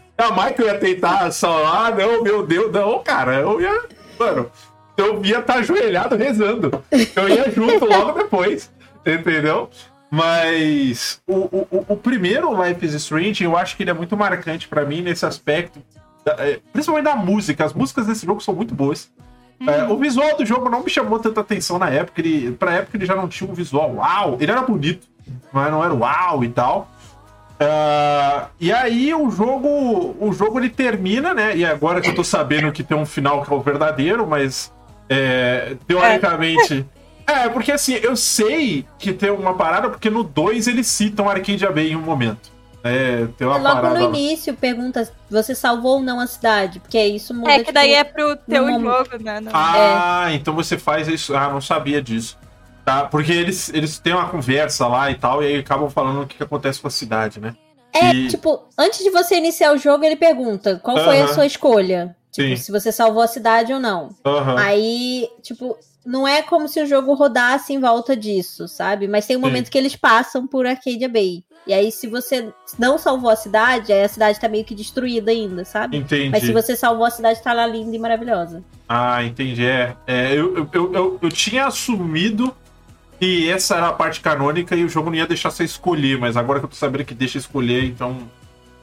Que 0.54 0.62
eu 0.62 0.68
ia 0.68 0.78
tentar 0.78 1.32
salvar, 1.32 1.96
não, 1.96 2.22
meu 2.22 2.46
Deus, 2.46 2.70
não, 2.74 3.02
cara. 3.02 3.36
Eu 3.36 3.62
ia. 3.62 3.84
Mano, 4.20 4.52
eu 4.98 5.24
ia 5.24 5.40
estar 5.40 5.54
tá 5.54 5.60
ajoelhado 5.60 6.18
rezando. 6.18 6.84
Eu 6.92 7.30
ia 7.30 7.50
junto 7.50 7.86
logo 7.88 8.12
depois. 8.12 8.70
Entendeu? 9.06 9.70
Mas 10.12 11.22
o, 11.26 11.36
o, 11.36 11.86
o 11.88 11.96
primeiro 11.96 12.52
Life 12.62 12.86
is 12.86 12.94
Strange, 12.96 13.46
eu 13.46 13.56
acho 13.56 13.78
que 13.78 13.84
ele 13.84 13.92
é 13.92 13.94
muito 13.94 14.18
marcante 14.18 14.68
para 14.68 14.84
mim 14.84 15.02
nesse 15.02 15.26
aspecto. 15.26 15.82
É, 16.26 16.60
principalmente 16.74 17.06
da 17.06 17.16
música. 17.16 17.64
As 17.64 17.74
músicas 17.74 18.06
desse 18.06 18.26
jogo 18.26 18.42
são 18.42 18.54
muito 18.54 18.76
boas. 18.76 19.10
É, 19.68 19.84
o 19.84 19.97
visual 19.97 20.38
do 20.38 20.45
jogo 20.45 20.70
não 20.70 20.84
me 20.84 20.89
chamou 20.89 21.20
tanta 21.20 21.41
atenção 21.41 21.78
na 21.78 21.89
época. 21.89 22.22
Ele, 22.22 22.51
pra 22.51 22.74
época 22.74 22.97
ele 22.97 23.05
já 23.05 23.16
não 23.16 23.28
tinha 23.28 23.49
um 23.49 23.53
visual 23.53 23.95
uau. 23.95 24.38
Ele 24.39 24.51
era 24.51 24.62
bonito, 24.62 25.05
mas 25.51 25.72
não 25.72 25.84
era 25.84 25.93
uau 25.93 26.43
e 26.43 26.49
tal. 26.49 26.89
Uh, 27.60 28.47
e 28.57 28.72
aí 28.72 29.14
o 29.14 29.30
jogo, 29.30 30.16
o 30.18 30.32
jogo 30.32 30.60
ele 30.60 30.70
termina, 30.70 31.34
né? 31.34 31.57
E 31.57 31.66
agora 31.66 31.99
que 31.99 32.10
eu 32.10 32.16
tô 32.16 32.24
sabendo 32.24 32.72
que 32.72 32.84
tem 32.84 32.95
um 32.95 33.05
final 33.05 33.43
que 33.43 33.51
é 33.51 33.55
o 33.55 33.60
verdadeiro, 33.60 34.26
mas 34.26 34.72
é, 35.10 35.76
teoricamente. 35.86 36.86
É. 37.28 37.34
é. 37.34 37.49
porque 37.49 37.74
assim, 37.74 37.95
eu 37.95 38.16
sei 38.16 38.86
que 38.97 39.12
tem 39.12 39.30
uma 39.30 39.55
parada, 39.55 39.89
porque 39.89 40.10
no 40.10 40.24
2 40.24 40.70
eles 40.70 40.88
citam 40.88 41.30
Arcadia 41.30 41.70
Bay 41.70 41.91
em 41.91 41.97
um 41.97 42.01
momento. 42.01 42.49
É, 42.84 43.28
tem 43.38 43.46
uma 43.46 43.58
Logo 43.58 43.82
parada... 43.82 44.00
no 44.00 44.16
início 44.16 44.54
pergunta 44.54 45.10
você 45.30 45.54
salvou 45.54 45.98
ou 45.98 46.02
não 46.02 46.20
a 46.20 46.28
cidade, 46.28 46.80
porque 46.80 47.02
isso 47.02 47.34
muda. 47.34 47.52
É 47.52 47.56
que 47.56 47.66
tipo, 47.66 47.74
daí 47.74 47.94
é 47.94 48.04
pro 48.04 48.36
teu 48.38 48.68
jogo, 48.68 49.24
né? 49.24 49.42
Não... 49.42 49.52
Ah, 49.54 50.28
é. 50.32 50.36
então 50.36 50.56
você 50.56 50.78
faz 50.78 51.08
isso. 51.08 51.36
Ah, 51.36 51.50
não 51.50 51.60
sabia 51.60 52.02
disso. 52.02 52.38
Tá? 52.86 53.06
Porque 53.06 53.32
eles, 53.32 53.70
eles 53.74 54.00
têm 54.00 54.14
uma 54.14 54.30
conversa 54.30 54.88
lá 54.88 55.12
e 55.12 55.16
tal, 55.16 55.44
e 55.44 55.48
aí 55.48 55.60
acabam 55.60 55.90
falando 55.90 56.22
o 56.22 56.28
que, 56.28 56.38
que 56.38 56.44
acontece 56.44 56.80
com 56.80 56.88
a 56.88 56.92
cidade, 56.92 57.40
né? 57.40 57.54
É, 57.94 58.14
e... 58.14 58.28
tipo, 58.28 58.64
antes 58.78 59.04
de 59.04 59.10
você 59.10 59.36
iniciar 59.36 59.74
o 59.74 59.78
jogo, 59.78 60.04
ele 60.06 60.16
pergunta 60.16 60.80
qual 60.82 60.98
foi 60.98 61.18
uh 61.18 61.26
-huh. 61.26 61.30
a 61.30 61.34
sua 61.34 61.46
escolha. 61.46 62.16
Tipo, 62.32 62.50
Sim. 62.50 62.56
se 62.56 62.72
você 62.72 62.92
salvou 62.92 63.22
a 63.22 63.28
cidade 63.28 63.74
ou 63.74 63.80
não. 63.80 64.08
Uh 64.24 64.30
-huh. 64.30 64.58
Aí, 64.58 65.28
tipo, 65.42 65.78
não 66.06 66.28
é 66.28 66.42
como 66.42 66.68
se 66.68 66.82
o 66.82 66.86
jogo 66.86 67.14
rodasse 67.14 67.74
em 67.74 67.80
volta 67.80 68.16
disso, 68.16 68.68
sabe? 68.68 69.08
Mas 69.08 69.26
tem 69.26 69.36
um 69.38 69.42
momento 69.42 69.66
Sim. 69.66 69.72
que 69.72 69.78
eles 69.78 69.96
passam 69.96 70.48
por 70.48 70.66
Arcadia 70.66 71.10
Bay. 71.10 71.44
E 71.70 71.74
aí, 71.74 71.92
se 71.92 72.08
você 72.08 72.52
não 72.80 72.98
salvou 72.98 73.30
a 73.30 73.36
cidade, 73.36 73.94
aí 73.94 74.04
a 74.04 74.10
cidade 74.10 74.40
tá 74.40 74.50
meio 74.50 74.66
que 74.66 74.74
destruída 74.74 75.30
ainda, 75.30 75.64
sabe? 75.64 75.98
Entendi. 75.98 76.32
Mas 76.32 76.42
se 76.42 76.52
você 76.52 76.76
salvou 76.76 77.06
a 77.06 77.12
cidade, 77.12 77.44
tá 77.44 77.54
lá 77.54 77.68
linda 77.68 77.96
e 77.96 78.00
maravilhosa. 78.00 78.64
Ah, 78.88 79.24
entendi. 79.24 79.64
É, 79.64 79.96
é 80.08 80.34
eu, 80.34 80.68
eu, 80.74 80.94
eu, 80.94 81.20
eu 81.22 81.30
tinha 81.30 81.68
assumido 81.68 82.52
e 83.22 83.48
essa 83.52 83.76
era 83.76 83.90
a 83.90 83.94
parte 83.94 84.20
canônica 84.20 84.76
e 84.76 84.84
o 84.84 84.90
jogo 84.90 85.12
não 85.12 85.18
ia 85.18 85.28
deixar 85.28 85.52
você 85.52 85.64
escolher, 85.64 86.18
mas 86.18 86.36
agora 86.36 86.58
que 86.58 86.66
eu 86.66 86.70
tô 86.70 86.76
sabendo 86.76 87.06
que 87.06 87.14
deixa 87.14 87.38
escolher, 87.38 87.84
então 87.86 88.18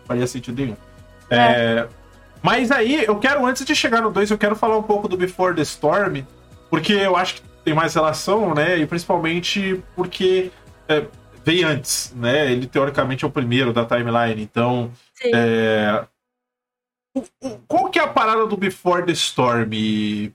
faria 0.05 0.28
sentido 0.28 0.62
nenhum. 0.62 0.76
É. 1.28 1.37
É, 1.37 1.89
mas 2.41 2.70
aí, 2.70 3.05
eu 3.05 3.18
quero, 3.18 3.45
antes 3.45 3.64
de 3.64 3.74
chegar 3.74 4.01
no 4.01 4.12
2, 4.12 4.30
eu 4.30 4.39
quero 4.39 4.55
falar 4.55 4.78
um 4.78 4.84
pouco 4.84 5.09
do 5.09 5.16
Before 5.16 5.57
the 5.57 5.62
Storm, 5.62 6.22
porque 6.70 6.93
eu 6.93 7.16
acho 7.16 7.34
que 7.34 7.43
tem 7.64 7.74
mais 7.74 7.93
relação, 7.97 8.55
né? 8.55 8.78
E 8.78 8.87
principalmente 8.87 9.82
porque 9.97 10.53
é, 10.89 11.05
veio 11.47 11.68
antes, 11.68 12.12
né? 12.16 12.51
Ele 12.51 12.66
teoricamente 12.66 13.24
é 13.24 13.28
o 13.28 13.30
primeiro 13.30 13.72
da 13.72 13.86
timeline, 13.86 14.42
então. 14.42 14.90
É... 15.24 16.05
Qual 17.68 17.88
que 17.88 18.01
é 18.01 18.03
a 18.03 18.09
parada 18.09 18.47
do 18.47 18.57
Before 18.57 19.07
the 19.07 19.12
Storm, 19.12 19.70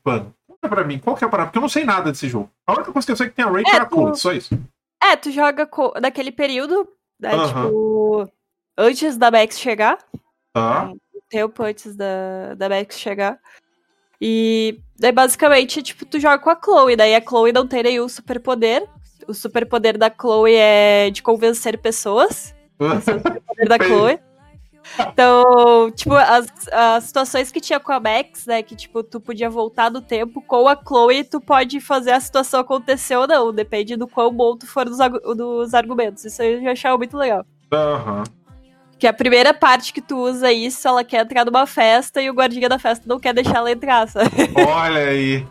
Pan? 0.01 0.33
pra 0.61 0.83
mim, 0.83 0.99
qual 0.99 1.15
que 1.15 1.23
é 1.23 1.27
a 1.27 1.29
parada? 1.29 1.49
Porque 1.49 1.57
eu 1.57 1.61
não 1.61 1.69
sei 1.69 1.83
nada 1.83 2.11
desse 2.11 2.29
jogo. 2.29 2.49
A 2.65 2.73
única 2.73 2.93
coisa 2.93 3.05
que 3.05 3.11
eu 3.11 3.15
sei 3.15 3.25
é 3.25 3.29
que 3.29 3.35
tem 3.35 3.43
a 3.43 3.49
Rachel 3.49 3.73
é, 3.73 3.77
e 3.77 3.79
a 3.79 3.85
Colt, 3.85 4.15
só 4.15 4.31
isso. 4.31 4.57
É, 5.03 5.15
tu 5.15 5.31
joga 5.31 5.67
daquele 5.99 6.31
período, 6.31 6.87
né, 7.19 7.35
uh 7.35 7.39
-huh. 7.39 7.47
tipo, 7.47 8.31
antes 8.77 9.17
da 9.17 9.29
Bex 9.29 9.59
chegar. 9.59 9.97
Tá. 10.53 10.85
Um 10.85 11.19
tempo 11.29 11.63
antes 11.63 11.95
da, 11.95 12.53
da 12.55 12.69
Bex 12.69 12.97
chegar. 12.97 13.37
E 14.19 14.79
daí, 14.97 15.11
basicamente, 15.11 15.81
tipo, 15.81 16.05
tu 16.05 16.19
joga 16.19 16.39
com 16.39 16.51
a 16.51 16.59
Chloe. 16.61 16.95
Daí 16.95 17.15
a 17.15 17.21
Chloe 17.21 17.51
não 17.51 17.67
tem 17.67 17.83
nenhum 17.83 18.07
superpoder. 18.07 18.87
O 19.27 19.33
superpoder 19.33 19.97
da 19.97 20.09
Chloe 20.09 20.55
é 20.55 21.09
de 21.09 21.21
convencer 21.21 21.77
pessoas. 21.77 22.55
Esse 22.97 23.11
é 23.11 23.15
o 23.15 23.17
superpoder 23.17 23.67
da 23.67 23.77
Chloe. 23.77 24.19
Então, 24.99 25.91
tipo, 25.91 26.13
as, 26.15 26.47
as 26.71 27.03
situações 27.05 27.51
que 27.51 27.61
tinha 27.61 27.79
com 27.79 27.91
a 27.91 27.99
Max, 27.99 28.45
né? 28.45 28.61
Que, 28.61 28.75
tipo, 28.75 29.03
tu 29.03 29.19
podia 29.19 29.49
voltar 29.49 29.89
do 29.89 30.01
tempo, 30.01 30.41
com 30.41 30.67
a 30.67 30.75
Chloe, 30.75 31.23
tu 31.23 31.39
pode 31.39 31.79
fazer 31.79 32.11
a 32.11 32.19
situação 32.19 32.59
acontecer 32.59 33.15
ou 33.15 33.27
não. 33.27 33.53
Depende 33.53 33.95
do 33.95 34.07
quão 34.07 34.33
bom 34.33 34.57
tu 34.57 34.67
for 34.67 34.85
dos, 34.85 34.97
dos 35.37 35.73
argumentos. 35.73 36.25
Isso 36.25 36.41
eu 36.41 36.61
já 36.61 36.71
achava 36.71 36.97
muito 36.97 37.17
legal. 37.17 37.45
Uhum. 37.71 38.23
Que 38.97 39.07
a 39.07 39.13
primeira 39.13 39.53
parte 39.53 39.93
que 39.93 40.01
tu 40.01 40.17
usa 40.17 40.51
isso, 40.51 40.87
ela 40.87 41.03
quer 41.03 41.23
entrar 41.23 41.45
numa 41.45 41.65
festa 41.65 42.21
e 42.21 42.29
o 42.29 42.33
guardinha 42.33 42.69
da 42.69 42.77
festa 42.77 43.05
não 43.07 43.19
quer 43.19 43.33
deixar 43.33 43.57
ela 43.57 43.71
entrar, 43.71 44.07
sabe? 44.07 44.29
Olha 44.55 45.07
aí. 45.07 45.47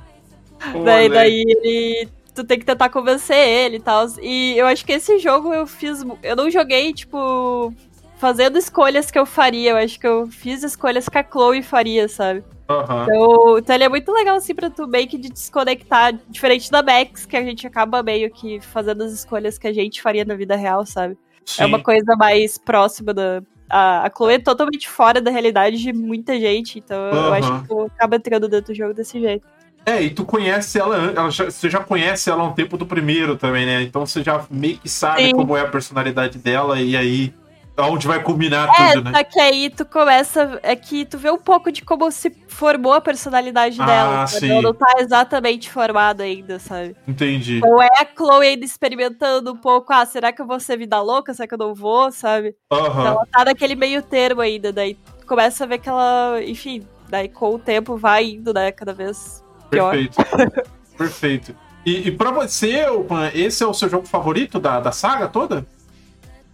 Olha 0.74 0.84
daí, 0.84 1.08
daí 1.08 1.44
ele 1.46 2.08
tu 2.42 2.46
tem 2.46 2.58
que 2.58 2.64
tentar 2.64 2.88
convencer 2.88 3.36
ele 3.36 3.76
e 3.76 3.80
tal. 3.80 4.06
E 4.20 4.56
eu 4.56 4.66
acho 4.66 4.84
que 4.84 4.92
esse 4.92 5.18
jogo 5.18 5.52
eu 5.52 5.66
fiz. 5.66 6.04
Eu 6.22 6.36
não 6.36 6.50
joguei, 6.50 6.92
tipo, 6.92 7.72
fazendo 8.16 8.58
escolhas 8.58 9.10
que 9.10 9.18
eu 9.18 9.26
faria. 9.26 9.70
Eu 9.70 9.76
acho 9.76 9.98
que 9.98 10.06
eu 10.06 10.26
fiz 10.26 10.62
escolhas 10.62 11.08
que 11.08 11.18
a 11.18 11.24
Chloe 11.24 11.62
faria, 11.62 12.08
sabe? 12.08 12.42
Uhum. 12.68 13.02
Então, 13.02 13.58
então 13.58 13.74
ele 13.74 13.84
é 13.84 13.88
muito 13.88 14.12
legal, 14.12 14.36
assim, 14.36 14.54
pra 14.54 14.70
tu 14.70 14.86
meio 14.86 15.08
que 15.08 15.18
de 15.18 15.28
desconectar, 15.28 16.18
diferente 16.28 16.70
da 16.70 16.82
Max, 16.82 17.26
que 17.26 17.36
a 17.36 17.42
gente 17.42 17.66
acaba 17.66 18.02
meio 18.02 18.30
que 18.30 18.60
fazendo 18.60 19.02
as 19.02 19.12
escolhas 19.12 19.58
que 19.58 19.66
a 19.66 19.72
gente 19.72 20.00
faria 20.00 20.24
na 20.24 20.34
vida 20.34 20.54
real, 20.56 20.86
sabe? 20.86 21.18
Sim. 21.44 21.64
É 21.64 21.66
uma 21.66 21.82
coisa 21.82 22.14
mais 22.16 22.56
próxima 22.56 23.12
da. 23.12 23.42
A, 23.68 24.06
a 24.06 24.10
Chloe 24.10 24.34
é 24.34 24.38
totalmente 24.38 24.88
fora 24.88 25.20
da 25.20 25.30
realidade 25.30 25.78
de 25.78 25.92
muita 25.92 26.38
gente, 26.38 26.78
então 26.78 26.98
uhum. 27.10 27.26
eu 27.26 27.32
acho 27.34 27.62
que 27.62 27.68
tu 27.68 27.80
acaba 27.82 28.16
entrando 28.16 28.48
dentro 28.48 28.72
do 28.72 28.76
jogo 28.76 28.94
desse 28.94 29.20
jeito. 29.20 29.46
É, 29.84 30.02
e 30.02 30.10
tu 30.10 30.24
conhece 30.24 30.78
ela, 30.78 30.96
ela 30.96 31.30
já, 31.30 31.46
você 31.46 31.70
já 31.70 31.80
conhece 31.80 32.30
ela 32.30 32.42
há 32.42 32.46
um 32.46 32.52
tempo 32.52 32.76
do 32.76 32.86
primeiro 32.86 33.36
também, 33.36 33.64
né? 33.64 33.82
Então 33.82 34.04
você 34.04 34.22
já 34.22 34.44
meio 34.50 34.78
que 34.78 34.88
sabe 34.88 35.24
Sim. 35.24 35.32
como 35.32 35.56
é 35.56 35.62
a 35.62 35.68
personalidade 35.68 36.38
dela 36.38 36.80
e 36.80 36.96
aí 36.96 37.34
aonde 37.80 38.06
vai 38.06 38.22
culminar 38.22 38.68
é, 38.78 38.92
tudo, 38.92 39.10
né? 39.10 39.18
Só 39.18 39.24
que 39.24 39.40
aí 39.40 39.70
tu 39.70 39.84
começa. 39.84 40.60
É 40.62 40.76
que 40.76 41.04
tu 41.04 41.18
vê 41.18 41.30
um 41.30 41.38
pouco 41.38 41.72
de 41.72 41.82
como 41.82 42.10
se 42.10 42.30
formou 42.48 42.92
a 42.92 43.00
personalidade 43.00 43.80
ah, 43.80 43.86
dela. 43.86 44.26
Sim. 44.26 44.50
Ela 44.50 44.62
não 44.62 44.74
tá 44.74 44.94
exatamente 44.98 45.70
formada 45.70 46.24
ainda, 46.24 46.58
sabe? 46.58 46.94
Entendi. 47.06 47.60
Ou 47.64 47.82
é 47.82 47.88
a 47.98 48.06
Chloe 48.06 48.46
ainda 48.46 48.64
experimentando 48.64 49.52
um 49.52 49.56
pouco, 49.56 49.92
ah, 49.92 50.04
será 50.04 50.32
que 50.32 50.42
eu 50.42 50.46
vou 50.46 50.60
ser 50.60 50.76
vida 50.76 51.00
louca? 51.00 51.34
Será 51.34 51.48
que 51.48 51.54
eu 51.54 51.58
não 51.58 51.74
vou, 51.74 52.12
sabe? 52.12 52.54
Uhum. 52.70 52.78
Então 52.78 53.06
ela 53.06 53.26
tá 53.26 53.44
naquele 53.44 53.74
meio 53.74 54.02
termo 54.02 54.40
ainda. 54.40 54.72
Daí 54.72 54.94
tu 54.94 55.26
começa 55.26 55.64
a 55.64 55.66
ver 55.66 55.78
que 55.78 55.88
ela, 55.88 56.38
enfim, 56.44 56.86
daí 57.08 57.28
com 57.28 57.54
o 57.54 57.58
tempo 57.58 57.96
vai 57.96 58.24
indo, 58.24 58.52
né, 58.52 58.70
cada 58.72 58.92
vez. 58.92 59.42
Perfeito. 59.70 60.16
Perfeito. 60.98 61.56
E, 61.84 62.08
e 62.08 62.10
pra 62.10 62.30
você, 62.30 62.84
Pan, 63.08 63.30
esse 63.32 63.62
é 63.62 63.66
o 63.66 63.72
seu 63.72 63.88
jogo 63.88 64.06
favorito 64.06 64.60
da, 64.60 64.80
da 64.80 64.92
saga 64.92 65.28
toda? 65.28 65.66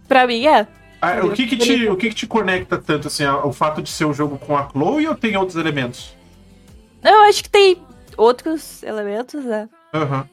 Pra 0.07 0.25
mim 0.25 0.45
é. 0.47 0.65
Ah, 1.01 1.19
o 1.23 1.31
que 1.31 1.45
que, 1.45 1.57
te, 1.57 1.87
o 1.89 1.95
que 1.95 2.09
que 2.09 2.15
te 2.15 2.27
conecta 2.27 2.77
tanto, 2.77 3.07
assim, 3.07 3.25
o 3.25 3.51
fato 3.51 3.81
de 3.81 3.89
ser 3.89 4.05
um 4.05 4.13
jogo 4.13 4.37
com 4.39 4.57
a 4.57 4.67
Chloe 4.69 5.07
ou 5.07 5.15
tem 5.15 5.37
outros 5.37 5.55
elementos? 5.55 6.15
Eu 7.03 7.21
acho 7.23 7.43
que 7.43 7.49
tem 7.49 7.77
outros 8.15 8.81
elementos, 8.81 9.43
né? 9.43 9.69
Uhum. 9.93 10.23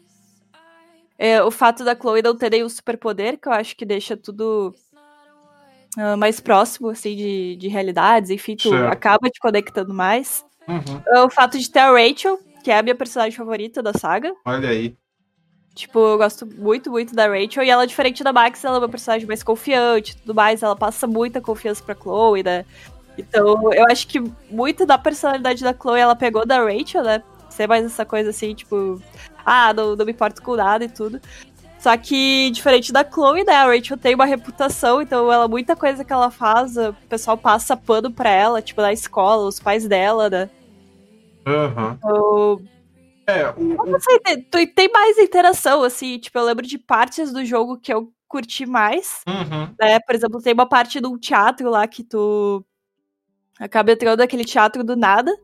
É, 1.19 1.43
o 1.43 1.51
fato 1.51 1.85
da 1.85 1.95
Chloe 1.95 2.23
não 2.23 2.37
ter 2.37 2.51
nenhum 2.51 2.69
superpoder, 2.69 3.39
que 3.39 3.47
eu 3.47 3.53
acho 3.53 3.77
que 3.77 3.85
deixa 3.85 4.17
tudo 4.17 4.75
uh, 5.97 6.17
mais 6.17 6.41
próximo, 6.41 6.89
assim, 6.89 7.15
de, 7.15 7.57
de 7.57 7.69
realidades, 7.69 8.31
enfim, 8.31 8.57
tu 8.57 8.71
certo. 8.71 8.93
acaba 8.93 9.29
te 9.29 9.39
conectando 9.39 9.93
mais. 9.93 10.45
Uhum. 10.67 11.03
É 11.09 11.21
o 11.23 11.31
fato 11.31 11.59
de 11.59 11.71
ter 11.71 11.81
a 11.81 11.93
Rachel, 11.93 12.39
que 12.65 12.71
é 12.71 12.79
a 12.79 12.83
minha 12.83 12.95
personagem 12.95 13.37
favorita 13.37 13.83
da 13.83 13.93
saga. 13.93 14.35
Olha 14.47 14.71
aí. 14.71 14.97
Tipo, 15.75 15.99
eu 15.99 16.19
gosto 16.19 16.47
muito, 16.47 16.91
muito 16.91 17.15
da 17.15 17.27
Rachel. 17.27 17.63
E 17.63 17.69
ela, 17.69 17.83
é 17.83 17.87
diferente 17.87 18.25
da 18.25 18.33
Max, 18.33 18.65
ela 18.65 18.77
é 18.77 18.79
uma 18.79 18.89
personagem 18.89 19.29
mais 19.29 19.43
confiante 19.43 20.13
e 20.13 20.17
tudo 20.17 20.35
mais. 20.35 20.63
Ela 20.63 20.75
passa 20.75 21.07
muita 21.07 21.43
confiança 21.43 21.83
pra 21.83 21.95
Chloe, 21.95 22.43
né? 22.43 22.65
Então, 23.19 23.73
eu 23.73 23.85
acho 23.91 24.09
que 24.09 24.19
muito 24.51 24.87
da 24.87 24.97
personalidade 24.97 25.63
da 25.63 25.75
Chloe 25.75 26.01
ela 26.01 26.17
pegou 26.17 26.47
da 26.47 26.65
Rachel, 26.65 27.05
né? 27.05 27.23
Ser 27.51 27.69
mais 27.69 27.85
essa 27.85 28.05
coisa 28.05 28.31
assim, 28.31 28.55
tipo, 28.55 29.01
ah, 29.45 29.75
não, 29.75 29.95
não 29.95 30.07
me 30.07 30.13
importo 30.13 30.43
com 30.43 30.57
nada 30.57 30.85
e 30.85 30.89
tudo. 30.89 31.21
Só 31.79 31.95
que, 31.99 32.51
diferente 32.51 32.93
da 32.93 33.05
Chloe, 33.05 33.45
né? 33.45 33.53
A 33.53 33.67
Rachel 33.67 33.99
tem 33.99 34.15
uma 34.15 34.25
reputação, 34.25 35.03
então 35.03 35.31
ela, 35.31 35.47
muita 35.47 35.77
coisa 35.77 36.03
que 36.03 36.13
ela 36.13 36.31
faz, 36.31 36.79
o 36.79 36.95
pessoal 37.11 37.37
passa 37.37 37.77
pano 37.77 38.11
pra 38.11 38.31
ela, 38.31 38.63
tipo, 38.63 38.81
na 38.81 38.93
escola, 38.93 39.47
os 39.47 39.61
pais 39.61 39.87
dela, 39.87 40.31
né? 40.31 40.49
Uhum. 41.47 42.67
É, 43.27 43.49
o, 43.57 43.87
não 43.87 44.01
sei, 44.01 44.19
tem, 44.19 44.67
tem 44.67 44.93
mais 44.93 45.19
interação, 45.19 45.83
assim, 45.83 46.19
tipo, 46.19 46.39
eu 46.39 46.45
lembro 46.45 46.67
de 46.67 46.79
partes 46.79 47.33
do 47.33 47.45
jogo 47.45 47.79
que 47.79 47.93
eu 47.93 48.13
curti 48.29 48.67
mais. 48.67 49.23
Uhum. 49.27 49.75
Né? 49.81 50.01
Por 50.01 50.15
exemplo, 50.15 50.43
tem 50.43 50.53
uma 50.53 50.69
parte 50.69 51.01
de 51.01 51.07
um 51.07 51.19
teatro 51.19 51.71
lá 51.71 51.87
que 51.87 52.03
tu 52.03 52.65
acaba 53.59 53.93
entrando 53.93 54.19
naquele 54.19 54.45
teatro 54.45 54.85
do 54.85 54.97
nada. 54.97 55.35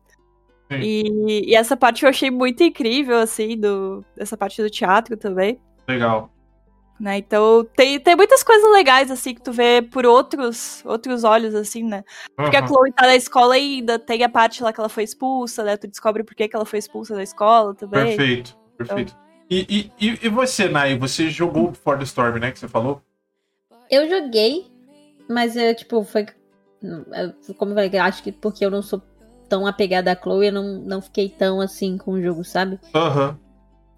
E, 0.70 1.50
e, 1.50 1.54
essa 1.56 1.76
parte 1.76 2.04
eu 2.04 2.08
achei 2.08 2.30
muito 2.30 2.62
incrível, 2.62 3.18
assim, 3.18 3.58
do, 3.58 4.04
essa 4.16 4.36
parte 4.36 4.62
do 4.62 4.70
teatro 4.70 5.16
também. 5.16 5.60
Legal. 5.88 6.32
Né? 7.00 7.16
Então 7.16 7.66
tem, 7.74 7.98
tem 7.98 8.14
muitas 8.14 8.42
coisas 8.42 8.70
legais, 8.72 9.10
assim, 9.10 9.34
que 9.34 9.40
tu 9.40 9.50
vê 9.50 9.80
por 9.80 10.04
outros, 10.04 10.82
outros 10.84 11.24
olhos, 11.24 11.54
assim, 11.54 11.82
né? 11.82 12.04
Porque 12.36 12.58
uhum. 12.58 12.64
a 12.64 12.66
Chloe 12.66 12.92
tá 12.92 13.06
na 13.06 13.16
escola 13.16 13.54
ainda, 13.54 13.98
tem 13.98 14.22
a 14.22 14.28
parte 14.28 14.62
lá 14.62 14.70
que 14.70 14.78
ela 14.78 14.88
foi 14.90 15.04
expulsa, 15.04 15.64
né? 15.64 15.78
Tu 15.78 15.88
descobre 15.88 16.22
por 16.22 16.34
que, 16.34 16.46
que 16.46 16.54
ela 16.54 16.66
foi 16.66 16.78
expulsa 16.78 17.14
da 17.14 17.22
escola 17.22 17.74
também. 17.74 18.04
Perfeito, 18.04 18.54
perfeito. 18.76 19.16
Então... 19.18 19.30
E, 19.50 19.90
e, 19.98 20.18
e 20.22 20.28
você, 20.28 20.68
Nai, 20.68 20.96
você 20.96 21.28
jogou 21.28 21.72
For 21.72 21.96
the 21.96 22.04
Storm, 22.04 22.38
né? 22.38 22.52
Que 22.52 22.58
você 22.58 22.68
falou? 22.68 23.02
Eu 23.90 24.08
joguei, 24.08 24.70
mas 25.28 25.56
eu, 25.56 25.74
tipo, 25.74 26.04
foi. 26.04 26.26
Como 27.56 27.72
eu 27.72 27.74
falei, 27.74 27.98
acho 27.98 28.22
que 28.22 28.30
porque 28.30 28.64
eu 28.64 28.70
não 28.70 28.82
sou 28.82 29.02
tão 29.48 29.66
apegada 29.66 30.12
a 30.12 30.16
Chloe, 30.16 30.46
eu 30.46 30.52
não, 30.52 30.78
não 30.82 31.02
fiquei 31.02 31.28
tão 31.30 31.60
assim 31.60 31.98
com 31.98 32.12
o 32.12 32.22
jogo, 32.22 32.44
sabe? 32.44 32.78
Aham. 32.94 33.30
Uhum. 33.30 33.49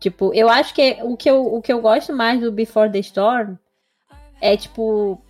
Tipo, 0.02 0.34
eu 0.34 0.48
acho 0.48 0.74
que 0.74 0.98
o 1.02 1.16
que 1.16 1.30
eu, 1.30 1.54
o 1.54 1.62
que 1.62 1.72
eu 1.72 1.80
gosto 1.80 2.12
mais 2.12 2.40
do 2.40 2.50
Before 2.50 2.90
the 2.90 2.98
Storm 2.98 3.54
é, 4.40 4.56
tipo, 4.56 5.22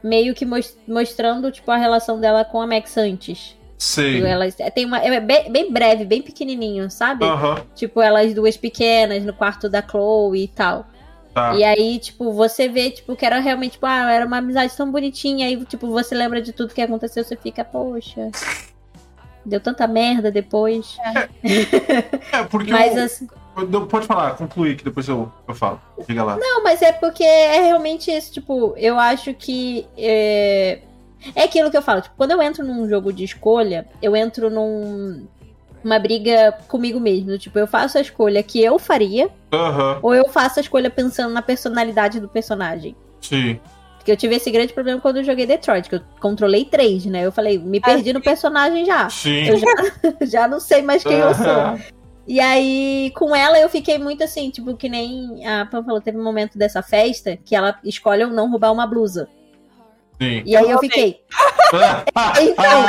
meio 0.00 0.32
que 0.32 0.46
mostrando, 0.86 1.50
tipo, 1.50 1.68
a 1.72 1.76
relação 1.76 2.20
dela 2.20 2.44
com 2.44 2.60
a 2.60 2.66
Max 2.68 2.96
antes. 2.96 3.56
Sim. 3.76 4.12
Tipo, 4.12 4.26
elas, 4.26 4.60
é, 4.60 4.70
tem 4.70 4.86
uma, 4.86 4.98
é 4.98 5.18
bem, 5.18 5.50
bem 5.50 5.72
breve, 5.72 6.04
bem 6.04 6.22
pequenininho, 6.22 6.88
sabe? 6.88 7.24
Uhum. 7.24 7.56
Tipo, 7.74 8.00
elas 8.00 8.32
duas 8.32 8.56
pequenas 8.56 9.24
no 9.24 9.32
quarto 9.32 9.68
da 9.68 9.82
Chloe 9.82 10.44
e 10.44 10.46
tal. 10.46 10.86
Tá. 11.34 11.56
E 11.56 11.64
aí, 11.64 11.98
tipo, 11.98 12.32
você 12.32 12.68
vê, 12.68 12.92
tipo, 12.92 13.16
que 13.16 13.26
era 13.26 13.40
realmente, 13.40 13.72
tipo, 13.72 13.86
ah, 13.86 14.08
era 14.12 14.24
uma 14.24 14.36
amizade 14.36 14.76
tão 14.76 14.88
bonitinha. 14.88 15.48
Aí, 15.48 15.64
tipo, 15.64 15.88
você 15.88 16.14
lembra 16.14 16.40
de 16.40 16.52
tudo 16.52 16.72
que 16.72 16.80
aconteceu, 16.80 17.24
você 17.24 17.34
fica, 17.34 17.64
poxa. 17.64 18.30
Deu 19.44 19.58
tanta 19.58 19.88
merda 19.88 20.30
depois. 20.30 20.96
É, 21.42 22.38
é 22.38 22.44
porque. 22.44 22.70
Mas 22.70 22.96
assim. 22.96 23.26
Pode 23.88 24.06
falar, 24.06 24.34
concluir 24.36 24.76
que 24.76 24.84
depois 24.84 25.06
eu, 25.08 25.30
eu 25.46 25.54
falo. 25.54 25.80
Diga 26.08 26.24
lá. 26.24 26.36
Não, 26.36 26.62
mas 26.62 26.80
é 26.80 26.90
porque 26.90 27.22
é 27.22 27.60
realmente 27.60 28.10
isso. 28.10 28.32
Tipo, 28.32 28.74
eu 28.76 28.98
acho 28.98 29.34
que. 29.34 29.86
É, 29.96 30.80
é 31.34 31.44
aquilo 31.44 31.70
que 31.70 31.76
eu 31.76 31.82
falo. 31.82 32.00
Tipo, 32.00 32.14
quando 32.16 32.30
eu 32.30 32.42
entro 32.42 32.64
num 32.64 32.88
jogo 32.88 33.12
de 33.12 33.24
escolha, 33.24 33.86
eu 34.00 34.16
entro 34.16 34.48
num. 34.48 35.26
Uma 35.84 35.98
briga 35.98 36.52
comigo 36.68 36.98
mesmo. 36.98 37.36
Tipo, 37.36 37.58
eu 37.58 37.66
faço 37.66 37.98
a 37.98 38.00
escolha 38.00 38.42
que 38.42 38.62
eu 38.62 38.78
faria. 38.78 39.26
Uhum. 39.52 39.98
Ou 40.00 40.14
eu 40.14 40.28
faço 40.28 40.58
a 40.58 40.62
escolha 40.62 40.88
pensando 40.88 41.32
na 41.32 41.42
personalidade 41.42 42.20
do 42.20 42.28
personagem. 42.28 42.96
Sim. 43.20 43.60
Porque 43.96 44.10
eu 44.10 44.16
tive 44.16 44.34
esse 44.34 44.50
grande 44.50 44.72
problema 44.72 45.00
quando 45.00 45.18
eu 45.18 45.24
joguei 45.24 45.46
Detroit, 45.46 45.88
que 45.88 45.94
eu 45.94 46.00
controlei 46.20 46.64
três, 46.64 47.04
né? 47.04 47.24
Eu 47.24 47.30
falei, 47.30 47.58
me 47.58 47.80
perdi 47.80 48.12
no 48.12 48.20
personagem 48.22 48.84
já. 48.84 49.08
Sim. 49.10 49.46
Eu 49.46 49.56
já, 49.58 49.66
já 50.22 50.48
não 50.48 50.58
sei 50.58 50.82
mais 50.82 51.04
quem 51.04 51.20
uhum. 51.20 51.28
eu 51.28 51.34
sou. 51.34 51.92
E 52.26 52.40
aí, 52.40 53.12
com 53.16 53.34
ela, 53.34 53.58
eu 53.58 53.68
fiquei 53.68 53.98
muito 53.98 54.22
assim, 54.22 54.50
tipo, 54.50 54.76
que 54.76 54.88
nem 54.88 55.46
a 55.46 55.66
Pam 55.66 55.82
falou, 55.82 56.00
teve 56.00 56.18
um 56.18 56.22
momento 56.22 56.56
dessa 56.56 56.82
festa 56.82 57.36
que 57.36 57.54
ela 57.54 57.78
escolhe 57.84 58.24
não 58.26 58.50
roubar 58.50 58.72
uma 58.72 58.86
blusa. 58.86 59.28
Sim. 60.20 60.42
E 60.46 60.56
aí 60.56 60.70
eu 60.70 60.78
fiquei. 60.78 61.20
então, 62.40 62.84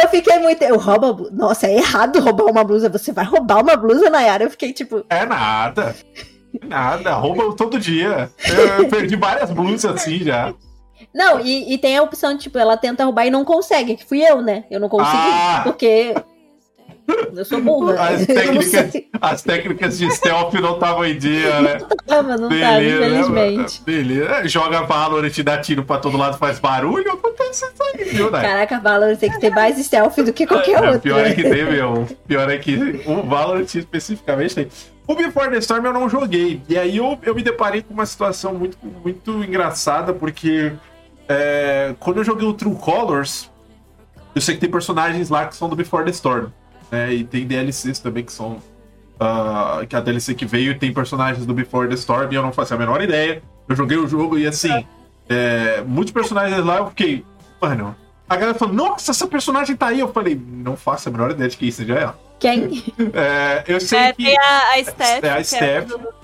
eu 0.00 0.08
fiquei 0.08 0.38
muito. 0.38 0.62
Eu 0.62 0.78
roubo. 0.78 1.28
Nossa, 1.30 1.66
é 1.66 1.76
errado 1.76 2.20
roubar 2.20 2.46
uma 2.46 2.64
blusa. 2.64 2.88
Você 2.88 3.12
vai 3.12 3.24
roubar 3.24 3.60
uma 3.62 3.76
blusa, 3.76 4.08
Nayara? 4.08 4.44
Eu 4.44 4.50
fiquei 4.50 4.72
tipo. 4.72 5.04
É 5.10 5.26
nada. 5.26 5.94
Nada, 6.64 7.14
rouba 7.14 7.54
todo 7.54 7.78
dia. 7.78 8.30
Eu 8.78 8.88
perdi 8.88 9.16
várias 9.16 9.50
blusas 9.50 9.92
assim 9.92 10.20
já. 10.20 10.54
Não, 11.12 11.40
e, 11.40 11.74
e, 11.74 11.78
tem 11.78 11.98
a 11.98 12.02
opção, 12.02 12.38
tipo, 12.38 12.58
ela 12.58 12.76
tenta 12.76 13.04
roubar 13.04 13.26
e 13.26 13.30
não 13.30 13.44
consegue, 13.44 13.96
que 13.96 14.04
fui 14.04 14.22
eu, 14.22 14.40
né? 14.40 14.64
Eu 14.70 14.80
não 14.80 14.88
consegui, 14.88 15.16
ah! 15.16 15.60
porque 15.64 16.14
eu 17.34 17.44
sou 17.44 17.60
burra. 17.60 17.94
As 18.08 18.26
técnicas, 18.26 19.02
as 19.20 19.42
técnicas 19.42 19.98
de 19.98 20.10
stealth 20.10 20.54
não 20.54 20.74
estavam 20.74 21.04
em 21.04 21.16
dia, 21.16 21.60
né? 21.60 21.78
Não 21.92 21.96
tava, 22.06 22.36
não 22.36 22.48
Beleza, 22.48 22.66
tava, 22.66 22.82
infelizmente. 22.82 23.82
Beleza. 23.82 24.30
É, 24.30 24.48
joga 24.48 24.82
Valorant 24.82 25.32
e 25.36 25.42
dá 25.42 25.58
tiro 25.58 25.82
pra 25.82 25.98
todo 25.98 26.16
lado, 26.16 26.36
faz 26.36 26.58
barulho, 26.58 27.12
acontece 27.12 27.64
isso 27.64 27.82
aí, 27.82 28.04
viu, 28.04 28.30
né? 28.30 28.42
Caraca, 28.42 28.80
Valorant 28.80 29.16
tem 29.16 29.30
que 29.30 29.40
ter 29.40 29.50
mais 29.50 29.78
stealth 29.78 30.16
do 30.16 30.32
que 30.32 30.46
qualquer 30.46 30.82
é, 30.82 30.86
outro. 30.86 31.00
Pior 31.00 31.24
é 31.24 31.32
que 31.32 31.42
tem, 31.42 31.64
meu. 31.64 32.06
Pior 32.26 32.50
é 32.50 32.58
que 32.58 33.02
o 33.06 33.22
Valorant 33.22 33.74
especificamente 33.74 34.54
tem. 34.54 34.68
O 35.06 35.14
Before 35.14 35.50
the 35.50 35.58
Storm 35.58 35.86
eu 35.86 35.92
não 35.92 36.08
joguei. 36.08 36.62
E 36.68 36.78
aí 36.78 36.96
eu, 36.98 37.18
eu 37.22 37.34
me 37.34 37.42
deparei 37.42 37.82
com 37.82 37.94
uma 37.94 38.06
situação 38.06 38.54
muito, 38.54 38.76
muito 38.82 39.42
engraçada, 39.42 40.12
porque 40.12 40.72
é, 41.28 41.94
quando 41.98 42.18
eu 42.18 42.24
joguei 42.24 42.46
o 42.46 42.52
True 42.52 42.74
Colors, 42.76 43.50
eu 44.34 44.40
sei 44.40 44.54
que 44.54 44.60
tem 44.60 44.70
personagens 44.70 45.30
lá 45.30 45.46
que 45.46 45.56
são 45.56 45.68
do 45.68 45.76
Before 45.76 46.04
the 46.04 46.10
Storm. 46.10 46.48
Né? 46.92 47.14
E 47.14 47.24
tem 47.24 47.46
DLCs 47.46 47.98
também 47.98 48.22
que 48.22 48.32
são. 48.32 48.58
Uh, 49.14 49.86
que 49.86 49.94
a 49.94 50.00
DLC 50.00 50.34
que 50.34 50.44
veio 50.44 50.78
tem 50.78 50.92
personagens 50.92 51.46
do 51.46 51.54
Before 51.54 51.88
the 51.88 51.94
Storm 51.94 52.30
e 52.32 52.34
eu 52.34 52.42
não 52.42 52.52
faço 52.52 52.74
a 52.74 52.76
menor 52.76 53.02
ideia. 53.02 53.42
Eu 53.68 53.74
joguei 53.74 53.96
o 53.96 54.06
jogo 54.06 54.38
e 54.38 54.46
assim. 54.46 54.86
É, 55.28 55.80
muitos 55.86 56.12
personagens 56.12 56.62
lá 56.64 56.78
eu 56.78 56.88
fiquei. 56.88 57.24
Mano. 57.60 57.96
A 58.28 58.36
galera 58.36 58.58
falou, 58.58 58.74
nossa, 58.74 59.10
essa 59.10 59.26
personagem 59.26 59.76
tá 59.76 59.88
aí. 59.88 60.00
Eu 60.00 60.12
falei, 60.12 60.34
não 60.34 60.76
faço 60.76 61.08
a 61.08 61.12
menor 61.12 61.30
ideia 61.30 61.48
de 61.48 61.56
que 61.56 61.66
isso 61.66 61.78
seja 61.78 61.94
ela. 61.94 62.18
Quem? 62.38 62.82
É, 63.14 63.64
eu 63.66 63.80
sei 63.80 63.98
é, 63.98 64.12
que. 64.12 64.24
Tem 64.24 64.38
a, 64.38 64.74
a 64.74 64.84
Steph. 64.84 65.24
É 65.24 65.30
a 65.30 65.44
Steph. 65.44 65.92
É 65.92 66.22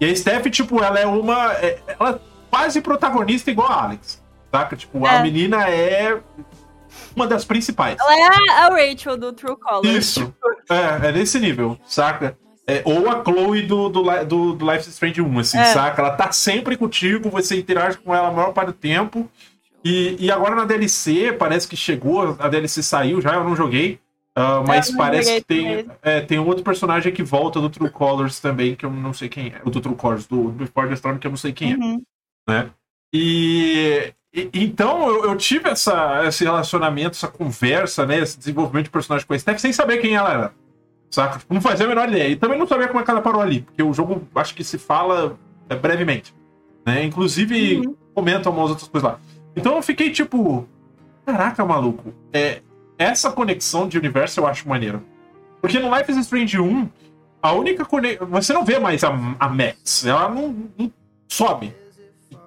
e 0.00 0.10
a 0.10 0.14
Steph, 0.14 0.46
tipo, 0.50 0.82
ela 0.82 0.98
é 0.98 1.06
uma. 1.06 1.52
É, 1.54 1.78
ela 1.98 2.10
é 2.10 2.18
quase 2.50 2.80
protagonista 2.80 3.50
igual 3.50 3.70
a 3.70 3.84
Alex. 3.84 4.22
Saca? 4.52 4.76
Tipo, 4.76 5.04
a 5.04 5.14
é. 5.14 5.22
menina 5.22 5.68
é 5.68 6.20
uma 7.14 7.26
das 7.26 7.44
principais. 7.44 7.96
Ela 7.98 8.16
é 8.16 8.50
a 8.50 8.68
Rachel 8.68 9.16
do 9.16 9.32
True 9.32 9.56
Colors. 9.56 9.96
Isso. 9.96 10.34
É, 10.68 11.08
é 11.08 11.12
nesse 11.12 11.38
nível, 11.38 11.78
saca? 11.86 12.36
É, 12.68 12.82
ou 12.84 13.08
a 13.08 13.22
Chloe 13.22 13.62
do, 13.62 13.88
do, 13.88 14.02
do, 14.24 14.52
do 14.54 14.70
Life 14.70 14.80
is 14.80 14.94
Strange 14.94 15.22
1, 15.22 15.38
assim, 15.38 15.58
é. 15.58 15.64
saca? 15.66 16.02
Ela 16.02 16.10
tá 16.10 16.32
sempre 16.32 16.76
contigo, 16.76 17.30
você 17.30 17.56
interage 17.56 17.96
com 17.98 18.12
ela 18.12 18.28
a 18.28 18.32
maior 18.32 18.52
parte 18.52 18.68
do 18.68 18.72
tempo. 18.72 19.30
E, 19.84 20.16
e 20.18 20.32
agora 20.32 20.56
na 20.56 20.64
DLC, 20.64 21.32
parece 21.32 21.68
que 21.68 21.76
chegou, 21.76 22.36
a 22.40 22.48
DLC 22.48 22.82
saiu 22.82 23.20
já, 23.20 23.34
eu 23.34 23.44
não 23.44 23.54
joguei. 23.54 24.00
Uh, 24.36 24.66
mas 24.66 24.90
parece 24.90 25.36
que 25.36 25.44
tem, 25.46 25.86
é, 26.02 26.20
tem 26.20 26.38
outro 26.38 26.62
personagem 26.62 27.10
que 27.10 27.22
volta 27.22 27.58
do 27.58 27.70
True 27.70 27.88
Colors 27.88 28.38
também, 28.38 28.74
que 28.74 28.84
eu 28.84 28.90
não 28.90 29.14
sei 29.14 29.28
quem 29.28 29.46
é. 29.46 29.62
O 29.64 29.70
do 29.70 29.80
True 29.80 29.94
Colors, 29.94 30.26
do, 30.26 30.50
do 30.50 30.64
Before 30.64 30.88
the 30.88 30.94
Storm, 30.94 31.18
que 31.18 31.26
eu 31.26 31.30
não 31.30 31.38
sei 31.38 31.52
quem 31.52 31.72
é. 31.72 31.76
uhum. 31.76 32.02
é. 32.48 32.52
Né? 32.52 32.70
E, 33.14 34.12
e 34.36 34.50
então 34.64 35.08
eu, 35.08 35.24
eu, 35.24 35.36
tive 35.36 35.70
essa, 35.70 36.22
esse 36.26 36.44
relacionamento, 36.44 37.16
essa 37.16 37.28
conversa, 37.28 38.04
né? 38.04 38.18
Esse 38.18 38.38
desenvolvimento 38.38 38.84
de 38.84 38.90
personagem 38.90 39.26
com 39.26 39.32
a 39.32 39.38
Steph 39.38 39.58
sem 39.58 39.72
saber 39.72 39.98
quem 39.98 40.14
ela 40.14 40.30
era. 40.30 40.52
Saca? 41.10 41.38
Tipo, 41.38 41.54
não 41.54 41.60
fazia 41.60 41.86
a 41.86 41.88
menor 41.88 42.08
ideia. 42.08 42.28
E 42.28 42.36
também 42.36 42.58
não 42.58 42.66
sabia 42.66 42.88
como 42.88 43.00
é 43.00 43.02
que 43.02 43.10
ela 43.10 43.22
parou 43.22 43.40
ali, 43.40 43.62
porque 43.62 43.82
o 43.82 43.94
jogo 43.94 44.28
acho 44.34 44.54
que 44.54 44.62
se 44.62 44.76
fala 44.76 45.38
é, 45.70 45.74
brevemente. 45.74 46.34
Né? 46.84 47.04
Inclusive, 47.04 47.78
uhum. 47.78 47.96
comentam 48.14 48.52
umas 48.52 48.70
outras 48.70 48.88
coisas 48.88 49.10
lá. 49.10 49.18
Então 49.56 49.74
eu 49.76 49.82
fiquei 49.82 50.10
tipo. 50.10 50.68
Caraca, 51.24 51.64
maluco. 51.64 52.12
É, 52.32 52.60
essa 52.98 53.30
conexão 53.30 53.88
de 53.88 53.98
universo 53.98 54.40
eu 54.40 54.46
acho 54.46 54.68
maneiro. 54.68 55.02
Porque 55.60 55.78
no 55.78 55.94
Life 55.96 56.12
is 56.12 56.18
Strange 56.18 56.60
1, 56.60 56.88
a 57.42 57.52
única 57.52 57.84
conexão. 57.84 58.26
Você 58.28 58.52
não 58.52 58.64
vê 58.64 58.78
mais 58.78 59.02
a, 59.02 59.08
a 59.40 59.48
Max. 59.48 60.04
Ela 60.04 60.28
não, 60.28 60.54
não 60.78 60.92
sobe. 61.26 61.74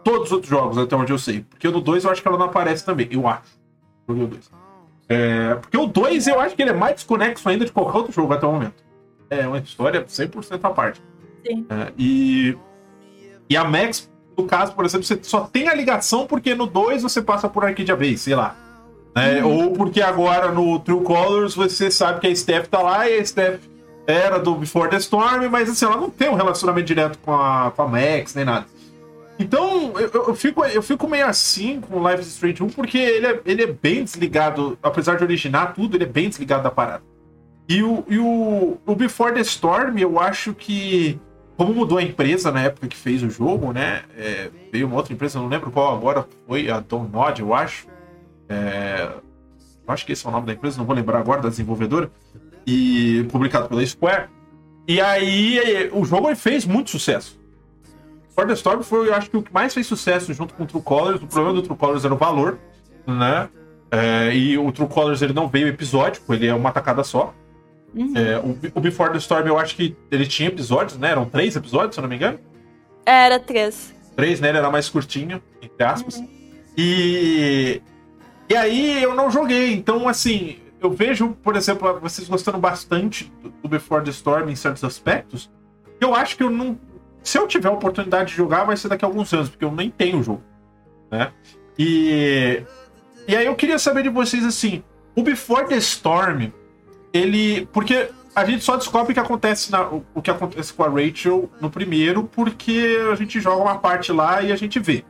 Todos 0.10 0.26
os 0.26 0.32
outros 0.32 0.50
jogos, 0.50 0.76
até 0.80 0.96
onde 0.96 1.14
eu 1.14 1.20
sei. 1.20 1.46
Porque 1.48 1.68
no 1.70 1.80
2 1.80 2.04
eu 2.04 2.10
acho 2.10 2.20
que 2.20 2.28
ela 2.28 2.38
não 2.38 2.48
aparece 2.48 2.84
também. 2.84 3.08
Eu 3.12 3.28
acho. 3.28 3.60
No 4.08 4.26
2. 4.26 4.50
É, 5.08 5.54
porque 5.54 5.78
o 5.78 5.86
2 5.86 6.26
eu 6.26 6.40
acho 6.40 6.56
que 6.56 6.64
ele 6.64 6.72
é 6.72 6.74
mais 6.74 6.96
desconexo 6.96 7.48
ainda 7.48 7.64
de 7.64 7.72
qualquer 7.72 7.96
outro 7.96 8.12
jogo 8.12 8.34
até 8.34 8.48
o 8.48 8.52
momento. 8.52 8.84
É 9.30 9.48
uma 9.48 9.60
história 9.60 10.04
100% 10.04 10.60
à 10.64 10.70
parte. 10.72 11.00
Sim. 11.46 11.64
É, 11.70 11.94
e, 11.96 12.58
e 13.48 13.56
a 13.56 13.64
Max, 13.64 14.10
no 14.36 14.46
caso, 14.46 14.74
por 14.74 14.84
exemplo, 14.84 15.06
você 15.06 15.20
só 15.22 15.42
tem 15.42 15.68
a 15.68 15.76
ligação 15.76 16.26
porque 16.26 16.56
no 16.56 16.66
2 16.66 17.04
você 17.04 17.22
passa 17.22 17.48
por 17.48 17.64
Arcadia 17.64 17.96
Base, 17.96 18.18
sei 18.18 18.34
lá. 18.34 18.56
Né? 19.16 19.44
Uhum. 19.44 19.68
Ou 19.68 19.74
porque 19.74 20.02
agora 20.02 20.52
no 20.52 20.80
True 20.80 21.04
Colors 21.04 21.54
você 21.54 21.92
sabe 21.92 22.20
que 22.20 22.26
a 22.26 22.36
Steph 22.36 22.66
tá 22.66 22.82
lá 22.82 23.08
e 23.08 23.20
a 23.20 23.24
Steph 23.24 23.62
era 24.08 24.40
do 24.40 24.56
Before 24.56 24.90
the 24.90 24.98
Storm, 24.98 25.48
mas 25.52 25.70
assim, 25.70 25.86
ela 25.86 25.98
não 25.98 26.10
tem 26.10 26.30
um 26.30 26.36
relacionamento 26.36 26.88
direto 26.88 27.20
com 27.20 27.32
a, 27.32 27.72
com 27.76 27.84
a 27.84 27.88
Max 27.88 28.34
nem 28.34 28.44
nada. 28.44 28.66
Então, 29.40 29.98
eu, 29.98 30.10
eu, 30.28 30.36
fico, 30.36 30.66
eu 30.66 30.84
fico 30.84 31.08
meio 31.08 31.26
assim 31.26 31.80
com 31.80 31.98
o 31.98 32.10
Life 32.10 32.22
is 32.22 32.28
Strange 32.28 32.62
1, 32.62 32.68
porque 32.72 32.98
ele 32.98 33.26
é, 33.26 33.42
ele 33.46 33.64
é 33.64 33.68
bem 33.68 34.04
desligado, 34.04 34.78
apesar 34.84 35.16
de 35.16 35.24
originar 35.24 35.74
tudo, 35.74 35.96
ele 35.96 36.04
é 36.04 36.08
bem 36.08 36.28
desligado 36.28 36.62
da 36.62 36.70
parada. 36.70 37.02
E 37.70 37.82
o, 37.82 38.04
e 38.10 38.20
o, 38.20 38.78
o 38.86 38.96
Before 38.96 39.34
the 39.34 39.40
Storm, 39.40 39.98
eu 39.98 40.20
acho 40.20 40.54
que, 40.54 41.18
como 41.56 41.74
mudou 41.74 42.00
a 42.00 42.04
empresa 42.04 42.52
na 42.52 42.64
época 42.64 42.88
que 42.88 42.98
fez 42.98 43.24
o 43.24 43.30
jogo, 43.30 43.72
né? 43.72 44.04
É, 44.18 44.50
veio 44.74 44.88
uma 44.88 44.98
outra 44.98 45.14
empresa, 45.14 45.40
não 45.40 45.48
lembro 45.48 45.72
qual 45.72 45.96
agora, 45.96 46.28
foi 46.46 46.70
a 46.70 46.82
Donod, 46.82 47.40
eu 47.40 47.54
acho. 47.54 47.88
É, 48.50 49.10
acho 49.88 50.06
que 50.06 50.12
esse 50.12 50.26
é 50.26 50.30
o 50.30 50.32
nome 50.34 50.48
da 50.48 50.54
empresa, 50.54 50.78
não 50.78 50.86
vou 50.86 50.96
lembrar 50.96 51.20
agora, 51.20 51.42
da 51.42 51.50
desenvolvedora. 51.50 52.12
E 52.68 53.26
publicado 53.32 53.70
pela 53.70 53.86
Square. 53.86 54.28
E 54.86 55.00
aí 55.00 55.90
o 55.94 56.04
jogo 56.04 56.36
fez 56.36 56.66
muito 56.66 56.90
sucesso. 56.90 57.39
For 58.40 58.48
the 58.48 58.54
Storm 58.54 58.82
foi, 58.84 59.10
eu 59.10 59.14
acho 59.14 59.30
que 59.30 59.36
o 59.36 59.44
que 59.44 59.54
mais 59.54 59.74
fez 59.74 59.86
sucesso 59.86 60.34
junto 60.34 60.54
com 60.54 60.64
o 60.64 60.66
True 60.66 60.82
Colors. 60.82 61.22
O 61.22 61.28
problema 61.28 61.54
do 61.54 61.62
True 61.62 61.78
Colors 61.78 62.06
era 62.06 62.14
o 62.14 62.18
valor, 62.18 62.58
né? 63.06 63.50
É, 63.92 64.34
e 64.34 64.58
o 64.58 64.72
True 64.72 64.88
Colors 64.88 65.22
ele 65.22 65.34
não 65.34 65.50
veio 65.50 65.68
episódico, 65.68 66.34
ele 66.34 66.48
é 66.48 66.54
uma 66.54 66.72
tacada 66.72 67.04
só. 67.04 67.34
Uhum. 67.94 68.14
É, 68.16 68.38
o, 68.40 68.58
o, 68.76 68.80
Before 68.80 69.12
the 69.12 69.18
Storm 69.18 69.46
eu 69.46 69.60
acho 69.60 69.76
que 69.76 69.94
ele 70.10 70.26
tinha 70.26 70.48
episódios, 70.48 70.98
né? 70.98 71.12
Eram 71.12 71.26
três 71.26 71.54
episódios, 71.58 71.96
se 71.96 72.00
eu 72.00 72.04
não 72.04 72.10
me 72.10 72.16
engano. 72.16 72.40
Era 73.06 73.40
três. 73.40 73.94
Três, 74.16 74.40
né? 74.40 74.48
Ele 74.48 74.60
era 74.60 74.70
mais 74.70 74.88
curtinho, 74.88 75.44
entre 75.62 75.84
aspas. 75.84 76.16
Uhum. 76.16 76.30
E 76.78 77.82
e 78.50 78.56
aí 78.56 79.04
eu 79.04 79.14
não 79.16 79.30
joguei. 79.30 79.74
Então, 79.74 80.08
assim, 80.08 80.60
eu 80.80 80.92
vejo, 80.92 81.32
por 81.44 81.58
exemplo, 81.58 82.00
vocês 82.00 82.30
gostando 82.30 82.58
bastante 82.58 83.30
do 83.62 83.68
Before 83.68 84.02
the 84.02 84.12
Storm 84.12 84.48
em 84.48 84.56
certos 84.56 84.86
aspectos. 84.86 85.52
Eu 86.00 86.16
acho 86.16 86.38
que 86.38 86.44
eu 86.44 86.50
não. 86.50 86.80
Se 87.24 87.38
eu 87.38 87.48
tiver 87.48 87.70
a 87.70 87.72
oportunidade 87.72 88.32
de 88.32 88.38
jogar, 88.38 88.64
vai 88.64 88.78
ser 88.78 88.88
daqui 88.88 89.06
a 89.06 89.08
alguns 89.08 89.34
anos, 89.34 89.50
porque 89.50 89.66
eu 89.66 89.72
nem 89.72 89.90
tenho 89.90 90.20
o 90.20 90.24
jogo. 90.24 90.44
Né? 91.12 91.32
E. 91.78 92.64
E 93.28 93.36
aí 93.36 93.46
eu 93.46 93.56
queria 93.56 93.78
saber 93.78 94.04
de 94.04 94.10
vocês 94.10 94.44
assim. 94.46 94.84
O 95.16 95.22
Before 95.22 95.68
the 95.68 95.78
Storm, 95.78 96.52
ele. 97.14 97.68
Porque 97.72 98.10
a 98.36 98.46
gente 98.46 98.64
só 98.64 98.78
descobre 98.78 99.12
o 99.12 99.14
que 99.14 99.20
acontece 99.20 99.72
na, 99.72 99.90
o 100.14 100.22
que 100.22 100.32
acontece 100.32 100.74
com 100.74 100.84
a 100.84 100.90
Rachel 100.90 101.50
no 101.60 101.70
primeiro, 101.70 102.24
porque 102.24 102.98
a 103.12 103.16
gente 103.16 103.40
joga 103.40 103.62
uma 103.62 103.78
parte 103.78 104.12
lá 104.12 104.42
e 104.42 104.52
a 104.52 104.56
gente 104.56 104.80
vê 104.80 105.04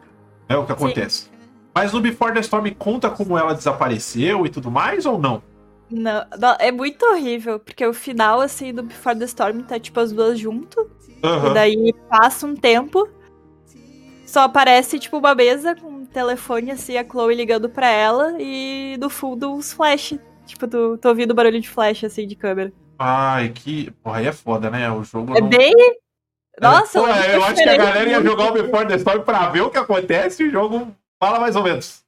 né, 0.47 0.57
o 0.57 0.65
que 0.65 0.71
acontece. 0.71 1.23
Sim. 1.23 1.29
Mas 1.73 1.93
no 1.93 2.01
Before 2.01 2.33
the 2.33 2.39
Storm 2.39 2.65
conta 2.77 3.09
como 3.09 3.37
ela 3.37 3.53
desapareceu 3.53 4.45
e 4.45 4.49
tudo 4.49 4.71
mais 4.71 5.05
ou 5.05 5.19
não? 5.19 5.43
Não, 5.89 6.25
não, 6.37 6.55
é 6.59 6.71
muito 6.71 7.03
horrível, 7.05 7.59
porque 7.59 7.85
o 7.85 7.93
final, 7.93 8.41
assim, 8.41 8.73
do 8.73 8.83
Before 8.83 9.17
the 9.17 9.25
Storm 9.25 9.61
tá, 9.61 9.79
tipo, 9.79 9.99
as 9.99 10.11
duas 10.11 10.37
juntas. 10.39 10.85
Uhum. 11.23 11.51
E 11.51 11.53
daí 11.53 11.93
passa 12.09 12.45
um 12.45 12.55
tempo, 12.55 13.07
só 14.25 14.41
aparece, 14.41 14.99
tipo, 14.99 15.17
uma 15.17 15.35
mesa 15.35 15.75
com 15.75 15.89
um 15.89 16.05
telefone, 16.05 16.71
assim, 16.71 16.97
a 16.97 17.03
Chloe 17.03 17.35
ligando 17.35 17.69
pra 17.69 17.89
ela 17.89 18.35
e 18.39 18.97
no 18.99 19.09
fundo 19.09 19.53
uns 19.53 19.73
flash. 19.73 20.17
Tipo, 20.45 20.67
tu, 20.67 20.97
tô 20.97 21.09
ouvindo 21.09 21.33
barulho 21.33 21.61
de 21.61 21.69
flash, 21.69 22.03
assim, 22.03 22.25
de 22.25 22.35
câmera. 22.35 22.71
Ai, 22.97 23.49
que... 23.49 23.91
Porra, 24.03 24.19
aí 24.19 24.27
é 24.27 24.31
foda, 24.31 24.69
né? 24.69 24.89
O 24.91 25.03
jogo 25.03 25.37
É 25.37 25.41
não... 25.41 25.49
bem... 25.49 25.73
Nossa, 26.59 26.99
é, 26.99 27.35
eu 27.35 27.43
acho 27.43 27.63
que 27.63 27.69
a 27.69 27.77
galera 27.77 28.09
ia 28.09 28.21
jogar 28.21 28.49
o 28.49 28.53
Before 28.53 28.85
the 28.85 28.95
Storm 28.95 29.21
pra 29.21 29.47
ver 29.49 29.61
o 29.61 29.69
que 29.69 29.77
acontece 29.77 30.43
e 30.43 30.47
o 30.47 30.51
jogo 30.51 30.93
Fala 31.19 31.39
mais 31.39 31.55
ou 31.55 31.63
menos. 31.63 32.01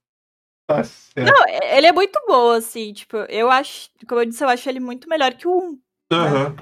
Tá 0.66 0.82
não, 1.18 1.48
ele 1.76 1.88
é 1.88 1.92
muito 1.92 2.18
bom, 2.26 2.52
assim, 2.52 2.94
tipo, 2.94 3.18
eu 3.28 3.52
acho, 3.52 3.90
como 4.08 4.22
eu 4.22 4.26
disse, 4.26 4.42
eu 4.42 4.48
acho 4.48 4.70
ele 4.70 4.80
muito 4.80 5.10
melhor 5.10 5.34
que 5.34 5.46
o 5.46 5.52
1. 5.52 5.62
Uhum. 5.64 5.80
Né? 6.50 6.56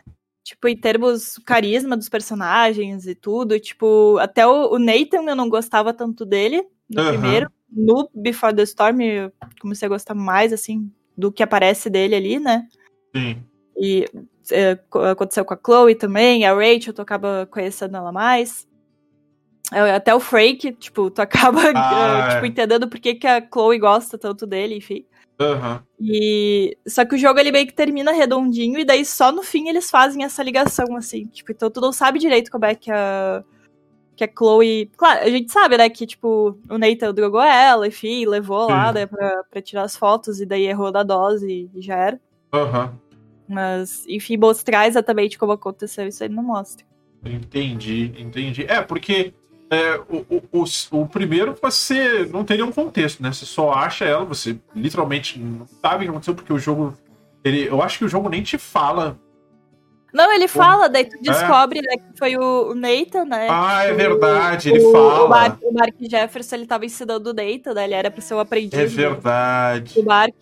Tipo, 0.50 0.68
em 0.68 0.76
termos 0.76 1.39
carisma 1.45 1.95
dos 1.95 2.10
personagens 2.10 3.06
e 3.06 3.14
tudo, 3.14 3.60
tipo, 3.60 4.18
até 4.18 4.47
o, 4.47 4.74
o 4.74 4.80
Nathan 4.80 5.24
eu 5.28 5.36
não 5.36 5.47
gostava 5.47 5.93
tanto 5.93 6.26
dele 6.26 6.66
no 6.89 7.04
uhum. 7.04 7.09
primeiro. 7.09 7.51
No 7.71 8.09
Before 8.16 8.55
the 8.55 8.63
Storm 8.63 9.00
eu 9.00 9.32
comecei 9.62 9.86
a 9.86 9.89
gostar 9.89 10.16
mais, 10.16 10.51
assim, 10.51 10.92
do 11.16 11.32
que 11.32 11.43
aparece 11.43 11.88
dele 11.88 12.16
ali, 12.16 12.39
né? 12.39 12.67
Sim. 13.16 13.43
E 13.78 14.05
é, 14.51 14.80
aconteceu 15.12 15.46
com 15.46 15.54
a 15.54 15.59
Chloe 15.63 15.93
também, 15.93 16.43
a 16.43 16.54
Rachel, 16.55 16.96
tu 16.96 17.01
acaba 17.04 17.47
conhecendo 17.51 17.96
ela 17.97 18.12
mais. 18.12 18.67
É, 19.71 19.92
até 19.92 20.16
o 20.16 20.20
Frank, 20.20 20.71
tipo, 20.74 21.12
tu 21.12 21.21
acaba 21.21 21.62
ah, 21.78 22.30
tipo, 22.34 22.46
é. 22.46 22.47
entendendo 22.47 22.88
por 22.88 23.00
que, 23.00 23.13
que 23.13 23.28
a 23.28 23.39
Chloe 23.39 23.78
gosta 23.78 24.17
tanto 24.17 24.47
dele, 24.47 24.78
enfim. 24.78 25.05
Uhum. 25.39 25.79
E 26.01 26.78
só 26.86 27.05
que 27.05 27.16
o 27.16 27.17
jogo 27.17 27.39
ele 27.39 27.51
meio 27.51 27.66
que 27.66 27.74
termina 27.74 28.11
redondinho 28.11 28.78
e 28.78 28.83
daí 28.83 29.05
só 29.05 29.32
no 29.32 29.41
fim 29.41 29.70
eles 29.70 29.89
fazem 29.89 30.24
essa 30.25 30.43
ligação 30.43 30.97
assim, 30.97 31.28
tipo, 31.28 31.51
então 31.51 31.71
tu 31.71 31.79
não 31.79 31.93
sabe 31.93 32.20
direito 32.20 32.51
como 32.51 32.66
é 32.66 32.75
que 32.75 32.91
a 32.91 33.43
que 34.17 34.24
a 34.25 34.29
Chloe, 34.29 34.91
claro, 34.97 35.21
a 35.21 35.29
gente 35.29 35.49
sabe, 35.49 35.78
né, 35.78 35.89
que 35.89 36.05
tipo, 36.05 36.59
o 36.70 36.78
Nathan 36.78 37.13
drogou 37.13 37.41
ela, 37.41 37.87
enfim, 37.87 38.25
levou 38.25 38.66
Sim. 38.66 38.74
lá, 38.74 38.91
né, 38.91 39.05
pra, 39.05 39.43
pra 39.49 39.61
tirar 39.61 39.83
as 39.83 39.95
fotos 39.95 40.41
e 40.41 40.45
daí 40.45 40.66
errou 40.66 40.91
da 40.91 41.03
dose 41.03 41.70
e 41.74 41.82
já 41.82 41.95
era. 41.95 42.21
Uhum. 42.53 42.91
Mas, 43.47 44.05
enfim, 44.09 44.36
mostrar 44.36 44.87
exatamente 44.89 45.39
como 45.39 45.53
aconteceu, 45.53 46.05
isso 46.05 46.21
aí 46.21 46.28
não 46.28 46.43
mostra. 46.43 46.86
Entendi, 47.24 48.13
entendi. 48.17 48.66
É, 48.67 48.82
porque 48.82 49.33
é, 49.71 50.00
o, 50.09 50.25
o, 50.29 50.63
o, 50.63 51.01
o, 51.01 51.08
primeiro 51.08 51.55
você 51.62 52.25
não 52.25 52.43
tem 52.43 52.58
nenhum 52.58 52.71
contexto, 52.71 53.21
né? 53.21 53.32
Você 53.32 53.46
só 53.46 53.71
acha 53.71 54.04
ela, 54.04 54.25
você 54.25 54.58
literalmente 54.75 55.37
não 55.37 55.67
sabe 55.82 55.97
o 55.97 56.00
que 56.00 56.09
aconteceu, 56.09 56.33
porque 56.33 56.51
o 56.51 56.58
jogo. 56.58 56.97
Ele, 57.43 57.67
eu 57.67 57.82
acho 57.82 58.00
que 58.00 58.05
o 58.05 58.09
jogo 58.09 58.28
nem 58.28 58.43
te 58.43 58.58
fala 58.58 59.17
Não, 60.12 60.33
ele 60.33 60.47
fala, 60.47 60.89
daí 60.89 61.05
tu 61.05 61.16
é? 61.17 61.21
descobre 61.21 61.79
é. 61.79 61.82
né, 61.83 61.97
que 61.97 62.17
foi 62.17 62.36
o 62.36 62.74
Nathan, 62.74 63.25
né? 63.25 63.47
Ah, 63.50 63.86
é 63.86 63.93
verdade, 63.93 64.71
ele 64.71 64.91
fala. 64.91 65.25
O 65.25 65.29
Mark, 65.29 65.59
o 65.62 65.71
Mark, 65.71 65.96
Jefferson, 66.00 66.55
ele 66.55 66.66
tava 66.66 66.86
ensinando 66.86 67.29
o 67.29 67.33
Nathan, 67.33 67.75
né? 67.75 67.83
Ele 67.83 67.93
era 67.93 68.09
pra 68.09 68.21
ser 68.21 68.33
o 68.33 68.39
aprendiz. 68.39 68.74
É 68.74 68.86
verdade. 68.86 69.93
Do 69.93 70.04
Mark. 70.04 70.36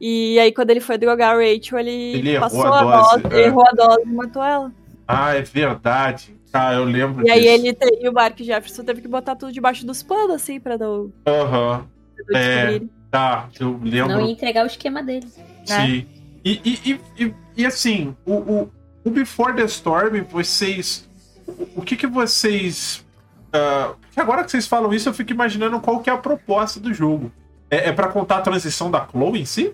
E 0.00 0.38
aí, 0.40 0.50
quando 0.50 0.70
ele 0.70 0.80
foi 0.80 0.96
drogar 0.96 1.36
a 1.36 1.38
Rachel, 1.38 1.78
ele, 1.78 1.90
ele 1.90 2.40
passou 2.40 2.64
a 2.72 2.82
dose, 2.82 3.22
dose 3.22 3.36
é. 3.36 3.46
errou 3.46 3.64
a 3.66 3.72
dose 3.72 4.02
e 4.02 4.12
matou 4.12 4.42
ela. 4.42 4.72
Ah, 5.06 5.34
é 5.34 5.42
verdade. 5.42 6.34
Ah, 6.52 6.74
eu 6.74 6.84
lembro 6.84 7.22
E 7.22 7.24
disso. 7.24 7.34
aí 7.34 7.46
ele 7.46 7.76
e 8.00 8.08
o 8.08 8.12
Mark 8.12 8.38
Jefferson 8.38 8.84
teve 8.84 9.00
que 9.00 9.08
botar 9.08 9.34
tudo 9.34 9.52
debaixo 9.52 9.86
dos 9.86 10.02
panos, 10.02 10.36
assim, 10.36 10.60
pra 10.60 10.76
não. 10.76 11.10
Aham. 11.26 11.78
Uhum. 11.78 12.36
É, 12.36 12.80
tá, 13.10 13.48
eu 13.58 13.80
lembro. 13.82 14.12
Não 14.12 14.26
ia 14.26 14.32
entregar 14.32 14.64
o 14.64 14.66
esquema 14.66 15.02
dele. 15.02 15.26
Sim. 15.64 16.06
É. 16.18 16.22
E, 16.44 16.60
e, 16.64 17.00
e, 17.18 17.34
e, 17.56 17.66
assim, 17.66 18.14
o, 18.26 18.34
o, 18.34 18.70
o, 19.04 19.10
Before 19.10 19.54
the 19.54 19.64
Storm, 19.64 20.22
vocês. 20.28 21.08
O, 21.46 21.80
o 21.80 21.82
que 21.82 21.96
que 21.96 22.06
vocês. 22.06 23.04
Uh, 23.48 23.96
agora 24.16 24.44
que 24.44 24.50
vocês 24.50 24.66
falam 24.66 24.92
isso, 24.92 25.08
eu 25.08 25.14
fico 25.14 25.32
imaginando 25.32 25.80
qual 25.80 26.00
que 26.00 26.10
é 26.10 26.12
a 26.12 26.18
proposta 26.18 26.78
do 26.78 26.92
jogo. 26.92 27.32
É, 27.70 27.88
é 27.88 27.92
para 27.92 28.08
contar 28.08 28.38
a 28.38 28.42
transição 28.42 28.90
da 28.90 29.06
Chloe 29.06 29.40
em 29.40 29.44
si? 29.44 29.72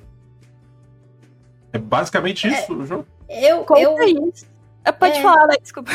É 1.73 1.79
basicamente 1.79 2.47
é, 2.47 2.51
isso 2.51 2.73
é, 2.73 2.77
o 2.77 2.87
jogo? 2.87 3.07
Eu. 3.29 3.67
eu... 3.77 4.29
Isso. 4.29 4.47
Pode 4.99 5.19
é... 5.19 5.23
falar, 5.23 5.47
né? 5.49 5.57
Desculpa. 5.61 5.91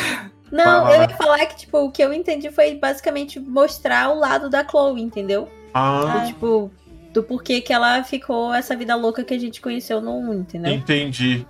Não, 0.54 0.88
eu 0.88 1.02
ia 1.02 1.08
falar 1.08 1.44
que, 1.46 1.56
tipo, 1.56 1.78
o 1.78 1.90
que 1.90 2.00
eu 2.00 2.12
entendi 2.12 2.48
foi 2.48 2.76
basicamente 2.76 3.40
mostrar 3.40 4.10
o 4.10 4.18
lado 4.18 4.48
da 4.48 4.64
Chloe, 4.64 5.02
entendeu? 5.02 5.48
Ah. 5.74 6.22
tipo, 6.28 6.70
do 7.12 7.20
porquê 7.24 7.60
que 7.60 7.72
ela 7.72 8.04
ficou 8.04 8.54
essa 8.54 8.76
vida 8.76 8.94
louca 8.94 9.24
que 9.24 9.34
a 9.34 9.38
gente 9.40 9.60
conheceu 9.60 10.00
no 10.00 10.16
1, 10.30 10.34
entendeu? 10.34 10.72
Entendi. 10.72 11.44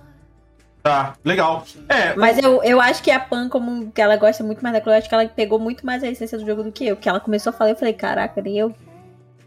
Tá, 0.81 1.15
legal. 1.23 1.63
É. 1.87 2.15
Mas 2.15 2.39
eu, 2.39 2.63
eu 2.63 2.81
acho 2.81 3.03
que 3.03 3.11
a 3.11 3.19
Pan, 3.19 3.47
como 3.47 3.91
que 3.91 4.01
ela 4.01 4.17
gosta 4.17 4.43
muito 4.43 4.63
mais 4.63 4.75
da 4.75 4.81
Chloe, 4.81 4.95
acho 4.95 5.07
que 5.07 5.13
ela 5.13 5.27
pegou 5.27 5.59
muito 5.59 5.85
mais 5.85 6.03
a 6.03 6.07
essência 6.07 6.39
do 6.39 6.45
jogo 6.45 6.63
do 6.63 6.71
que 6.71 6.87
eu. 6.87 6.97
Que 6.97 7.07
ela 7.07 7.19
começou 7.19 7.51
a 7.51 7.53
falar, 7.53 7.71
eu 7.71 7.75
falei, 7.75 7.93
caraca, 7.93 8.41
nem 8.41 8.57
eu 8.57 8.73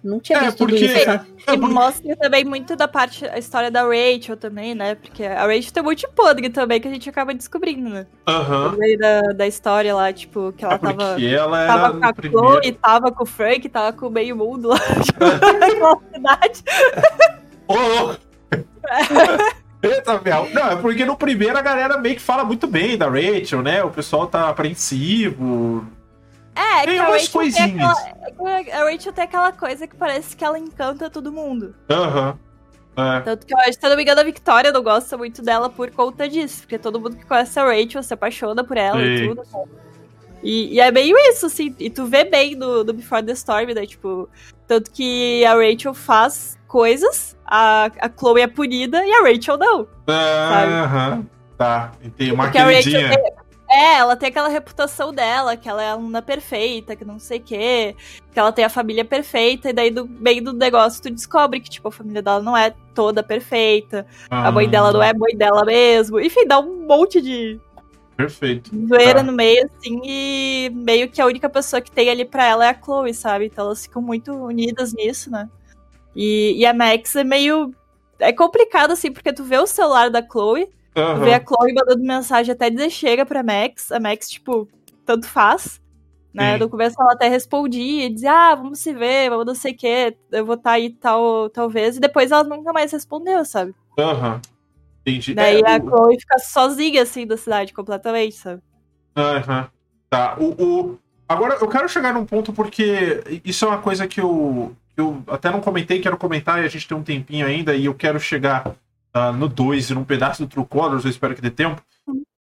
não 0.09 0.19
tinha 0.19 0.39
é, 0.39 0.45
visto 0.47 0.59
porque, 0.59 0.77
tudo 0.77 0.85
isso, 0.87 1.05
sabe? 1.05 1.29
É, 1.47 1.53
porque... 1.53 1.53
E 1.53 1.75
mostra 1.75 2.17
também 2.17 2.45
muito 2.45 2.75
da 2.75 2.89
parte, 2.89 3.27
a 3.27 3.39
história 3.39 3.71
da 3.71 3.83
Rachel 3.83 4.37
também, 4.37 4.75
né? 4.75 4.95
Porque 4.95 5.25
a 5.25 5.47
Rachel 5.47 5.73
tem 5.73 5.83
muito 5.83 6.09
podre 6.11 6.49
também, 6.49 6.81
que 6.81 6.89
a 6.89 6.91
gente 6.91 7.09
acaba 7.09 7.35
descobrindo, 7.35 7.89
né? 7.89 8.07
Aham. 8.27 8.73
No 8.73 8.79
meio 8.79 8.99
da, 8.99 9.21
da 9.33 9.47
história 9.47 9.95
lá, 9.95 10.13
tipo, 10.13 10.53
que 10.53 10.65
ela 10.65 10.75
é 10.75 10.79
tava. 10.79 11.21
Ela 11.21 11.67
tava 11.67 11.99
com 11.99 12.07
a 12.07 12.13
primeiro... 12.13 12.49
Chloe, 12.49 12.73
tava 12.73 13.13
com 13.13 13.23
o 13.23 13.27
Frank, 13.27 13.69
tava 13.69 13.93
com 13.93 14.07
o 14.07 14.11
meio 14.11 14.37
mundo 14.37 14.69
lá, 14.69 14.81
tipo, 15.05 15.25
naquela 15.25 15.99
cidade. 16.13 16.65
Ô! 17.69 18.29
Eita, 19.81 20.21
Mel. 20.21 20.49
Não, 20.53 20.71
é 20.71 20.77
porque 20.77 21.05
no 21.05 21.17
primeiro 21.17 21.57
a 21.57 21.63
galera 21.63 21.99
meio 21.99 22.17
que 22.17 22.21
fala 22.21 22.45
muito 22.45 22.67
bem 22.67 22.99
da 22.99 23.09
Rachel, 23.09 23.63
né? 23.63 23.83
O 23.85 23.91
pessoal 23.91 24.27
tá 24.27 24.49
apreensivo, 24.49 25.87
é, 26.55 26.85
tem 26.85 26.95
que 26.95 27.01
umas 27.01 27.29
a 27.29 27.31
coisinhas. 27.31 27.99
Aquela, 28.23 28.81
a 28.81 28.91
Rachel 28.91 29.13
tem 29.13 29.25
aquela 29.25 29.53
coisa 29.53 29.87
que 29.87 29.97
parece 29.97 30.37
que 30.37 30.45
ela 30.45 30.59
encanta 30.59 31.09
todo 31.09 31.33
mundo. 31.33 31.75
Aham. 31.91 32.31
Uhum. 32.31 32.49
É. 32.99 33.21
Tanto 33.21 33.47
que 33.47 33.55
eu 33.55 33.59
acho, 33.59 33.75
se 33.75 33.87
eu 33.87 33.91
não 33.91 33.97
me 33.97 34.03
engano, 34.03 34.21
a 34.21 34.25
Victoria 34.25 34.73
não 34.73 34.83
gosta 34.83 35.17
muito 35.17 35.41
dela 35.41 35.71
por 35.71 35.89
conta 35.93 36.29
disso. 36.29 36.63
Porque 36.63 36.79
todo 36.79 36.99
mundo 36.99 37.17
que 37.17 37.25
conhece 37.25 37.59
a 37.59 37.65
Rachel 37.65 38.03
se 38.03 38.13
apaixona 38.13 38.65
por 38.65 38.77
ela 38.77 38.99
Sim. 38.99 39.05
e 39.05 39.29
tudo. 39.29 39.43
E, 40.43 40.75
e, 40.75 40.81
é 40.81 40.91
meio 40.91 41.17
isso, 41.31 41.47
assim. 41.47 41.75
E 41.79 41.89
tu 41.91 42.07
vê 42.07 42.25
bem 42.25 42.57
no, 42.57 42.83
no 42.83 42.93
Before 42.93 43.25
the 43.25 43.33
Storm, 43.33 43.73
né? 43.73 43.87
Tipo, 43.87 44.29
tanto 44.67 44.91
que 44.91 45.45
a 45.45 45.55
Rachel 45.55 45.95
faz 45.95 46.59
coisas, 46.67 47.37
a, 47.47 47.91
a 48.01 48.11
Chloe 48.11 48.43
é 48.43 48.47
punida 48.47 49.05
e 49.05 49.13
a 49.13 49.23
Rachel 49.23 49.57
não. 49.57 49.87
Aham. 50.09 51.25
Tá, 51.57 51.93
entendi. 52.03 52.33
Uma 52.33 52.45
Porque 52.45 52.59
queridinha. 52.59 53.07
A 53.07 53.09
Rachel, 53.11 53.35
é, 53.71 53.97
ela 53.97 54.17
tem 54.17 54.29
aquela 54.31 54.49
reputação 54.49 55.13
dela, 55.13 55.57
que 55.57 55.69
ela 55.69 55.83
é 55.83 55.91
aluna 55.91 56.23
perfeita, 56.23 56.97
que 56.97 57.05
não 57.05 57.19
sei 57.19 57.39
o 57.39 57.43
quê, 57.43 57.97
que 58.33 58.39
ela 58.39 58.51
tem 58.51 58.65
a 58.65 58.71
família 58.71 59.05
perfeita, 59.05 59.69
e 59.69 59.73
daí 59.73 59.91
do 59.91 60.07
meio 60.07 60.43
do 60.43 60.53
negócio 60.53 61.03
tu 61.03 61.11
descobre 61.11 61.61
que, 61.61 61.69
tipo, 61.69 61.89
a 61.89 61.93
família 61.93 62.23
dela 62.23 62.41
não 62.41 62.57
é 62.57 62.75
toda 62.95 63.23
perfeita, 63.23 64.07
ah. 64.31 64.49
a 64.49 64.53
mãe 64.53 64.69
dela 64.69 64.93
não 64.93 65.03
é 65.03 65.13
mãe 65.13 65.37
dela 65.37 65.65
mesmo, 65.65 66.19
enfim, 66.19 66.47
dá 66.47 66.59
um 66.59 66.87
monte 66.87 67.21
de. 67.21 67.61
Perfeito. 68.17 68.71
Zoeira 68.89 69.21
tá. 69.21 69.23
no 69.23 69.33
meio, 69.33 69.65
assim, 69.67 70.01
e 70.03 70.71
meio 70.75 71.09
que 71.09 71.21
a 71.21 71.27
única 71.27 71.49
pessoa 71.49 71.81
que 71.81 71.91
tem 71.91 72.11
ali 72.11 72.25
pra 72.25 72.45
ela 72.45 72.67
é 72.67 72.71
a 72.71 72.83
Chloe, 72.83 73.15
sabe? 73.15 73.47
Então 73.47 73.67
elas 73.67 73.83
ficam 73.85 74.03
muito 74.03 74.33
unidas 74.33 74.93
nisso, 74.93 75.31
né? 75.31 75.49
E, 76.17 76.55
e 76.57 76.67
a 76.67 76.75
Max 76.75 77.15
é 77.15 77.23
meio. 77.23 77.73
É 78.19 78.33
complicado, 78.33 78.91
assim, 78.91 79.13
porque 79.13 79.33
tu 79.33 79.45
vê 79.45 79.59
o 79.59 79.69
celular 79.69 80.11
da 80.11 80.21
Chloe, 80.21 80.69
Uhum. 80.99 81.21
Ver 81.21 81.35
a 81.35 81.45
Chloe 81.45 81.73
mandando 81.73 82.03
mensagem 82.03 82.53
até 82.53 82.71
dizer 82.71 82.91
chega 82.91 83.25
pra 83.25 83.43
Max. 83.43 83.93
A 83.93 84.01
Max, 84.01 84.29
tipo, 84.29 84.69
tanto 85.05 85.27
faz. 85.27 85.81
Né? 86.33 86.55
Sim. 86.55 86.59
No 86.59 86.69
começo 86.69 87.01
ela 87.01 87.13
até 87.13 87.29
respondia 87.29 88.07
e 88.07 88.13
dizia, 88.13 88.33
ah, 88.33 88.55
vamos 88.55 88.79
se 88.81 88.93
ver, 88.93 89.31
vamos 89.31 89.47
não 89.47 89.55
sei 89.55 89.73
o 89.73 89.77
quê, 89.77 90.17
eu 90.31 90.45
vou 90.45 90.55
estar 90.57 90.71
tá 90.71 90.77
aí 90.77 90.91
tal, 90.91 91.49
talvez. 91.51 91.97
E 91.97 92.01
depois 92.01 92.31
ela 92.31 92.45
nunca 92.45 92.73
mais 92.73 92.93
respondeu, 92.93 93.45
sabe? 93.45 93.75
Aham. 93.99 94.35
Uhum. 94.35 94.41
Entendi. 95.07 95.35
Daí 95.35 95.61
é, 95.61 95.77
a 95.77 95.79
o... 95.79 95.89
Chloe 95.89 96.21
fica 96.21 96.39
sozinha, 96.39 97.03
assim, 97.03 97.27
da 97.27 97.37
cidade, 97.37 97.73
completamente, 97.73 98.35
sabe? 98.35 98.63
Aham. 99.17 99.61
Uhum. 99.61 99.67
Tá. 100.11 100.37
O, 100.39 100.63
o... 100.63 100.99
Agora, 101.29 101.59
eu 101.61 101.69
quero 101.69 101.89
chegar 101.89 102.15
num 102.15 102.25
ponto 102.25 102.53
porque 102.53 103.23
isso 103.45 103.65
é 103.65 103.69
uma 103.69 103.79
coisa 103.79 104.07
que 104.07 104.21
eu, 104.21 104.75
eu 104.97 105.23
até 105.27 105.51
não 105.51 105.61
comentei, 105.61 106.01
quero 106.01 106.17
comentar 106.17 106.63
e 106.63 106.67
a 106.67 106.69
gente 106.69 106.89
tem 106.89 106.97
um 106.97 107.03
tempinho 107.03 107.47
ainda 107.47 107.75
e 107.75 107.85
eu 107.85 107.95
quero 107.95 108.19
chegar 108.19 108.75
uh, 109.15 109.33
no 109.33 109.49
2 109.49 109.91
e 109.91 109.95
num 109.95 110.05
pedaço 110.05 110.45
do 110.45 110.49
True 110.49 110.67
Colors, 110.67 111.05
eu 111.05 111.11
espero 111.11 111.35
que 111.35 111.43
dê 111.43 111.51
tempo. 111.51 111.83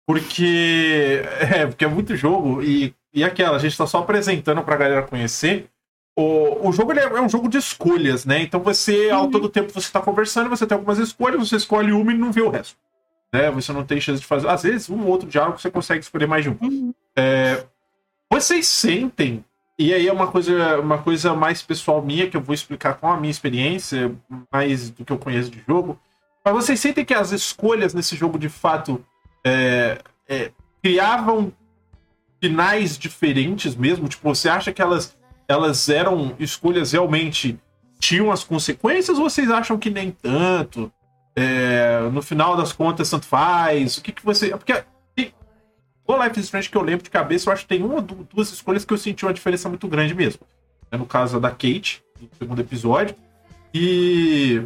Porque 0.07 1.23
é, 1.41 1.67
porque 1.67 1.85
é 1.85 1.89
muito 1.89 2.17
jogo 2.17 2.63
e, 2.63 2.95
e 3.15 3.23
aquela, 3.23 3.57
a 3.57 3.61
gente 3.61 3.77
tá 3.77 3.87
só 3.87 3.99
apresentando 3.99 4.63
pra 4.63 4.77
galera 4.77 5.03
conhecer. 5.03 5.69
O, 6.17 6.69
o 6.69 6.73
jogo 6.73 6.93
é, 6.93 7.05
é, 7.05 7.21
um 7.21 7.29
jogo 7.29 7.49
de 7.49 7.57
escolhas, 7.57 8.27
né? 8.27 8.43
Então 8.43 8.61
você, 8.61 9.09
ao 9.11 9.25
uhum. 9.25 9.31
todo 9.31 9.49
tempo, 9.49 9.73
você 9.73 9.91
tá 9.91 10.01
conversando, 10.01 10.51
você 10.51 10.67
tem 10.67 10.77
algumas 10.77 10.99
escolhas, 10.99 11.49
você 11.49 11.57
escolhe 11.57 11.93
uma 11.93 12.13
e 12.13 12.19
não 12.19 12.31
vê 12.31 12.43
o 12.43 12.51
resto. 12.51 12.77
Né? 13.33 13.51
Você 13.53 13.73
não 13.73 13.85
tem 13.85 14.01
chance 14.01 14.21
de 14.21 14.27
fazer. 14.27 14.49
Às 14.49 14.63
vezes, 14.63 14.91
um 14.91 15.01
ou 15.03 15.09
outro 15.09 15.29
diálogo 15.29 15.59
você 15.59 15.71
consegue 15.71 16.01
escolher 16.01 16.27
mais 16.27 16.45
de 16.45 16.51
um. 16.51 16.59
Uhum. 16.61 16.95
É, 17.17 17.65
vocês 18.31 18.67
sentem, 18.67 19.43
e 19.79 19.95
aí 19.95 20.07
é 20.07 20.13
uma 20.13 20.27
coisa, 20.27 20.79
uma 20.81 20.99
coisa 20.99 21.33
mais 21.33 21.63
pessoal 21.63 22.03
minha, 22.03 22.29
que 22.29 22.37
eu 22.37 22.43
vou 22.43 22.55
explicar 22.55 22.95
com 22.95 23.11
a 23.11 23.17
minha 23.17 23.31
experiência, 23.31 24.15
mais 24.53 24.91
do 24.91 25.05
que 25.05 25.13
eu 25.13 25.19
conheço 25.19 25.51
de 25.51 25.63
jogo 25.67 25.99
mas 26.45 26.55
vocês 26.55 26.81
sentem 26.81 27.05
que 27.05 27.15
as 27.15 27.33
escolhas 27.33 27.95
nesse 27.95 28.17
jogo 28.17 28.39
de 28.39 28.49
fato 28.49 29.05
é, 29.45 29.99
é, 30.29 30.51
criavam 30.83 31.53
finais 32.41 32.99
diferentes 32.99 33.77
mesmo? 33.77 34.09
Tipo, 34.09 34.35
você 34.35 34.49
acha 34.49 34.73
que 34.73 34.83
elas, 34.83 35.17
elas 35.47 35.89
eram 35.89 36.35
escolhas 36.39 36.93
realmente 36.93 37.59
tinham 38.01 38.33
as 38.33 38.43
consequências 38.43 39.19
ou 39.19 39.31
vocês 39.31 39.51
acham 39.51 39.79
que 39.79 39.89
nem 39.89 40.11
tanto? 40.11 40.93
É, 41.37 42.01
no 42.13 42.21
final 42.21 42.57
das 42.57 42.73
contas, 42.73 43.09
tanto 43.09 43.27
faz? 43.27 43.97
O 43.97 44.03
que, 44.03 44.13
que 44.13 44.25
você. 44.25 44.51
Porque 44.51 44.85
o 46.07 46.23
Life 46.23 46.39
is 46.39 46.47
Strange 46.47 46.69
que 46.69 46.77
eu 46.77 46.83
lembro 46.83 47.05
de 47.05 47.11
cabeça, 47.11 47.49
eu 47.49 47.53
acho 47.53 47.63
que 47.63 47.69
tem 47.69 47.83
uma 47.83 47.95
ou 47.95 48.01
duas 48.03 48.53
escolhas 48.53 48.85
que 48.85 48.93
eu 48.93 48.99
senti 48.99 49.25
uma 49.25 49.33
diferença 49.33 49.69
muito 49.69 49.87
grande 49.89 50.15
mesmo. 50.15 50.41
É 50.91 50.97
no 50.97 51.07
caso 51.07 51.41
da 51.41 51.51
Kate, 51.51 52.03
no 52.21 52.29
segundo 52.39 52.61
episódio. 52.61 53.15
E 53.73 54.63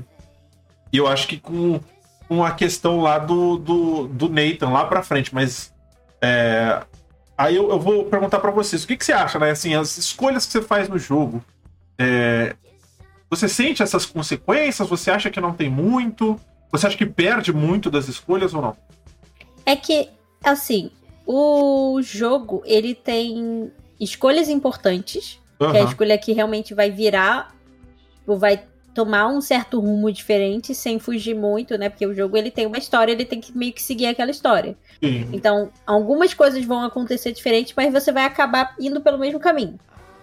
e 0.96 0.98
eu 0.98 1.06
acho 1.06 1.28
que 1.28 1.36
com, 1.36 1.78
com 2.26 2.42
a 2.42 2.52
questão 2.52 3.02
lá 3.02 3.18
do, 3.18 3.58
do, 3.58 4.08
do 4.08 4.28
Nathan 4.30 4.70
lá 4.70 4.86
pra 4.86 5.02
frente, 5.02 5.34
mas. 5.34 5.70
É, 6.22 6.82
aí 7.36 7.54
eu, 7.54 7.68
eu 7.68 7.78
vou 7.78 8.06
perguntar 8.06 8.38
para 8.38 8.50
vocês, 8.50 8.82
o 8.82 8.86
que, 8.86 8.96
que 8.96 9.04
você 9.04 9.12
acha, 9.12 9.38
né? 9.38 9.50
Assim, 9.50 9.74
as 9.74 9.98
escolhas 9.98 10.46
que 10.46 10.52
você 10.52 10.62
faz 10.62 10.88
no 10.88 10.98
jogo. 10.98 11.44
É, 11.98 12.56
você 13.28 13.46
sente 13.46 13.82
essas 13.82 14.06
consequências? 14.06 14.88
Você 14.88 15.10
acha 15.10 15.28
que 15.28 15.38
não 15.38 15.52
tem 15.52 15.68
muito? 15.68 16.40
Você 16.72 16.86
acha 16.86 16.96
que 16.96 17.04
perde 17.04 17.52
muito 17.52 17.90
das 17.90 18.08
escolhas 18.08 18.54
ou 18.54 18.62
não? 18.62 18.76
É 19.66 19.76
que, 19.76 20.08
assim, 20.42 20.90
o 21.26 22.00
jogo, 22.00 22.62
ele 22.64 22.94
tem 22.94 23.70
escolhas 24.00 24.48
importantes, 24.48 25.38
uhum. 25.60 25.72
que 25.72 25.76
é 25.76 25.80
a 25.82 25.84
escolha 25.84 26.16
que 26.16 26.32
realmente 26.32 26.72
vai 26.72 26.90
virar, 26.90 27.54
ou 28.26 28.38
vai 28.38 28.64
tomar 28.96 29.26
um 29.26 29.42
certo 29.42 29.78
rumo 29.78 30.10
diferente 30.10 30.74
sem 30.74 30.98
fugir 30.98 31.34
muito, 31.34 31.76
né? 31.76 31.90
Porque 31.90 32.06
o 32.06 32.14
jogo 32.14 32.34
ele 32.34 32.50
tem 32.50 32.64
uma 32.64 32.78
história, 32.78 33.12
ele 33.12 33.26
tem 33.26 33.38
que 33.38 33.54
meio 33.54 33.70
que 33.70 33.82
seguir 33.82 34.06
aquela 34.06 34.30
história. 34.30 34.74
Sim. 35.04 35.28
Então, 35.34 35.70
algumas 35.86 36.32
coisas 36.32 36.64
vão 36.64 36.82
acontecer 36.82 37.30
diferentes, 37.32 37.74
mas 37.76 37.92
você 37.92 38.10
vai 38.10 38.24
acabar 38.24 38.74
indo 38.80 38.98
pelo 39.02 39.18
mesmo 39.18 39.38
caminho. 39.38 39.78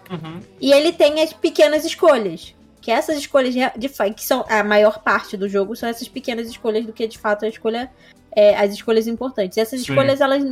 Uhum. 0.10 0.40
E 0.60 0.74
ele 0.74 0.92
tem 0.92 1.22
as 1.22 1.32
pequenas 1.32 1.86
escolhas. 1.86 2.56
Que 2.82 2.90
essas 2.90 3.16
escolhas, 3.16 3.54
de, 3.54 3.60
de, 3.78 3.90
que 3.90 4.24
são 4.24 4.44
a 4.50 4.64
maior 4.64 5.04
parte 5.04 5.38
do 5.38 5.48
jogo, 5.48 5.76
são 5.76 5.88
essas 5.88 6.08
pequenas 6.08 6.48
escolhas 6.48 6.84
do 6.84 6.92
que 6.92 7.08
de 7.08 7.20
fato 7.20 7.46
a 7.46 7.48
escolha, 7.48 7.92
é, 8.36 8.58
as 8.58 8.74
escolhas 8.74 9.06
importantes. 9.06 9.60
Essas 9.60 9.82
Sim. 9.82 9.92
escolhas, 9.92 10.20
elas. 10.20 10.44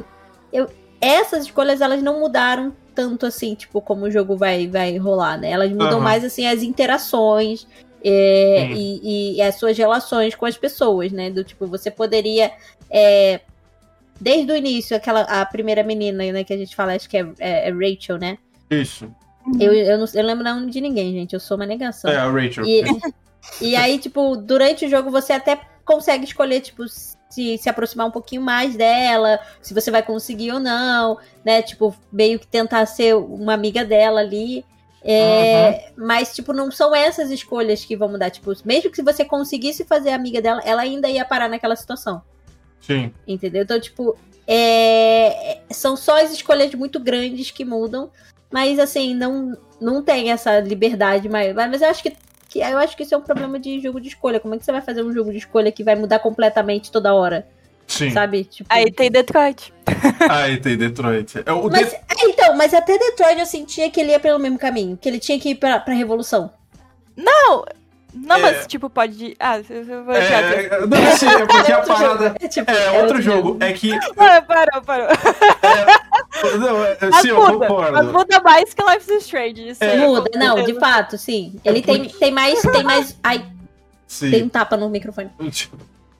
Eu, 0.54 0.70
essas 1.02 1.46
escolhas, 1.46 1.82
elas 1.82 2.04
não 2.04 2.20
mudaram 2.20 2.72
tanto 2.94 3.26
assim, 3.26 3.56
tipo, 3.56 3.82
como 3.82 4.06
o 4.06 4.12
jogo 4.12 4.38
vai, 4.38 4.68
vai 4.68 4.96
rolar, 4.98 5.40
né? 5.40 5.50
Elas 5.50 5.72
mudam 5.72 5.98
uhum. 5.98 6.04
mais 6.04 6.24
assim 6.24 6.46
as 6.46 6.62
interações 6.62 7.66
é, 8.04 8.72
e, 8.72 9.38
e, 9.38 9.42
as 9.42 9.56
suas 9.56 9.78
relações 9.78 10.36
com 10.36 10.46
as 10.46 10.58
pessoas, 10.58 11.12
né? 11.12 11.30
Do 11.30 11.44
tipo, 11.44 11.68
você 11.68 11.92
poderia 11.92 12.52
é, 12.90 13.42
desde 14.22 14.52
o 14.52 14.56
início, 14.56 14.96
aquela 14.96 15.22
a 15.22 15.44
primeira 15.46 15.84
menina, 15.84 16.32
né, 16.32 16.44
que 16.44 16.54
a 16.54 16.58
gente 16.58 16.76
fala, 16.76 16.94
acho 16.94 17.10
que 17.10 17.18
é, 17.18 17.28
é, 17.40 17.70
é 17.70 17.72
Rachel, 17.72 18.20
né? 18.20 18.38
Isso. 18.70 19.12
Eu, 19.60 19.74
eu, 19.74 19.98
não, 19.98 20.06
eu 20.14 20.24
lembro 20.24 20.44
não 20.44 20.68
de 20.68 20.80
ninguém, 20.80 21.12
gente. 21.14 21.34
Eu 21.34 21.40
sou 21.40 21.58
uma 21.58 21.66
negação. 21.66 22.12
É, 22.12 22.18
a 22.18 22.30
Rachel. 22.30 22.64
E, 22.64 22.84
e 23.60 23.76
aí, 23.76 23.98
tipo, 23.98 24.38
durante 24.38 24.86
o 24.86 24.90
jogo 24.90 25.10
você 25.10 25.34
até 25.34 25.60
consegue 25.84 26.24
escolher, 26.26 26.62
tipo, 26.62 26.88
se, 26.88 27.58
se 27.58 27.68
aproximar 27.68 28.06
um 28.06 28.12
pouquinho 28.12 28.44
mais 28.44 28.76
dela, 28.76 29.40
se 29.60 29.74
você 29.74 29.90
vai 29.90 30.04
conseguir 30.04 30.52
ou 30.52 30.60
não, 30.60 31.18
né? 31.44 31.64
Tipo, 31.64 31.96
meio 32.12 32.38
que 32.38 32.46
tentar 32.46 32.86
ser 32.86 33.16
uma 33.16 33.54
amiga 33.54 33.84
dela 33.84 34.22
ali. 34.22 34.64
É, 35.04 35.92
uhum. 35.98 36.06
Mas, 36.06 36.34
tipo, 36.34 36.54
não 36.54 36.72
são 36.72 36.96
essas 36.96 37.32
escolhas 37.32 37.84
que 37.84 37.96
vão 37.96 38.10
mudar. 38.10 38.30
Tipo, 38.30 38.54
mesmo 38.64 38.92
que 38.92 39.02
você 39.02 39.26
conseguisse 39.26 39.84
fazer 39.84 40.12
amiga 40.12 40.42
dela, 40.42 40.62
ela 40.64 40.82
ainda 40.82 41.10
ia 41.10 41.26
parar 41.26 41.50
naquela 41.50 41.76
situação. 41.76 42.22
Sim. 42.80 43.12
Entendeu? 43.28 43.64
Então, 43.64 43.80
tipo, 43.80 44.16
é... 44.48 45.60
são 45.72 45.96
só 45.96 46.22
as 46.22 46.32
escolhas 46.32 46.74
muito 46.76 47.00
grandes 47.00 47.52
que 47.52 47.66
mudam. 47.66 48.12
Mas, 48.52 48.80
assim, 48.80 49.16
não, 49.16 49.58
não 49.80 50.04
tem 50.04 50.32
essa 50.32 50.60
liberdade 50.60 51.28
maior. 51.30 51.54
Mas 51.56 51.82
eu 51.82 51.90
acho 51.90 52.04
que, 52.04 52.14
que, 52.50 52.60
eu 52.60 52.78
acho 52.78 52.96
que 52.96 53.04
isso 53.04 53.16
é 53.16 53.18
um 53.18 53.22
problema 53.22 53.60
de 53.60 53.80
jogo 53.80 54.00
de 54.00 54.10
escolha. 54.10 54.40
Como 54.40 54.54
é 54.54 54.58
que 54.58 54.66
você 54.66 54.72
vai 54.72 54.82
fazer 54.82 55.04
um 55.04 55.14
jogo 55.14 55.32
de 55.32 55.38
escolha 55.38 55.72
que 55.72 55.84
vai 55.84 55.96
mudar 55.96 56.20
completamente 56.20 56.92
toda 56.92 57.14
hora? 57.14 57.48
Sim. 57.92 58.10
Sabe? 58.12 58.46
Tipo... 58.46 58.68
Aí 58.72 58.90
tem 58.90 59.12
Detroit. 59.12 59.74
Aí 60.30 60.58
tem 60.58 60.78
Detroit. 60.78 61.44
É, 61.46 61.52
o 61.52 61.70
mas, 61.70 61.90
de... 61.90 61.96
É, 61.96 62.02
então, 62.22 62.56
mas 62.56 62.74
até 62.74 62.98
Detroit 62.98 63.38
eu 63.38 63.46
sentia 63.46 63.90
que 63.92 64.00
ele 64.00 64.12
ia 64.12 64.20
pelo 64.20 64.40
mesmo 64.40 64.58
caminho, 64.58 64.98
que 64.98 65.10
ele 65.10 65.20
tinha 65.20 65.38
que 65.38 65.50
ir 65.50 65.56
pra, 65.56 65.78
pra 65.80 65.94
Revolução. 65.94 66.52
Não! 67.18 67.66
Não, 68.14 68.36
é... 68.38 68.40
mas 68.40 68.68
tipo, 68.68 68.90
pode. 68.90 69.36
Ah, 69.40 69.58
eu 69.58 70.04
vou 70.04 70.14
é... 70.14 70.86
Não, 70.86 71.08
assim, 71.12 71.28
é 71.28 71.46
porque 71.46 71.72
a 71.72 71.82
parada. 71.82 72.36
É, 72.42 72.48
tipo, 72.48 72.70
é, 72.70 72.86
é 72.96 73.02
outro 73.02 73.22
jogo. 73.22 73.58
É 73.60 73.72
que. 73.72 73.92
Ah, 74.18 74.42
parou, 74.42 74.82
parou. 74.86 75.08
É... 75.08 76.58
Não, 76.58 76.84
é, 76.84 76.98
sim, 77.22 77.30
eu 77.30 77.38
muda, 77.38 77.68
concordo. 77.68 77.92
Mas 77.94 78.08
muda 78.08 78.42
mais 78.42 78.74
que 78.74 78.84
Life 78.84 79.14
is 79.14 79.24
Strange. 79.24 79.70
Isso 79.70 79.84
é. 79.84 79.98
Muda, 79.98 80.30
não, 80.36 80.62
de 80.64 80.74
fato, 80.78 81.18
sim. 81.18 81.56
Ele 81.64 81.82
tem, 81.82 82.10
tem 82.10 82.32
mais. 82.32 82.62
Tem 82.62 82.84
mais. 82.84 83.18
Ai. 83.24 83.46
Sim. 84.08 84.30
Tem 84.30 84.44
um 84.44 84.50
tapa 84.50 84.76
no 84.76 84.90
microfone. 84.90 85.30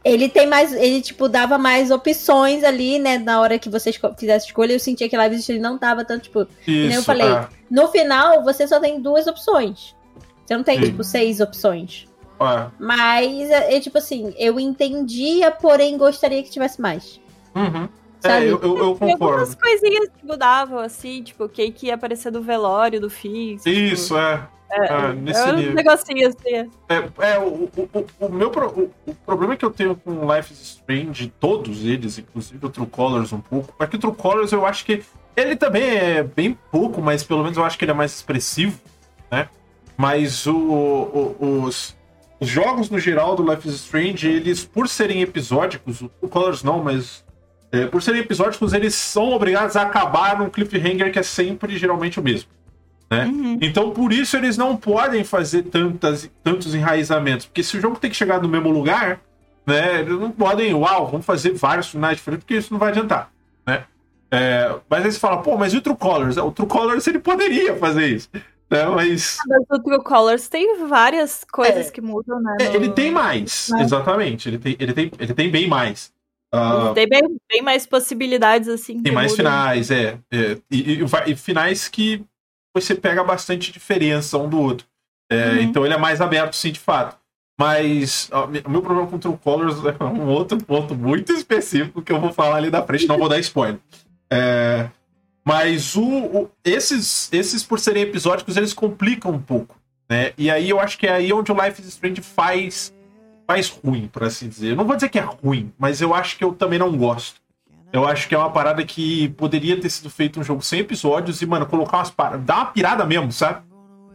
Ele 0.04 0.28
tem 0.28 0.48
mais. 0.48 0.74
Ele, 0.74 1.02
tipo, 1.02 1.30
dava 1.30 1.58
mais 1.58 1.92
opções 1.92 2.64
ali, 2.64 2.98
né? 2.98 3.18
Na 3.20 3.40
hora 3.40 3.60
que 3.60 3.70
você 3.70 3.92
fizesse 4.18 4.48
escolha, 4.48 4.74
eu 4.74 4.80
sentia 4.80 5.08
que 5.08 5.16
Live 5.16 5.36
Strange 5.36 5.62
não 5.62 5.78
tava 5.78 6.04
tanto, 6.04 6.24
tipo. 6.24 6.48
Isso, 6.66 6.98
eu 6.98 7.04
falei. 7.04 7.28
No 7.70 7.88
final, 7.88 8.44
você 8.44 8.68
só 8.68 8.80
tem 8.80 9.00
duas 9.00 9.28
opções. 9.28 9.96
Você 10.46 10.58
não 10.58 10.64
tem, 10.64 10.80
Sim. 10.80 10.86
tipo, 10.86 11.04
seis 11.04 11.40
opções. 11.40 12.08
Mas, 12.80 13.50
é, 13.52 13.76
é, 13.76 13.80
tipo 13.80 13.98
assim, 14.00 14.34
eu 14.38 14.60
entendia, 14.60 15.52
porém 15.52 15.98
gostaria 15.98 16.42
que 16.42 16.50
tivesse 16.50 16.82
mais. 16.82 17.22
Uhum. 17.56 17.88
É, 18.24 18.44
eu, 18.44 18.60
eu, 18.62 18.78
eu 18.78 18.96
concordo. 18.96 19.24
algumas 19.26 19.56
coisinhas 19.56 20.10
que 20.10 20.26
mudavam, 20.26 20.80
assim, 20.80 21.24
tipo, 21.24 21.48
quem 21.50 21.72
que 21.72 21.88
ia 21.88 21.96
aparecer 21.96 22.32
do 22.32 22.42
velório, 22.42 23.00
do 23.00 23.10
fim. 23.10 23.58
Tipo, 23.58 23.70
Isso, 23.70 24.18
é. 24.18 24.48
É, 24.72 24.86
é, 24.86 25.14
nesse 25.14 25.40
é 25.40 25.46
um 25.52 25.56
nível. 25.56 25.74
negocinho 25.74 26.28
assim. 26.28 26.70
É, 26.88 27.34
é 27.34 27.40
o, 27.40 27.70
o, 27.76 28.06
o, 28.20 28.30
meu 28.30 28.50
o, 28.50 28.92
o, 29.06 29.16
problema 29.26 29.58
que 29.58 29.66
eu 29.66 29.70
tenho 29.70 29.96
com 29.96 30.34
Life 30.34 30.54
is 30.54 30.62
Strange, 30.62 31.34
todos 31.40 31.84
eles, 31.84 32.18
inclusive 32.18 32.66
o 32.66 32.70
True 32.70 32.88
Colors 32.88 33.34
um 33.34 33.42
pouco, 33.42 33.74
é 33.84 33.86
que 33.86 33.98
o 33.98 34.00
True 34.00 34.16
Colors 34.16 34.54
eu 34.54 34.66
acho 34.66 34.86
que 34.86 35.04
ele 35.36 35.58
também 35.58 35.84
é 35.84 36.24
bem 36.24 36.58
pouco, 36.72 37.02
mas 37.02 37.22
pelo 37.24 37.44
menos 37.44 37.58
eu 37.58 37.66
acho 37.66 37.78
que 37.78 37.84
ele 37.84 37.92
é 37.92 37.96
mais 37.96 38.14
expressivo, 38.14 38.80
né? 39.30 39.50
Mas 39.98 40.48
o, 40.48 40.56
o, 40.56 41.64
os, 41.66 41.98
os, 42.40 42.48
jogos 42.48 42.90
no 42.90 42.98
geral 42.98 43.36
do 43.36 43.44
Life 43.50 43.68
is 43.68 43.76
Strange, 43.76 44.28
eles, 44.28 44.64
por 44.64 44.88
serem 44.88 45.22
episódicos, 45.22 46.02
o 46.02 46.30
Colors 46.30 46.64
não, 46.64 46.82
mas 46.82 47.26
é, 47.74 47.86
por 47.88 48.02
serem 48.02 48.22
episódicos, 48.22 48.74
eles 48.74 48.96
são 48.96 49.32
obrigados 49.32 49.76
a 49.76 49.82
acabar 49.82 50.38
num 50.38 50.50
cliffhanger 50.50 51.12
que 51.12 51.20
é 51.20 51.24
sempre 51.24 51.78
geralmente 51.78 52.20
o 52.20 52.24
mesmo. 52.24 52.50
Né? 53.12 53.26
Uhum. 53.26 53.60
Então, 53.62 53.92
por 53.92 54.14
isso, 54.14 54.38
eles 54.38 54.58
não 54.58 54.78
podem 54.78 55.26
fazer 55.26 55.64
tantas, 55.64 56.32
tantos 56.42 56.74
enraizamentos. 56.74 57.46
Porque 57.46 57.62
se 57.62 57.78
o 57.78 57.82
jogo 57.82 58.00
tem 58.00 58.10
que 58.10 58.16
chegar 58.16 58.42
no 58.42 58.48
mesmo 58.48 58.70
lugar, 58.72 59.20
né, 59.68 60.00
eles 60.00 60.18
não 60.18 60.32
podem, 60.32 60.74
uau, 60.74 61.08
vamos 61.08 61.26
fazer 61.26 61.52
vários 61.52 61.90
finais 61.90 62.16
diferentes, 62.18 62.46
porque 62.46 62.56
isso 62.56 62.72
não 62.72 62.80
vai 62.80 62.90
adiantar. 62.90 63.30
Né? 63.68 63.84
É, 64.32 64.74
mas 64.90 65.04
aí 65.04 65.12
você 65.12 65.20
fala, 65.20 65.42
pô, 65.42 65.58
mas 65.58 65.74
e 65.74 65.78
o 65.78 65.82
True 65.82 65.98
Colors? 65.98 66.38
O 66.38 66.52
True 66.52 66.70
Colors 66.70 67.06
ele 67.06 67.20
poderia 67.20 67.76
fazer 67.76 68.08
isso. 68.08 68.30
Né? 68.70 68.86
Mas... 68.86 69.40
Ah, 69.42 69.44
mas 69.50 69.80
o 69.80 69.84
True 69.84 70.02
Colors 70.02 70.48
tem 70.48 70.88
várias 70.88 71.44
coisas 71.52 71.90
é, 71.90 71.92
que 71.92 72.00
mudam, 72.00 72.42
né? 72.42 72.56
É, 72.62 72.70
no... 72.70 72.76
Ele 72.76 72.90
tem 72.92 73.12
mais, 73.12 73.70
exatamente. 73.72 74.48
Ele 74.48 74.58
tem, 74.58 74.78
ele, 74.80 74.94
tem, 74.94 75.12
ele 75.20 75.34
tem 75.34 75.52
bem 75.52 75.68
mais. 75.68 76.14
Uh, 76.54 76.94
tem 76.94 77.08
bem, 77.08 77.22
bem, 77.50 77.62
mais 77.62 77.86
possibilidades, 77.86 78.68
assim. 78.68 79.02
Tem 79.02 79.12
mais 79.12 79.32
mudam. 79.32 79.46
finais, 79.46 79.92
é. 79.92 80.18
é 80.32 80.58
e, 80.70 81.02
e, 81.02 81.06
e, 81.28 81.36
finais 81.36 81.88
que 81.88 82.26
você 82.74 82.96
pega 82.96 83.24
bastante 83.24 83.72
diferença 83.72 84.38
um 84.38 84.50
do 84.50 84.60
outro. 84.60 84.88
É, 85.30 85.50
uhum. 85.50 85.62
Então 85.62 85.86
ele 85.86 85.94
é 85.94 85.98
mais 85.98 86.22
aberto, 86.22 86.56
sim, 86.56 86.72
de 86.72 86.80
fato. 86.80 87.18
Mas 87.60 88.30
ó, 88.32 88.46
o 88.46 88.70
meu 88.70 88.82
problema 88.82 89.08
com 89.08 89.16
o 89.16 89.20
True 89.20 89.38
Colors 89.38 89.78
é 89.86 90.04
um 90.04 90.28
outro 90.28 90.58
ponto 90.64 90.96
muito 90.96 91.32
específico 91.32 92.02
que 92.02 92.12
eu 92.12 92.20
vou 92.20 92.34
falar 92.34 92.56
ali 92.56 92.70
da 92.70 92.82
frente, 92.82 93.08
não 93.08 93.18
vou 93.18 93.30
dar 93.30 93.40
spoiler. 93.40 93.80
É, 94.32 94.90
mas 95.44 95.96
o, 95.96 96.04
o, 96.04 96.52
esses, 96.64 97.32
esses, 97.32 97.64
por 97.64 97.80
serem 97.80 98.04
episódicos, 98.04 98.58
eles 98.58 98.74
complicam 98.74 99.32
um 99.32 99.42
pouco. 99.42 99.76
Né? 100.10 100.34
E 100.38 100.50
aí 100.50 100.70
eu 100.70 100.80
acho 100.80 100.98
que 100.98 101.08
é 101.08 101.14
aí 101.14 101.34
onde 101.34 101.52
o 101.52 101.56
Life 101.64 101.82
is 101.82 101.88
Strange 101.88 102.22
faz, 102.22 102.94
faz 103.48 103.70
ruim, 103.70 104.08
por 104.08 104.24
assim 104.24 104.48
dizer. 104.48 104.72
Eu 104.72 104.76
não 104.76 104.86
vou 104.86 104.96
dizer 104.96 105.10
que 105.10 105.20
é 105.20 105.22
ruim, 105.22 105.74
mas 105.78 106.02
eu 106.02 106.14
acho 106.14 106.38
que 106.38 106.44
eu 106.44 106.54
também 106.54 106.78
não 106.78 106.96
gosto. 106.96 107.41
Eu 107.94 108.08
acho 108.08 108.28
que 108.28 108.36
é 108.36 108.38
uma 108.38 108.50
parada 108.50 108.84
que 108.86 109.30
poderia 109.30 109.80
ter 109.80 109.90
sido 109.90 110.10
feito 110.10 110.40
um 110.40 110.44
jogo 110.44 110.62
sem 110.62 110.80
episódios 110.80 111.42
e, 111.42 111.46
mano, 111.46 111.66
colocar 111.66 111.98
umas 111.98 112.10
paradas. 112.10 112.46
Dar 112.46 112.56
uma 112.58 112.66
pirada 112.68 113.06
mesmo, 113.06 113.32
sabe? 113.32 113.62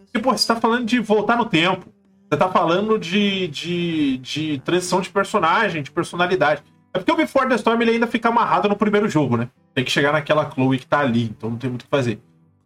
Porque, 0.05 0.19
pô, 0.19 0.33
você 0.33 0.47
tá 0.47 0.57
falando 0.57 0.87
de 0.87 0.99
voltar 0.99 1.37
no 1.37 1.45
tempo. 1.45 1.93
Você 2.29 2.39
tá 2.39 2.49
falando 2.49 2.99
de, 2.99 3.49
de, 3.49 4.19
de 4.19 4.59
transição 4.65 5.01
de 5.01 5.11
personagem, 5.11 5.83
de 5.83 5.91
personalidade. 5.91 6.63
É 6.93 6.99
porque 6.99 7.13
o 7.13 7.17
Before 7.17 7.49
the 7.49 7.55
Storm 7.57 7.83
ele 7.83 7.91
ainda 7.93 8.07
fica 8.07 8.31
amarrado 8.31 8.69
no 8.69 8.77
primeiro 8.77 9.09
jogo, 9.09 9.37
né? 9.37 9.51
Tem 9.75 9.85
que 9.85 9.91
chegar 9.91 10.13
naquela 10.13 10.51
Chloe 10.51 10.79
que 10.79 10.87
tá 10.87 11.01
ali, 11.01 11.25
então 11.25 11.51
não 11.51 11.59
tem 11.59 11.69
muito 11.69 11.83
o 11.83 11.85
que 11.85 11.91
fazer. 11.91 12.19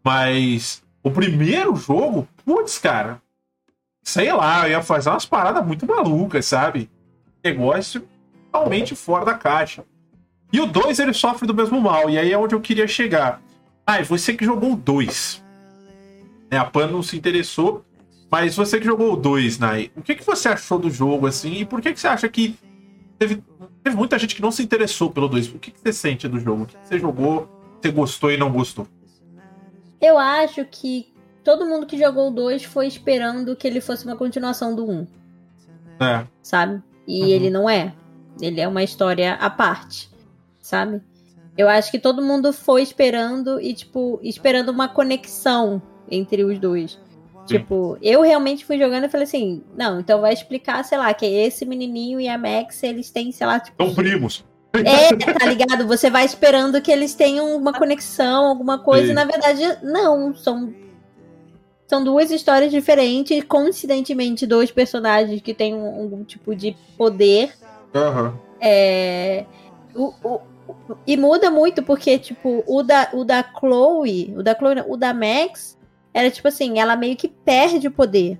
Mas 0.04 0.82
o 1.02 1.10
primeiro 1.10 1.74
jogo, 1.74 2.28
putz, 2.44 2.78
cara, 2.78 3.20
sei 4.02 4.32
lá, 4.32 4.66
eu 4.68 4.70
ia 4.70 4.82
fazer 4.82 5.10
umas 5.10 5.26
paradas 5.26 5.66
muito 5.66 5.84
malucas, 5.86 6.46
sabe? 6.46 6.88
Negócio 7.44 8.08
totalmente 8.52 8.94
fora 8.94 9.24
da 9.24 9.34
caixa. 9.34 9.84
E 10.52 10.60
o 10.60 10.66
2 10.66 10.98
ele 10.98 11.12
sofre 11.12 11.46
do 11.46 11.54
mesmo 11.54 11.80
mal, 11.80 12.10
e 12.10 12.18
aí 12.18 12.32
é 12.32 12.38
onde 12.38 12.54
eu 12.54 12.60
queria 12.60 12.88
chegar. 12.88 13.40
Ah, 13.86 14.02
você 14.02 14.34
que 14.34 14.44
jogou 14.44 14.72
o 14.72 14.76
2. 14.76 15.42
É, 16.50 16.56
a 16.56 16.64
Pan 16.64 16.88
não 16.88 17.02
se 17.02 17.16
interessou, 17.16 17.84
mas 18.30 18.56
você 18.56 18.78
que 18.78 18.86
jogou 18.86 19.12
o 19.12 19.16
2, 19.16 19.58
Nai, 19.58 19.90
o 19.96 20.02
que, 20.02 20.16
que 20.16 20.26
você 20.26 20.48
achou 20.48 20.78
do 20.78 20.90
jogo, 20.90 21.26
assim, 21.26 21.54
e 21.54 21.64
por 21.64 21.80
que, 21.80 21.92
que 21.92 22.00
você 22.00 22.08
acha 22.08 22.28
que 22.28 22.56
teve, 23.18 23.42
teve 23.82 23.96
muita 23.96 24.18
gente 24.18 24.34
que 24.34 24.42
não 24.42 24.50
se 24.50 24.62
interessou 24.62 25.10
pelo 25.10 25.28
2? 25.28 25.54
O 25.54 25.58
que, 25.58 25.70
que 25.70 25.80
você 25.80 25.92
sente 25.92 26.26
do 26.26 26.40
jogo? 26.40 26.64
O 26.64 26.66
que, 26.66 26.76
que 26.76 26.88
você 26.88 26.98
jogou, 26.98 27.48
você 27.80 27.92
gostou 27.92 28.32
e 28.32 28.36
não 28.36 28.50
gostou? 28.50 28.86
Eu 30.00 30.18
acho 30.18 30.64
que 30.64 31.12
todo 31.44 31.66
mundo 31.66 31.86
que 31.86 31.96
jogou 31.96 32.28
o 32.28 32.34
2 32.34 32.64
foi 32.64 32.88
esperando 32.88 33.54
que 33.54 33.68
ele 33.68 33.80
fosse 33.80 34.04
uma 34.04 34.16
continuação 34.16 34.74
do 34.74 34.84
1. 34.84 34.92
Um, 34.92 35.06
é. 36.04 36.26
Sabe? 36.42 36.82
E 37.06 37.22
uhum. 37.22 37.28
ele 37.28 37.50
não 37.50 37.70
é. 37.70 37.94
Ele 38.40 38.60
é 38.60 38.66
uma 38.66 38.82
história 38.82 39.34
à 39.34 39.50
parte 39.50 40.10
sabe? 40.70 41.02
Eu 41.58 41.68
acho 41.68 41.90
que 41.90 41.98
todo 41.98 42.22
mundo 42.22 42.52
foi 42.52 42.82
esperando 42.82 43.60
e, 43.60 43.74
tipo, 43.74 44.18
esperando 44.22 44.70
uma 44.70 44.88
conexão 44.88 45.82
entre 46.10 46.44
os 46.44 46.58
dois. 46.58 46.92
Sim. 47.46 47.58
Tipo, 47.58 47.98
eu 48.00 48.22
realmente 48.22 48.64
fui 48.64 48.78
jogando 48.78 49.04
e 49.04 49.08
falei 49.08 49.24
assim: 49.24 49.62
não, 49.76 50.00
então 50.00 50.20
vai 50.20 50.32
explicar, 50.32 50.84
sei 50.84 50.96
lá, 50.96 51.12
que 51.12 51.26
esse 51.26 51.66
menininho 51.66 52.20
e 52.20 52.28
a 52.28 52.38
Max, 52.38 52.82
eles 52.82 53.10
têm, 53.10 53.32
sei 53.32 53.46
lá, 53.46 53.58
tipo. 53.58 53.84
São 53.84 53.94
primos. 53.94 54.44
É, 54.72 55.14
tá 55.34 55.46
ligado? 55.46 55.86
Você 55.88 56.08
vai 56.08 56.24
esperando 56.24 56.80
que 56.80 56.92
eles 56.92 57.14
tenham 57.14 57.56
uma 57.56 57.72
conexão, 57.72 58.46
alguma 58.46 58.78
coisa. 58.78 59.06
Sim. 59.06 59.12
E, 59.12 59.14
na 59.14 59.24
verdade, 59.24 59.62
não. 59.82 60.34
São, 60.34 60.72
são 61.88 62.04
duas 62.04 62.30
histórias 62.30 62.70
diferentes. 62.70 63.42
Coincidentemente, 63.44 64.46
dois 64.46 64.70
personagens 64.70 65.40
que 65.42 65.52
têm 65.52 65.74
algum 65.74 66.22
tipo 66.22 66.54
de 66.54 66.76
poder. 66.96 67.52
Uhum. 67.92 68.32
É, 68.60 69.44
o, 69.94 70.14
o, 70.22 70.40
e 71.06 71.16
muda 71.16 71.50
muito, 71.50 71.82
porque, 71.82 72.18
tipo, 72.18 72.62
o 72.66 72.82
da, 72.82 73.08
o 73.12 73.24
da 73.24 73.42
Chloe, 73.42 74.34
o 74.36 74.42
da 74.42 74.54
Chloe, 74.54 74.84
o 74.86 74.96
da 74.96 75.14
Max, 75.14 75.78
era 76.12 76.30
tipo 76.30 76.48
assim, 76.48 76.78
ela 76.78 76.96
meio 76.96 77.16
que 77.16 77.28
perde 77.28 77.88
o 77.88 77.90
poder. 77.90 78.38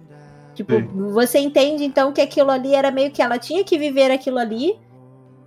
Tipo, 0.54 0.74
Sim. 0.74 0.88
você 1.12 1.38
entende 1.38 1.84
então 1.84 2.12
que 2.12 2.20
aquilo 2.20 2.50
ali 2.50 2.74
era 2.74 2.90
meio 2.90 3.10
que 3.10 3.22
ela 3.22 3.38
tinha 3.38 3.64
que 3.64 3.78
viver 3.78 4.10
aquilo 4.10 4.38
ali. 4.38 4.78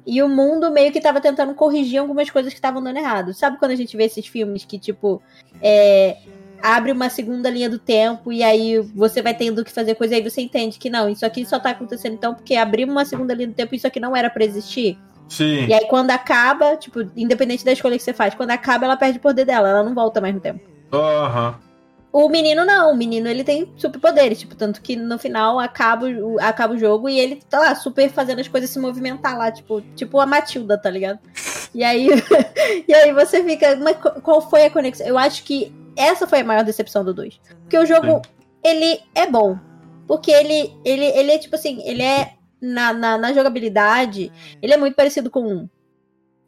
E 0.05 0.21
o 0.21 0.27
mundo 0.27 0.69
meio 0.69 0.91
que 0.91 0.99
tava 0.99 1.21
tentando 1.21 1.53
corrigir 1.53 1.99
algumas 1.99 2.29
coisas 2.29 2.51
que 2.51 2.57
estavam 2.57 2.83
dando 2.83 2.97
errado. 2.97 3.33
Sabe 3.33 3.57
quando 3.57 3.71
a 3.71 3.75
gente 3.75 3.95
vê 3.95 4.05
esses 4.05 4.25
filmes 4.25 4.65
que, 4.65 4.77
tipo, 4.77 5.21
é, 5.61 6.17
abre 6.61 6.91
uma 6.91 7.09
segunda 7.09 7.49
linha 7.49 7.69
do 7.69 7.77
tempo 7.77 8.31
e 8.31 8.41
aí 8.41 8.79
você 8.95 9.21
vai 9.21 9.33
tendo 9.33 9.63
que 9.63 9.71
fazer 9.71 9.95
coisa 9.95 10.13
e 10.13 10.17
aí 10.17 10.29
você 10.29 10.41
entende 10.41 10.79
que 10.79 10.89
não, 10.89 11.09
isso 11.09 11.25
aqui 11.25 11.45
só 11.45 11.59
tá 11.59 11.71
acontecendo 11.71 12.13
então 12.13 12.33
porque 12.33 12.55
abriu 12.55 12.87
uma 12.87 13.03
segunda 13.03 13.33
linha 13.33 13.49
do 13.49 13.53
tempo 13.53 13.75
e 13.75 13.77
isso 13.77 13.85
aqui 13.85 13.99
não 13.99 14.15
era 14.15 14.29
para 14.29 14.45
existir? 14.45 14.97
Sim. 15.27 15.65
E 15.65 15.73
aí 15.73 15.87
quando 15.87 16.11
acaba, 16.11 16.75
tipo, 16.77 17.01
independente 17.15 17.65
da 17.65 17.71
escolha 17.71 17.97
que 17.97 18.03
você 18.03 18.13
faz, 18.13 18.35
quando 18.35 18.51
acaba 18.51 18.85
ela 18.85 18.97
perde 18.97 19.17
o 19.17 19.21
poder 19.21 19.45
dela, 19.45 19.69
ela 19.69 19.83
não 19.83 19.93
volta 19.93 20.21
mais 20.21 20.33
no 20.33 20.41
tempo. 20.41 20.61
Aham. 20.91 21.49
Uhum. 21.49 21.73
O 22.13 22.29
menino 22.29 22.63
não, 22.63 22.91
o 22.91 22.95
menino 22.95 23.27
ele 23.27 23.43
tem 23.43 23.73
superpoderes, 23.75 24.39
tipo, 24.39 24.53
tanto 24.53 24.83
que 24.83 24.95
no 24.95 25.17
final 25.17 25.59
acaba, 25.59 26.05
o, 26.05 26.39
acaba 26.39 26.75
o 26.75 26.77
jogo 26.77 27.09
e 27.09 27.19
ele 27.19 27.41
tá 27.49 27.59
lá 27.59 27.73
super 27.73 28.07
fazendo 28.07 28.39
as 28.39 28.47
coisas 28.47 28.69
se 28.69 28.77
movimentar 28.77 29.35
lá, 29.35 29.51
tipo, 29.51 29.81
tipo 29.95 30.19
a 30.19 30.25
Matilda, 30.27 30.77
tá 30.77 30.91
ligado? 30.91 31.17
E 31.73 31.83
aí, 31.83 32.07
e 32.87 32.93
aí 32.93 33.11
você 33.11 33.43
fica, 33.43 33.75
mas 33.77 33.97
qual 34.21 34.47
foi 34.47 34.65
a 34.65 34.69
conexão? 34.69 35.07
Eu 35.07 35.17
acho 35.17 35.43
que 35.43 35.73
essa 35.97 36.27
foi 36.27 36.41
a 36.41 36.43
maior 36.43 36.63
decepção 36.63 37.03
do 37.03 37.15
2. 37.15 37.39
Porque 37.61 37.79
o 37.79 37.85
jogo, 37.85 38.07
Sim. 38.07 38.21
ele 38.63 39.01
é 39.15 39.25
bom. 39.25 39.57
Porque 40.07 40.29
ele, 40.29 40.71
ele, 40.85 41.05
ele 41.05 41.31
é 41.31 41.37
tipo 41.39 41.55
assim, 41.55 41.81
ele 41.83 42.03
é 42.03 42.33
na, 42.63 42.93
na, 42.93 43.17
na 43.17 43.33
jogabilidade, 43.33 44.31
ele 44.61 44.73
é 44.73 44.77
muito 44.77 44.95
parecido 44.95 45.29
com 45.29 45.45
um. 45.45 45.69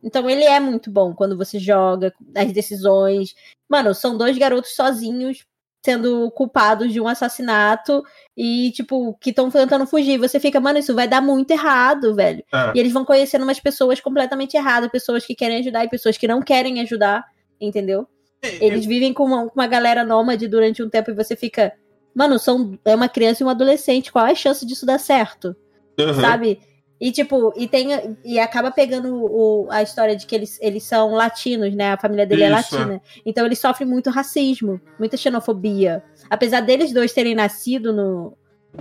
Então 0.02 0.30
ele 0.30 0.46
é 0.46 0.60
muito 0.60 0.90
bom 0.90 1.14
quando 1.14 1.36
você 1.36 1.60
joga, 1.60 2.14
as 2.34 2.54
decisões. 2.54 3.36
Mano, 3.68 3.94
são 3.94 4.18
dois 4.18 4.38
garotos 4.38 4.76
sozinhos 4.76 5.46
sendo 5.84 6.32
culpados 6.32 6.92
de 6.92 7.02
um 7.02 7.08
assassinato 7.08 8.04
e, 8.36 8.72
tipo, 8.72 9.16
que 9.22 9.30
estão 9.30 9.52
tentando 9.52 9.86
fugir. 9.86 10.18
Você 10.18 10.40
fica, 10.40 10.60
mano, 10.60 10.80
isso 10.80 10.96
vai 10.96 11.08
dar 11.08 11.22
muito 11.22 11.52
errado, 11.52 12.16
velho. 12.16 12.44
É. 12.52 12.72
E 12.74 12.80
eles 12.80 12.92
vão 12.92 13.06
conhecendo 13.06 13.44
umas 13.44 13.60
pessoas 13.60 14.00
completamente 14.00 14.56
erradas, 14.56 14.90
pessoas 14.90 15.26
que 15.26 15.36
querem 15.36 15.60
ajudar 15.60 15.86
e 15.86 15.90
pessoas 15.90 16.18
que 16.18 16.28
não 16.28 16.42
querem 16.42 16.82
ajudar, 16.82 17.24
entendeu? 17.62 18.08
Eles 18.42 18.86
vivem 18.86 19.14
com 19.14 19.26
uma, 19.26 19.44
uma 19.56 19.68
galera 19.68 20.04
nômade 20.04 20.48
durante 20.48 20.82
um 20.82 20.90
tempo 20.90 21.12
e 21.12 21.16
você 21.16 21.36
fica, 21.36 21.74
mano, 22.16 22.40
são, 22.40 22.78
é 22.86 22.96
uma 22.96 23.10
criança 23.10 23.44
e 23.44 23.46
um 23.46 23.50
adolescente, 23.50 24.12
qual 24.12 24.26
é 24.26 24.32
a 24.32 24.36
chance 24.36 24.66
disso 24.66 24.86
dar 24.86 25.00
certo? 25.00 25.56
Uhum. 25.98 26.14
Sabe? 26.14 26.60
E, 27.00 27.12
tipo, 27.12 27.54
e 27.58 27.68
tem. 27.68 27.90
E 28.24 28.40
acaba 28.40 28.72
pegando 28.72 29.14
o, 29.16 29.68
a 29.70 29.84
história 29.84 30.16
de 30.16 30.26
que 30.26 30.34
eles, 30.34 30.58
eles 30.62 30.84
são 30.84 31.12
latinos, 31.14 31.74
né? 31.76 31.92
A 31.92 31.98
família 31.98 32.26
dele 32.26 32.44
é 32.44 32.46
Isso, 32.48 32.76
é 32.76 32.80
latina. 32.80 32.96
É. 32.96 33.22
Então 33.26 33.46
eles 33.46 33.60
sofrem 33.60 33.88
muito 33.88 34.10
racismo, 34.10 34.80
muita 34.98 35.18
xenofobia. 35.18 36.04
Apesar 36.30 36.62
deles 36.62 36.94
dois 36.94 37.12
terem 37.12 37.36
nascido 37.36 37.92
no. 37.92 38.38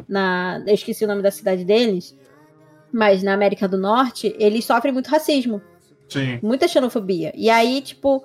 Na, 0.08 0.62
eu 0.66 0.74
esqueci 0.74 1.04
o 1.04 1.08
nome 1.08 1.22
da 1.22 1.30
cidade 1.30 1.64
deles. 1.64 2.16
Mas 2.92 3.24
na 3.24 3.34
América 3.34 3.66
do 3.66 3.76
Norte, 3.76 4.34
eles 4.38 4.64
sofrem 4.64 4.92
muito 4.92 5.08
racismo. 5.08 5.60
Sim. 6.08 6.38
Muita 6.40 6.68
xenofobia. 6.68 7.32
E 7.34 7.50
aí, 7.50 7.80
tipo, 7.80 8.24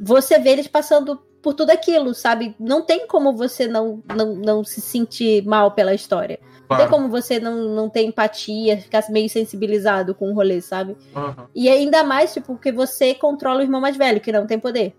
você 0.00 0.40
vê 0.40 0.50
eles 0.50 0.66
passando 0.66 1.16
por 1.40 1.54
tudo 1.54 1.70
aquilo, 1.70 2.12
sabe? 2.12 2.54
Não 2.58 2.82
tem 2.82 3.06
como 3.06 3.36
você 3.36 3.68
não, 3.68 4.02
não, 4.16 4.34
não 4.34 4.64
se 4.64 4.80
sentir 4.80 5.44
mal 5.44 5.70
pela 5.72 5.94
história. 5.94 6.40
Claro. 6.76 6.82
Não 6.82 6.90
tem 6.90 6.98
como 6.98 7.08
você 7.08 7.38
não, 7.40 7.74
não 7.74 7.88
ter 7.88 8.02
empatia, 8.02 8.78
ficar 8.78 9.04
meio 9.10 9.28
sensibilizado 9.28 10.14
com 10.14 10.30
o 10.30 10.34
rolê, 10.34 10.60
sabe? 10.60 10.96
Uhum. 11.14 11.46
E 11.54 11.68
ainda 11.68 12.02
mais, 12.02 12.32
tipo, 12.32 12.48
porque 12.48 12.72
você 12.72 13.14
controla 13.14 13.60
o 13.60 13.62
irmão 13.62 13.80
mais 13.80 13.96
velho, 13.96 14.20
que 14.20 14.32
não 14.32 14.46
tem 14.46 14.58
poder. 14.58 14.94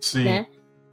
Sim. 0.00 0.24
Né? 0.24 0.46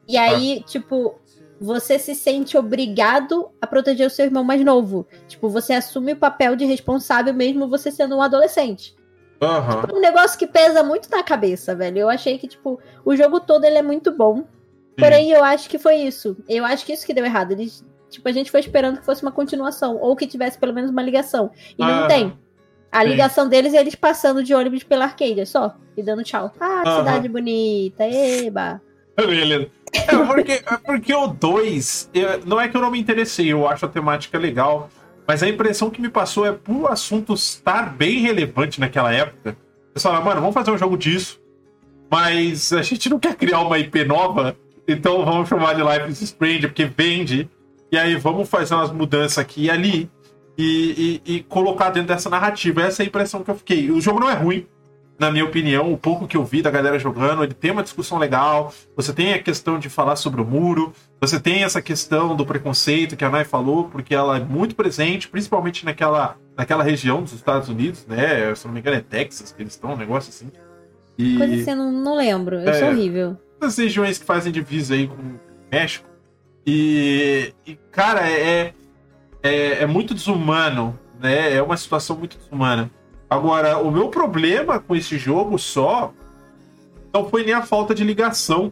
E 0.08 0.18
aí, 0.18 0.62
ah. 0.62 0.68
tipo, 0.68 1.16
você 1.60 1.98
se 1.98 2.14
sente 2.14 2.58
obrigado 2.58 3.50
a 3.62 3.68
proteger 3.68 4.08
o 4.08 4.10
seu 4.10 4.26
irmão 4.26 4.44
mais 4.44 4.64
novo. 4.64 5.08
Tipo, 5.28 5.50
você 5.50 5.74
assume 5.74 6.14
o 6.14 6.18
papel 6.18 6.56
de 6.56 6.66
responsável 6.66 7.34
mesmo 7.34 7.68
você 7.68 7.92
sendo 7.92 8.18
um 8.18 8.22
adolescente. 8.22 8.96
Uhum. 9.42 9.82
Tipo, 9.82 9.98
um 9.98 10.02
negócio 10.02 10.38
que 10.38 10.48
pesa 10.48 10.84
muito 10.84 11.10
na 11.10 11.24
cabeça, 11.24 11.76
velho. 11.76 12.00
Eu 12.00 12.10
achei 12.10 12.38
que, 12.38 12.48
tipo, 12.48 12.80
o 13.04 13.16
jogo 13.16 13.40
todo 13.40 13.66
ele 13.66 13.78
é 13.78 13.82
muito 13.82 14.12
bom. 14.12 14.44
Porém, 14.98 15.32
eu 15.32 15.44
acho 15.44 15.70
que 15.70 15.78
foi 15.78 15.96
isso. 15.98 16.38
Eu 16.48 16.64
acho 16.64 16.86
que 16.86 16.94
isso 16.94 17.06
que 17.06 17.14
deu 17.14 17.26
errado. 17.26 17.52
Eles 17.52 17.84
Tipo, 18.10 18.30
a 18.30 18.32
gente 18.32 18.52
foi 18.52 18.60
esperando 18.60 19.00
que 19.00 19.06
fosse 19.06 19.22
uma 19.22 19.32
continuação, 19.32 19.98
ou 19.98 20.16
que 20.16 20.28
tivesse 20.28 20.58
pelo 20.58 20.74
menos 20.74 20.92
uma 20.92 21.02
ligação. 21.02 21.52
E 21.78 21.84
ah, 21.84 22.02
não 22.02 22.08
tem. 22.08 22.38
A 22.92 23.02
sim. 23.02 23.08
ligação 23.08 23.50
deles 23.50 23.74
é 23.74 23.82
eles 23.82 23.96
passando 23.96 24.44
de 24.44 24.54
ônibus 24.54 24.84
pela 24.84 25.06
arcade, 25.06 25.46
só. 25.46 25.76
E 25.98 26.04
dando 26.04 26.24
tchau. 26.24 26.52
Ah, 26.60 26.82
que 26.84 26.96
cidade 26.98 27.28
bonita, 27.28 28.06
eba. 28.06 28.82
Beleza. 29.18 29.70
É 29.94 30.26
porque, 30.26 30.52
é 30.52 30.78
porque 30.78 31.14
o 31.14 31.28
2, 31.28 32.12
não 32.46 32.60
é 32.60 32.68
que 32.68 32.76
eu 32.76 32.82
não 32.82 32.92
me 32.92 33.00
interessei, 33.00 33.52
eu 33.52 33.68
acho 33.68 33.86
a 33.86 33.90
temática 33.90 34.38
legal, 34.38 34.90
mas 35.28 35.42
a 35.42 35.48
impressão 35.48 35.90
que 35.90 36.02
me 36.02 36.10
passou 36.10 36.46
é 36.46 36.52
por 36.52 36.76
o 36.76 36.88
assunto 36.88 37.34
estar 37.34 37.96
bem 37.96 38.20
relevante 38.20 38.80
naquela 38.80 39.14
época. 39.14 39.56
Fala, 39.98 40.20
mano, 40.20 40.42
vamos 40.42 40.54
fazer 40.54 40.72
um 40.72 40.78
jogo 40.78 40.98
disso, 40.98 41.40
mas 42.12 42.74
a 42.74 42.82
gente 42.82 43.10
não 43.10 43.18
quer 43.18 43.36
criar 43.36 43.62
uma 43.62 43.80
IP 43.80 44.04
nova, 44.04 44.56
então 44.86 45.24
vamos 45.24 45.48
chamar 45.48 45.76
de 45.76 45.82
Life 45.82 46.12
is 46.12 46.22
Strange, 46.22 46.68
porque 46.68 46.86
vende. 46.86 47.50
E 47.92 47.98
aí 47.98 48.16
vamos 48.16 48.50
fazer 48.50 48.74
umas 48.74 48.92
mudanças 48.92 49.38
aqui 49.38 49.66
e 49.66 49.70
ali 49.70 50.10
e, 50.58 51.22
e, 51.26 51.36
e, 51.36 51.44
colocar 51.44 51.90
dentro 51.90 52.10
dessa 52.10 52.30
narrativa. 52.30 52.82
Essa 52.82 53.04
é 53.04 53.06
a 53.06 53.08
impressão 53.08 53.44
que 53.44 53.52
eu 53.52 53.56
fiquei. 53.56 53.92
O 53.92 54.00
jogo 54.00 54.20
não 54.20 54.30
é 54.30 54.34
ruim, 54.34 54.66
na 55.20 55.30
minha 55.30 55.44
opinião. 55.44 55.92
O 55.92 55.98
pouco 55.98 56.28
que 56.28 56.38
eu 56.38 56.44
vi 56.44 56.62
da 56.62 56.72
galera 56.72 56.98
jogando, 56.98 57.44
ele 57.44 57.54
tem 57.54 57.72
uma 57.72 57.84
discussão 57.84 58.18
legal. 58.18 58.74
Você 58.96 59.14
tem 59.14 59.34
a 59.34 59.42
questão 59.42 59.78
de 59.78 59.90
falar 59.90 60.16
sobre 60.16 60.42
o 60.42 60.46
muro. 60.46 60.94
Você 61.20 61.40
tem 61.40 61.64
essa 61.64 61.82
questão 61.82 62.36
do 62.36 62.46
preconceito 62.46 63.16
que 63.16 63.26
a 63.26 63.30
Nai 63.30 63.44
falou, 63.44 63.86
porque 63.86 64.16
ela 64.16 64.38
é 64.38 64.40
muito 64.40 64.76
presente, 64.76 65.28
principalmente 65.28 65.86
naquela, 65.86 66.38
naquela 66.58 66.84
região 66.84 67.22
dos 67.22 67.34
Estados 67.34 67.70
Unidos, 67.70 68.06
né? 68.08 68.54
Se 68.56 68.66
não 68.66 68.74
me 68.74 68.80
engano, 68.80 68.98
é 68.98 69.02
Texas 69.02 69.52
que 69.52 69.62
eles 69.62 69.74
estão, 69.74 69.94
um 69.94 69.98
negócio 69.98 70.30
assim. 70.30 70.52
E... 71.18 71.38
Coisa 71.38 71.56
assim, 71.56 71.72
eu 71.72 71.78
não, 71.78 71.92
não 71.92 72.16
lembro. 72.16 72.58
Eu 72.58 72.70
é, 72.70 72.80
sou 72.80 72.90
horrível. 72.90 73.38
As 73.60 73.78
regiões 73.78 74.18
que 74.18 74.26
fazem 74.26 74.52
divisa 74.52 74.94
aí 74.94 75.08
com 75.08 75.16
o 75.16 75.40
México. 75.72 76.15
E, 76.66 77.54
e 77.66 77.76
cara, 77.92 78.30
é, 78.30 78.74
é, 79.44 79.84
é 79.84 79.86
muito 79.86 80.14
desumano, 80.14 80.98
né? 81.20 81.54
É 81.54 81.62
uma 81.62 81.78
situação 81.78 82.16
muito 82.16 82.38
desumana. 82.38 82.90
Agora, 83.30 83.78
o 83.78 83.92
meu 83.92 84.10
problema 84.10 84.80
com 84.80 84.96
esse 84.96 85.18
jogo 85.18 85.58
só 85.58 86.14
não 87.14 87.30
foi 87.30 87.44
nem 87.44 87.54
a 87.54 87.62
falta 87.62 87.94
de 87.94 88.04
ligação, 88.04 88.72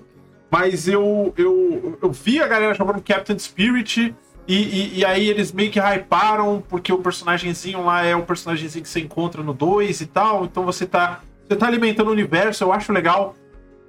mas 0.49 0.87
eu, 0.87 1.33
eu, 1.37 1.97
eu 2.01 2.11
vi 2.11 2.41
a 2.41 2.47
galera 2.47 2.73
jogando 2.73 3.01
Captain 3.01 3.37
Spirit 3.39 4.13
e, 4.47 4.55
e, 4.55 4.99
e, 4.99 5.05
aí 5.05 5.29
eles 5.29 5.51
meio 5.51 5.71
que 5.71 5.79
hyparam 5.79 6.61
porque 6.67 6.91
o 6.91 6.97
personagemzinho 6.97 7.85
lá 7.85 8.03
é 8.03 8.15
o 8.15 8.23
personagemzinho 8.23 8.83
que 8.83 8.89
você 8.89 8.99
encontra 8.99 9.41
no 9.41 9.53
2 9.53 10.01
e 10.01 10.05
tal, 10.05 10.43
então 10.43 10.65
você 10.65 10.85
tá, 10.85 11.21
você 11.47 11.55
tá 11.55 11.65
alimentando 11.65 12.09
o 12.09 12.11
universo, 12.11 12.63
eu 12.63 12.73
acho 12.73 12.91
legal, 12.91 13.35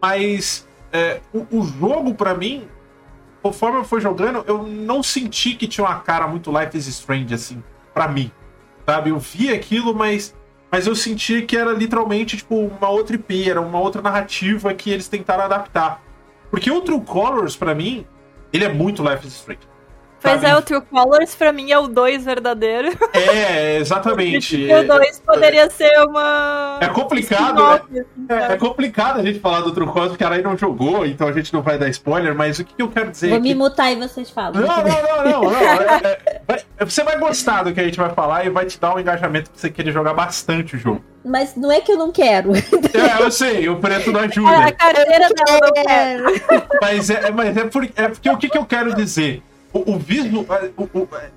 mas 0.01 0.66
é, 0.93 1.20
o, 1.32 1.59
o 1.59 1.64
jogo 1.64 2.14
para 2.14 2.35
mim 2.35 2.68
conforme 3.45 3.77
eu 3.77 3.85
fui 3.85 4.01
jogando, 4.01 4.43
eu 4.47 4.62
não 4.62 5.03
senti 5.03 5.55
que 5.55 5.69
tinha 5.69 5.87
uma 5.87 6.01
cara 6.01 6.27
muito 6.27 6.51
Life 6.51 6.75
is 6.79 6.87
Strange, 6.87 7.35
assim, 7.35 7.62
para 7.93 8.09
mim. 8.09 8.33
Sabe? 8.87 9.11
Eu 9.11 9.19
vi 9.19 9.53
aquilo, 9.53 9.95
mas, 9.95 10.35
mas 10.73 10.87
eu 10.87 10.95
senti 10.95 11.43
que 11.43 11.55
era 11.55 11.71
literalmente, 11.73 12.39
tipo, 12.39 12.57
uma 12.57 12.89
outra 12.89 13.16
IP, 13.16 13.51
era 13.51 13.61
uma 13.61 13.79
outra 13.79 14.01
narrativa 14.01 14.73
que 14.73 14.89
eles 14.89 15.09
tentaram 15.09 15.45
adaptar. 15.45 16.03
Porque 16.51 16.71
o 16.71 16.81
True 16.81 17.03
Colors, 17.03 17.55
para 17.55 17.75
mim, 17.75 18.07
ele 18.51 18.65
é 18.65 18.73
muito 18.73 19.07
Life 19.07 19.27
is 19.27 19.35
Strange. 19.35 19.74
Pois 20.25 20.43
é, 20.43 20.57
o 20.57 20.63
True 20.63 20.81
Colors 20.81 21.35
pra 21.35 21.53
mim 21.53 21.71
é 21.71 21.79
o 21.79 21.87
2 21.87 22.25
verdadeiro. 22.25 22.89
É, 23.13 23.77
exatamente. 23.77 24.57
o 24.73 24.87
2 24.87 25.21
poderia 25.21 25.69
ser 25.69 25.93
uma. 26.09 26.79
É 26.81 26.89
complicado. 26.89 27.63
Né? 27.63 27.75
Assim, 27.75 28.07
é, 28.31 28.53
é, 28.55 28.57
complicado 28.57 29.21
a 29.21 29.23
gente 29.23 29.39
falar 29.39 29.61
do 29.61 29.73
True 29.73 29.87
Colors 29.87 30.13
porque 30.13 30.25
a 30.25 30.29
Arai 30.29 30.41
não 30.41 30.57
jogou, 30.57 31.05
então 31.05 31.29
a 31.29 31.33
gente 31.33 31.53
não 31.53 31.61
vai 31.61 31.77
dar 31.77 31.91
spoiler, 31.91 32.35
mas 32.35 32.59
o 32.59 32.65
que, 32.65 32.75
que 32.75 32.83
eu 32.83 32.89
quero 32.89 33.11
dizer. 33.11 33.29
Vou 33.29 33.37
é 33.37 33.41
me 33.41 33.55
mutar 33.55 33.93
e 33.93 33.97
vocês 33.97 34.31
falam. 34.31 34.63
Não, 34.63 34.67
não, 34.67 34.83
não, 34.83 35.25
não. 35.25 35.43
não. 35.43 35.57
É, 35.57 36.65
é, 36.79 36.85
você 36.85 37.05
vai 37.05 37.19
gostar 37.19 37.63
do 37.63 37.75
que 37.75 37.81
a 37.81 37.85
gente 37.85 37.99
vai 37.99 38.09
falar 38.15 38.47
e 38.47 38.51
vai 38.51 38.65
te 38.65 38.81
dar 38.81 38.95
um 38.95 38.99
engajamento 38.99 39.51
pra 39.51 39.61
você 39.61 39.69
querer 39.69 39.93
jogar 39.93 40.15
bastante 40.15 40.77
o 40.77 40.79
jogo. 40.79 41.05
Mas 41.23 41.55
não 41.55 41.71
é 41.71 41.81
que 41.81 41.93
eu 41.93 41.99
não 41.99 42.11
quero. 42.11 42.53
É, 42.55 43.23
eu 43.23 43.31
sei, 43.31 43.69
o 43.69 43.77
preto 43.77 44.13
não 44.13 44.21
ajuda. 44.21 44.51
É, 44.51 44.65
a 44.65 44.73
carteira 44.73 45.29
dela 45.29 45.61
não 45.63 45.73
quero. 45.73 46.25
Mas 46.81 47.11
é, 47.11 47.31
mas 47.31 47.57
é, 47.57 47.65
por, 47.65 47.85
é 47.85 48.09
porque 48.09 48.31
o 48.31 48.37
que, 48.37 48.49
que 48.49 48.59
eu 48.59 48.65
quero 48.65 48.95
dizer? 48.95 49.43
O, 49.75 49.95
o 49.95 49.99
visual. 49.99 50.47
É, 50.49 50.71
o, 50.77 51.01
o, 51.01 51.09
é, 51.17 51.31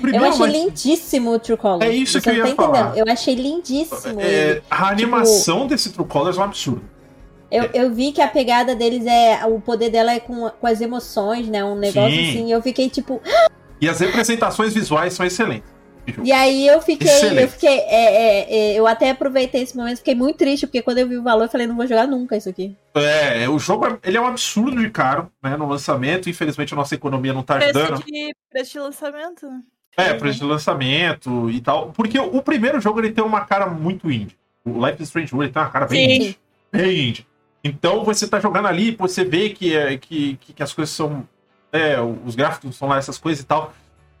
Primeiro, 0.00 0.24
eu 0.24 0.30
achei 0.30 0.46
mas... 0.46 0.52
lindíssimo 0.52 1.32
o 1.32 1.38
True 1.38 1.58
Colors. 1.58 1.84
É 1.84 1.94
isso 1.94 2.12
Você 2.12 2.20
que 2.20 2.30
eu 2.30 2.34
ia 2.34 2.54
tá 2.54 2.54
falar. 2.54 2.80
Entendendo? 2.80 2.98
Eu 2.98 3.12
achei 3.12 3.34
lindíssimo. 3.34 4.20
É, 4.20 4.62
a 4.70 4.88
animação 4.88 5.58
tipo, 5.58 5.68
desse 5.68 5.92
True 5.92 6.06
Colors 6.06 6.36
é 6.36 6.40
um 6.40 6.44
absurdo. 6.44 6.82
Eu, 7.50 7.64
é. 7.64 7.70
eu 7.74 7.92
vi 7.92 8.12
que 8.12 8.20
a 8.20 8.28
pegada 8.28 8.74
deles 8.74 9.06
é. 9.06 9.44
O 9.46 9.60
poder 9.60 9.90
dela 9.90 10.12
é 10.12 10.20
com, 10.20 10.48
com 10.50 10.66
as 10.66 10.80
emoções, 10.80 11.48
né? 11.48 11.64
Um 11.64 11.76
negócio 11.76 12.10
Sim. 12.10 12.28
assim. 12.28 12.52
Eu 12.52 12.62
fiquei 12.62 12.88
tipo. 12.88 13.20
E 13.80 13.88
as 13.88 14.00
representações 14.00 14.72
visuais 14.74 15.14
são 15.14 15.24
excelentes. 15.24 15.77
E 16.22 16.32
aí 16.32 16.66
eu 16.66 16.80
fiquei, 16.80 17.08
Excelente. 17.08 17.42
eu 17.42 17.48
fiquei, 17.48 17.78
é, 17.78 18.14
é, 18.14 18.54
é, 18.54 18.74
eu 18.74 18.86
até 18.86 19.10
aproveitei 19.10 19.62
esse 19.62 19.76
momento, 19.76 19.98
fiquei 19.98 20.14
muito 20.14 20.36
triste, 20.36 20.66
porque 20.66 20.82
quando 20.82 20.98
eu 20.98 21.08
vi 21.08 21.16
o 21.16 21.22
valor, 21.22 21.44
eu 21.44 21.48
falei, 21.48 21.66
não 21.66 21.76
vou 21.76 21.86
jogar 21.86 22.06
nunca 22.06 22.36
isso 22.36 22.48
aqui. 22.48 22.76
É, 22.94 23.48
o 23.48 23.58
jogo 23.58 23.98
ele 24.02 24.16
é 24.16 24.20
um 24.20 24.26
absurdo 24.26 24.80
de 24.80 24.90
caro, 24.90 25.30
né, 25.42 25.56
no 25.56 25.68
lançamento, 25.68 26.28
infelizmente 26.28 26.72
a 26.72 26.76
nossa 26.76 26.94
economia 26.94 27.32
não 27.32 27.42
tá 27.42 27.56
ajudando. 27.56 28.02
Preço 28.02 28.06
de, 28.06 28.34
preço 28.50 28.72
de 28.72 28.78
lançamento. 28.80 29.46
É, 29.96 30.14
preço 30.14 30.38
de 30.38 30.44
lançamento 30.44 31.50
e 31.50 31.60
tal, 31.60 31.92
porque 31.92 32.18
o 32.18 32.40
primeiro 32.40 32.80
jogo 32.80 33.00
ele 33.00 33.10
tem 33.10 33.24
uma 33.24 33.40
cara 33.40 33.66
muito 33.66 34.10
indie. 34.10 34.36
O 34.64 34.84
Life 34.84 35.02
is 35.02 35.08
Strange 35.08 35.34
World 35.34 35.52
tem 35.52 35.62
uma 35.62 35.70
cara 35.70 35.86
bem 35.86 36.08
Sim. 36.08 36.16
indie. 36.16 36.38
Bem 36.70 37.08
indie. 37.08 37.26
Então 37.64 38.04
você 38.04 38.26
tá 38.26 38.38
jogando 38.38 38.68
ali, 38.68 38.94
você 38.96 39.24
vê 39.24 39.50
que, 39.50 39.74
é, 39.74 39.96
que, 39.98 40.36
que, 40.36 40.62
as 40.62 40.72
coisas 40.72 40.94
são. 40.94 41.28
É, 41.72 42.00
os 42.00 42.34
gráficos 42.34 42.76
são 42.76 42.88
lá, 42.88 42.96
essas 42.96 43.18
coisas 43.18 43.42
e 43.42 43.46
tal. 43.46 43.74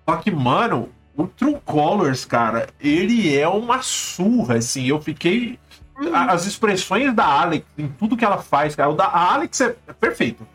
Só 0.08 0.16
que, 0.16 0.30
mano, 0.30 0.90
o 1.18 1.26
True 1.26 1.58
Colors, 1.64 2.24
cara, 2.24 2.68
ele 2.80 3.36
é 3.36 3.48
uma 3.48 3.82
surra, 3.82 4.54
assim. 4.54 4.86
Eu 4.86 5.02
fiquei. 5.02 5.58
uhum. 5.98 6.14
as 6.14 6.46
expressões 6.46 7.12
da 7.12 7.24
Alex, 7.24 7.66
em 7.76 7.88
tudo 7.88 8.16
que 8.16 8.24
ela 8.24 8.38
faz, 8.38 8.76
cara, 8.76 8.88
o 8.88 8.94
da 8.94 9.06
a 9.06 9.34
Alex 9.34 9.60
é, 9.60 9.74
é 9.88 9.92
perfeito. 9.92 10.46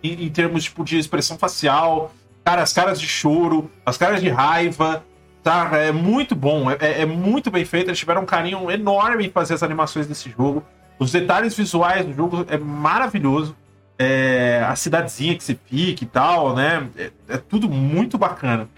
Em, 0.00 0.26
em, 0.26 0.30
termos 0.30 0.62
tipo, 0.62 0.84
de 0.84 0.96
expressão 0.96 1.36
facial, 1.36 2.12
cara, 2.44 2.62
as 2.62 2.72
caras 2.72 3.00
de 3.00 3.08
choro, 3.08 3.68
as 3.84 3.96
caras 3.96 4.20
de 4.20 4.28
raiva, 4.28 5.04
tá? 5.42 5.70
É 5.72 5.90
muito 5.90 6.36
bom, 6.36 6.70
é, 6.70 6.76
é, 6.80 7.00
é 7.00 7.06
muito 7.06 7.50
bem 7.50 7.64
feito. 7.64 7.88
Eles 7.88 7.98
tiveram 7.98 8.22
um 8.22 8.26
carinho 8.26 8.70
enorme 8.70 9.26
em 9.26 9.30
fazer 9.30 9.54
as 9.54 9.62
animações 9.64 10.06
desse 10.06 10.30
jogo. 10.30 10.64
Os 11.00 11.10
detalhes 11.10 11.52
visuais 11.56 12.06
do 12.06 12.14
jogo 12.14 12.46
é 12.48 12.56
maravilhoso. 12.56 13.56
É, 13.98 14.64
a 14.66 14.74
cidadezinha 14.76 15.36
que 15.36 15.42
você 15.42 15.58
fica 15.66 16.04
e 16.04 16.06
tal, 16.06 16.54
né? 16.54 16.88
É, 16.96 17.10
é 17.28 17.36
tudo 17.36 17.68
muito 17.68 18.16
bacana. 18.16 18.68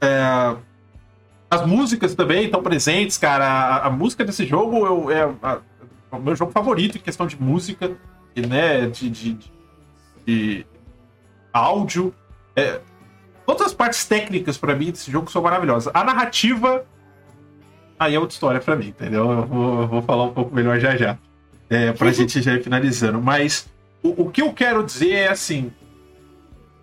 É, 0.00 0.56
as 1.60 1.66
músicas 1.66 2.14
também 2.14 2.44
estão 2.44 2.62
presentes, 2.62 3.18
cara. 3.18 3.46
A, 3.46 3.86
a, 3.86 3.90
música 3.90 4.24
desse 4.24 4.46
jogo 4.46 4.86
eu, 4.86 5.10
é, 5.10 5.22
a, 5.42 5.58
é 6.12 6.16
o 6.16 6.20
meu 6.20 6.36
jogo 6.36 6.52
favorito 6.52 6.96
em 6.96 7.00
questão 7.00 7.26
de 7.26 7.40
música, 7.40 7.96
né? 8.36 8.86
De, 8.86 9.10
de, 9.10 9.32
de, 9.34 9.50
de 10.26 10.66
áudio. 11.52 12.14
É, 12.54 12.80
todas 13.46 13.66
as 13.66 13.74
partes 13.74 14.04
técnicas 14.06 14.56
para 14.56 14.74
mim 14.74 14.90
desse 14.90 15.10
jogo 15.10 15.30
são 15.30 15.42
maravilhosas. 15.42 15.92
A 15.94 16.04
narrativa. 16.04 16.84
Aí 17.98 18.14
é 18.14 18.20
outra 18.20 18.34
história 18.34 18.60
para 18.60 18.76
mim, 18.76 18.88
entendeu? 18.88 19.30
Eu 19.30 19.46
vou, 19.46 19.80
eu 19.80 19.88
vou, 19.88 20.02
falar 20.02 20.24
um 20.24 20.32
pouco 20.32 20.54
melhor 20.54 20.78
já 20.78 20.96
já. 20.96 21.18
É, 21.68 21.92
pra 21.92 22.12
gente 22.12 22.42
já 22.42 22.54
ir 22.54 22.62
finalizando. 22.62 23.20
Mas 23.20 23.68
o, 24.02 24.24
o 24.24 24.30
que 24.30 24.42
eu 24.42 24.52
quero 24.52 24.84
dizer 24.84 25.12
é 25.12 25.28
assim. 25.28 25.72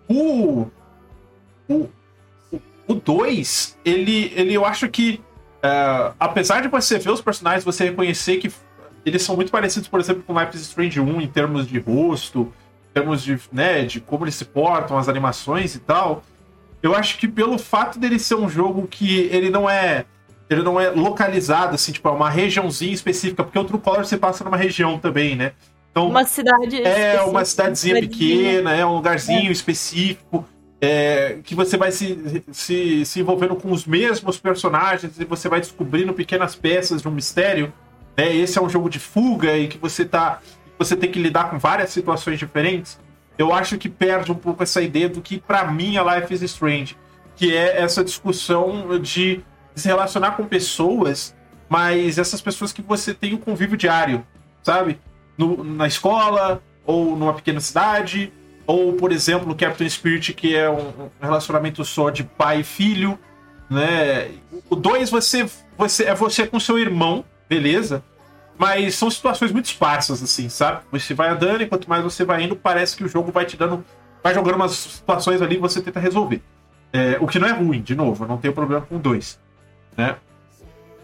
O. 0.08 0.66
O, 1.68 1.88
o 2.86 2.94
2, 2.94 3.78
ele, 3.84 4.32
ele 4.34 4.54
eu 4.54 4.64
acho 4.64 4.88
que, 4.88 5.20
uh, 5.56 6.14
apesar 6.18 6.60
de 6.60 6.68
você 6.68 6.98
ver 6.98 7.10
os 7.10 7.20
personagens, 7.20 7.64
você 7.64 7.84
reconhecer 7.84 8.36
que 8.36 8.52
eles 9.04 9.22
são 9.22 9.36
muito 9.36 9.50
parecidos, 9.50 9.88
por 9.88 10.00
exemplo, 10.00 10.22
com 10.22 10.38
Life 10.38 10.56
is 10.56 10.62
Strange 10.62 11.00
1 11.00 11.20
em 11.20 11.26
termos 11.26 11.66
de 11.66 11.78
rosto, 11.78 12.52
em 12.90 12.94
termos 12.94 13.22
de, 13.22 13.38
né, 13.52 13.84
de 13.84 14.00
como 14.00 14.24
eles 14.24 14.34
se 14.34 14.44
portam, 14.44 14.96
as 14.96 15.08
animações 15.08 15.74
e 15.74 15.80
tal. 15.80 16.22
Eu 16.82 16.94
acho 16.94 17.18
que 17.18 17.26
pelo 17.26 17.58
fato 17.58 17.98
dele 17.98 18.18
ser 18.18 18.34
um 18.34 18.48
jogo 18.48 18.86
que 18.86 19.20
ele 19.30 19.50
não 19.50 19.68
é 19.68 20.04
ele 20.48 20.62
não 20.62 20.78
é 20.78 20.90
localizado, 20.90 21.74
assim, 21.74 21.90
tipo, 21.90 22.06
é 22.06 22.12
uma 22.12 22.28
regiãozinha 22.28 22.92
específica, 22.92 23.42
porque 23.42 23.58
o 23.58 23.64
True 23.64 23.80
Color 23.80 24.04
você 24.04 24.18
passa 24.18 24.44
numa 24.44 24.58
região 24.58 24.98
também, 24.98 25.34
né? 25.34 25.52
Então, 25.90 26.08
uma 26.08 26.24
cidade. 26.24 26.82
É, 26.82 27.22
uma 27.22 27.44
cidadezinha 27.44 27.98
pequena, 28.00 28.74
é 28.74 28.84
um 28.84 28.94
lugarzinho 28.94 29.48
é. 29.48 29.52
específico 29.52 30.44
é, 30.80 31.38
que 31.42 31.54
você 31.54 31.76
vai 31.76 31.90
se, 31.90 32.44
se, 32.50 33.04
se 33.04 33.20
envolvendo 33.20 33.56
com 33.56 33.70
os 33.72 33.86
mesmos 33.86 34.38
personagens 34.38 35.18
e 35.18 35.24
você 35.24 35.48
vai 35.48 35.60
descobrindo 35.60 36.12
pequenas 36.12 36.54
peças 36.54 37.02
de 37.02 37.08
um 37.08 37.10
mistério. 37.10 37.72
Né? 38.16 38.34
Esse 38.34 38.58
é 38.58 38.62
um 38.62 38.68
jogo 38.68 38.88
de 38.88 38.98
fuga 38.98 39.56
e 39.56 39.68
que 39.68 39.78
você 39.78 40.04
tá. 40.04 40.40
Você 40.78 40.96
tem 40.96 41.10
que 41.10 41.20
lidar 41.20 41.50
com 41.50 41.58
várias 41.58 41.90
situações 41.90 42.38
diferentes. 42.38 42.98
Eu 43.38 43.52
acho 43.52 43.78
que 43.78 43.88
perde 43.88 44.30
um 44.30 44.36
pouco 44.36 44.62
essa 44.62 44.80
ideia 44.82 45.08
do 45.08 45.20
que, 45.20 45.38
para 45.38 45.70
mim, 45.70 45.96
a 45.96 46.16
Life 46.16 46.32
is 46.32 46.42
Strange, 46.42 46.96
que 47.36 47.54
é 47.54 47.80
essa 47.80 48.04
discussão 48.04 49.00
de 49.00 49.40
se 49.74 49.88
relacionar 49.88 50.32
com 50.32 50.44
pessoas, 50.44 51.34
mas 51.68 52.18
essas 52.18 52.40
pessoas 52.40 52.72
que 52.72 52.82
você 52.82 53.12
tem 53.12 53.32
o 53.32 53.36
um 53.36 53.40
convívio 53.40 53.76
diário, 53.76 54.24
sabe? 54.62 55.00
No, 55.36 55.64
na 55.64 55.86
escola, 55.86 56.62
ou 56.86 57.16
numa 57.16 57.34
pequena 57.34 57.60
cidade, 57.60 58.32
ou, 58.66 58.94
por 58.94 59.12
exemplo, 59.12 59.54
Captain 59.54 59.88
Spirit, 59.88 60.32
que 60.32 60.54
é 60.54 60.68
um 60.70 61.10
relacionamento 61.20 61.84
só 61.84 62.10
de 62.10 62.24
pai 62.24 62.60
e 62.60 62.64
filho, 62.64 63.18
né? 63.68 64.30
O 64.70 64.76
2 64.76 65.10
você, 65.10 65.48
você 65.76 66.04
é 66.04 66.14
você 66.14 66.46
com 66.46 66.58
seu 66.58 66.78
irmão, 66.78 67.24
beleza? 67.48 68.02
Mas 68.56 68.94
são 68.94 69.10
situações 69.10 69.52
muito 69.52 69.66
esparsas, 69.66 70.22
assim, 70.22 70.48
sabe? 70.48 70.82
Você 70.92 71.12
vai 71.12 71.28
andando 71.28 71.62
e 71.62 71.66
quanto 71.66 71.88
mais 71.88 72.02
você 72.02 72.24
vai 72.24 72.42
indo, 72.42 72.56
parece 72.56 72.96
que 72.96 73.04
o 73.04 73.08
jogo 73.08 73.32
vai 73.32 73.44
te 73.44 73.56
dando. 73.56 73.84
Vai 74.22 74.32
jogando 74.32 74.54
umas 74.54 74.72
situações 74.72 75.42
ali 75.42 75.56
e 75.56 75.58
você 75.58 75.82
tenta 75.82 76.00
resolver. 76.00 76.40
É, 76.92 77.18
o 77.20 77.26
que 77.26 77.38
não 77.38 77.48
é 77.48 77.52
ruim, 77.52 77.82
de 77.82 77.94
novo, 77.94 78.26
não 78.26 78.38
tenho 78.38 78.54
problema 78.54 78.82
com 78.82 78.98
dois. 78.98 79.38
Né? 79.96 80.16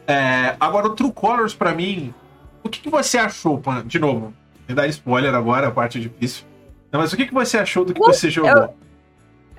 É, 0.07 0.57
agora, 0.59 0.87
o 0.87 0.91
True 0.91 1.13
Colors, 1.13 1.53
para 1.53 1.75
mim, 1.75 2.15
o 2.63 2.69
que, 2.69 2.81
que 2.81 2.89
você 2.89 3.19
achou, 3.19 3.61
De 3.85 3.99
novo, 3.99 4.33
me 4.69 4.75
dá 4.75 4.87
spoiler 4.87 5.35
agora, 5.35 5.69
a 5.69 5.71
parte 5.71 6.01
difícil. 6.01 6.45
Não, 6.93 7.01
mas 7.01 7.13
o 7.13 7.17
que, 7.17 7.27
que 7.27 7.35
você 7.35 7.59
achou 7.59 7.85
do 7.85 7.95
que 7.95 8.01
você 8.01 8.31
jogou? 8.31 8.51
Eu, 8.51 8.75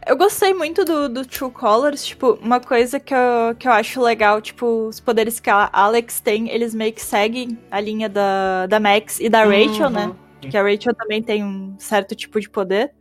eu 0.08 0.18
gostei 0.18 0.54
muito 0.54 0.84
do, 0.84 1.08
do 1.08 1.26
True 1.26 1.52
Colors, 1.52 2.06
tipo, 2.06 2.38
uma 2.42 2.60
coisa 2.60 3.00
que 3.00 3.14
eu, 3.14 3.56
que 3.58 3.68
eu 3.68 3.72
acho 3.72 4.02
legal, 4.02 4.42
tipo, 4.42 4.88
os 4.88 5.00
poderes 5.00 5.40
que 5.40 5.50
a 5.50 5.70
Alex 5.72 6.20
tem, 6.20 6.50
eles 6.50 6.74
meio 6.74 6.92
que 6.92 7.02
seguem 7.02 7.58
a 7.70 7.80
linha 7.80 8.10
da, 8.10 8.68
da 8.68 8.80
Max 8.80 9.20
e 9.20 9.30
da 9.30 9.44
Rachel, 9.44 9.90
né? 9.90 10.08
uhum. 10.08 10.16
né? 10.42 10.50
Que 10.50 10.58
a 10.58 10.64
Rachel 10.64 10.96
também 10.96 11.22
tem 11.22 11.44
um 11.44 11.76
certo 11.78 12.16
tipo 12.16 12.40
de 12.40 12.50
poder. 12.50 12.92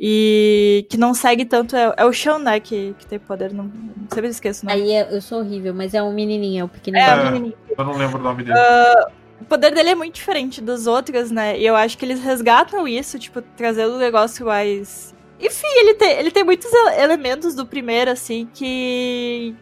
E 0.00 0.86
que 0.88 0.96
não 0.96 1.12
segue 1.12 1.44
tanto 1.44 1.74
é, 1.74 1.92
é 1.96 2.04
o 2.04 2.12
Sean, 2.12 2.38
né? 2.38 2.60
Que, 2.60 2.94
que 2.98 3.04
tem 3.04 3.18
poder. 3.18 3.52
Não, 3.52 3.70
sempre 4.12 4.30
esqueço, 4.30 4.64
não. 4.64 4.72
Aí 4.72 4.92
é, 4.92 5.08
eu 5.10 5.20
sou 5.20 5.40
horrível, 5.40 5.74
mas 5.74 5.92
é 5.92 6.00
um 6.00 6.12
menininho, 6.12 6.62
é 6.62 6.64
o 6.64 6.68
pequenininho. 6.68 7.10
É, 7.10 7.20
é, 7.20 7.24
menininho. 7.24 7.54
Eu 7.76 7.84
não 7.84 7.96
lembro 7.96 8.18
o 8.18 8.22
nome 8.22 8.44
dele. 8.44 8.56
Uh, 8.56 9.17
o 9.40 9.44
poder 9.44 9.72
dele 9.72 9.90
é 9.90 9.94
muito 9.94 10.14
diferente 10.14 10.60
dos 10.60 10.86
outros, 10.86 11.30
né? 11.30 11.58
E 11.58 11.64
eu 11.64 11.76
acho 11.76 11.96
que 11.96 12.04
eles 12.04 12.20
resgatam 12.22 12.86
isso, 12.88 13.18
tipo, 13.18 13.40
trazendo 13.40 13.94
um 13.94 13.98
negócio 13.98 14.44
mais. 14.44 15.14
Enfim, 15.40 15.66
ele 15.76 15.94
tem, 15.94 16.10
ele 16.18 16.30
tem 16.30 16.42
muitos 16.42 16.70
elementos 16.98 17.54
do 17.54 17.64
primeiro, 17.64 18.10
assim, 18.10 18.48
que. 18.52 19.54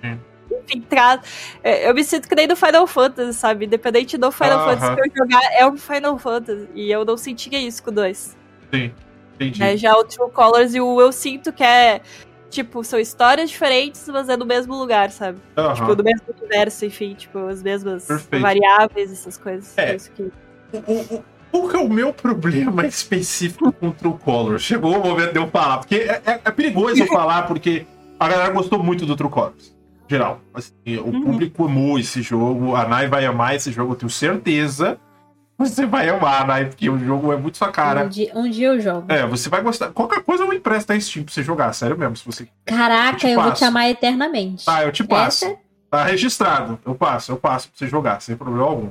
Enfim, 0.50 0.80
traz. 0.80 1.20
É, 1.62 1.88
eu 1.88 1.94
me 1.94 2.02
sinto 2.02 2.28
que 2.28 2.34
nem 2.34 2.48
do 2.48 2.56
Final 2.56 2.86
Fantasy, 2.86 3.34
sabe? 3.34 3.66
Independente 3.66 4.16
do 4.16 4.32
Final 4.32 4.58
uh 4.58 4.62
-huh. 4.62 4.78
Fantasy 4.78 4.94
que 4.94 5.00
eu 5.00 5.24
jogar, 5.24 5.42
é 5.52 5.66
um 5.66 5.76
Final 5.76 6.18
Fantasy. 6.18 6.68
E 6.74 6.90
eu 6.90 7.04
não 7.04 7.16
sentia 7.16 7.58
isso 7.58 7.82
com 7.82 7.90
o 7.90 7.94
2. 7.94 8.36
Sim, 8.72 8.92
entendi. 9.34 9.62
É, 9.62 9.76
já 9.76 9.94
o 9.94 10.04
True 10.04 10.30
Colors 10.30 10.74
e 10.74 10.80
o 10.80 11.00
Eu 11.00 11.12
Sinto 11.12 11.52
que 11.52 11.62
é 11.62 12.00
tipo, 12.50 12.82
são 12.84 12.98
histórias 12.98 13.50
diferentes, 13.50 14.06
mas 14.08 14.28
é 14.28 14.36
do 14.36 14.46
mesmo 14.46 14.76
lugar, 14.76 15.10
sabe? 15.10 15.38
Uhum. 15.56 15.74
Tipo, 15.74 15.94
do 15.94 16.04
mesmo 16.04 16.22
universo, 16.40 16.84
enfim, 16.84 17.14
tipo, 17.14 17.38
as 17.46 17.62
mesmas 17.62 18.06
Perfeito. 18.06 18.42
variáveis, 18.42 19.12
essas 19.12 19.36
coisas. 19.36 19.76
É. 19.76 19.94
Isso 19.94 20.10
que... 20.12 20.22
o, 20.22 21.16
o, 21.16 21.24
qual 21.50 21.68
que 21.68 21.76
é 21.76 21.78
o 21.78 21.88
meu 21.88 22.12
problema 22.12 22.84
específico 22.86 23.72
com 23.72 23.88
o 23.88 23.92
True 23.92 24.18
Colors? 24.24 24.62
Chegou 24.62 24.96
o 24.96 25.06
momento 25.06 25.32
de 25.32 25.38
eu 25.38 25.48
falar, 25.48 25.78
porque 25.78 25.96
é, 25.96 26.22
é, 26.26 26.40
é 26.44 26.50
perigoso 26.50 27.02
eu 27.02 27.06
falar, 27.06 27.42
porque 27.42 27.86
a 28.18 28.28
galera 28.28 28.52
gostou 28.52 28.82
muito 28.82 29.06
do 29.06 29.16
True 29.16 29.30
Colors. 29.30 29.74
Geral. 30.08 30.40
Assim, 30.54 30.72
o 30.98 31.06
uhum. 31.06 31.22
público 31.22 31.64
amou 31.64 31.98
esse 31.98 32.22
jogo, 32.22 32.76
a 32.76 32.86
Nai 32.86 33.08
vai 33.08 33.26
amar 33.26 33.56
esse 33.56 33.72
jogo, 33.72 33.92
eu 33.92 33.96
tenho 33.96 34.10
certeza 34.10 34.98
você 35.58 35.86
vai 35.86 36.08
amar, 36.08 36.46
né? 36.46 36.64
Porque 36.64 36.88
o 36.88 36.98
jogo 36.98 37.32
é 37.32 37.36
muito 37.36 37.56
sua 37.56 37.72
cara. 37.72 38.04
Um 38.04 38.08
dia, 38.08 38.32
um 38.34 38.50
dia 38.50 38.68
eu 38.68 38.80
jogo. 38.80 39.10
É, 39.10 39.26
você 39.26 39.48
vai 39.48 39.62
gostar. 39.62 39.90
Qualquer 39.90 40.22
coisa 40.22 40.44
eu 40.44 40.52
empresto 40.52 40.92
a 40.92 41.00
Steam 41.00 41.24
pra 41.24 41.32
você 41.32 41.42
jogar, 41.42 41.72
sério 41.72 41.96
mesmo. 41.96 42.16
Se 42.16 42.26
você... 42.26 42.48
Caraca, 42.64 43.26
eu, 43.26 43.38
eu 43.38 43.42
vou 43.42 43.52
te 43.52 43.64
amar 43.64 43.88
eternamente. 43.88 44.64
Tá, 44.64 44.82
eu 44.82 44.92
te 44.92 45.02
passo. 45.04 45.46
Essa? 45.46 45.56
Tá 45.90 46.04
registrado. 46.04 46.78
Eu 46.84 46.94
passo, 46.94 47.32
eu 47.32 47.36
passo 47.36 47.68
pra 47.68 47.78
você 47.78 47.86
jogar, 47.86 48.20
sem 48.20 48.36
problema 48.36 48.66
algum. 48.66 48.90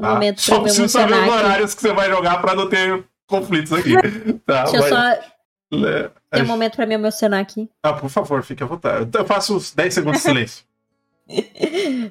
Tá? 0.00 0.14
Momento 0.14 0.40
só 0.40 0.60
preciso 0.60 0.88
saber 0.88 1.14
os 1.14 1.28
horários 1.28 1.74
que 1.74 1.82
você 1.82 1.92
vai 1.92 2.08
jogar 2.08 2.40
pra 2.40 2.54
não 2.54 2.68
ter 2.68 3.04
conflitos 3.26 3.72
aqui. 3.72 3.94
tá, 4.46 4.62
Deixa 4.64 4.76
eu 4.76 4.82
só. 4.88 5.38
É, 5.70 6.10
Tem 6.30 6.42
um 6.42 6.46
momento 6.46 6.76
pra 6.76 6.86
me 6.86 6.94
emocionar 6.94 7.40
aqui. 7.40 7.68
Ah, 7.82 7.92
por 7.92 8.08
favor, 8.08 8.42
fique 8.42 8.62
à 8.62 8.66
vontade. 8.66 9.10
Eu 9.12 9.24
faço 9.26 9.54
uns 9.56 9.74
10 9.74 9.92
segundos 9.92 10.22
de 10.22 10.26
silêncio. 10.26 10.64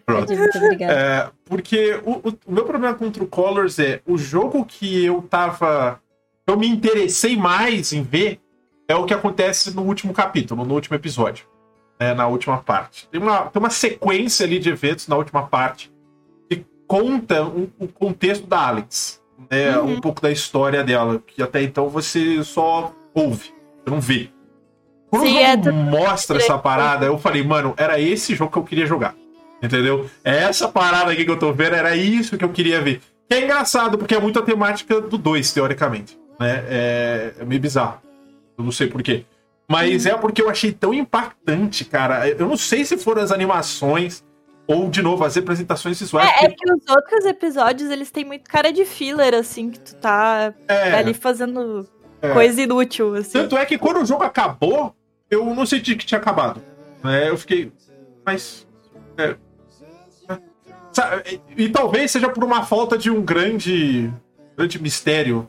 Pronto. 0.05 0.35
Muito 0.35 0.57
obrigada. 0.57 0.93
É, 0.93 1.29
porque 1.45 1.99
o, 2.05 2.29
o, 2.29 2.37
o, 2.45 2.51
meu 2.51 2.65
problema 2.65 2.93
com 2.93 3.07
o 3.07 3.11
True 3.11 3.27
Colors 3.27 3.79
é 3.79 4.01
o 4.05 4.17
jogo 4.17 4.65
que 4.65 5.03
eu 5.03 5.21
tava. 5.23 5.99
Eu 6.45 6.57
me 6.57 6.67
interessei 6.67 7.35
mais 7.35 7.91
em 7.91 8.03
ver 8.03 8.39
é 8.87 8.95
o 8.95 9.05
que 9.05 9.13
acontece 9.13 9.75
no 9.75 9.81
último 9.83 10.13
capítulo, 10.13 10.63
no 10.63 10.73
último 10.73 10.95
episódio. 10.95 11.45
Né, 11.99 12.13
na 12.13 12.27
última 12.27 12.59
parte. 12.59 13.07
Tem 13.09 13.19
uma, 13.19 13.45
tem 13.47 13.59
uma 13.59 13.71
sequência 13.71 14.45
ali 14.45 14.59
de 14.59 14.69
eventos 14.69 15.07
na 15.07 15.15
última 15.15 15.47
parte 15.47 15.91
que 16.47 16.63
conta 16.87 17.43
o 17.43 17.71
um 17.79 17.87
contexto 17.87 18.45
da 18.45 18.67
Alex. 18.67 19.19
Né, 19.49 19.77
uhum. 19.79 19.93
Um 19.93 20.01
pouco 20.01 20.21
da 20.21 20.31
história 20.31 20.83
dela, 20.83 21.19
que 21.25 21.41
até 21.41 21.63
então 21.63 21.89
você 21.89 22.43
só 22.43 22.93
ouve, 23.15 23.51
você 23.83 23.89
não 23.89 23.99
vê. 23.99 24.29
Quando 25.09 25.25
Sim, 25.25 25.37
o 25.37 25.41
jogo 25.41 25.69
é 25.69 25.71
mostra 25.71 26.37
essa 26.37 26.57
parada, 26.57 27.05
eu 27.05 27.17
falei, 27.17 27.43
mano, 27.43 27.73
era 27.77 27.99
esse 27.99 28.35
jogo 28.35 28.51
que 28.51 28.57
eu 28.57 28.63
queria 28.63 28.85
jogar. 28.85 29.15
Entendeu? 29.61 30.09
É 30.23 30.43
essa 30.43 30.67
parada 30.67 31.11
aqui 31.11 31.25
que 31.25 31.31
eu 31.31 31.39
tô 31.39 31.51
vendo, 31.51 31.75
era 31.75 31.95
isso 31.95 32.37
que 32.37 32.43
eu 32.43 32.49
queria 32.49 32.81
ver. 32.81 33.01
Que 33.27 33.35
é 33.35 33.43
engraçado, 33.43 33.97
porque 33.97 34.15
é 34.15 34.19
muito 34.19 34.39
a 34.39 34.41
temática 34.41 35.01
do 35.01 35.17
2, 35.17 35.51
teoricamente. 35.51 36.17
Né? 36.39 36.63
É, 36.69 37.33
é, 37.39 37.45
meio 37.45 37.59
bizarro. 37.59 38.01
Eu 38.57 38.63
não 38.63 38.71
sei 38.71 38.87
porquê. 38.87 39.25
Mas 39.67 40.05
hum. 40.05 40.09
é 40.09 40.17
porque 40.17 40.41
eu 40.41 40.49
achei 40.49 40.71
tão 40.71 40.93
impactante, 40.93 41.85
cara. 41.85 42.27
Eu 42.29 42.47
não 42.47 42.57
sei 42.57 42.85
se 42.85 42.97
foram 42.97 43.21
as 43.21 43.31
animações 43.31 44.23
ou, 44.67 44.89
de 44.89 45.01
novo, 45.01 45.23
as 45.23 45.35
representações 45.35 45.99
visuais. 45.99 46.29
É, 46.41 46.45
é 46.45 46.49
que 46.49 46.71
os 46.71 46.83
outros 46.89 47.25
episódios, 47.25 47.89
eles 47.89 48.11
têm 48.11 48.25
muito 48.25 48.49
cara 48.49 48.71
de 48.71 48.83
filler, 48.85 49.33
assim, 49.33 49.71
que 49.71 49.79
tu 49.79 49.95
tá 49.95 50.53
é. 50.67 50.93
ali 50.93 51.13
fazendo 51.13 51.87
é. 52.21 52.33
coisa 52.33 52.61
inútil, 52.61 53.15
assim. 53.15 53.33
Tanto 53.33 53.57
é 53.57 53.65
que 53.65 53.77
quando 53.77 54.01
o 54.01 54.05
jogo 54.05 54.23
acabou, 54.23 54.95
eu 55.29 55.45
não 55.53 55.65
senti 55.65 55.95
que 55.95 56.05
tinha 56.05 56.19
acabado. 56.19 56.61
Né? 57.03 57.29
Eu 57.29 57.37
fiquei. 57.37 57.71
Mas. 58.25 58.67
É, 59.17 59.35
Sabe, 60.97 61.39
e, 61.55 61.65
e, 61.65 61.69
talvez 61.69 62.09
seja 62.09 62.27
por 62.27 62.43
uma 62.43 62.63
falta 62.63 62.97
de 62.97 63.11
um 63.11 63.21
grande, 63.21 64.11
grande 64.57 64.81
mistério, 64.81 65.47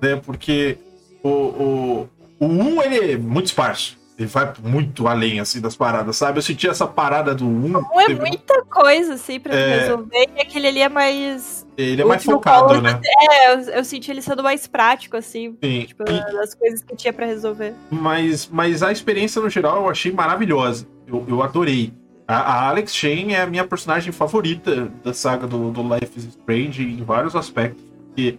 né? 0.00 0.16
Porque 0.16 0.78
o, 1.22 1.28
o, 1.28 2.08
o 2.40 2.46
1 2.46 2.82
ele 2.82 3.12
é 3.12 3.16
muito 3.18 3.44
esparso. 3.44 3.98
Ele 4.18 4.28
vai 4.28 4.50
muito 4.62 5.06
além, 5.06 5.40
assim, 5.40 5.60
das 5.60 5.76
paradas, 5.76 6.16
sabe? 6.16 6.38
Eu 6.38 6.42
senti 6.42 6.66
essa 6.66 6.86
parada 6.86 7.34
do 7.34 7.46
1. 7.46 7.48
Um 7.48 8.00
é 8.00 8.08
muita 8.14 8.62
coisa, 8.64 9.14
assim, 9.14 9.38
pra 9.38 9.54
é... 9.54 9.80
resolver. 9.80 10.28
E 10.34 10.40
aquele 10.40 10.68
ali 10.68 10.80
é 10.80 10.88
mais. 10.88 11.66
Ele 11.76 12.00
é 12.00 12.04
mais 12.04 12.24
focado, 12.24 12.80
né? 12.80 12.98
É, 13.04 13.52
eu, 13.52 13.60
eu, 13.74 13.84
senti 13.84 14.10
ele 14.10 14.22
sendo 14.22 14.42
mais 14.42 14.66
prático, 14.66 15.18
assim. 15.18 15.54
Sim. 15.62 15.84
Tipo, 15.84 16.04
e... 16.10 16.32
das 16.32 16.54
coisas 16.54 16.82
que 16.82 16.96
tinha 16.96 17.12
pra 17.12 17.26
resolver. 17.26 17.74
Mas, 17.90 18.48
mas 18.50 18.82
a 18.82 18.90
experiência, 18.90 19.42
no 19.42 19.50
geral, 19.50 19.82
eu 19.82 19.90
achei 19.90 20.10
maravilhosa. 20.10 20.88
Eu, 21.06 21.22
eu 21.28 21.42
adorei. 21.42 21.92
A, 22.26 22.36
a 22.36 22.68
Alex 22.68 22.94
Shane 22.94 23.34
é 23.34 23.42
a 23.42 23.46
minha 23.46 23.66
personagem 23.66 24.12
favorita 24.12 24.90
da 25.04 25.12
saga 25.12 25.46
do, 25.46 25.70
do 25.70 25.82
Life 25.82 26.18
is 26.18 26.24
Strange 26.24 26.82
em 26.82 27.04
vários 27.04 27.36
aspectos. 27.36 27.84
Porque 28.06 28.38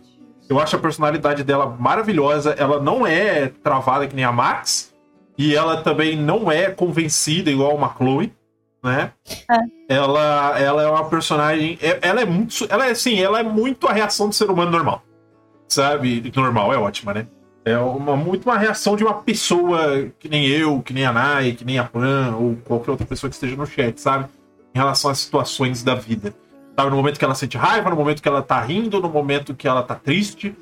eu 0.50 0.60
acho 0.60 0.76
a 0.76 0.80
personalidade 0.80 1.44
dela 1.44 1.68
maravilhosa. 1.80 2.56
Ela 2.58 2.82
não 2.82 3.06
é 3.06 3.50
travada 3.64 4.08
que 4.08 4.16
nem 4.16 4.26
a 4.26 4.32
Max 4.32 4.87
e 5.38 5.56
ela 5.56 5.82
também 5.82 6.16
não 6.16 6.52
é 6.52 6.72
convencida 6.72 7.52
igual 7.52 7.76
uma 7.76 7.94
Chloe, 7.96 8.34
né? 8.84 9.12
É. 9.50 9.96
Ela, 9.96 10.60
ela 10.60 10.84
é 10.84 10.88
uma 10.88 11.10
personagem. 11.10 11.78
É, 11.82 12.00
ela 12.02 12.22
é 12.22 12.26
muito. 12.26 12.66
Ela 12.70 12.88
é 12.88 12.92
assim, 12.92 13.20
ela 13.20 13.40
é 13.40 13.44
muito 13.44 13.88
a 13.88 13.94
reação 13.94 14.30
do 14.30 14.36
ser 14.36 14.50
humano 14.50 14.72
normal. 14.72 15.04
Sabe? 15.68 16.32
Normal, 16.36 16.74
é 16.74 16.78
ótima, 16.78 17.14
né? 17.14 17.28
É 17.66 17.78
uma, 17.78 18.16
muito 18.16 18.46
uma 18.46 18.58
reação 18.58 18.96
de 18.96 19.04
uma 19.04 19.16
pessoa 19.16 20.10
que 20.18 20.30
nem 20.30 20.48
eu, 20.48 20.82
que 20.82 20.94
nem 20.94 21.06
a 21.06 21.12
Nai, 21.12 21.52
que 21.52 21.66
nem 21.66 21.78
a 21.78 21.84
Pan, 21.84 22.34
ou 22.40 22.56
qualquer 22.64 22.92
outra 22.92 23.06
pessoa 23.06 23.30
que 23.30 23.36
esteja 23.36 23.58
no 23.58 23.66
chat, 23.66 24.00
sabe? 24.00 24.26
Em 24.74 24.78
relação 24.78 25.12
às 25.12 25.20
situações 25.20 25.84
da 25.84 25.94
vida. 25.94 26.34
Sabe? 26.76 26.90
No 26.90 26.96
momento 26.96 27.20
que 27.20 27.26
ela 27.26 27.36
sente 27.36 27.58
raiva, 27.58 27.90
no 27.90 27.96
momento 27.96 28.22
que 28.22 28.28
ela 28.28 28.42
tá 28.42 28.62
rindo, 28.62 29.02
no 29.02 29.10
momento 29.10 29.54
que 29.54 29.68
ela 29.68 29.84
tá 29.84 29.96
triste. 29.96 30.56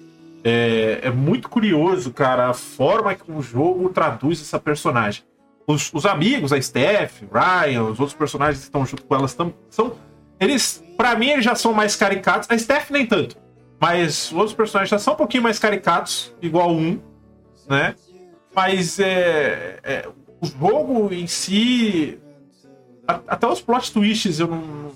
É, 0.48 1.00
é 1.02 1.10
muito 1.10 1.50
curioso, 1.50 2.14
cara, 2.14 2.50
a 2.50 2.54
forma 2.54 3.16
que 3.16 3.32
o 3.32 3.42
jogo 3.42 3.90
traduz 3.90 4.40
essa 4.40 4.60
personagem. 4.60 5.24
Os, 5.66 5.92
os 5.92 6.06
amigos, 6.06 6.54
a 6.54 6.62
Steph, 6.62 7.24
Ryan, 7.34 7.86
os 7.86 8.00
outros 8.00 8.14
personagens 8.16 8.60
que 8.60 8.66
estão 8.66 8.86
junto 8.86 9.04
com 9.04 9.16
elas 9.16 9.34
tam, 9.34 9.52
são. 9.72 9.96
Eles, 10.40 10.84
para 10.96 11.16
mim, 11.16 11.30
eles 11.32 11.44
já 11.44 11.56
são 11.56 11.74
mais 11.74 11.96
caricatos. 11.96 12.48
A 12.52 12.56
Steph 12.56 12.92
nem 12.92 13.08
tanto. 13.08 13.36
Mas 13.82 14.32
os 14.32 14.34
outros 14.34 14.54
personagens 14.54 14.92
já 14.92 15.00
são 15.00 15.16
um 15.16 15.18
pouquinho 15.18 15.42
mais 15.42 15.58
caricatos, 15.58 16.32
igual 16.40 16.72
um, 16.72 17.00
né? 17.68 17.96
Mas 18.56 19.00
é, 19.00 19.80
é 19.84 20.08
o 20.40 20.46
jogo 20.46 21.12
em 21.12 21.26
si. 21.26 22.20
A, 23.08 23.20
até 23.28 23.48
os 23.48 23.62
plot 23.62 23.92
twists 23.92 24.40
eu 24.40 24.48
não, 24.48 24.92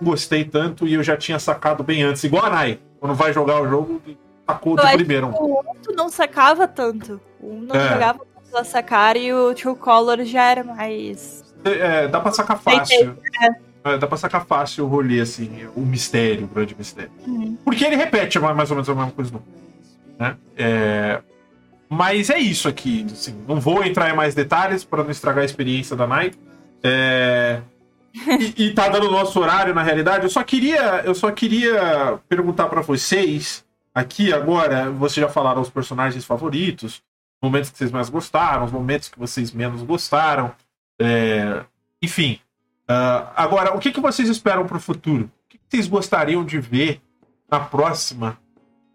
gostei 0.00 0.44
tanto 0.44 0.86
e 0.86 0.94
eu 0.94 1.02
já 1.02 1.16
tinha 1.16 1.40
sacado 1.40 1.82
bem 1.82 2.04
antes. 2.04 2.22
Igual 2.22 2.46
a 2.46 2.50
Nai, 2.50 2.78
quando 3.00 3.14
vai 3.14 3.32
jogar 3.32 3.60
o 3.60 3.68
jogo, 3.68 4.00
sacou 4.46 4.76
de 4.76 4.92
primeiro. 4.92 5.28
O 5.28 5.56
outro 5.56 5.94
não 5.94 6.08
sacava 6.08 6.66
tanto. 6.68 7.20
O 7.40 7.54
não 7.54 7.76
é. 7.76 7.88
jogava 7.88 8.20
pra 8.50 8.64
sacar 8.64 9.16
e 9.16 9.32
o 9.32 9.54
True 9.54 9.76
Color 9.76 10.24
já 10.24 10.44
era 10.44 10.64
mais. 10.64 11.44
É, 11.64 12.08
dá 12.08 12.20
pra 12.20 12.32
sacar 12.32 12.58
fácil. 12.58 13.16
É. 13.42 13.64
É, 13.84 13.98
dá 13.98 14.06
pra 14.06 14.16
sacar 14.16 14.46
fácil 14.46 14.86
o 14.86 14.88
rolê, 14.88 15.20
assim, 15.20 15.68
o 15.76 15.80
mistério, 15.80 16.44
o 16.44 16.48
grande 16.48 16.74
mistério. 16.74 17.10
Uhum. 17.26 17.58
Porque 17.62 17.84
ele 17.84 17.96
repete 17.96 18.38
mais 18.38 18.70
ou 18.70 18.76
menos 18.76 18.88
a 18.88 18.94
mesma 18.94 19.10
coisa 19.10 19.30
no. 19.30 19.42
Né? 20.18 20.36
É... 20.56 21.20
Mas 21.86 22.30
é 22.30 22.38
isso 22.38 22.66
aqui. 22.66 23.04
Assim, 23.12 23.36
não 23.46 23.60
vou 23.60 23.84
entrar 23.84 24.08
em 24.08 24.16
mais 24.16 24.34
detalhes 24.34 24.84
para 24.84 25.04
não 25.04 25.10
estragar 25.10 25.42
a 25.42 25.44
experiência 25.44 25.94
da 25.94 26.06
Night. 26.06 26.38
É... 26.82 27.60
e, 28.56 28.68
e 28.68 28.72
tá 28.72 28.88
dando 28.88 29.08
o 29.08 29.10
nosso 29.10 29.38
horário, 29.38 29.74
na 29.74 29.82
realidade. 29.82 30.24
Eu 30.24 30.30
só 30.30 30.42
queria, 30.42 31.02
eu 31.04 31.14
só 31.14 31.30
queria 31.30 32.18
perguntar 32.26 32.68
para 32.68 32.80
vocês 32.80 33.63
Aqui 33.94 34.32
agora, 34.32 34.90
vocês 34.90 35.24
já 35.24 35.28
falaram 35.28 35.60
os 35.62 35.70
personagens 35.70 36.24
favoritos, 36.24 37.00
momentos 37.40 37.70
que 37.70 37.78
vocês 37.78 37.92
mais 37.92 38.08
gostaram, 38.08 38.64
os 38.64 38.72
momentos 38.72 39.08
que 39.08 39.18
vocês 39.18 39.52
menos 39.52 39.82
gostaram. 39.82 40.52
É... 41.00 41.64
Enfim. 42.02 42.40
Uh, 42.90 43.30
agora, 43.36 43.74
o 43.74 43.78
que, 43.78 43.92
que 43.92 44.00
vocês 44.00 44.28
esperam 44.28 44.66
para 44.66 44.76
o 44.76 44.80
futuro? 44.80 45.30
O 45.46 45.48
que, 45.48 45.58
que, 45.58 45.64
vocês 45.70 45.86
gostariam 45.86 46.44
de 46.44 46.58
ver 46.58 47.00
na 47.50 47.60
próxima 47.60 48.38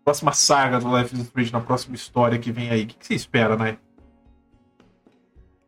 próxima 0.03 0.33
saga 0.33 0.79
do 0.79 0.97
Life 0.97 1.13
is 1.15 1.21
Strange, 1.21 1.53
na 1.53 1.61
próxima 1.61 1.95
história 1.95 2.37
que 2.37 2.51
vem 2.51 2.69
aí? 2.69 2.83
O 2.83 2.87
que, 2.87 2.95
que 2.95 3.07
você 3.07 3.13
espera, 3.13 3.55
né? 3.55 3.77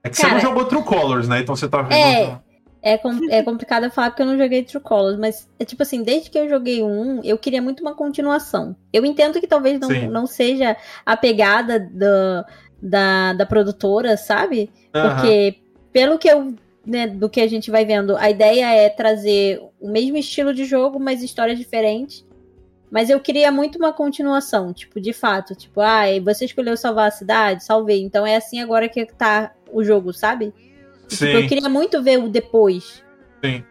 É 0.03 0.10
que 0.10 0.18
Cara, 0.18 0.30
você 0.30 0.34
não 0.34 0.41
jogou 0.41 0.66
True 0.66 0.84
Colors, 0.84 1.28
né? 1.28 1.40
Então 1.40 1.56
você 1.56 1.70
tá 1.70 1.82
vendo. 1.82 1.94
É, 1.94 2.41
é, 2.82 2.98
com, 2.98 3.12
é 3.30 3.41
complicado 3.44 3.90
falar 3.91 4.10
porque 4.10 4.22
eu 4.22 4.28
não 4.28 4.38
joguei 4.38 4.64
True 4.64 4.82
Colors, 4.82 5.20
mas 5.20 5.49
é 5.60 5.66
tipo 5.66 5.84
assim, 5.84 6.03
desde 6.03 6.30
que 6.30 6.38
eu 6.38 6.49
joguei 6.49 6.82
um, 6.82 7.22
eu 7.24 7.38
queria 7.38 7.62
muito 7.62 7.82
uma 7.82 7.95
continuação. 7.95 8.76
Eu 8.91 9.06
entendo 9.06 9.40
que 9.40 9.48
talvez 9.48 9.80
não, 9.80 9.90
não 10.10 10.28
seja 10.28 10.76
a 11.06 11.16
pegada 11.16 11.80
do, 11.80 12.45
da, 12.82 13.34
da 13.34 13.45
produtora, 13.45 14.18
sabe? 14.18 14.72
Porque 14.91 15.58
pelo 15.91 16.18
que 16.18 16.30
eu. 16.30 16.53
Né, 16.84 17.06
do 17.06 17.30
que 17.30 17.40
a 17.40 17.48
gente 17.48 17.70
vai 17.70 17.86
vendo, 17.86 18.18
a 18.18 18.28
ideia 18.28 18.74
é 18.74 18.90
trazer 18.90 19.62
o 19.80 19.88
mesmo 19.88 20.18
estilo 20.18 20.52
de 20.52 20.66
jogo, 20.66 20.99
mas 20.99 21.22
histórias 21.22 21.60
diferentes. 21.60 22.26
Mas 22.90 23.08
eu 23.08 23.20
queria 23.20 23.52
muito 23.52 23.78
uma 23.78 23.94
continuação, 23.94 24.74
tipo, 24.74 24.99
de 24.99 25.14
fato. 25.14 25.53
Tipo, 25.53 25.80
ah, 25.80 26.06
você 26.24 26.45
escolheu 26.45 26.76
salvar 26.76 27.10
a 27.10 27.12
cidade? 27.12 27.64
Salvei. 27.64 28.02
Então 28.02 28.26
é 28.26 28.36
assim 28.36 28.60
agora 28.60 28.90
que 28.90 29.06
tá 29.06 29.53
o 29.72 29.84
jogo, 29.84 30.12
sabe? 30.12 30.52
Tipo, 31.17 31.25
eu 31.25 31.47
queria 31.47 31.69
muito 31.69 32.01
ver 32.01 32.19
o 32.19 32.29
depois. 32.29 33.03
Sim. 33.43 33.63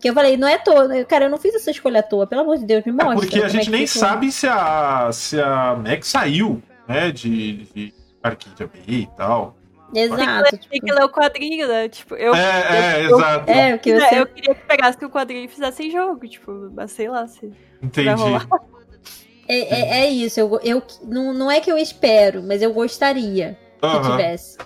Que 0.00 0.08
eu 0.08 0.14
falei, 0.14 0.36
não 0.36 0.46
é 0.46 0.54
à 0.54 0.58
toa. 0.58 1.04
Cara, 1.04 1.26
eu 1.26 1.30
não 1.30 1.38
fiz 1.38 1.54
essa 1.54 1.70
escolha 1.70 2.00
à 2.00 2.02
toa, 2.02 2.26
pelo 2.26 2.42
amor 2.42 2.58
de 2.58 2.64
Deus, 2.64 2.84
me 2.84 2.92
mostra. 2.92 3.14
É 3.14 3.16
porque 3.16 3.42
a 3.42 3.48
gente 3.48 3.68
é 3.68 3.70
nem 3.70 3.86
sabe 3.86 4.30
se 4.30 4.46
a, 4.46 5.10
se 5.12 5.40
a 5.40 5.74
Mac 5.74 6.04
saiu, 6.04 6.62
né, 6.86 7.10
de, 7.10 7.64
de 7.74 7.94
Arquídea 8.22 8.68
B 8.68 8.80
e 8.86 9.08
tal. 9.16 9.56
Exato. 9.94 10.50
Tem 10.50 10.58
que, 10.58 10.68
tipo... 10.68 10.86
que 10.86 10.92
ler 10.92 11.04
o 11.04 11.08
quadrinho, 11.08 11.66
né? 11.66 11.88
Tipo, 11.88 12.14
eu, 12.14 12.34
é, 12.34 12.38
eu, 12.38 12.72
é, 12.72 13.04
exato. 13.04 13.50
É, 13.50 13.78
que 13.78 13.98
você... 13.98 14.20
eu 14.20 14.26
queria 14.26 14.54
que 14.54 14.66
pegasse 14.66 15.04
o 15.04 15.10
quadrinho 15.10 15.44
e 15.44 15.48
fizesse 15.48 15.90
jogo, 15.90 16.28
tipo, 16.28 16.70
mas 16.74 16.92
sei 16.92 17.08
lá 17.08 17.26
se. 17.26 17.50
Entendi. 17.82 18.08
É, 19.48 19.56
é, 19.56 20.00
é, 20.04 20.10
isso, 20.10 20.38
eu, 20.38 20.60
eu 20.62 20.82
não, 21.04 21.32
não 21.32 21.50
é 21.50 21.58
que 21.58 21.72
eu 21.72 21.78
espero, 21.78 22.42
mas 22.42 22.60
eu 22.60 22.70
gostaria 22.70 23.56
que 23.80 24.10
tivesse 24.10 24.58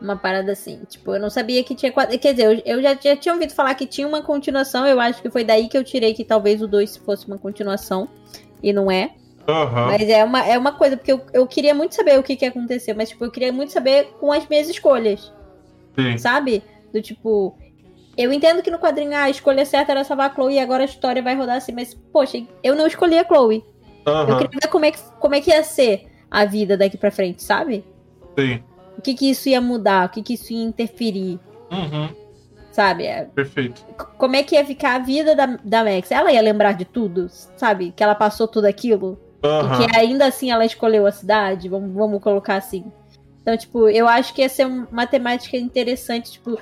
uma 0.00 0.16
parada 0.16 0.52
assim. 0.52 0.80
Tipo, 0.88 1.14
eu 1.14 1.20
não 1.20 1.30
sabia 1.30 1.62
que 1.62 1.74
tinha. 1.74 1.92
Quer 1.92 2.32
dizer, 2.32 2.62
eu, 2.64 2.76
eu 2.76 2.82
já, 2.82 2.94
já 2.94 3.16
tinha 3.16 3.34
ouvido 3.34 3.52
falar 3.52 3.74
que 3.74 3.86
tinha 3.86 4.06
uma 4.06 4.22
continuação. 4.22 4.86
Eu 4.86 5.00
acho 5.00 5.20
que 5.20 5.30
foi 5.30 5.44
daí 5.44 5.68
que 5.68 5.76
eu 5.76 5.84
tirei 5.84 6.14
que 6.14 6.24
talvez 6.24 6.62
o 6.62 6.68
2 6.68 6.98
fosse 6.98 7.26
uma 7.26 7.38
continuação. 7.38 8.08
E 8.62 8.72
não 8.72 8.90
é. 8.90 9.12
Uhum. 9.48 9.86
Mas 9.86 10.08
é 10.08 10.22
uma, 10.24 10.46
é 10.46 10.58
uma 10.58 10.72
coisa, 10.72 10.96
porque 10.96 11.12
eu, 11.12 11.22
eu 11.32 11.46
queria 11.46 11.74
muito 11.74 11.94
saber 11.94 12.18
o 12.18 12.22
que, 12.22 12.36
que 12.36 12.44
aconteceu. 12.44 12.94
Mas, 12.94 13.08
tipo, 13.08 13.24
eu 13.24 13.30
queria 13.30 13.52
muito 13.52 13.72
saber 13.72 14.08
com 14.20 14.32
as 14.32 14.46
minhas 14.48 14.68
escolhas. 14.68 15.32
Sim. 15.94 16.18
Sabe? 16.18 16.62
Do 16.92 17.00
tipo. 17.02 17.56
Eu 18.16 18.32
entendo 18.32 18.62
que 18.62 18.70
no 18.70 18.80
quadrinho 18.80 19.14
ah, 19.14 19.24
a 19.24 19.30
escolha 19.30 19.64
certa 19.64 19.92
era 19.92 20.02
salvar 20.02 20.30
a 20.30 20.34
Chloe 20.34 20.54
e 20.54 20.58
agora 20.58 20.82
a 20.82 20.86
história 20.86 21.22
vai 21.22 21.36
rodar 21.36 21.56
assim, 21.56 21.70
mas, 21.70 21.94
poxa, 21.94 22.42
eu 22.64 22.74
não 22.74 22.86
escolhi 22.86 23.16
a 23.16 23.24
Chloe. 23.24 23.64
Uhum. 24.06 24.28
Eu 24.28 24.36
queria 24.38 24.58
ver 24.60 24.68
como 24.68 24.84
é, 24.84 24.90
que, 24.90 24.98
como 25.20 25.34
é 25.36 25.40
que 25.40 25.50
ia 25.50 25.62
ser 25.62 26.06
a 26.28 26.44
vida 26.44 26.76
daqui 26.76 26.96
pra 26.96 27.12
frente, 27.12 27.44
sabe? 27.44 27.84
Sim 28.36 28.60
o 28.98 29.02
que, 29.02 29.14
que 29.14 29.30
isso 29.30 29.48
ia 29.48 29.60
mudar, 29.60 30.06
o 30.06 30.08
que, 30.10 30.22
que 30.22 30.34
isso 30.34 30.52
ia 30.52 30.64
interferir. 30.64 31.38
Uhum. 31.70 32.08
Sabe? 32.72 33.06
É, 33.06 33.24
Perfeito. 33.24 33.84
Como 34.18 34.36
é 34.36 34.42
que 34.42 34.56
ia 34.56 34.64
ficar 34.64 34.96
a 34.96 34.98
vida 34.98 35.34
da, 35.34 35.46
da 35.64 35.84
Max? 35.84 36.10
Ela 36.10 36.32
ia 36.32 36.40
lembrar 36.40 36.72
de 36.72 36.84
tudo, 36.84 37.28
sabe? 37.56 37.92
Que 37.96 38.02
ela 38.02 38.14
passou 38.14 38.48
tudo 38.48 38.66
aquilo. 38.66 39.18
Uhum. 39.42 39.82
E 39.82 39.86
que 39.86 39.96
ainda 39.96 40.26
assim 40.26 40.50
ela 40.50 40.64
escolheu 40.64 41.06
a 41.06 41.12
cidade, 41.12 41.68
vamos, 41.68 41.94
vamos 41.94 42.22
colocar 42.22 42.56
assim. 42.56 42.84
Então, 43.40 43.56
tipo, 43.56 43.88
eu 43.88 44.06
acho 44.06 44.34
que 44.34 44.42
ia 44.42 44.48
ser 44.48 44.66
uma 44.66 45.06
temática 45.06 45.56
interessante, 45.56 46.32
tipo. 46.32 46.58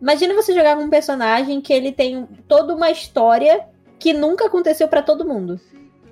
Imagina 0.00 0.34
você 0.34 0.54
jogar 0.54 0.76
com 0.76 0.82
um 0.82 0.90
personagem 0.90 1.60
que 1.60 1.72
ele 1.72 1.92
tem 1.92 2.26
toda 2.48 2.74
uma 2.74 2.90
história 2.90 3.64
que 3.98 4.12
nunca 4.12 4.46
aconteceu 4.46 4.88
para 4.88 5.02
todo 5.02 5.26
mundo. 5.26 5.60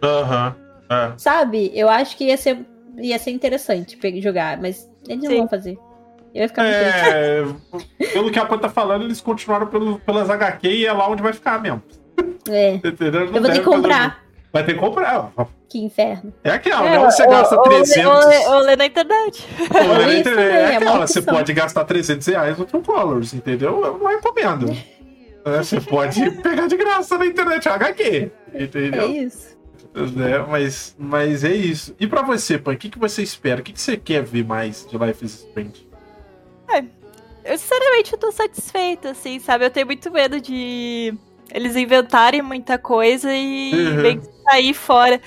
Aham. 0.02 0.56
Uhum. 0.56 0.68
É. 0.90 1.12
Sabe? 1.18 1.70
Eu 1.74 1.88
acho 1.88 2.16
que 2.16 2.24
ia 2.24 2.36
ser, 2.36 2.66
ia 2.96 3.18
ser 3.18 3.30
interessante 3.30 3.98
jogar, 4.20 4.58
mas 4.58 4.88
eles 5.08 5.24
não 5.24 5.36
vão 5.38 5.48
fazer. 5.48 5.78
Eu 6.34 6.42
ia 6.42 6.48
ficar 6.48 6.66
é, 6.66 7.44
Pelo 8.12 8.30
que 8.30 8.38
a 8.38 8.44
Pan 8.44 8.58
tá 8.58 8.68
falando, 8.68 9.04
eles 9.04 9.20
continuaram 9.20 9.66
pelo, 9.66 9.98
pelas 10.00 10.28
HQ 10.28 10.68
e 10.68 10.86
é 10.86 10.92
lá 10.92 11.08
onde 11.08 11.22
vai 11.22 11.32
ficar 11.32 11.60
mesmo. 11.60 11.82
É. 12.48 12.74
Entendeu? 12.84 13.22
eu 13.22 13.32
vou 13.32 13.42
ter 13.42 13.52
que 13.52 13.60
comprar. 13.60 14.22
Vai 14.52 14.64
ter 14.64 14.74
que 14.74 14.80
comprar. 14.80 15.30
Que 15.68 15.78
inferno. 15.78 16.32
É 16.42 16.50
aquela, 16.52 16.88
é, 16.88 16.98
onde 16.98 17.14
você 17.14 17.26
gasta 17.26 17.56
ou, 17.56 17.62
300... 17.62 18.06
Ou, 18.06 18.54
ou, 18.54 18.60
ler 18.60 18.78
na 18.78 18.86
internet. 18.86 19.46
Ou 19.60 19.98
ler 19.98 20.06
na 20.06 20.14
internet. 20.14 20.50
É, 20.50 20.60
é 20.60 20.76
aquela, 20.76 21.06
você 21.06 21.20
pode 21.20 21.52
gastar 21.52 21.84
300 21.84 22.26
reais 22.26 22.58
no 22.58 22.64
True 22.64 22.82
Colors, 22.82 23.34
entendeu? 23.34 23.84
Eu 23.84 23.98
não 23.98 24.06
recomendo. 24.06 24.74
É, 25.44 25.62
você 25.62 25.80
pode 25.80 26.30
pegar 26.42 26.66
de 26.66 26.76
graça 26.76 27.16
na 27.16 27.24
internet 27.24 27.66
HQ, 27.66 28.30
entendeu? 28.54 29.02
É 29.02 29.06
isso. 29.06 29.56
Né? 30.06 30.38
Mas, 30.48 30.94
mas 30.98 31.44
é 31.44 31.54
isso. 31.54 31.94
E 31.98 32.06
para 32.06 32.22
você, 32.22 32.58
Pan, 32.58 32.72
o 32.72 32.76
que, 32.76 32.88
que 32.88 32.98
você 32.98 33.22
espera? 33.22 33.60
O 33.60 33.64
que, 33.64 33.72
que 33.72 33.80
você 33.80 33.96
quer 33.96 34.22
ver 34.22 34.44
mais 34.44 34.86
de 34.88 34.96
Life 34.96 35.24
is 35.24 35.46
Strange? 35.46 35.88
É, 36.70 36.84
eu 37.44 37.58
sinceramente 37.58 38.12
eu 38.12 38.18
tô 38.18 38.30
satisfeita, 38.30 39.10
assim, 39.10 39.38
sabe? 39.38 39.64
Eu 39.64 39.70
tenho 39.70 39.86
muito 39.86 40.10
medo 40.10 40.40
de 40.40 41.14
eles 41.50 41.76
inventarem 41.76 42.42
muita 42.42 42.78
coisa 42.78 43.32
e 43.32 43.72
uhum. 43.72 44.20
que 44.20 44.28
sair 44.42 44.74
fora. 44.74 45.20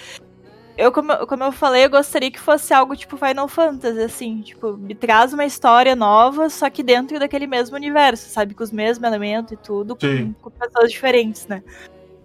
Eu 0.78 0.92
como, 0.92 1.16
como 1.28 1.44
eu 1.44 1.52
falei, 1.52 1.86
eu 1.86 1.90
gostaria 1.90 2.32
que 2.32 2.40
fosse 2.40 2.74
algo 2.74 2.96
tipo 2.96 3.18
Final 3.18 3.48
Fantasy, 3.48 4.02
assim, 4.02 4.42
tipo, 4.42 4.78
me 4.78 4.96
traz 4.96 5.34
uma 5.34 5.46
história 5.46 5.96
nova, 5.96 6.50
só 6.50 6.70
que 6.70 6.82
dentro 6.82 7.20
daquele 7.20 7.46
mesmo 7.46 7.76
universo, 7.76 8.30
sabe? 8.30 8.54
Com 8.54 8.64
os 8.64 8.72
mesmos 8.72 9.06
elementos 9.08 9.52
e 9.52 9.58
tudo, 9.58 9.96
com, 9.96 10.34
com, 10.34 10.50
pessoas 10.50 10.92
diferentes, 10.92 11.46
né? 11.48 11.62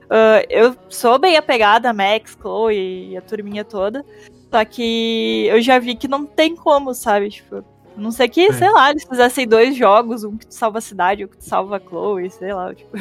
Uh, 0.07 0.47
eu 0.49 0.77
sou 0.89 1.19
bem 1.19 1.37
apegada 1.37 1.91
a 1.91 1.93
Max, 1.93 2.37
Chloe 2.41 3.11
e 3.11 3.17
a 3.17 3.23
turminha 3.23 3.65
toda. 3.65 4.05
Só 4.51 4.65
que 4.65 5.47
eu 5.49 5.61
já 5.61 5.79
vi 5.79 5.97
que 5.97 6.07
não 6.07 6.25
tem 6.25 6.55
como, 6.55 6.95
sabe? 6.95 7.29
Tipo, 7.29 7.65
não 7.97 8.11
sei 8.11 8.29
que, 8.29 8.43
é. 8.43 8.53
sei 8.53 8.71
lá, 8.71 8.91
eles 8.91 9.05
fizessem 9.05 9.47
dois 9.47 9.77
jogos, 9.77 10.23
um 10.23 10.37
que 10.37 10.47
salva 10.49 10.79
a 10.79 10.81
cidade, 10.81 11.25
um 11.25 11.29
que 11.29 11.45
salva 11.45 11.77
a 11.77 11.81
Chloe, 11.81 12.31
sei 12.31 12.53
lá, 12.55 12.73
tipo. 12.75 12.97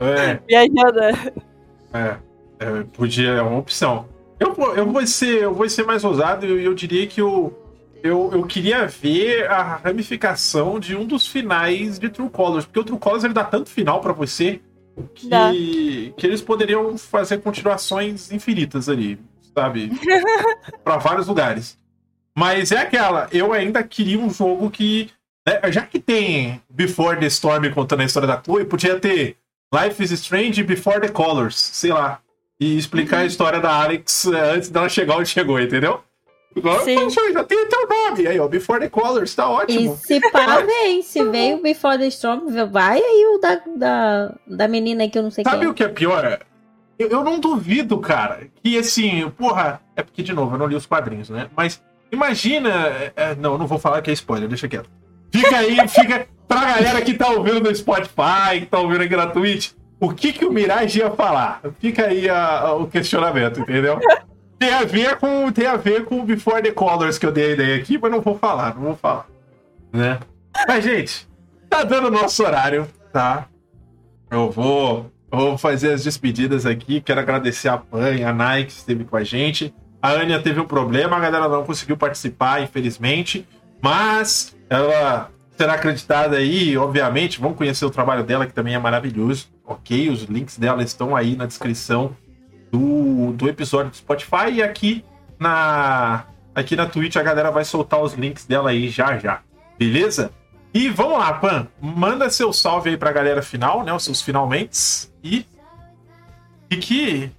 É. 0.00 0.40
Viajando. 0.48 1.00
É. 1.92 2.16
é. 2.60 2.84
Podia, 2.94 3.30
é 3.30 3.42
uma 3.42 3.58
opção. 3.58 4.06
Eu, 4.40 4.54
eu, 4.74 4.86
vou 4.86 5.06
ser, 5.06 5.42
eu 5.42 5.54
vou 5.54 5.68
ser 5.68 5.84
mais 5.84 6.04
ousado 6.04 6.46
e 6.46 6.50
eu, 6.50 6.60
eu, 6.60 6.74
diria 6.74 7.06
que 7.06 7.20
eu, 7.20 7.52
eu, 8.02 8.30
eu 8.32 8.44
queria 8.44 8.86
ver 8.86 9.50
a 9.50 9.80
ramificação 9.84 10.78
de 10.78 10.96
um 10.96 11.04
dos 11.04 11.26
finais 11.26 11.98
de 11.98 12.08
True 12.08 12.30
Colors, 12.30 12.64
porque 12.64 12.78
o 12.78 12.84
True 12.84 12.98
Colors 12.98 13.24
ele 13.24 13.34
dá 13.34 13.44
tanto 13.44 13.68
final 13.68 14.00
para 14.00 14.12
você 14.12 14.60
que, 15.14 16.14
que 16.16 16.26
eles 16.26 16.40
poderiam 16.40 16.96
fazer 16.96 17.38
continuações 17.38 18.32
infinitas 18.32 18.88
ali, 18.88 19.18
sabe? 19.54 19.90
para 20.84 20.96
vários 20.98 21.26
lugares. 21.26 21.78
Mas 22.36 22.70
é 22.70 22.78
aquela, 22.78 23.28
eu 23.32 23.52
ainda 23.52 23.82
queria 23.82 24.18
um 24.18 24.30
jogo 24.30 24.70
que. 24.70 25.10
Né, 25.46 25.72
já 25.72 25.82
que 25.82 25.98
tem 25.98 26.62
Before 26.70 27.18
the 27.18 27.26
Storm 27.26 27.70
contando 27.72 28.02
a 28.02 28.04
história 28.04 28.28
da 28.28 28.40
Chloe, 28.40 28.64
podia 28.64 28.98
ter 29.00 29.36
Life 29.74 30.02
is 30.02 30.12
Strange 30.12 30.62
Before 30.62 31.00
the 31.00 31.08
Colors, 31.08 31.56
sei 31.56 31.92
lá. 31.92 32.20
E 32.60 32.76
explicar 32.76 33.18
uhum. 33.18 33.22
a 33.22 33.26
história 33.26 33.60
da 33.60 33.72
Alex 33.72 34.26
eh, 34.26 34.54
antes 34.54 34.68
dela 34.68 34.88
chegar 34.88 35.16
onde 35.16 35.28
chegou, 35.28 35.60
entendeu? 35.60 36.02
Sim. 36.84 37.10
já 37.10 37.44
tem 37.44 37.62
até 37.62 37.76
o 37.76 37.88
nome 37.88 38.26
aí, 38.26 38.38
ó. 38.38 38.48
Before 38.48 38.80
the 38.80 38.88
Colors, 38.88 39.34
tá 39.34 39.48
ótimo. 39.48 39.94
E 39.94 40.06
se 40.06 40.20
pá, 40.30 40.60
vem. 40.60 41.02
Se 41.02 41.22
veio 41.24 41.62
Before 41.62 41.98
the 41.98 42.06
Storm, 42.08 42.46
vai 42.70 42.98
aí 42.98 43.26
o 43.34 43.38
da, 43.38 43.60
da, 43.76 44.34
da 44.46 44.68
menina 44.68 45.08
que 45.08 45.18
eu 45.18 45.22
não 45.22 45.30
sei 45.30 45.44
Sabe 45.44 45.60
quem. 45.60 45.68
o 45.68 45.74
que 45.74 45.84
é 45.84 45.88
pior? 45.88 46.40
Eu, 46.98 47.08
eu 47.08 47.24
não 47.24 47.38
duvido, 47.38 47.98
cara, 47.98 48.48
que 48.62 48.78
assim, 48.78 49.28
porra. 49.30 49.80
É 49.94 50.02
porque, 50.02 50.22
de 50.22 50.32
novo, 50.32 50.54
eu 50.54 50.58
não 50.58 50.66
li 50.66 50.74
os 50.74 50.86
quadrinhos, 50.86 51.30
né? 51.30 51.48
Mas 51.56 51.82
imagina. 52.10 52.70
É, 53.14 53.34
não, 53.36 53.56
não 53.56 53.66
vou 53.66 53.78
falar 53.78 54.02
que 54.02 54.10
é 54.10 54.14
spoiler, 54.14 54.48
deixa 54.48 54.68
quieto. 54.68 54.90
Fica 55.32 55.56
aí, 55.56 55.76
fica. 55.88 56.26
Pra 56.48 56.64
galera 56.64 57.02
que 57.02 57.12
tá 57.12 57.28
ouvindo 57.28 57.60
no 57.60 57.74
Spotify, 57.76 58.60
que 58.60 58.66
tá 58.66 58.80
ouvindo 58.80 59.02
aqui 59.02 59.14
na 59.14 59.26
Twitch, 59.26 59.72
o 60.00 60.14
que, 60.14 60.32
que 60.32 60.46
o 60.46 60.50
Mirage 60.50 61.00
ia 61.00 61.10
falar? 61.10 61.60
Fica 61.78 62.06
aí 62.06 62.26
a, 62.28 62.60
a, 62.60 62.74
o 62.74 62.86
questionamento, 62.86 63.60
entendeu? 63.60 64.00
Tem 64.58 64.72
a, 64.72 64.84
ver 64.84 65.16
com, 65.18 65.52
tem 65.52 65.66
a 65.66 65.76
ver 65.76 66.04
com 66.04 66.20
o 66.20 66.24
Before 66.24 66.60
the 66.60 66.72
Colors 66.72 67.16
que 67.16 67.24
eu 67.24 67.30
dei 67.30 67.50
a 67.50 67.54
ideia 67.54 67.76
aqui, 67.76 67.96
mas 67.96 68.10
não 68.10 68.20
vou 68.20 68.36
falar, 68.36 68.74
não 68.74 68.82
vou 68.82 68.96
falar. 68.96 69.26
Né? 69.92 70.18
Mas, 70.66 70.82
gente, 70.82 71.28
tá 71.70 71.84
dando 71.84 72.10
nosso 72.10 72.42
horário, 72.42 72.88
tá? 73.12 73.46
Eu 74.28 74.50
vou, 74.50 75.12
vou 75.30 75.56
fazer 75.56 75.92
as 75.92 76.02
despedidas 76.02 76.66
aqui. 76.66 77.00
Quero 77.00 77.20
agradecer 77.20 77.68
a 77.68 77.78
Pan 77.78 78.08
a 78.26 78.32
Nike 78.32 78.66
que 78.66 78.72
esteve 78.72 79.04
com 79.04 79.16
a 79.16 79.22
gente. 79.22 79.72
A 80.02 80.10
Anya 80.10 80.40
teve 80.40 80.60
um 80.60 80.66
problema, 80.66 81.16
a 81.16 81.20
galera 81.20 81.48
não 81.48 81.64
conseguiu 81.64 81.96
participar, 81.96 82.60
infelizmente. 82.60 83.46
Mas 83.80 84.56
ela 84.68 85.30
será 85.56 85.74
acreditada 85.74 86.36
aí, 86.36 86.76
obviamente. 86.76 87.40
Vamos 87.40 87.56
conhecer 87.56 87.84
o 87.84 87.90
trabalho 87.90 88.24
dela, 88.24 88.46
que 88.46 88.52
também 88.52 88.74
é 88.74 88.78
maravilhoso. 88.78 89.46
Ok? 89.64 90.08
Os 90.08 90.22
links 90.24 90.58
dela 90.58 90.82
estão 90.82 91.14
aí 91.14 91.36
na 91.36 91.46
descrição 91.46 92.16
do, 92.70 93.32
do 93.32 93.48
episódio 93.48 93.90
do 93.90 93.96
Spotify. 93.96 94.50
E 94.52 94.62
aqui 94.62 95.04
na, 95.38 96.24
aqui 96.54 96.76
na 96.76 96.86
Twitch 96.86 97.16
a 97.16 97.22
galera 97.22 97.50
vai 97.50 97.64
soltar 97.64 98.00
os 98.00 98.14
links 98.14 98.46
dela 98.46 98.70
aí 98.70 98.88
já 98.88 99.18
já. 99.18 99.40
Beleza? 99.78 100.32
E 100.72 100.88
vamos 100.88 101.18
lá, 101.18 101.32
Pan. 101.32 101.68
Manda 101.80 102.28
seu 102.30 102.52
salve 102.52 102.90
aí 102.90 102.96
pra 102.96 103.12
galera 103.12 103.42
final, 103.42 103.84
né? 103.84 103.92
Os 103.92 104.04
seus 104.04 104.20
finalmente. 104.20 105.10
E. 105.22 105.46
E 106.70 106.76
que. 106.76 107.30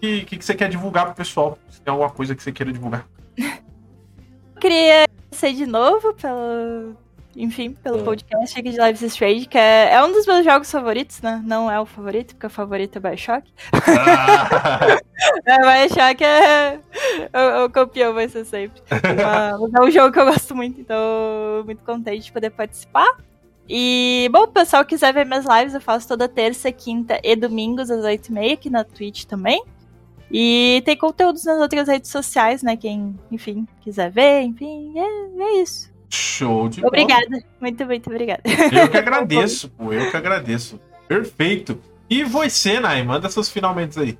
que, 0.00 0.24
que 0.24 0.44
você 0.44 0.54
quer 0.54 0.68
divulgar 0.68 1.06
pro 1.06 1.14
pessoal? 1.14 1.58
Se 1.70 1.80
tem 1.80 1.92
alguma 1.92 2.10
coisa 2.10 2.34
que 2.34 2.42
você 2.42 2.50
queira 2.50 2.72
divulgar. 2.72 3.06
Queria 4.60 5.06
ser 5.30 5.52
de 5.52 5.66
novo 5.66 6.12
pelo, 6.14 6.96
enfim, 7.38 7.72
pelo 7.72 8.00
é. 8.00 8.02
podcast 8.02 8.58
aqui 8.58 8.70
de 8.70 8.76
Lives 8.76 9.00
Strange, 9.02 9.46
que 9.46 9.56
é, 9.56 9.92
é 9.92 10.04
um 10.04 10.10
dos 10.10 10.26
meus 10.26 10.44
jogos 10.44 10.68
favoritos, 10.68 11.22
né? 11.22 11.40
Não 11.46 11.70
é 11.70 11.80
o 11.80 11.86
favorito, 11.86 12.34
porque 12.34 12.48
o 12.48 12.50
favorito 12.50 12.96
é 12.96 13.00
Bioshock. 13.00 13.48
Ah. 13.72 14.98
é, 15.46 15.86
Bioshock 15.86 16.24
é 16.24 16.80
o, 17.32 17.64
o 17.66 17.70
campeão, 17.70 18.12
vai 18.12 18.28
ser 18.28 18.44
sempre. 18.44 18.82
Mas 18.90 19.74
é 19.74 19.80
um 19.80 19.90
jogo 19.90 20.12
que 20.12 20.18
eu 20.18 20.24
gosto 20.24 20.54
muito, 20.56 20.80
então 20.80 20.98
muito 21.64 21.84
contente 21.84 22.24
de 22.24 22.32
poder 22.32 22.50
participar. 22.50 23.16
E, 23.68 24.28
bom, 24.32 24.42
o 24.42 24.48
pessoal 24.48 24.84
quiser 24.84 25.12
ver 25.14 25.24
minhas 25.24 25.44
lives, 25.44 25.74
eu 25.74 25.80
faço 25.80 26.08
toda 26.08 26.28
terça, 26.28 26.72
quinta 26.72 27.20
e 27.22 27.36
domingos 27.36 27.88
às 27.88 28.04
8h30 28.04 28.52
aqui 28.54 28.68
na 28.68 28.82
Twitch 28.82 29.24
também. 29.26 29.62
E 30.28 30.82
tem 30.84 30.96
conteúdos 30.96 31.44
nas 31.44 31.60
outras 31.60 31.86
redes 31.86 32.10
sociais, 32.10 32.64
né? 32.64 32.76
Quem, 32.76 33.18
enfim, 33.30 33.66
quiser 33.80 34.10
ver, 34.10 34.42
enfim, 34.42 34.92
é, 34.98 35.42
é 35.42 35.62
isso. 35.62 35.96
Show 36.10 36.68
de 36.68 36.84
Obrigada. 36.84 37.28
Bola. 37.28 37.42
Muito, 37.60 37.86
muito 37.86 38.10
obrigada. 38.10 38.42
Eu 38.72 38.88
que 38.88 38.96
agradeço, 38.98 39.68
pô. 39.70 39.92
Eu 39.92 40.10
que 40.10 40.16
agradeço. 40.16 40.80
Perfeito. 41.06 41.80
E 42.08 42.24
você, 42.24 42.80
Nai, 42.80 43.02
manda 43.02 43.28
seus 43.28 43.50
finalmente 43.50 43.98
aí. 44.00 44.18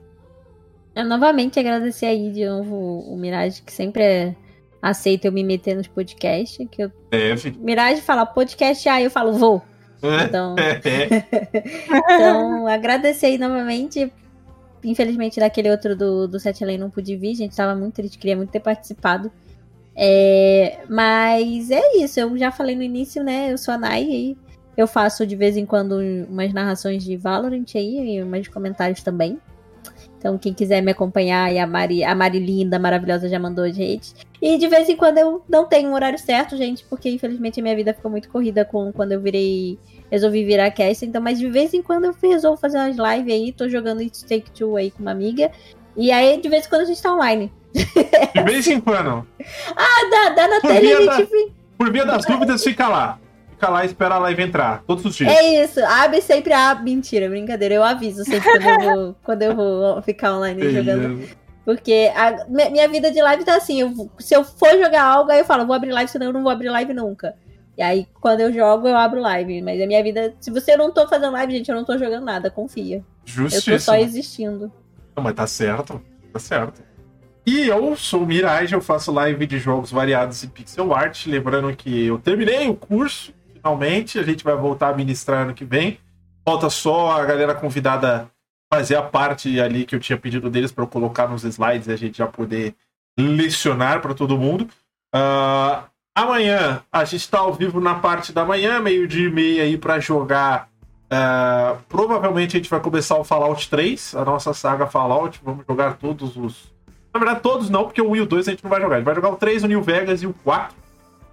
Eu 0.95 1.05
novamente 1.05 1.59
agradecer 1.59 2.07
aí 2.07 2.31
de 2.31 2.45
novo 2.45 2.75
o 2.75 3.17
Mirage, 3.17 3.63
que 3.63 3.73
sempre 3.73 4.03
é 4.03 4.37
aceita 4.83 5.29
eu 5.29 5.33
me 5.33 5.43
meter 5.43 5.77
nos 5.77 5.87
podcasts. 5.87 6.67
Que 6.71 6.85
eu... 6.85 6.93
Deve. 7.11 7.53
Mirage 7.59 8.03
fala 8.03 8.27
podcast, 8.27 8.89
aí 8.89 9.05
eu 9.05 9.11
falo 9.11 9.33
vou. 9.33 9.63
É. 10.03 10.25
Então, 10.25 10.55
então 11.89 12.67
agradecer 12.67 13.27
aí 13.27 13.39
novamente. 13.39 14.13
Infelizmente, 14.85 15.41
daquele 15.41 15.71
outro 15.71 15.97
do, 15.97 16.29
do 16.29 16.39
Sete 16.39 16.63
Além 16.63 16.79
não 16.79 16.91
pude 16.91 17.17
vir, 17.17 17.35
gente. 17.35 17.57
Tava 17.57 17.75
muito 17.75 17.95
triste, 17.95 18.19
queria 18.19 18.37
muito 18.37 18.51
ter 18.51 18.61
participado. 18.61 19.33
É, 20.01 20.79
mas 20.89 21.73
é 21.73 21.97
isso, 21.97 22.21
eu 22.21 22.39
já 22.39 22.53
falei 22.53 22.77
no 22.77 22.85
início, 22.85 23.25
né? 23.25 23.53
Eu 23.53 23.59
sou 23.59 23.75
a 23.75 23.79
Nai 23.79 24.05
e 24.05 24.37
eu 24.77 24.87
faço 24.87 25.27
de 25.27 25.35
vez 25.35 25.57
em 25.57 25.67
quando 25.67 25.99
umas 26.31 26.53
narrações 26.53 27.03
de 27.03 27.17
Valorant 27.17 27.67
aí 27.75 28.15
e 28.15 28.23
umas 28.23 28.47
comentários 28.47 29.03
também. 29.03 29.41
Então, 30.17 30.39
quem 30.39 30.55
quiser 30.55 30.81
me 30.83 30.93
acompanhar, 30.93 31.53
e 31.53 31.59
a 31.59 31.67
Mari, 31.67 32.05
a 32.05 32.15
Mari 32.15 32.39
linda, 32.39 32.79
maravilhosa, 32.79 33.29
já 33.29 33.39
mandou 33.39 33.69
gente. 33.73 34.15
E 34.41 34.57
de 34.57 34.69
vez 34.69 34.89
em 34.89 34.97
quando 34.97 35.19
eu 35.19 35.43
não 35.49 35.67
tenho 35.67 35.91
um 35.91 35.95
horário 35.95 36.19
certo, 36.19 36.57
gente, 36.57 36.85
porque 36.85 37.09
infelizmente 37.11 37.59
a 37.59 37.63
minha 37.63 37.75
vida 37.75 37.93
ficou 37.93 38.11
muito 38.11 38.29
corrida 38.29 38.65
com 38.65 38.93
quando 38.93 39.13
eu 39.13 39.21
virei. 39.21 39.79
Resolvi 40.11 40.45
virar 40.45 40.71
cast, 40.71 41.05
então, 41.05 41.21
mas 41.21 41.39
de 41.39 41.51
vez 41.51 41.75
em 41.75 41.83
quando 41.83 42.05
eu 42.05 42.15
resolvo 42.23 42.57
fazer 42.57 42.79
umas 42.79 42.97
lives 42.97 43.35
aí, 43.35 43.53
tô 43.53 43.69
jogando 43.69 44.01
It 44.01 44.25
Take 44.25 44.51
Two 44.53 44.77
aí 44.77 44.93
com 44.93 45.03
uma 45.03 45.11
amiga. 45.11 45.51
E 45.97 46.13
aí, 46.13 46.41
de 46.41 46.49
vez 46.49 46.67
em 46.67 46.69
quando 46.69 46.83
a 46.83 46.85
gente 46.85 47.03
tá 47.03 47.13
online. 47.13 47.53
De 47.75 48.43
vez 48.43 48.67
em 48.67 48.81
quando. 48.81 49.27
Ah, 49.77 50.09
dá, 50.11 50.29
dá 50.31 50.49
na 50.49 50.61
por 50.61 50.71
tela 50.71 51.13
a 51.13 51.17
gente. 51.17 51.53
por 51.77 51.93
via 51.93 52.05
das 52.05 52.25
dúvidas, 52.25 52.63
fica 52.63 52.89
lá. 52.89 53.19
Fica 53.51 53.69
lá 53.71 53.83
e 53.83 53.87
espera 53.87 54.15
a 54.15 54.19
live 54.19 54.43
entrar. 54.43 54.83
Todos 54.87 55.05
os 55.05 55.17
dias. 55.17 55.33
É 55.33 55.65
isso. 55.65 55.85
Abre 55.85 56.21
sempre 56.21 56.53
a. 56.53 56.75
Mentira, 56.77 57.29
brincadeira. 57.29 57.75
Eu 57.75 57.83
aviso 57.83 58.25
sempre 58.25 58.49
quando 58.51 58.63
eu 58.63 58.95
vou, 58.95 59.17
quando 59.25 59.43
eu 59.43 59.57
vou 59.57 60.03
ficar 60.03 60.37
online 60.37 60.71
jogando. 60.71 61.29
Porque 61.65 62.11
a, 62.15 62.47
minha 62.49 62.89
vida 62.89 63.11
de 63.11 63.21
live 63.21 63.45
tá 63.45 63.57
assim. 63.57 63.81
Eu, 63.81 64.11
se 64.19 64.35
eu 64.35 64.45
for 64.45 64.71
jogar 64.79 65.03
algo, 65.03 65.31
aí 65.31 65.41
eu 65.41 65.45
falo, 65.45 65.67
vou 65.67 65.75
abrir 65.75 65.91
live, 65.91 66.11
senão 66.11 66.27
eu 66.27 66.33
não 66.33 66.43
vou 66.43 66.53
abrir 66.53 66.71
live 66.71 66.95
nunca. 66.95 67.35
E 67.77 67.83
aí, 67.83 68.09
quando 68.21 68.41
eu 68.41 68.53
jogo, 68.53 68.89
eu 68.89 68.97
abro 68.97 69.21
live. 69.21 69.61
Mas 69.61 69.81
a 69.81 69.87
minha 69.87 70.03
vida. 70.03 70.35
Se 70.41 70.51
você 70.51 70.77
não 70.77 70.93
tô 70.93 71.07
fazendo 71.07 71.33
live, 71.33 71.53
gente, 71.53 71.69
eu 71.69 71.75
não 71.75 71.85
tô 71.85 71.99
jogando 71.99 72.25
nada, 72.25 72.51
confia. 72.51 73.05
Justíssimo. 73.25 73.75
Eu 73.75 73.79
tô 73.79 73.85
só 73.85 73.97
existindo. 73.97 74.73
Não, 75.17 75.23
mas 75.23 75.35
tá 75.35 75.47
certo. 75.47 76.01
Tá 76.33 76.39
certo. 76.39 76.83
E 77.49 77.67
eu 77.67 77.97
sou 77.97 78.25
o 78.25 78.27
Mirage, 78.27 78.75
eu 78.75 78.81
faço 78.83 79.11
live 79.11 79.47
de 79.47 79.59
jogos 79.59 79.91
variados 79.91 80.45
em 80.45 80.49
pixel 80.49 80.93
art. 80.93 81.25
Lembrando 81.25 81.75
que 81.75 82.05
eu 82.05 82.19
terminei 82.19 82.69
o 82.69 82.75
curso, 82.75 83.33
finalmente. 83.55 84.19
A 84.19 84.23
gente 84.23 84.45
vai 84.45 84.55
voltar 84.55 84.91
a 84.91 84.95
ministrar 84.95 85.45
ano 85.45 85.55
que 85.55 85.65
vem. 85.65 85.99
Falta 86.45 86.69
só 86.69 87.11
a 87.13 87.25
galera 87.25 87.55
convidada 87.55 88.31
fazer 88.71 88.97
a 88.97 89.03
parte 89.03 89.59
ali 89.59 89.87
que 89.87 89.95
eu 89.95 89.99
tinha 89.99 90.19
pedido 90.19 90.51
deles 90.51 90.71
para 90.71 90.85
eu 90.85 90.89
colocar 90.89 91.27
nos 91.27 91.43
slides 91.43 91.89
e 91.89 91.93
a 91.93 91.97
gente 91.97 92.19
já 92.19 92.27
poder 92.27 92.75
lecionar 93.19 94.03
para 94.03 94.13
todo 94.13 94.37
mundo. 94.37 94.69
Uh, 95.17 95.85
amanhã 96.15 96.83
a 96.93 97.03
gente 97.07 97.23
está 97.23 97.39
ao 97.39 97.55
vivo 97.55 97.81
na 97.81 97.95
parte 97.95 98.31
da 98.31 98.45
manhã, 98.45 98.79
meio-dia 98.79 99.27
e 99.27 99.33
meia 99.33 99.63
aí 99.63 99.79
para 99.79 99.99
jogar. 99.99 100.69
Uh, 101.11 101.83
provavelmente 101.89 102.59
a 102.59 102.61
gente 102.61 102.69
vai 102.69 102.81
começar 102.81 103.17
o 103.17 103.25
Fallout 103.25 103.71
3, 103.71 104.17
a 104.17 104.23
nossa 104.23 104.53
saga 104.53 104.87
Fallout. 104.87 105.41
Vamos 105.43 105.65
jogar 105.67 105.97
todos 105.97 106.37
os 106.37 106.77
na 107.19 107.25
verdade, 107.25 107.43
todos 107.43 107.69
não, 107.71 107.85
porque 107.85 108.01
o 108.01 108.11
1 108.11 108.17
e 108.17 108.21
o 108.21 108.27
2 108.27 108.49
a 108.49 108.51
gente 108.53 108.63
não 108.63 108.71
vai 108.71 108.81
jogar. 108.81 108.97
A 108.97 108.99
gente 108.99 109.07
vai 109.07 109.15
jogar 109.15 109.31
o 109.31 109.37
3, 109.37 109.65
o 109.65 109.67
New 109.67 109.83
Vegas 109.83 110.23
e 110.23 110.27
o 110.27 110.33
4, 110.45 110.77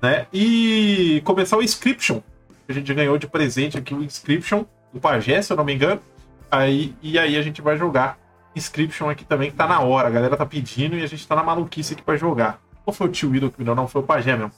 né? 0.02 0.28
E 0.34 1.22
começar 1.26 1.58
o 1.58 1.64
Inscription. 1.64 2.22
A 2.68 2.74
gente 2.74 2.94
ganhou 2.94 3.18
de 3.18 3.28
presente 3.28 3.78
aqui 3.78 3.94
o 3.94 4.04
Inscription, 4.04 4.66
do 4.94 5.00
Pajé, 5.00 5.42
se 5.42 5.54
eu 5.54 5.58
não 5.58 5.64
me 5.64 5.74
engano. 5.74 6.02
Aí, 6.50 6.96
e 7.02 7.20
aí 7.20 7.38
a 7.38 7.42
gente 7.42 7.62
vai 7.62 7.78
jogar 7.78 8.18
Inscription 8.56 9.10
aqui 9.10 9.26
também, 9.26 9.52
que 9.52 9.58
tá 9.58 9.68
na 9.68 9.80
hora. 9.82 10.08
A 10.08 10.12
galera 10.12 10.38
tá 10.38 10.46
pedindo 10.46 10.98
e 10.98 11.04
a 11.04 11.08
gente 11.08 11.28
tá 11.28 11.36
na 11.36 11.44
maluquice 11.44 11.94
aqui 11.94 12.02
pra 12.02 12.16
jogar. 12.16 12.60
Ou 12.86 12.94
foi 12.94 13.08
o 13.08 13.12
tio 13.12 13.30
Widow 13.32 13.52
que 13.52 13.60
me 13.60 13.66
deu? 13.66 13.76
Não, 13.76 13.88
foi 13.88 14.02
o 14.02 14.06
Pajé 14.06 14.36
mesmo. 14.36 14.52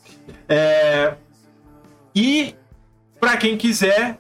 É... 0.48 1.16
E, 2.14 2.56
pra 3.20 3.38
quem 3.38 3.58
quiser, 3.58 4.20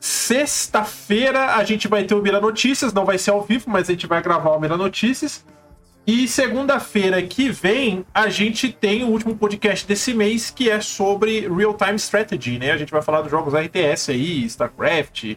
sexta-feira 0.00 1.54
a 1.56 1.64
gente 1.64 1.88
vai 1.88 2.04
ter 2.04 2.14
o 2.14 2.22
Mira 2.22 2.40
Notícias. 2.40 2.92
Não 2.92 3.04
vai 3.04 3.18
ser 3.18 3.30
ao 3.30 3.42
vivo, 3.42 3.70
mas 3.70 3.88
a 3.88 3.92
gente 3.92 4.06
vai 4.06 4.22
gravar 4.22 4.50
o 4.50 4.60
Mira 4.60 4.76
Notícias. 4.76 5.44
E 6.04 6.26
segunda-feira 6.26 7.22
que 7.22 7.48
vem, 7.48 8.04
a 8.12 8.28
gente 8.28 8.72
tem 8.72 9.04
o 9.04 9.08
último 9.08 9.36
podcast 9.36 9.86
desse 9.86 10.12
mês, 10.12 10.50
que 10.50 10.68
é 10.68 10.80
sobre 10.80 11.48
Real-Time 11.48 11.94
Strategy, 11.94 12.58
né? 12.58 12.72
A 12.72 12.76
gente 12.76 12.90
vai 12.90 13.00
falar 13.00 13.22
dos 13.22 13.30
jogos 13.30 13.54
RTS 13.54 14.10
aí, 14.10 14.44
StarCraft, 14.44 15.36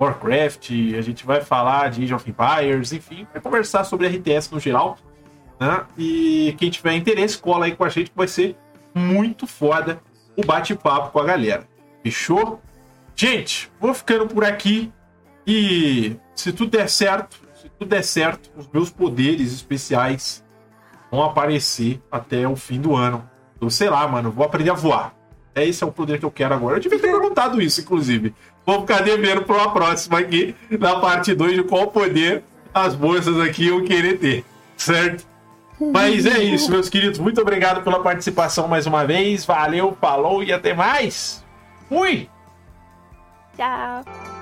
Warcraft, 0.00 0.70
a 0.96 1.00
gente 1.00 1.24
vai 1.24 1.40
falar 1.40 1.90
de 1.90 2.04
Age 2.04 2.14
of 2.14 2.30
Empires, 2.30 2.92
enfim, 2.92 3.26
vai 3.32 3.42
conversar 3.42 3.84
sobre 3.84 4.06
RTS 4.06 4.52
no 4.52 4.60
geral, 4.60 4.98
né? 5.58 5.84
E 5.98 6.54
quem 6.58 6.70
tiver 6.70 6.94
interesse, 6.94 7.36
cola 7.38 7.66
aí 7.66 7.74
com 7.74 7.84
a 7.84 7.88
gente, 7.88 8.10
que 8.10 8.16
vai 8.16 8.28
ser 8.28 8.56
muito 8.94 9.46
foda 9.46 10.00
o 10.36 10.44
bate-papo 10.44 11.10
com 11.10 11.18
a 11.18 11.24
galera. 11.24 11.66
Fechou? 12.02 12.60
Gente, 13.14 13.70
vou 13.80 13.92
ficando 13.94 14.26
por 14.26 14.44
aqui 14.44 14.92
e 15.46 16.16
se 16.34 16.52
tudo 16.52 16.70
der 16.70 16.88
certo, 16.88 17.38
tudo 17.78 17.88
der 17.88 18.02
certo, 18.02 18.50
os 18.56 18.68
meus 18.72 18.90
poderes 18.90 19.52
especiais 19.52 20.44
vão 21.10 21.22
aparecer 21.22 22.00
até 22.10 22.46
o 22.48 22.56
fim 22.56 22.80
do 22.80 22.94
ano. 22.94 23.28
Eu 23.60 23.70
sei 23.70 23.88
lá, 23.88 24.06
mano, 24.06 24.30
vou 24.30 24.44
aprender 24.44 24.70
a 24.70 24.74
voar. 24.74 25.14
É 25.54 25.64
esse 25.64 25.82
é 25.82 25.86
o 25.86 25.92
poder 25.92 26.18
que 26.18 26.24
eu 26.24 26.30
quero 26.30 26.54
agora. 26.54 26.76
Eu 26.76 26.80
devia 26.80 26.98
ter 26.98 27.08
perguntado 27.10 27.60
isso, 27.60 27.80
inclusive. 27.80 28.34
Vou 28.64 28.80
ficar 28.80 29.02
devendo 29.02 29.42
para 29.42 29.56
uma 29.56 29.72
próxima 29.72 30.18
aqui, 30.18 30.54
na 30.70 30.96
parte 31.00 31.34
2, 31.34 31.54
de 31.54 31.62
qual 31.62 31.86
poder 31.88 32.42
as 32.74 32.94
moças 32.96 33.38
aqui 33.40 33.66
iam 33.66 33.84
querer 33.84 34.18
ter. 34.18 34.44
Certo? 34.76 35.26
Mas 35.80 36.26
é 36.26 36.42
isso, 36.42 36.70
meus 36.70 36.88
queridos. 36.88 37.18
Muito 37.18 37.40
obrigado 37.40 37.82
pela 37.82 38.02
participação 38.02 38.66
mais 38.66 38.86
uma 38.86 39.06
vez. 39.06 39.44
Valeu, 39.44 39.96
falou 40.00 40.42
e 40.42 40.52
até 40.52 40.74
mais. 40.74 41.44
Fui! 41.88 42.28
Tchau. 43.56 44.35